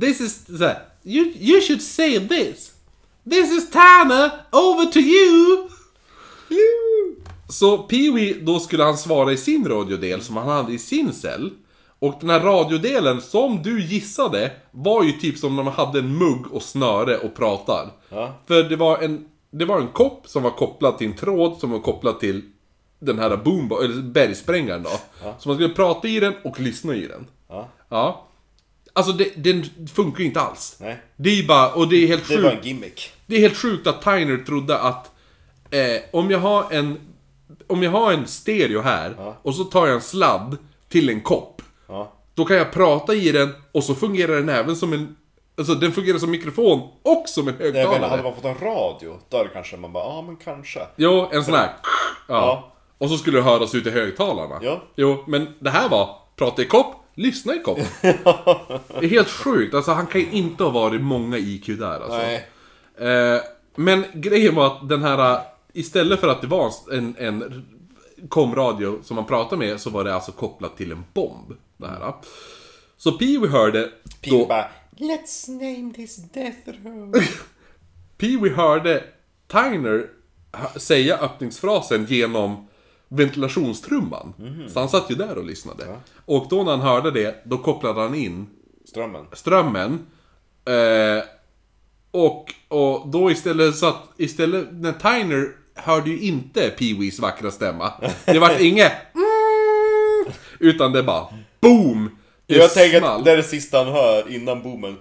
This 0.00 0.20
is... 0.20 0.46
You, 1.02 1.32
you 1.38 1.60
should 1.60 1.82
say 1.82 2.28
this. 2.28 2.72
This 3.30 3.52
is 3.52 3.70
Tyner, 3.70 4.30
over 4.52 4.92
to 4.92 4.98
you! 4.98 5.68
Så 7.48 7.76
Pee-Wee, 7.76 8.44
då 8.44 8.60
skulle 8.60 8.82
han 8.82 8.98
svara 8.98 9.32
i 9.32 9.36
sin 9.36 9.68
radiodel 9.68 10.22
som 10.22 10.36
han 10.36 10.48
hade 10.48 10.72
i 10.72 10.78
sin 10.78 11.12
cell. 11.12 11.50
Och 12.06 12.14
den 12.20 12.30
här 12.30 12.40
radiodelen, 12.40 13.20
som 13.20 13.62
du 13.62 13.82
gissade, 13.82 14.50
var 14.70 15.04
ju 15.04 15.12
typ 15.12 15.38
som 15.38 15.56
när 15.56 15.62
man 15.62 15.72
hade 15.72 15.98
en 15.98 16.18
mugg 16.18 16.46
och 16.52 16.62
snöre 16.62 17.18
och 17.18 17.34
pratar. 17.36 17.90
Ja. 18.08 18.34
För 18.46 18.62
det 18.62 18.76
var 18.76 18.98
en, 18.98 19.28
det 19.50 19.64
var 19.64 19.80
en 19.80 19.88
kopp 19.88 20.22
som 20.28 20.42
var 20.42 20.50
kopplad 20.50 20.98
till 20.98 21.06
en 21.06 21.16
tråd 21.16 21.56
som 21.58 21.70
var 21.70 21.78
kopplad 21.78 22.20
till 22.20 22.42
den 22.98 23.18
här 23.18 23.36
boom, 23.36 23.72
eller 23.84 24.02
bergsprängaren 24.02 24.82
då. 24.82 24.90
Så 25.38 25.48
man 25.48 25.56
skulle 25.56 25.74
prata 25.74 26.08
i 26.08 26.20
den 26.20 26.34
och 26.44 26.60
lyssna 26.60 26.94
i 26.94 27.06
den. 27.06 27.26
Ja. 27.48 27.68
Ja. 27.88 28.26
Alltså 28.92 29.12
det, 29.12 29.32
den 29.44 29.64
funkar 29.94 30.20
ju 30.20 30.26
inte 30.26 30.40
alls. 30.40 30.76
Nej. 30.80 30.96
Det 31.16 31.30
är 31.30 31.34
ju 31.34 31.46
bara, 31.46 31.72
och 31.72 31.88
det 31.88 31.96
är 31.96 32.06
helt 32.06 32.28
Det 32.28 32.34
sjukt. 32.34 32.44
var 32.44 32.50
en 32.52 32.62
gimmick. 32.66 33.12
Det 33.26 33.36
är 33.36 33.40
helt 33.40 33.56
sjukt 33.56 33.86
att 33.86 34.02
Tyner 34.02 34.36
trodde 34.44 34.78
att 34.78 35.10
eh, 35.70 35.80
om 36.12 36.30
jag 36.30 36.38
har 36.38 36.64
en 36.70 36.98
om 37.66 37.82
jag 37.82 37.90
har 37.90 38.12
en 38.12 38.26
stereo 38.26 38.80
här 38.80 39.34
och 39.42 39.54
så 39.54 39.64
tar 39.64 39.86
jag 39.86 39.94
en 39.94 40.02
sladd 40.02 40.56
till 40.88 41.08
en 41.08 41.20
kopp. 41.20 41.55
Ja. 41.86 42.12
Då 42.34 42.44
kan 42.44 42.56
jag 42.56 42.72
prata 42.72 43.14
i 43.14 43.32
den 43.32 43.54
och 43.72 43.84
så 43.84 43.94
fungerar 43.94 44.36
den 44.36 44.48
även 44.48 44.76
som 44.76 44.92
en... 44.92 45.16
Alltså 45.58 45.74
den 45.74 45.92
fungerar 45.92 46.18
som 46.18 46.30
mikrofon 46.30 46.88
och 47.02 47.24
som 47.26 47.48
en 47.48 47.54
Jag 47.58 47.72
menar, 47.72 47.82
hade 47.84 47.92
högtalare. 47.92 48.22
man 48.22 48.34
fått 48.34 48.44
en 48.44 48.58
radio, 48.58 49.18
då 49.28 49.36
hade 49.36 49.48
kanske 49.48 49.76
man 49.76 49.92
bara, 49.92 50.04
ja 50.04 50.22
men 50.22 50.36
kanske. 50.36 50.80
Jo, 50.96 51.28
en 51.32 51.44
sån 51.44 51.54
här... 51.54 51.70
Ja. 52.28 52.34
Ja. 52.34 52.72
Och 52.98 53.10
så 53.10 53.16
skulle 53.16 53.38
det 53.38 53.42
höras 53.42 53.74
ut 53.74 53.86
i 53.86 53.90
högtalarna. 53.90 54.58
Ja. 54.62 54.82
Jo, 54.96 55.24
men 55.26 55.54
det 55.58 55.70
här 55.70 55.88
var 55.88 56.16
prata 56.36 56.62
i 56.62 56.64
kopp, 56.64 56.94
lyssna 57.14 57.54
i 57.54 57.58
kopp. 57.58 57.78
det 58.02 59.04
är 59.04 59.08
helt 59.08 59.28
sjukt. 59.30 59.74
Alltså 59.74 59.92
han 59.92 60.06
kan 60.06 60.20
ju 60.20 60.30
inte 60.30 60.64
ha 60.64 60.70
varit 60.70 61.00
många 61.00 61.38
IQ 61.38 61.66
där 61.66 62.00
alltså. 62.00 62.18
Nej. 62.18 62.46
Eh, 62.98 63.40
men 63.76 64.04
grejen 64.14 64.54
var 64.54 64.66
att 64.66 64.88
den 64.88 65.02
här, 65.02 65.40
istället 65.72 66.20
för 66.20 66.28
att 66.28 66.40
det 66.40 66.46
var 66.46 66.72
en, 66.92 67.16
en 67.18 67.66
komradio 68.28 68.98
som 69.02 69.16
man 69.16 69.26
pratade 69.26 69.58
med, 69.66 69.80
så 69.80 69.90
var 69.90 70.04
det 70.04 70.14
alltså 70.14 70.32
kopplat 70.32 70.76
till 70.76 70.92
en 70.92 71.04
bomb. 71.14 71.52
Det 71.76 71.86
här. 71.86 72.14
Så 72.96 73.10
Pee-Wee 73.10 73.48
hörde... 73.48 73.90
Då, 74.20 74.46
bara, 74.46 74.68
let's 74.96 75.50
name 75.50 75.94
this 75.94 76.16
death 76.16 76.58
row. 76.84 77.14
Pee-Wee 78.18 78.54
hörde 78.54 79.04
Tyner 79.46 80.06
säga 80.76 81.18
öppningsfrasen 81.18 82.06
genom 82.08 82.68
ventilationstrumman. 83.08 84.34
Så 84.68 84.80
han 84.80 84.88
satt 84.88 85.10
ju 85.10 85.14
där 85.14 85.38
och 85.38 85.44
lyssnade. 85.44 86.00
Och 86.24 86.46
då 86.50 86.62
när 86.62 86.70
han 86.70 86.80
hörde 86.80 87.10
det, 87.10 87.42
då 87.44 87.58
kopplade 87.58 88.00
han 88.00 88.14
in 88.14 88.46
Strömmen. 88.84 89.26
strömmen. 89.32 90.06
Eh, 90.64 91.24
och, 92.10 92.54
och 92.68 93.08
då 93.08 93.30
istället 93.30 93.76
så 93.76 93.86
att, 93.86 94.02
istället, 94.16 94.66
när 94.72 94.92
Tyner 94.92 95.48
hörde 95.74 96.10
ju 96.10 96.20
inte 96.20 96.74
Pee-Wees 96.78 97.20
vackra 97.20 97.50
stämma. 97.50 97.92
Det 98.24 98.38
vart 98.38 98.60
inget 98.60 98.92
mm, 99.14 100.34
Utan 100.58 100.92
det 100.92 101.02
bara 101.02 101.28
BOOM! 101.66 102.10
Det 102.46 102.54
Jag 102.56 102.74
tänker 102.74 103.02
att 103.02 103.24
det 103.24 103.32
är 103.32 103.36
det 103.36 103.42
sista 103.42 103.78
han 103.78 103.86
hör 103.92 104.34
innan 104.34 104.62
boomen. 104.62 104.96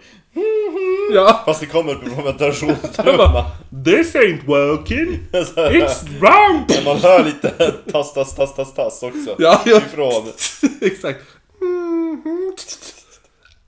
Ja, 1.14 1.42
Fast 1.46 1.60
det 1.60 1.66
kommer 1.66 2.24
ventilationstrumman. 2.24 3.18
bara, 3.18 3.46
This 3.86 4.16
ain't 4.16 4.46
working. 4.46 5.20
It's 5.32 6.20
wrong. 6.20 6.66
Men 6.68 6.84
man 6.84 6.98
hör 6.98 7.24
lite 7.24 7.50
tass, 7.92 8.14
tass, 8.14 8.36
tass, 8.36 8.56
tass, 8.56 8.74
tass 8.74 9.04
också. 9.04 9.36
Ja, 9.38 9.62
ja. 9.66 9.78
Ifrån. 9.78 10.24
Exakt. 10.82 11.22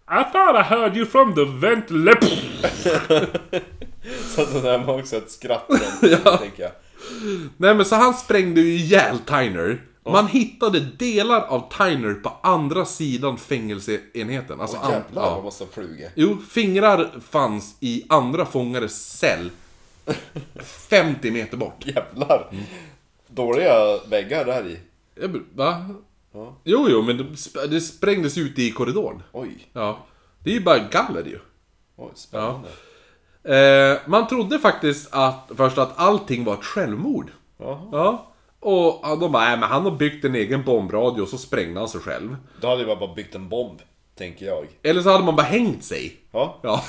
I 0.09 0.23
thought 0.33 0.55
I 0.55 0.63
heard 0.63 0.97
you 0.97 1.05
from 1.05 1.35
the 1.35 1.43
ventilation. 1.67 2.37
Så 4.35 4.41
att 4.41 4.53
det 4.53 4.61
där 4.61 4.77
var 4.77 4.99
också 4.99 5.15
ett 5.15 5.31
skratt. 5.31 5.65
ja. 6.01 6.37
tänker 6.37 6.63
jag. 6.63 6.71
Nej 7.57 7.75
men 7.75 7.85
så 7.85 7.95
han 7.95 8.13
sprängde 8.13 8.61
ju 8.61 8.73
ihjäl 8.73 9.17
Tyner. 9.19 9.81
Man 10.11 10.27
hittade 10.27 10.79
delar 10.79 11.41
av 11.41 11.71
Tyner 11.77 12.13
på 12.13 12.31
andra 12.43 12.85
sidan 12.85 13.37
fängelseenheten. 13.37 14.61
Alltså, 14.61 14.77
an- 14.77 14.91
Jävlar 14.91 15.23
ja. 15.23 15.35
vad 15.35 15.43
måste 15.43 15.63
ha 15.63 15.71
flugit. 15.71 16.09
Jo, 16.15 16.37
fingrar 16.49 17.09
fanns 17.29 17.75
i 17.79 18.05
andra 18.09 18.45
fångares 18.45 19.17
cell. 19.17 19.49
50 20.63 21.31
meter 21.31 21.57
bort. 21.57 21.85
Jävlar. 21.85 22.49
Dåliga 23.27 23.97
väggar 24.09 24.45
där 24.45 24.67
i. 24.67 24.79
Jag 25.21 25.31
b- 25.31 25.39
Va? 25.55 25.89
Ja. 26.33 26.55
Jo, 26.63 26.87
jo, 26.89 27.01
men 27.01 27.17
det, 27.17 27.23
sp- 27.23 27.67
det 27.67 27.81
sprängdes 27.81 28.37
ut 28.37 28.59
i 28.59 28.71
korridoren. 28.71 29.23
Oj. 29.31 29.67
Ja. 29.73 29.97
Det 30.43 30.49
är 30.49 30.53
ju 30.53 30.63
bara 30.63 30.79
galler 30.79 31.23
ju. 31.23 31.39
Oj, 31.95 32.11
spännande. 32.15 32.69
Eh, 33.43 33.97
man 34.05 34.27
trodde 34.27 34.59
faktiskt 34.59 35.07
att, 35.13 35.51
först 35.55 35.77
att 35.77 35.99
allting 35.99 36.43
var 36.43 36.53
ett 36.53 36.63
självmord. 36.63 37.31
Jaha. 37.57 37.89
Ja. 37.91 38.31
Och 38.59 38.99
ja, 39.03 39.15
de 39.15 39.31
bara, 39.31 39.53
äh, 39.53 39.59
men 39.59 39.69
han 39.69 39.83
har 39.83 39.91
byggt 39.91 40.25
en 40.25 40.35
egen 40.35 40.63
bombradio 40.63 41.21
och 41.21 41.29
så 41.29 41.37
sprängde 41.37 41.79
han 41.79 41.89
sig 41.89 42.01
själv. 42.01 42.35
Då 42.61 42.67
hade 42.67 42.83
jag 42.83 42.99
bara 42.99 43.13
byggt 43.13 43.35
en 43.35 43.49
bomb, 43.49 43.79
tänker 44.15 44.45
jag. 44.45 44.67
Eller 44.83 45.01
så 45.01 45.09
hade 45.09 45.23
man 45.23 45.35
bara 45.35 45.45
hängt 45.45 45.83
sig. 45.83 46.17
Ja. 46.31 46.59
Ja. 46.63 46.83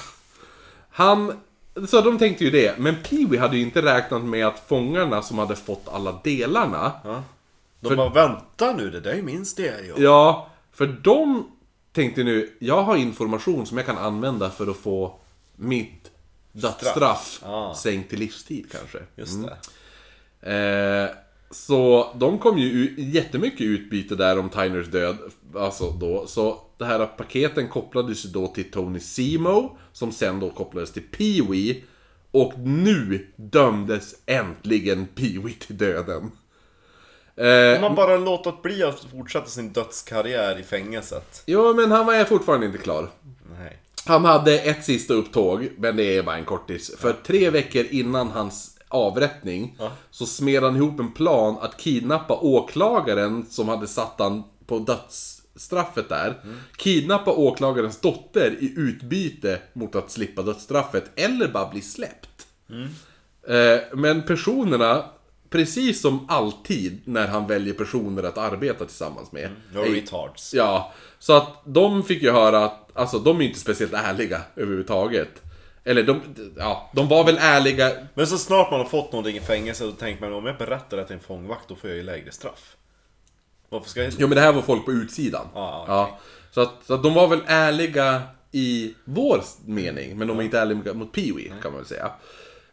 Han... 0.91 1.41
Så 1.89 2.01
de 2.01 2.19
tänkte 2.19 2.45
ju 2.45 2.51
det, 2.51 2.79
men 2.79 2.95
Pee-Wee 2.95 3.39
hade 3.39 3.57
ju 3.57 3.63
inte 3.63 3.83
räknat 3.83 4.23
med 4.23 4.47
att 4.47 4.63
fångarna 4.69 5.23
som 5.23 5.39
hade 5.39 5.57
fått 5.57 5.89
alla 5.89 6.21
delarna 6.25 6.93
De 7.81 7.97
bara, 7.97 8.09
vänta 8.09 8.73
nu, 8.73 8.91
det 8.91 9.01
där 9.01 9.11
är 9.13 9.23
min 9.23 9.47
stereo. 9.47 9.95
Ja, 9.99 10.49
för 10.73 10.87
de 10.87 11.51
tänkte 11.93 12.25
nu, 12.25 12.57
jag 12.59 12.83
har 12.83 12.97
information 12.97 13.67
som 13.67 13.77
jag 13.77 13.87
kan 13.87 13.99
använda 13.99 14.51
för 14.51 14.71
att 14.71 14.77
få 14.77 15.15
mitt 15.57 16.11
dödsstraff 16.53 17.41
Ah. 17.45 17.75
sänkt 17.75 18.11
till 18.11 18.19
livstid 18.19 18.67
kanske. 18.73 18.99
Just 19.17 19.39
det. 19.43 20.53
Eh, 20.53 21.11
så 21.51 22.11
de 22.15 22.39
kom 22.39 22.59
ju 22.59 22.95
jättemycket 22.99 23.61
utbyte 23.61 24.15
där 24.15 24.39
om 24.39 24.49
Tyners 24.51 24.87
död. 24.87 25.17
Alltså 25.57 25.91
då. 25.91 26.27
Så 26.27 26.61
det 26.79 26.85
här 26.85 27.07
paketen 27.07 27.69
kopplades 27.69 28.25
ju 28.27 28.29
då 28.29 28.47
till 28.47 28.71
Tony 28.71 29.01
Simo. 29.01 29.77
Som 29.93 30.13
sen 30.13 30.41
då 30.41 30.51
kopplades 30.51 30.93
till 30.93 31.03
Pee-Wee. 31.19 31.77
Och 32.31 32.59
nu 32.59 33.27
dömdes 33.37 34.15
äntligen 34.27 35.09
Pee-Wee 35.15 35.59
till 35.67 35.77
döden. 35.79 36.31
Eh, 37.37 37.81
Man 37.81 37.95
bara 37.95 38.17
låtit 38.17 38.63
bli 38.63 38.83
att 38.83 39.01
fortsätta 39.01 39.47
sin 39.47 39.73
dödskarriär 39.73 40.59
i 40.59 40.63
fängelset. 40.63 41.43
jo, 41.47 41.75
men 41.75 41.91
han 41.91 42.07
var 42.07 42.25
fortfarande 42.25 42.67
inte 42.67 42.79
klar. 42.79 43.09
Nej. 43.59 43.79
Han 44.07 44.25
hade 44.25 44.59
ett 44.59 44.85
sista 44.85 45.15
upptåg, 45.15 45.69
men 45.77 45.97
det 45.97 46.17
är 46.17 46.23
bara 46.23 46.37
en 46.37 46.45
kortis. 46.45 46.97
För 46.99 47.13
tre 47.13 47.51
veckor 47.51 47.85
innan 47.91 48.29
hans 48.29 48.78
avrättning 48.89 49.77
så 50.11 50.27
smed 50.27 50.63
han 50.63 50.77
ihop 50.77 51.01
en 51.01 51.13
plan 51.13 51.57
att 51.61 51.77
kidnappa 51.81 52.35
åklagaren 52.37 53.47
som 53.51 53.69
hade 53.69 53.87
satt 53.87 54.15
han 54.19 54.43
på 54.67 54.79
dödsstraffet 54.79 56.09
där. 56.09 56.41
Kidnappa 56.79 57.31
åklagarens 57.33 58.01
dotter 58.01 58.57
i 58.61 58.75
utbyte 58.77 59.61
mot 59.73 59.95
att 59.97 60.11
slippa 60.11 60.43
dödsstraffet, 60.43 61.11
eller 61.17 61.49
bara 61.49 61.71
bli 61.71 61.81
släppt. 61.81 62.47
Eh, 63.49 63.81
Men 63.99 64.23
personerna, 64.23 65.05
precis 65.51 66.01
som 66.01 66.27
alltid 66.29 67.01
när 67.05 67.27
han 67.29 67.47
väljer 67.47 67.75
personer 67.75 68.23
att 68.23 68.39
arbeta 68.39 68.85
tillsammans 68.85 69.33
med. 69.33 69.51
No 69.75 69.79
är- 69.81 69.91
retards. 69.91 70.55
Ja, 70.55 70.93
så 71.19 71.33
att 71.33 71.63
de 71.65 72.03
fick 72.03 72.23
ju 72.23 72.31
höra 72.31 72.65
att, 72.65 72.97
alltså 72.97 73.19
de 73.19 73.41
är 73.41 73.45
inte 73.45 73.61
speciellt 73.61 73.93
ärliga 73.95 74.41
överhuvudtaget. 74.57 75.43
Eller 75.89 76.03
de, 76.03 76.21
ja, 76.57 76.91
de 76.95 77.09
var 77.09 77.25
väl 77.25 77.37
ärliga. 77.41 77.93
Men 78.15 78.27
så 78.27 78.39
snart 78.39 78.71
man 78.71 78.81
har 78.81 78.87
fått 78.87 79.13
någonting 79.13 79.37
i 79.37 79.41
fängelse 79.41 79.85
då 79.85 79.93
tänker 79.93 80.23
man 80.25 80.33
om 80.33 80.47
jag 80.47 80.59
berättar 80.59 80.97
det 80.97 81.07
till 81.07 81.17
en 81.17 81.23
fångvakt 81.23 81.69
då 81.69 81.75
får 81.77 81.91
jag 81.91 81.97
ju 81.97 82.03
lägre 82.03 82.33
straff. 82.33 82.77
Varför 83.69 83.91
ska 83.91 84.03
jag... 84.03 84.13
Jo 84.19 84.29
men 84.29 84.37
det 84.37 84.43
här 84.43 84.53
var 84.53 84.63
folk 84.63 84.85
på 84.85 84.93
utsidan. 84.93 85.47
Ja, 85.55 85.81
okej. 85.83 85.95
ja, 85.95 86.19
så, 86.51 86.61
att, 86.61 86.73
så 86.87 86.95
att 86.95 87.03
de 87.03 87.15
var 87.15 87.29
väl 87.29 87.41
ärliga 87.47 88.23
i 88.53 88.95
vår 89.05 89.43
mening, 89.67 90.19
men 90.19 90.29
de 90.29 90.37
var 90.37 90.45
inte 90.45 90.59
ärliga 90.59 90.95
mot 90.95 91.17
Pee-Wee 91.17 91.63
kan 91.63 91.73
man 91.73 91.81
väl 91.81 91.87
säga. 91.87 92.11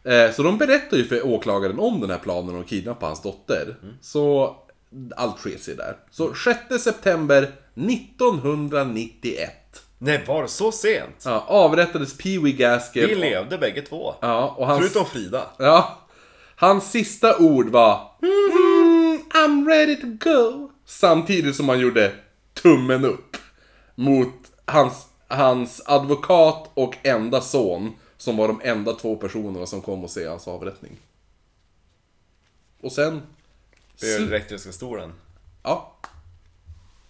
Eh, 0.04 0.32
Så 0.32 0.42
de 0.42 0.58
berättar 0.58 0.96
ju 0.96 1.04
för 1.04 1.26
åklagaren 1.26 1.78
om 1.78 2.00
den 2.00 2.10
här 2.10 2.18
planen 2.18 2.60
att 2.60 2.68
kidnappa 2.68 3.06
hans 3.06 3.22
dotter. 3.22 3.76
Så 4.00 4.56
allt 5.16 5.38
sker 5.38 5.58
sig 5.58 5.76
där. 5.76 5.96
Så 6.10 6.34
6 6.34 6.58
september 6.84 7.52
1991 7.74 9.52
Nej, 9.98 10.24
var 10.26 10.42
det 10.42 10.48
så 10.48 10.72
sent? 10.72 11.22
ja, 11.24 11.44
avrättades 11.48 12.18
Pee-Wee 12.18 12.56
Gaskell. 12.56 13.08
Vi 13.08 13.14
levde 13.14 13.58
bägge 13.58 13.82
två. 13.82 14.14
Ja, 14.20 14.54
och 14.58 14.66
hans, 14.66 14.80
Förutom 14.80 15.06
Frida. 15.06 15.46
Ja. 15.58 15.98
Hans 16.56 16.90
sista 16.90 17.38
ord 17.38 17.68
var 17.68 18.10
mm, 18.22 19.22
I'm 19.30 19.68
ready 19.68 19.96
to 19.96 20.30
go. 20.30 20.70
Samtidigt 20.84 21.56
som 21.56 21.68
han 21.68 21.80
gjorde 21.80 22.12
tummen 22.54 23.04
upp 23.04 23.36
mot 23.94 24.34
hans, 24.64 25.06
hans 25.28 25.82
advokat 25.86 26.70
och 26.74 26.96
enda 27.02 27.40
son. 27.40 27.92
Som 28.16 28.36
var 28.36 28.48
de 28.48 28.60
enda 28.64 28.92
två 28.92 29.16
personerna 29.16 29.66
som 29.66 29.82
kom 29.82 30.04
och 30.04 30.10
se 30.10 30.26
hans 30.26 30.48
avrättning. 30.48 30.96
Och 32.80 32.92
sen... 32.92 33.22
Blev 34.00 34.22
elektriska 34.22 34.72
stolen. 34.72 35.12
Ja. 35.62 35.92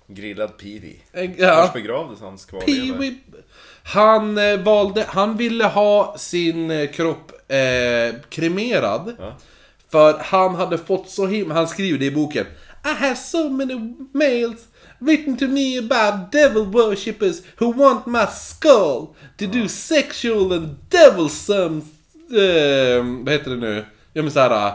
Grillad 0.09 0.57
Peewee. 0.59 0.97
eh, 1.13 1.31
ja. 1.39 1.71
begravdes 1.75 2.21
hans 2.21 2.45
kvarlevor? 2.45 3.15
Han 3.83 4.39
eh, 4.39 4.61
valde, 4.61 5.05
han 5.09 5.37
ville 5.37 5.65
ha 5.65 6.15
sin 6.19 6.71
eh, 6.71 6.91
kropp 6.91 7.33
eh, 7.49 8.21
kremerad. 8.29 9.17
Ja. 9.19 9.37
För 9.91 10.19
han 10.19 10.55
hade 10.55 10.79
fått 10.79 11.11
så 11.11 11.27
himla, 11.27 11.55
han 11.55 11.69
skriver 11.69 11.99
det 11.99 12.05
i 12.07 12.11
boken. 12.11 12.47
I 12.85 12.89
have 12.89 13.17
so 13.17 13.49
many 13.49 13.95
mails 14.13 14.65
written 14.99 15.37
to 15.37 15.47
me 15.49 15.79
about 15.79 16.33
devil 16.33 16.63
worshippers 16.65 17.43
who 17.61 17.73
want 17.73 18.07
my 18.07 18.27
skull 18.33 19.07
to 19.39 19.47
do 19.53 19.69
sexual 19.69 20.53
and 20.53 20.77
devilsome, 20.89 21.83
eh, 22.31 23.05
vad 23.25 23.33
heter 23.33 23.51
det 23.51 23.57
nu? 23.57 23.85
Ja 24.13 24.23
men 24.23 24.31
såhär, 24.31 24.73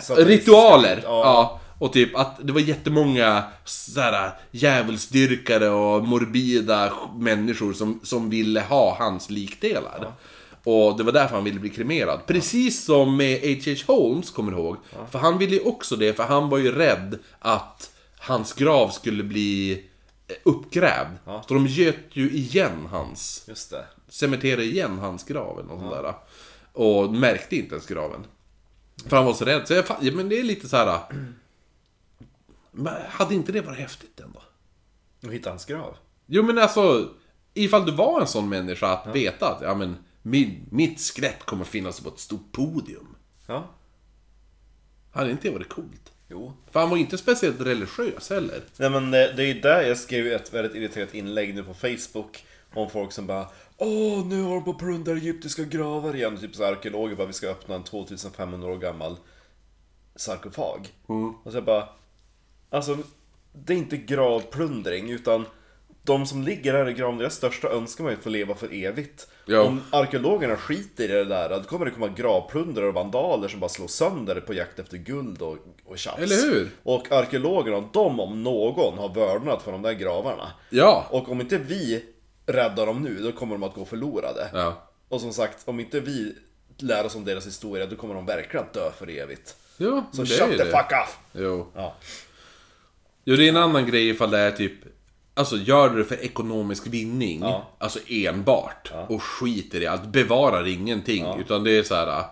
Satanistiska- 0.00 0.24
ritualer. 0.24 1.00
Ja. 1.04 1.20
Ja. 1.24 1.60
Och 1.84 1.92
typ 1.92 2.16
att 2.16 2.46
det 2.46 2.52
var 2.52 2.60
jättemånga 2.60 3.44
såhär 3.64 4.30
djävulsdyrkare 4.50 5.68
och 5.68 6.08
morbida 6.08 6.92
människor 7.18 7.72
som, 7.72 8.00
som 8.02 8.30
ville 8.30 8.60
ha 8.60 8.96
hans 8.98 9.30
likdelar. 9.30 10.12
Och 10.64 10.96
det 10.96 11.02
var 11.02 11.12
därför 11.12 11.34
han 11.34 11.44
ville 11.44 11.60
bli 11.60 11.70
kremerad. 11.70 12.20
Precis 12.26 12.84
som 12.84 13.16
med 13.16 13.40
H.H. 13.42 13.92
Holmes, 13.92 14.30
kommer 14.30 14.52
du 14.52 14.58
ihåg? 14.58 14.76
För 15.10 15.18
han 15.18 15.38
ville 15.38 15.54
ju 15.54 15.60
också 15.60 15.96
det, 15.96 16.14
för 16.16 16.22
han 16.22 16.48
var 16.48 16.58
ju 16.58 16.72
rädd 16.72 17.18
att 17.38 17.90
hans 18.18 18.52
grav 18.52 18.88
skulle 18.88 19.22
bli 19.22 19.72
eh, 20.28 20.34
uppgrävd. 20.42 21.16
Så 21.48 21.54
de 21.54 21.66
göt 21.66 21.96
ju 22.12 22.30
igen 22.30 22.86
hans 22.90 23.44
Just 23.48 23.70
det. 23.70 23.84
cementerade 24.08 24.64
igen 24.64 24.98
hans 24.98 25.24
grav 25.24 25.58
eller 25.58 25.68
något 25.68 25.80
sånt 25.80 25.92
där. 25.92 26.14
Och 26.72 27.12
märkte 27.14 27.56
inte 27.56 27.74
ens 27.74 27.86
graven. 27.86 28.26
För 29.08 29.16
han 29.16 29.26
var 29.26 29.34
så 29.34 29.44
rädd. 29.44 29.68
Så 29.68 29.74
jag, 29.74 29.84
ja, 30.00 30.12
men 30.12 30.28
det 30.28 30.38
är 30.38 30.42
lite 30.44 30.68
så 30.68 30.76
här. 30.76 30.98
Men 32.74 32.94
hade 33.08 33.34
inte 33.34 33.52
det 33.52 33.60
varit 33.60 33.78
häftigt 33.78 34.20
ändå? 34.20 34.42
Och 35.26 35.32
hittade 35.32 35.50
hans 35.50 35.64
grav. 35.64 35.96
Jo 36.26 36.42
men 36.42 36.58
alltså, 36.58 37.10
ifall 37.54 37.86
du 37.86 37.92
var 37.92 38.20
en 38.20 38.26
sån 38.26 38.48
människa 38.48 38.86
att 38.86 39.16
veta 39.16 39.48
att 39.48 39.62
ja, 39.62 39.74
men, 39.74 39.96
min, 40.22 40.68
mitt 40.70 41.00
skelett 41.00 41.44
kommer 41.44 41.64
finnas 41.64 42.00
på 42.00 42.08
ett 42.08 42.18
stort 42.18 42.52
podium. 42.52 43.16
Ja. 43.46 43.70
Hade 45.12 45.30
inte 45.30 45.48
det 45.48 45.54
varit 45.54 45.68
coolt? 45.68 46.12
Jo. 46.28 46.52
För 46.70 46.80
han 46.80 46.90
var 46.90 46.96
inte 46.96 47.18
speciellt 47.18 47.60
religiös 47.60 48.30
heller. 48.30 48.62
Nej 48.76 48.90
men 48.90 49.10
det, 49.10 49.32
det 49.32 49.42
är 49.42 49.46
ju 49.46 49.60
där 49.60 49.82
jag 49.82 49.98
skrev 49.98 50.26
ett 50.26 50.54
väldigt 50.54 50.74
irriterat 50.74 51.14
inlägg 51.14 51.54
nu 51.54 51.62
på 51.62 51.74
Facebook 51.74 52.44
Om 52.74 52.90
folk 52.90 53.12
som 53.12 53.26
bara 53.26 53.46
Åh, 53.76 54.26
nu 54.26 54.42
har 54.42 54.54
de 54.54 54.64
på 54.64 54.70
att 54.70 54.78
plundra 54.78 55.12
egyptiska 55.12 55.64
gravar 55.64 56.16
igen 56.16 56.36
Typ 56.36 56.54
så 56.54 56.64
arkeologer 56.64 57.16
bara, 57.16 57.26
vi 57.26 57.32
ska 57.32 57.48
öppna 57.48 57.74
en 57.74 57.84
2500 57.84 58.68
år 58.68 58.78
gammal 58.78 59.16
sarkofag 60.16 60.88
Och 61.44 61.52
så 61.52 61.56
jag 61.56 61.64
bara 61.64 61.88
Alltså, 62.74 62.98
det 63.52 63.72
är 63.72 63.76
inte 63.76 63.96
gravplundring 63.96 65.10
utan 65.10 65.44
de 66.02 66.26
som 66.26 66.42
ligger 66.42 66.74
här 66.74 66.88
i 66.88 66.92
graven, 66.92 67.18
deras 67.18 67.34
största 67.34 67.68
önskan 67.68 68.06
ju 68.06 68.12
att 68.12 68.22
få 68.22 68.28
leva 68.28 68.54
för 68.54 68.74
evigt. 68.84 69.28
Ja. 69.46 69.62
Om 69.62 69.80
arkeologerna 69.90 70.56
skiter 70.56 71.04
i 71.04 71.06
det 71.08 71.24
där, 71.24 71.48
då 71.48 71.62
kommer 71.62 71.84
det 71.84 71.90
komma 71.90 72.08
gravplundrare 72.08 72.88
och 72.88 72.94
vandaler 72.94 73.48
som 73.48 73.60
bara 73.60 73.68
slår 73.68 73.86
sönder 73.88 74.34
det 74.34 74.40
på 74.40 74.54
jakt 74.54 74.78
efter 74.78 74.96
guld 74.96 75.42
och, 75.42 75.56
och 75.84 75.98
tjafs. 75.98 76.18
Eller 76.18 76.36
hur? 76.36 76.70
Och 76.82 77.12
arkeologerna, 77.12 77.88
de 77.92 78.20
om 78.20 78.42
någon, 78.42 78.98
har 78.98 79.14
vördnad 79.14 79.62
för 79.62 79.72
de 79.72 79.82
där 79.82 79.92
gravarna. 79.92 80.52
Ja. 80.70 81.06
Och 81.10 81.28
om 81.28 81.40
inte 81.40 81.58
vi 81.58 82.04
räddar 82.46 82.86
dem 82.86 83.02
nu, 83.02 83.14
då 83.22 83.32
kommer 83.32 83.54
de 83.54 83.62
att 83.62 83.74
gå 83.74 83.84
förlorade. 83.84 84.50
Ja. 84.52 84.88
Och 85.08 85.20
som 85.20 85.32
sagt, 85.32 85.68
om 85.68 85.80
inte 85.80 86.00
vi 86.00 86.34
lär 86.78 87.06
oss 87.06 87.14
om 87.14 87.24
deras 87.24 87.46
historia, 87.46 87.86
då 87.86 87.96
kommer 87.96 88.14
de 88.14 88.26
verkligen 88.26 88.66
att 88.66 88.72
dö 88.72 88.90
för 88.98 89.10
evigt. 89.10 89.56
Ja, 89.76 90.04
Så 90.12 90.22
det 90.22 90.34
är 90.34 90.38
shut 90.46 90.58
the 90.58 90.64
det. 90.64 90.70
fuck 90.70 90.92
off! 91.02 91.18
Jo. 91.32 91.66
Ja. 91.74 91.94
Jo, 93.24 93.36
det 93.36 93.44
är 93.44 93.48
en 93.48 93.56
annan 93.56 93.86
grej 93.86 94.08
ifall 94.08 94.30
det 94.30 94.38
är 94.38 94.50
typ... 94.50 94.72
Alltså, 95.34 95.56
gör 95.56 95.88
du 95.88 95.98
det 95.98 96.04
för 96.04 96.24
ekonomisk 96.24 96.86
vinning, 96.86 97.40
Ja. 97.40 97.68
alltså 97.78 97.98
enbart, 98.08 98.92
och 99.08 99.22
skiter 99.22 99.80
i 99.80 99.86
allt, 99.86 100.06
bevarar 100.06 100.66
ingenting, 100.66 101.26
utan 101.40 101.64
det 101.64 101.78
är 101.78 101.82
så 101.82 101.94
här. 101.94 102.24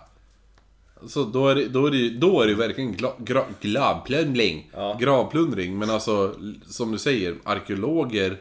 Så 1.07 1.23
då 1.23 1.47
är 1.47 1.55
det, 1.55 1.67
då 1.67 1.85
är 1.87 1.91
det, 1.91 2.09
då 2.09 2.41
är 2.41 2.47
det 2.47 2.53
verkligen 2.55 2.93
gla, 2.93 3.11
gra, 3.17 3.43
gravplundring. 3.61 4.71
Gravplundring, 4.99 5.77
men 5.77 5.89
alltså, 5.89 6.35
som 6.67 6.91
du 6.91 6.97
säger, 6.97 7.35
arkeologer... 7.43 8.37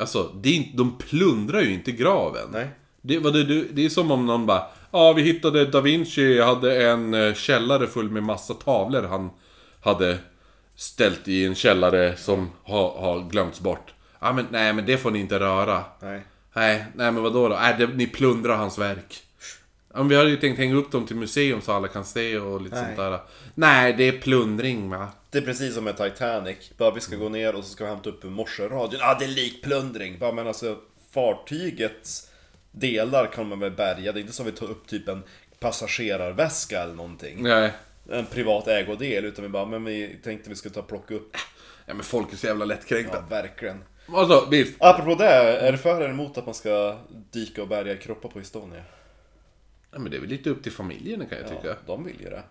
Alltså, 0.00 0.30
det 0.34 0.48
är 0.48 0.54
inte, 0.54 0.76
de 0.76 0.98
plundrar 0.98 1.60
ju 1.60 1.72
inte 1.74 1.92
graven. 1.92 2.48
Nej. 2.52 2.68
Det, 3.02 3.18
vad 3.18 3.32
det, 3.32 3.44
det 3.72 3.84
är 3.84 3.88
som 3.88 4.10
om 4.10 4.26
någon 4.26 4.46
bara 4.46 4.62
Ja, 4.90 5.12
vi 5.12 5.22
hittade 5.22 5.66
Da 5.66 5.80
Vinci 5.80 6.40
hade 6.40 6.86
en 6.90 7.14
eh, 7.14 7.34
källare 7.34 7.86
full 7.86 8.10
med 8.10 8.22
massa 8.22 8.54
tavlor 8.54 9.02
han 9.02 9.30
hade 9.80 10.18
ställt 10.76 11.28
i 11.28 11.46
en 11.46 11.54
källare 11.54 12.16
som 12.16 12.50
har, 12.64 13.00
har 13.00 13.28
glömts 13.30 13.60
bort. 13.60 13.94
Ja, 14.20 14.32
men 14.32 14.46
nej, 14.50 14.72
men 14.72 14.86
det 14.86 14.98
får 14.98 15.10
ni 15.10 15.18
inte 15.18 15.40
röra. 15.40 15.84
Nej. 16.00 16.20
Nej, 16.54 16.84
nej 16.94 17.12
men 17.12 17.22
vadå 17.22 17.48
då? 17.48 17.54
Nej, 17.54 17.74
det, 17.78 17.86
ni 17.86 18.06
plundrar 18.06 18.56
hans 18.56 18.78
verk. 18.78 19.22
Ja, 19.92 19.98
men 19.98 20.08
vi 20.08 20.16
hade 20.16 20.30
ju 20.30 20.36
tänkt 20.36 20.58
hänga 20.58 20.74
upp 20.74 20.90
dem 20.92 21.06
till 21.06 21.16
museum 21.16 21.60
så 21.60 21.72
alla 21.72 21.88
kan 21.88 22.04
se 22.04 22.38
och 22.38 22.60
lite 22.60 22.74
Nej. 22.76 22.84
sånt 22.84 22.96
där. 22.96 23.20
Nej, 23.54 23.92
det 23.92 24.04
är 24.04 24.12
plundring 24.12 24.90
va? 24.90 25.08
Det 25.30 25.38
är 25.38 25.42
precis 25.42 25.74
som 25.74 25.84
med 25.84 25.96
Titanic. 25.96 26.70
Bara 26.76 26.90
vi 26.90 27.00
ska 27.00 27.16
gå 27.16 27.28
ner 27.28 27.54
och 27.54 27.64
så 27.64 27.70
ska 27.70 27.84
vi 27.84 27.90
hämta 27.90 28.10
upp 28.10 28.24
morseradion. 28.24 29.00
Ja, 29.00 29.10
ah, 29.10 29.18
det 29.18 29.24
är 29.24 29.28
likplundring. 29.28 30.18
Bara 30.18 30.32
men 30.32 30.46
alltså 30.46 30.78
fartygets 31.10 32.30
delar 32.70 33.26
kan 33.26 33.48
man 33.48 33.60
väl 33.60 33.70
bärga. 33.70 34.12
Det 34.12 34.18
är 34.18 34.20
inte 34.20 34.32
som 34.32 34.46
vi 34.46 34.52
tar 34.52 34.70
upp 34.70 34.86
typ 34.86 35.08
en 35.08 35.22
passagerarväska 35.60 36.82
eller 36.82 36.94
någonting. 36.94 37.42
Nej. 37.42 37.72
En 38.10 38.26
privat 38.26 38.68
ägodel. 38.68 39.24
Utan 39.24 39.42
vi 39.42 39.48
bara, 39.48 39.66
men 39.66 39.84
vi 39.84 40.20
tänkte 40.24 40.50
vi 40.50 40.56
skulle 40.56 40.74
ta 40.74 40.80
och 40.80 40.88
plocka 40.88 41.14
upp. 41.14 41.36
Ja, 41.86 41.94
men 41.94 42.04
folk 42.04 42.32
är 42.32 42.36
så 42.36 42.46
jävla 42.46 42.64
lättkränkta. 42.64 43.16
Ja, 43.16 43.36
verkligen. 43.36 43.84
Alltså, 44.08 44.48
visst. 44.50 44.74
Apropå 44.78 45.14
det, 45.14 45.26
är 45.26 45.72
du 45.72 45.78
för 45.78 45.96
eller 45.96 46.08
emot 46.08 46.38
att 46.38 46.46
man 46.46 46.54
ska 46.54 46.98
dyka 47.30 47.62
och 47.62 47.68
bärga 47.68 47.96
kroppar 47.96 48.28
på 48.28 48.38
Estonia? 48.38 48.82
Ja, 49.92 49.98
men 49.98 50.10
det 50.10 50.16
är 50.16 50.20
väl 50.20 50.30
lite 50.30 50.50
upp 50.50 50.62
till 50.62 50.72
familjerna 50.72 51.24
kan 51.26 51.38
jag 51.38 51.48
tycka. 51.48 51.68
Ja, 51.68 51.74
de 51.86 52.04
vill 52.04 52.20
ju 52.20 52.30
det. 52.30 52.42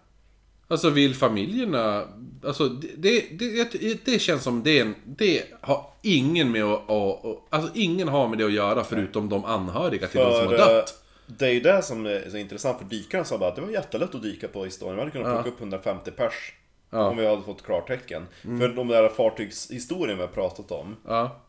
Alltså 0.67 0.89
vill 0.89 1.15
familjerna... 1.15 2.07
Alltså 2.43 2.69
det, 2.69 3.25
det, 3.31 3.71
det, 3.71 4.05
det 4.05 4.19
känns 4.19 4.43
som 4.43 4.63
det, 4.63 4.79
en, 4.79 4.95
det 5.05 5.43
har 5.61 5.85
ingen 6.01 6.51
med 6.51 6.63
att... 6.63 7.25
Alltså 7.49 7.71
ingen 7.73 8.07
har 8.07 8.27
med 8.27 8.37
det 8.37 8.45
att 8.45 8.51
göra 8.51 8.83
förutom 8.83 9.29
de 9.29 9.45
anhöriga 9.45 10.07
till 10.07 10.19
de 10.19 10.33
som 10.33 10.47
har 10.47 10.57
För, 10.57 10.69
eh, 10.69 10.75
dött. 10.75 11.00
Det 11.37 11.45
är 11.47 11.51
ju 11.51 11.59
det 11.59 11.81
som 11.81 12.05
är 12.05 12.29
så 12.29 12.37
intressant 12.37 12.77
för 12.77 12.85
dykarna 12.85 13.23
sa 13.25 13.37
bara 13.37 13.49
att 13.49 13.55
det 13.55 13.61
var 13.61 13.69
jättelätt 13.69 14.15
att 14.15 14.21
dyka 14.23 14.47
på 14.47 14.65
Estonia. 14.65 14.93
Vi 14.95 14.99
hade 14.99 15.11
kunnat 15.11 15.33
plocka 15.33 15.49
upp 15.49 15.59
150 15.59 16.11
pers. 16.11 16.53
Om 16.89 17.17
vi 17.17 17.27
hade 17.27 17.41
fått 17.41 17.63
klartecken. 17.63 18.27
För 18.41 18.67
de 18.75 18.87
där 18.87 19.09
fartygshistorien 19.09 20.17
vi 20.17 20.23
har 20.23 20.31
pratat 20.31 20.71
om. 20.71 20.95
Ja. 21.07 21.41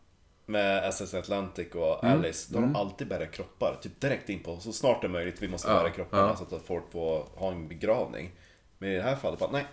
Med 0.47 0.85
SS 0.89 1.15
Atlantic 1.15 1.69
och 1.75 2.05
Mm. 2.05 2.19
Alice. 2.19 2.53
Då 2.53 2.59
har 2.59 2.67
de 2.67 2.77
alltid 2.77 3.09
bärgat 3.09 3.33
kroppar. 3.33 3.79
Typ 3.83 4.01
direkt 4.01 4.29
in 4.29 4.43
på. 4.43 4.59
Så 4.61 4.73
snart 4.73 5.01
det 5.01 5.07
är 5.07 5.09
möjligt. 5.09 5.43
Vi 5.43 5.49
måste 5.49 5.69
bära 5.69 5.91
kropparna 5.91 6.37
så 6.37 6.57
att 6.57 6.63
folk 6.67 6.93
får 6.93 7.27
ha 7.35 7.51
en 7.53 7.69
begravning. 7.69 8.31
Men 8.79 8.91
i 8.91 8.97
det 8.97 9.03
här 9.03 9.17
fallet 9.17 9.39
bara 9.41 9.51
nej. 9.51 9.65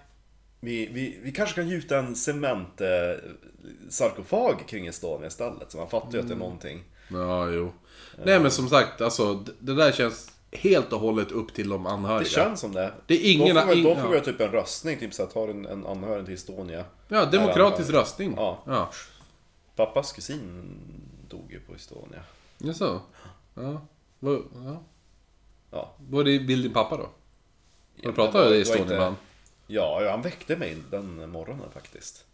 Vi, 0.60 0.88
vi, 0.94 1.20
vi 1.24 1.32
kanske 1.32 1.56
kan 1.56 1.70
gjuta 1.70 1.98
en 2.00 2.16
cement 2.16 2.82
eh, 2.82 2.88
sarkofag 3.90 4.64
kring 4.68 4.88
Estonia 4.88 5.28
istället. 5.28 5.72
Så 5.72 5.78
man 5.78 5.90
fattar 5.90 6.12
ju 6.14 6.20
att 6.20 6.28
det 6.28 6.34
är 6.34 6.36
Mm. 6.36 6.40
någonting. 6.40 6.84
Ja, 7.12 7.50
jo. 7.50 7.72
Nej 8.26 8.40
men 8.40 8.52
som 8.52 8.70
sagt, 8.70 9.02
alltså 9.02 9.34
det, 9.34 9.52
det 9.60 9.76
där 9.76 9.92
känns 9.92 10.32
helt 10.52 10.94
och 10.94 11.00
hållet 11.00 11.32
upp 11.32 11.54
till 11.54 11.70
de 11.70 11.86
anhöriga. 11.86 12.20
Det 12.20 12.30
känns 12.30 12.60
som 12.60 12.72
det. 12.74 12.94
Det 13.06 13.14
är 13.14 13.34
ingen- 13.34 13.56
de 13.56 13.62
får, 13.62 13.68
de 13.70 13.78
in- 13.78 13.84
får 13.84 13.98
ja. 13.98 14.12
göra 14.14 14.24
typ 14.26 14.42
en 14.42 14.52
röstning, 14.52 15.00
typ 15.00 15.14
såhär, 15.14 15.30
tar 15.30 15.48
en, 15.48 15.66
en 15.66 15.86
anhörig 15.86 16.26
till 16.26 16.34
Estonia. 16.34 16.86
Ja, 17.08 17.26
demokratisk 17.26 17.90
röstning. 17.92 18.34
Ja. 18.38 18.64
Ja. 18.66 18.90
Pappas 19.76 20.12
kusin 20.12 20.76
dog 21.30 21.52
ju 21.52 21.60
på 21.60 21.76
Estonia. 21.76 22.24
Jaså? 22.58 23.02
Ja. 23.56 23.82
Vad, 24.20 24.44
ja. 24.66 24.82
Ja. 25.72 25.94
Vad 26.10 26.26
vill 26.26 26.62
din 26.62 26.74
pappa 26.74 26.98
då? 26.98 27.04
Har 27.04 27.10
du 27.96 28.08
det 28.10 28.14
pratat 28.14 28.34
var- 28.34 28.42
med 28.42 28.52
det 28.52 28.56
var 28.56 28.62
Estonia 28.62 29.08
inte-? 29.08 29.22
Ja, 29.68 30.02
ja, 30.04 30.12
han 30.12 30.22
väckte 30.22 30.56
mig 30.56 30.78
den 30.92 31.30
morgonen 31.30 31.72
faktiskt. 31.74 32.26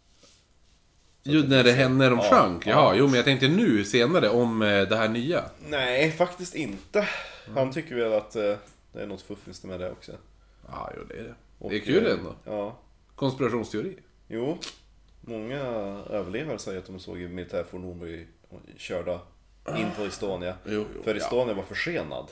Jo, 1.28 1.42
när 1.48 1.64
det 1.64 1.72
hände 1.72 2.08
de 2.08 2.18
Ja, 2.18 2.30
sjönk? 2.30 2.66
ja. 2.66 2.70
Ja, 2.70 2.94
jo 2.94 3.06
men 3.06 3.14
jag 3.14 3.24
tänkte 3.24 3.48
nu 3.48 3.84
senare 3.84 4.28
om 4.28 4.62
eh, 4.62 4.68
det 4.88 4.96
här 4.96 5.08
nya. 5.08 5.44
Nej, 5.68 6.10
faktiskt 6.12 6.54
inte. 6.54 7.08
Han 7.54 7.72
tycker 7.72 7.94
väl 7.94 8.12
att 8.12 8.36
eh, 8.36 8.54
det 8.92 9.02
är 9.02 9.06
något 9.06 9.22
fuffens 9.22 9.64
med 9.64 9.80
det 9.80 9.90
också. 9.90 10.12
Ja, 10.68 10.90
jo 10.96 11.02
det 11.08 11.14
är 11.14 11.22
det. 11.22 11.34
Och, 11.58 11.70
det 11.70 11.76
är 11.76 11.80
kul 11.80 12.06
eh, 12.06 12.12
ändå. 12.12 12.34
Ja. 12.44 12.78
Konspirationsteori. 13.14 13.96
Jo. 14.28 14.58
Många 15.20 15.60
överlevare 16.10 16.58
säger 16.58 16.78
att 16.78 16.86
de 16.86 16.98
såg 16.98 17.18
militärfordon 17.18 17.98
bli 17.98 18.26
körda 18.76 19.20
in 19.78 19.86
på 19.96 20.02
Estonia. 20.02 20.54
Jo, 20.64 20.84
jo, 20.96 21.02
för 21.02 21.14
ja. 21.14 21.20
Estonia 21.20 21.54
var 21.54 21.62
försenad. 21.62 22.26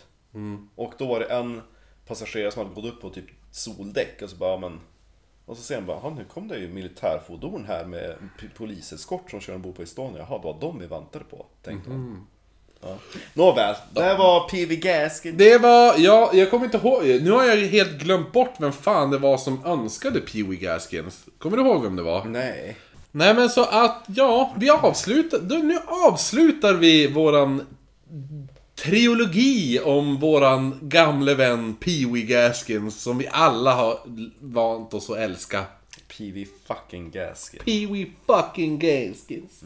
Och 0.74 0.92
då 0.98 1.06
var 1.06 1.20
det 1.20 1.26
en 1.26 1.60
passagerare 2.06 2.50
som 2.50 2.62
hade 2.62 2.74
gått 2.82 2.94
upp 2.94 3.00
på 3.00 3.10
typ 3.10 3.24
soldäck 3.50 4.22
och 4.22 4.30
så 4.30 4.36
bara 4.36 4.56
men... 4.58 4.80
Och 5.46 5.56
så 5.56 5.62
ser 5.62 5.74
han 5.74 5.86
bara, 5.86 5.98
"Ja, 6.02 6.10
nu 6.10 6.24
kom 6.24 6.48
det 6.48 6.58
ju 6.58 6.68
militärfordon 6.68 7.64
här 7.68 7.84
med 7.84 8.14
poliseskort 8.56 9.30
som 9.30 9.40
kör 9.40 9.54
ombord 9.54 9.76
på 9.76 9.82
Estonia. 9.82 10.18
Jaha, 10.28 10.38
det 10.38 10.44
var 10.44 10.56
de 10.60 10.78
vi 10.78 10.86
väntade 10.86 11.24
på, 11.24 11.46
tänkte 11.62 11.90
han. 11.90 12.26
Ja. 12.82 12.96
Nåväl, 13.34 13.74
det 13.90 14.14
var 14.14 14.48
P.V. 14.48 14.76
Gaskin. 14.76 15.36
Det 15.36 15.58
var, 15.58 15.94
ja, 15.98 16.30
jag 16.34 16.50
kommer 16.50 16.64
inte 16.64 16.76
ihåg. 16.76 17.02
Nu 17.04 17.30
har 17.30 17.44
jag 17.44 17.56
helt 17.56 17.92
glömt 18.02 18.32
bort 18.32 18.54
vem 18.58 18.72
fan 18.72 19.10
det 19.10 19.18
var 19.18 19.36
som 19.36 19.64
önskade 19.64 20.20
Wee 20.34 20.56
Gaskins. 20.56 21.24
Kommer 21.38 21.56
du 21.56 21.62
ihåg 21.62 21.82
vem 21.82 21.96
det 21.96 22.02
var? 22.02 22.24
Nej. 22.24 22.76
Nej 23.10 23.34
men 23.34 23.48
så 23.48 23.64
att, 23.64 24.04
ja, 24.06 24.54
vi 24.56 24.70
avslutar, 24.70 25.38
nu 25.62 25.78
avslutar 25.86 26.74
vi 26.74 27.06
våran 27.12 27.66
trilogi 28.74 29.80
om 29.84 30.16
våran 30.16 30.78
gamle 30.82 31.34
vän 31.34 31.74
Pee 31.74 32.06
Wee 32.12 32.22
Gaskins 32.22 33.02
som 33.02 33.18
vi 33.18 33.28
alla 33.30 33.74
har 33.74 33.98
vant 34.40 34.94
oss 34.94 35.10
att 35.10 35.16
älska. 35.16 35.64
P.V. 36.18 36.46
fucking 36.66 37.10
Gaskin. 37.10 37.60
Pee 37.64 37.86
Wee 37.86 38.10
fucking 38.26 38.78
Gaskins. 38.78 39.62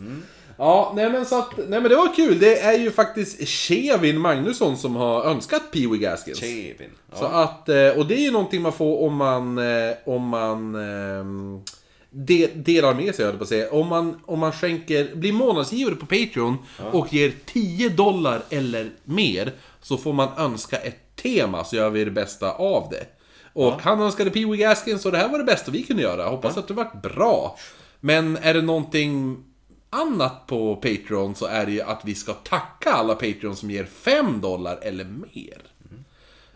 Ja, 0.57 0.93
nej 0.97 1.11
men 1.11 1.27
så 1.27 1.39
att, 1.39 1.57
nej 1.57 1.81
men 1.81 1.83
det 1.83 1.97
var 1.97 2.15
kul. 2.15 2.39
Det 2.39 2.59
är 2.61 2.79
ju 2.79 2.91
faktiskt 2.91 3.49
Kevin 3.49 4.19
Magnusson 4.19 4.77
som 4.77 4.97
har 4.97 5.25
önskat 5.25 5.63
Pee 5.73 5.87
Wee 5.87 5.99
Gaskins. 5.99 6.39
Kevin. 6.39 6.91
Så 7.15 7.25
att, 7.25 7.69
eh, 7.69 7.89
och 7.89 8.07
det 8.07 8.15
är 8.15 8.21
ju 8.21 8.31
någonting 8.31 8.63
man 8.63 8.73
får 8.73 9.03
om 9.03 9.17
man, 9.17 9.59
eh, 9.59 9.95
om 10.05 10.29
man 10.29 10.75
ehm, 10.75 11.63
de, 12.11 12.47
delar 12.47 12.95
med 12.95 13.15
sig, 13.15 13.25
jag 13.25 13.37
på 13.37 13.43
att 13.43 13.49
säga. 13.49 13.71
Om 13.71 13.87
man, 13.87 14.21
om 14.27 14.39
man 14.39 14.53
skänker, 14.53 15.15
blir 15.15 15.33
månadsgivare 15.33 15.95
på 15.95 16.07
Patreon 16.07 16.57
och 16.93 17.13
ger 17.13 17.33
10 17.47 17.89
dollar 17.89 18.43
eller 18.51 18.91
mer 19.05 19.53
så 19.83 19.97
får 19.97 20.13
man 20.13 20.29
önska 20.39 20.77
ett 20.77 21.17
tema 21.17 21.65
så 21.65 21.77
gör 21.77 21.91
vi 21.91 22.05
det 22.05 22.11
bästa 22.11 22.53
av 22.53 22.89
det. 22.91 23.07
Och 23.53 23.83
han 23.83 24.03
önskade 24.03 24.31
Pee 24.31 24.47
Wee 24.47 24.57
Gaskins 24.57 25.07
och 25.07 25.13
det 25.13 25.19
här 25.19 25.29
var 25.29 25.39
det 25.39 25.45
bästa 25.45 25.71
vi 25.71 25.83
kunde 25.83 26.03
göra. 26.03 26.29
Hoppas 26.29 26.57
att 26.57 26.69
det 26.69 26.75
vart 26.75 27.03
bra. 27.03 27.59
Men 28.01 28.37
är 28.37 28.55
det 28.55 28.63
någonting 28.63 29.45
annat 29.91 30.47
på 30.47 30.77
Patreon 30.77 31.35
så 31.35 31.47
är 31.47 31.67
det 31.67 31.73
ju 31.73 31.83
att 31.83 32.01
vi 32.05 32.15
ska 32.15 32.33
tacka 32.33 32.93
alla 32.93 33.15
Patreon 33.15 33.57
som 33.57 33.71
ger 33.71 33.85
5 33.85 34.41
dollar 34.41 34.79
eller 34.83 35.05
mer. 35.05 35.63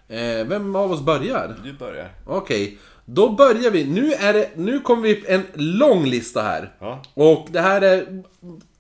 Eh, 0.09 0.47
vem 0.47 0.77
av 0.77 0.93
oss 0.93 1.01
börjar? 1.01 1.61
Du 1.65 1.73
börjar. 1.73 2.11
Okej, 2.27 2.79
då 3.15 3.29
börjar 3.29 3.71
vi. 3.71 3.85
Nu, 3.85 4.13
är 4.13 4.33
det, 4.33 4.51
nu 4.57 4.81
kommer 4.81 5.03
vi 5.03 5.25
en 5.29 5.43
lång 5.55 6.05
lista 6.07 6.43
här. 6.43 6.73
Ja. 6.79 7.03
Och 7.15 7.49
det 7.51 7.61
här 7.61 7.81
är 7.83 8.23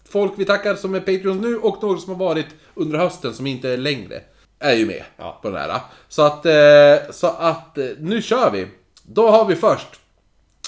folk 0.08 0.32
vi 0.36 0.44
tackar 0.44 0.74
som 0.74 0.94
är 0.94 1.00
Patreons 1.00 1.42
nu 1.42 1.56
och 1.56 1.82
några 1.82 1.98
som 1.98 2.12
har 2.12 2.26
varit 2.26 2.46
under 2.74 2.98
hösten 2.98 3.34
som 3.34 3.46
inte 3.46 3.68
är 3.70 3.76
längre. 3.76 4.20
Är 4.58 4.74
ju 4.74 4.86
med 4.86 5.04
Ja. 5.16 5.38
på 5.42 5.50
den 5.50 5.58
här. 5.60 5.80
Så 6.08 6.22
att, 6.22 6.46
eh, 6.46 7.10
så 7.12 7.26
att 7.26 7.78
eh, 7.78 7.84
nu 7.98 8.22
kör 8.22 8.50
vi. 8.50 8.66
Då 9.02 9.30
har 9.30 9.44
vi 9.44 9.56
först 9.56 9.88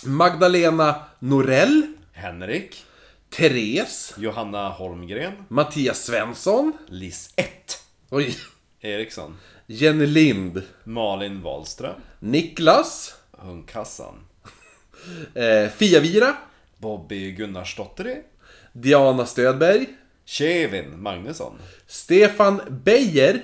Magdalena 0.07 0.95
Norell, 1.19 1.82
Henrik. 2.12 2.85
Therese, 3.36 4.15
Johanna 4.19 4.69
Holmgren. 4.69 5.32
Mattias 5.49 6.05
Svensson, 6.05 6.73
Lis 6.89 7.31
1. 7.36 7.49
oj, 8.11 8.36
Eriksson. 8.81 9.36
Jenny 9.66 10.07
Lind, 10.07 10.62
Malin 10.85 11.43
Wahlström. 11.43 11.95
Niklas, 12.19 13.15
Hundkassan. 13.39 14.15
eh, 15.35 15.69
Fia-Vira, 15.70 16.36
Bobby 16.78 17.31
Gunnarsdotter. 17.32 18.23
Diana 18.73 19.27
Stödberg, 19.27 19.86
Kevin 20.24 21.02
Magnusson. 21.02 21.59
Stefan 21.86 22.61
Beijer, 22.70 23.43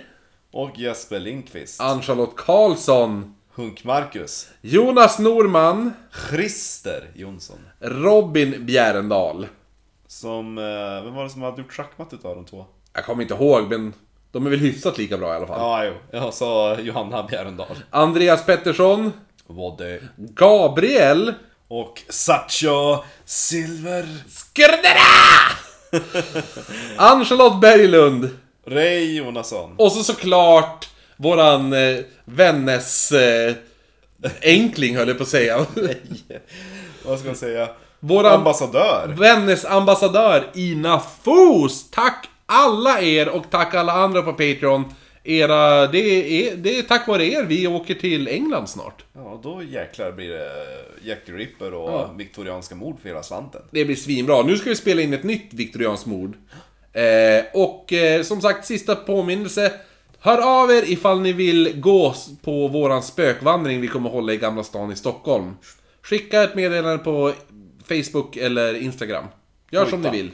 Och 0.53 0.79
Jesper 0.79 1.21
Lindqvist. 1.21 1.81
Ann-Charlotte 1.81 2.37
Karlsson, 2.37 3.35
Hunk 3.55 3.85
Marcus. 3.85 4.49
Jonas 4.61 5.19
Norman, 5.19 5.93
Christer 6.31 7.11
Jonsson. 7.15 7.59
Robin 7.81 8.67
Bjärendal. 8.67 9.47
Som, 10.07 10.59
eh, 10.59 11.05
vem 11.05 11.15
var 11.15 11.25
det 11.25 11.31
som 11.31 11.43
hade 11.43 11.63
gjort 11.63 11.73
schackmatt 11.73 12.13
utav 12.13 12.37
de 12.37 12.45
två? 12.45 12.67
Jag 12.93 13.05
kommer 13.05 13.23
inte 13.23 13.35
ihåg, 13.35 13.71
men 13.71 13.95
de 14.33 14.47
är 14.47 14.51
väl 14.51 14.59
hyfsat 14.59 14.99
lika 14.99 15.19
bra 15.19 15.33
i 15.33 15.37
alla 15.37 15.47
fall. 15.47 15.61
Ja, 15.61 15.85
jo. 15.85 16.19
Jag 16.19 16.35
sa 16.35 16.79
Johanna 16.81 17.23
Bjärendal. 17.23 17.77
Andreas 17.91 18.47
Pettersson, 18.47 19.13
Vodde. 19.55 20.01
Gabriel, 20.17 21.35
Och 21.69 22.03
Satcho 22.09 22.99
Silver. 23.25 24.07
Skrdera! 24.29 25.11
Ann-Charlotte 26.97 27.61
Berglund. 27.61 28.31
Ray 28.67 29.17
Jonasson. 29.17 29.75
Och 29.79 29.93
så 29.93 30.03
såklart 30.05 30.89
våran 31.17 31.73
eh, 31.73 31.99
vännes 32.25 33.13
eh, 33.13 33.55
enkling 34.43 34.97
höll 34.97 35.09
jag 35.09 35.17
på 35.17 35.23
att 35.23 35.29
säga. 35.29 35.67
Vad 37.05 37.19
ska 37.19 37.27
man 37.29 37.37
säga? 37.37 37.69
Våran 38.01 38.33
Ambassadör. 38.35 39.15
vännes 39.19 39.65
ambassadör 39.65 40.51
Ina 40.55 41.01
Fos. 41.23 41.91
Tack 41.91 42.29
alla 42.47 43.01
er 43.01 43.29
och 43.29 43.45
tack 43.51 43.75
alla 43.75 43.93
andra 43.93 44.23
på 44.23 44.33
Patreon. 44.33 44.95
Era, 45.25 45.87
det, 45.87 45.99
är, 46.49 46.57
det 46.57 46.79
är 46.79 46.83
tack 46.83 47.09
vare 47.09 47.25
er 47.27 47.45
vi 47.45 47.67
åker 47.67 47.95
till 47.95 48.29
England 48.29 48.67
snart. 48.67 49.05
Ja, 49.13 49.41
då 49.43 49.63
jäklar 49.63 50.13
blir 50.13 50.29
det 50.29 50.51
Jack 51.05 51.19
the 51.27 51.33
Ripper 51.33 51.75
och 51.75 51.91
Ja. 51.91 52.15
viktorianska 52.17 52.75
mord 52.75 53.01
för 53.01 53.09
hela 53.09 53.23
slanten. 53.23 53.63
Det 53.71 53.85
blir 53.85 53.97
svinbra. 53.97 54.43
Nu 54.43 54.57
ska 54.57 54.71
vi 54.71 54.77
spela 54.77 55.03
in 55.03 55.13
ett 55.13 55.23
nytt 55.25 55.55
viktorianskt 55.55 56.07
mord. 56.07 56.37
Eh, 56.93 57.45
och 57.55 57.93
eh, 57.93 58.23
som 58.23 58.41
sagt, 58.41 58.67
sista 58.67 58.97
påminnelse. 58.97 59.73
Hör 60.19 60.63
av 60.63 60.71
er 60.71 60.83
ifall 60.91 61.21
ni 61.21 61.33
vill 61.33 61.81
gå 61.81 62.15
på 62.43 62.69
våran 62.69 63.03
spökvandring 63.03 63.81
vi 63.81 63.89
kommer 63.89 64.11
hålla 64.11 64.33
i 64.33 64.37
Gamla 64.37 64.63
stan 64.65 64.93
i 64.93 64.97
Stockholm. 64.97 65.57
Skicka 66.03 66.43
ett 66.43 66.55
meddelande 66.55 66.99
på 67.05 67.33
Facebook 67.89 68.37
eller 68.37 68.75
Instagram. 68.75 69.25
Gör 69.71 69.87
som 69.87 70.03
ni 70.03 70.11
vill. 70.11 70.31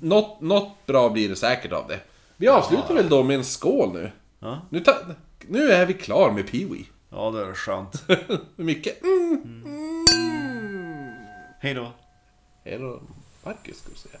Något, 0.00 0.40
något 0.40 0.86
bra 0.86 1.08
blir 1.08 1.28
det 1.28 1.36
säkert 1.36 1.72
av 1.72 1.88
det. 1.88 1.98
Vi 2.40 2.48
avslutar 2.48 2.94
väl 2.94 3.08
då 3.08 3.22
med 3.22 3.36
en 3.36 3.44
skål 3.44 3.92
nu. 3.92 4.12
Ja. 4.38 4.60
Nu, 4.70 4.80
ta, 4.80 4.96
nu 5.48 5.70
är 5.70 5.86
vi 5.86 5.94
klar 5.94 6.30
med 6.30 6.50
Peewee. 6.50 6.86
Ja, 7.10 7.30
det 7.30 7.40
är 7.40 7.54
skönt. 7.54 8.04
Mycket 8.56 9.02
mm, 9.02 9.42
mm. 9.44 11.14
Hej 11.60 11.74
då. 11.74 11.92
Hej 12.64 12.78
då. 12.78 13.00
Marcus 13.44 13.78
skulle 13.78 13.96
säga. 13.96 14.18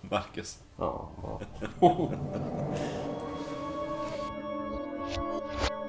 Marcus. 0.00 0.58
Ja. 0.76 1.10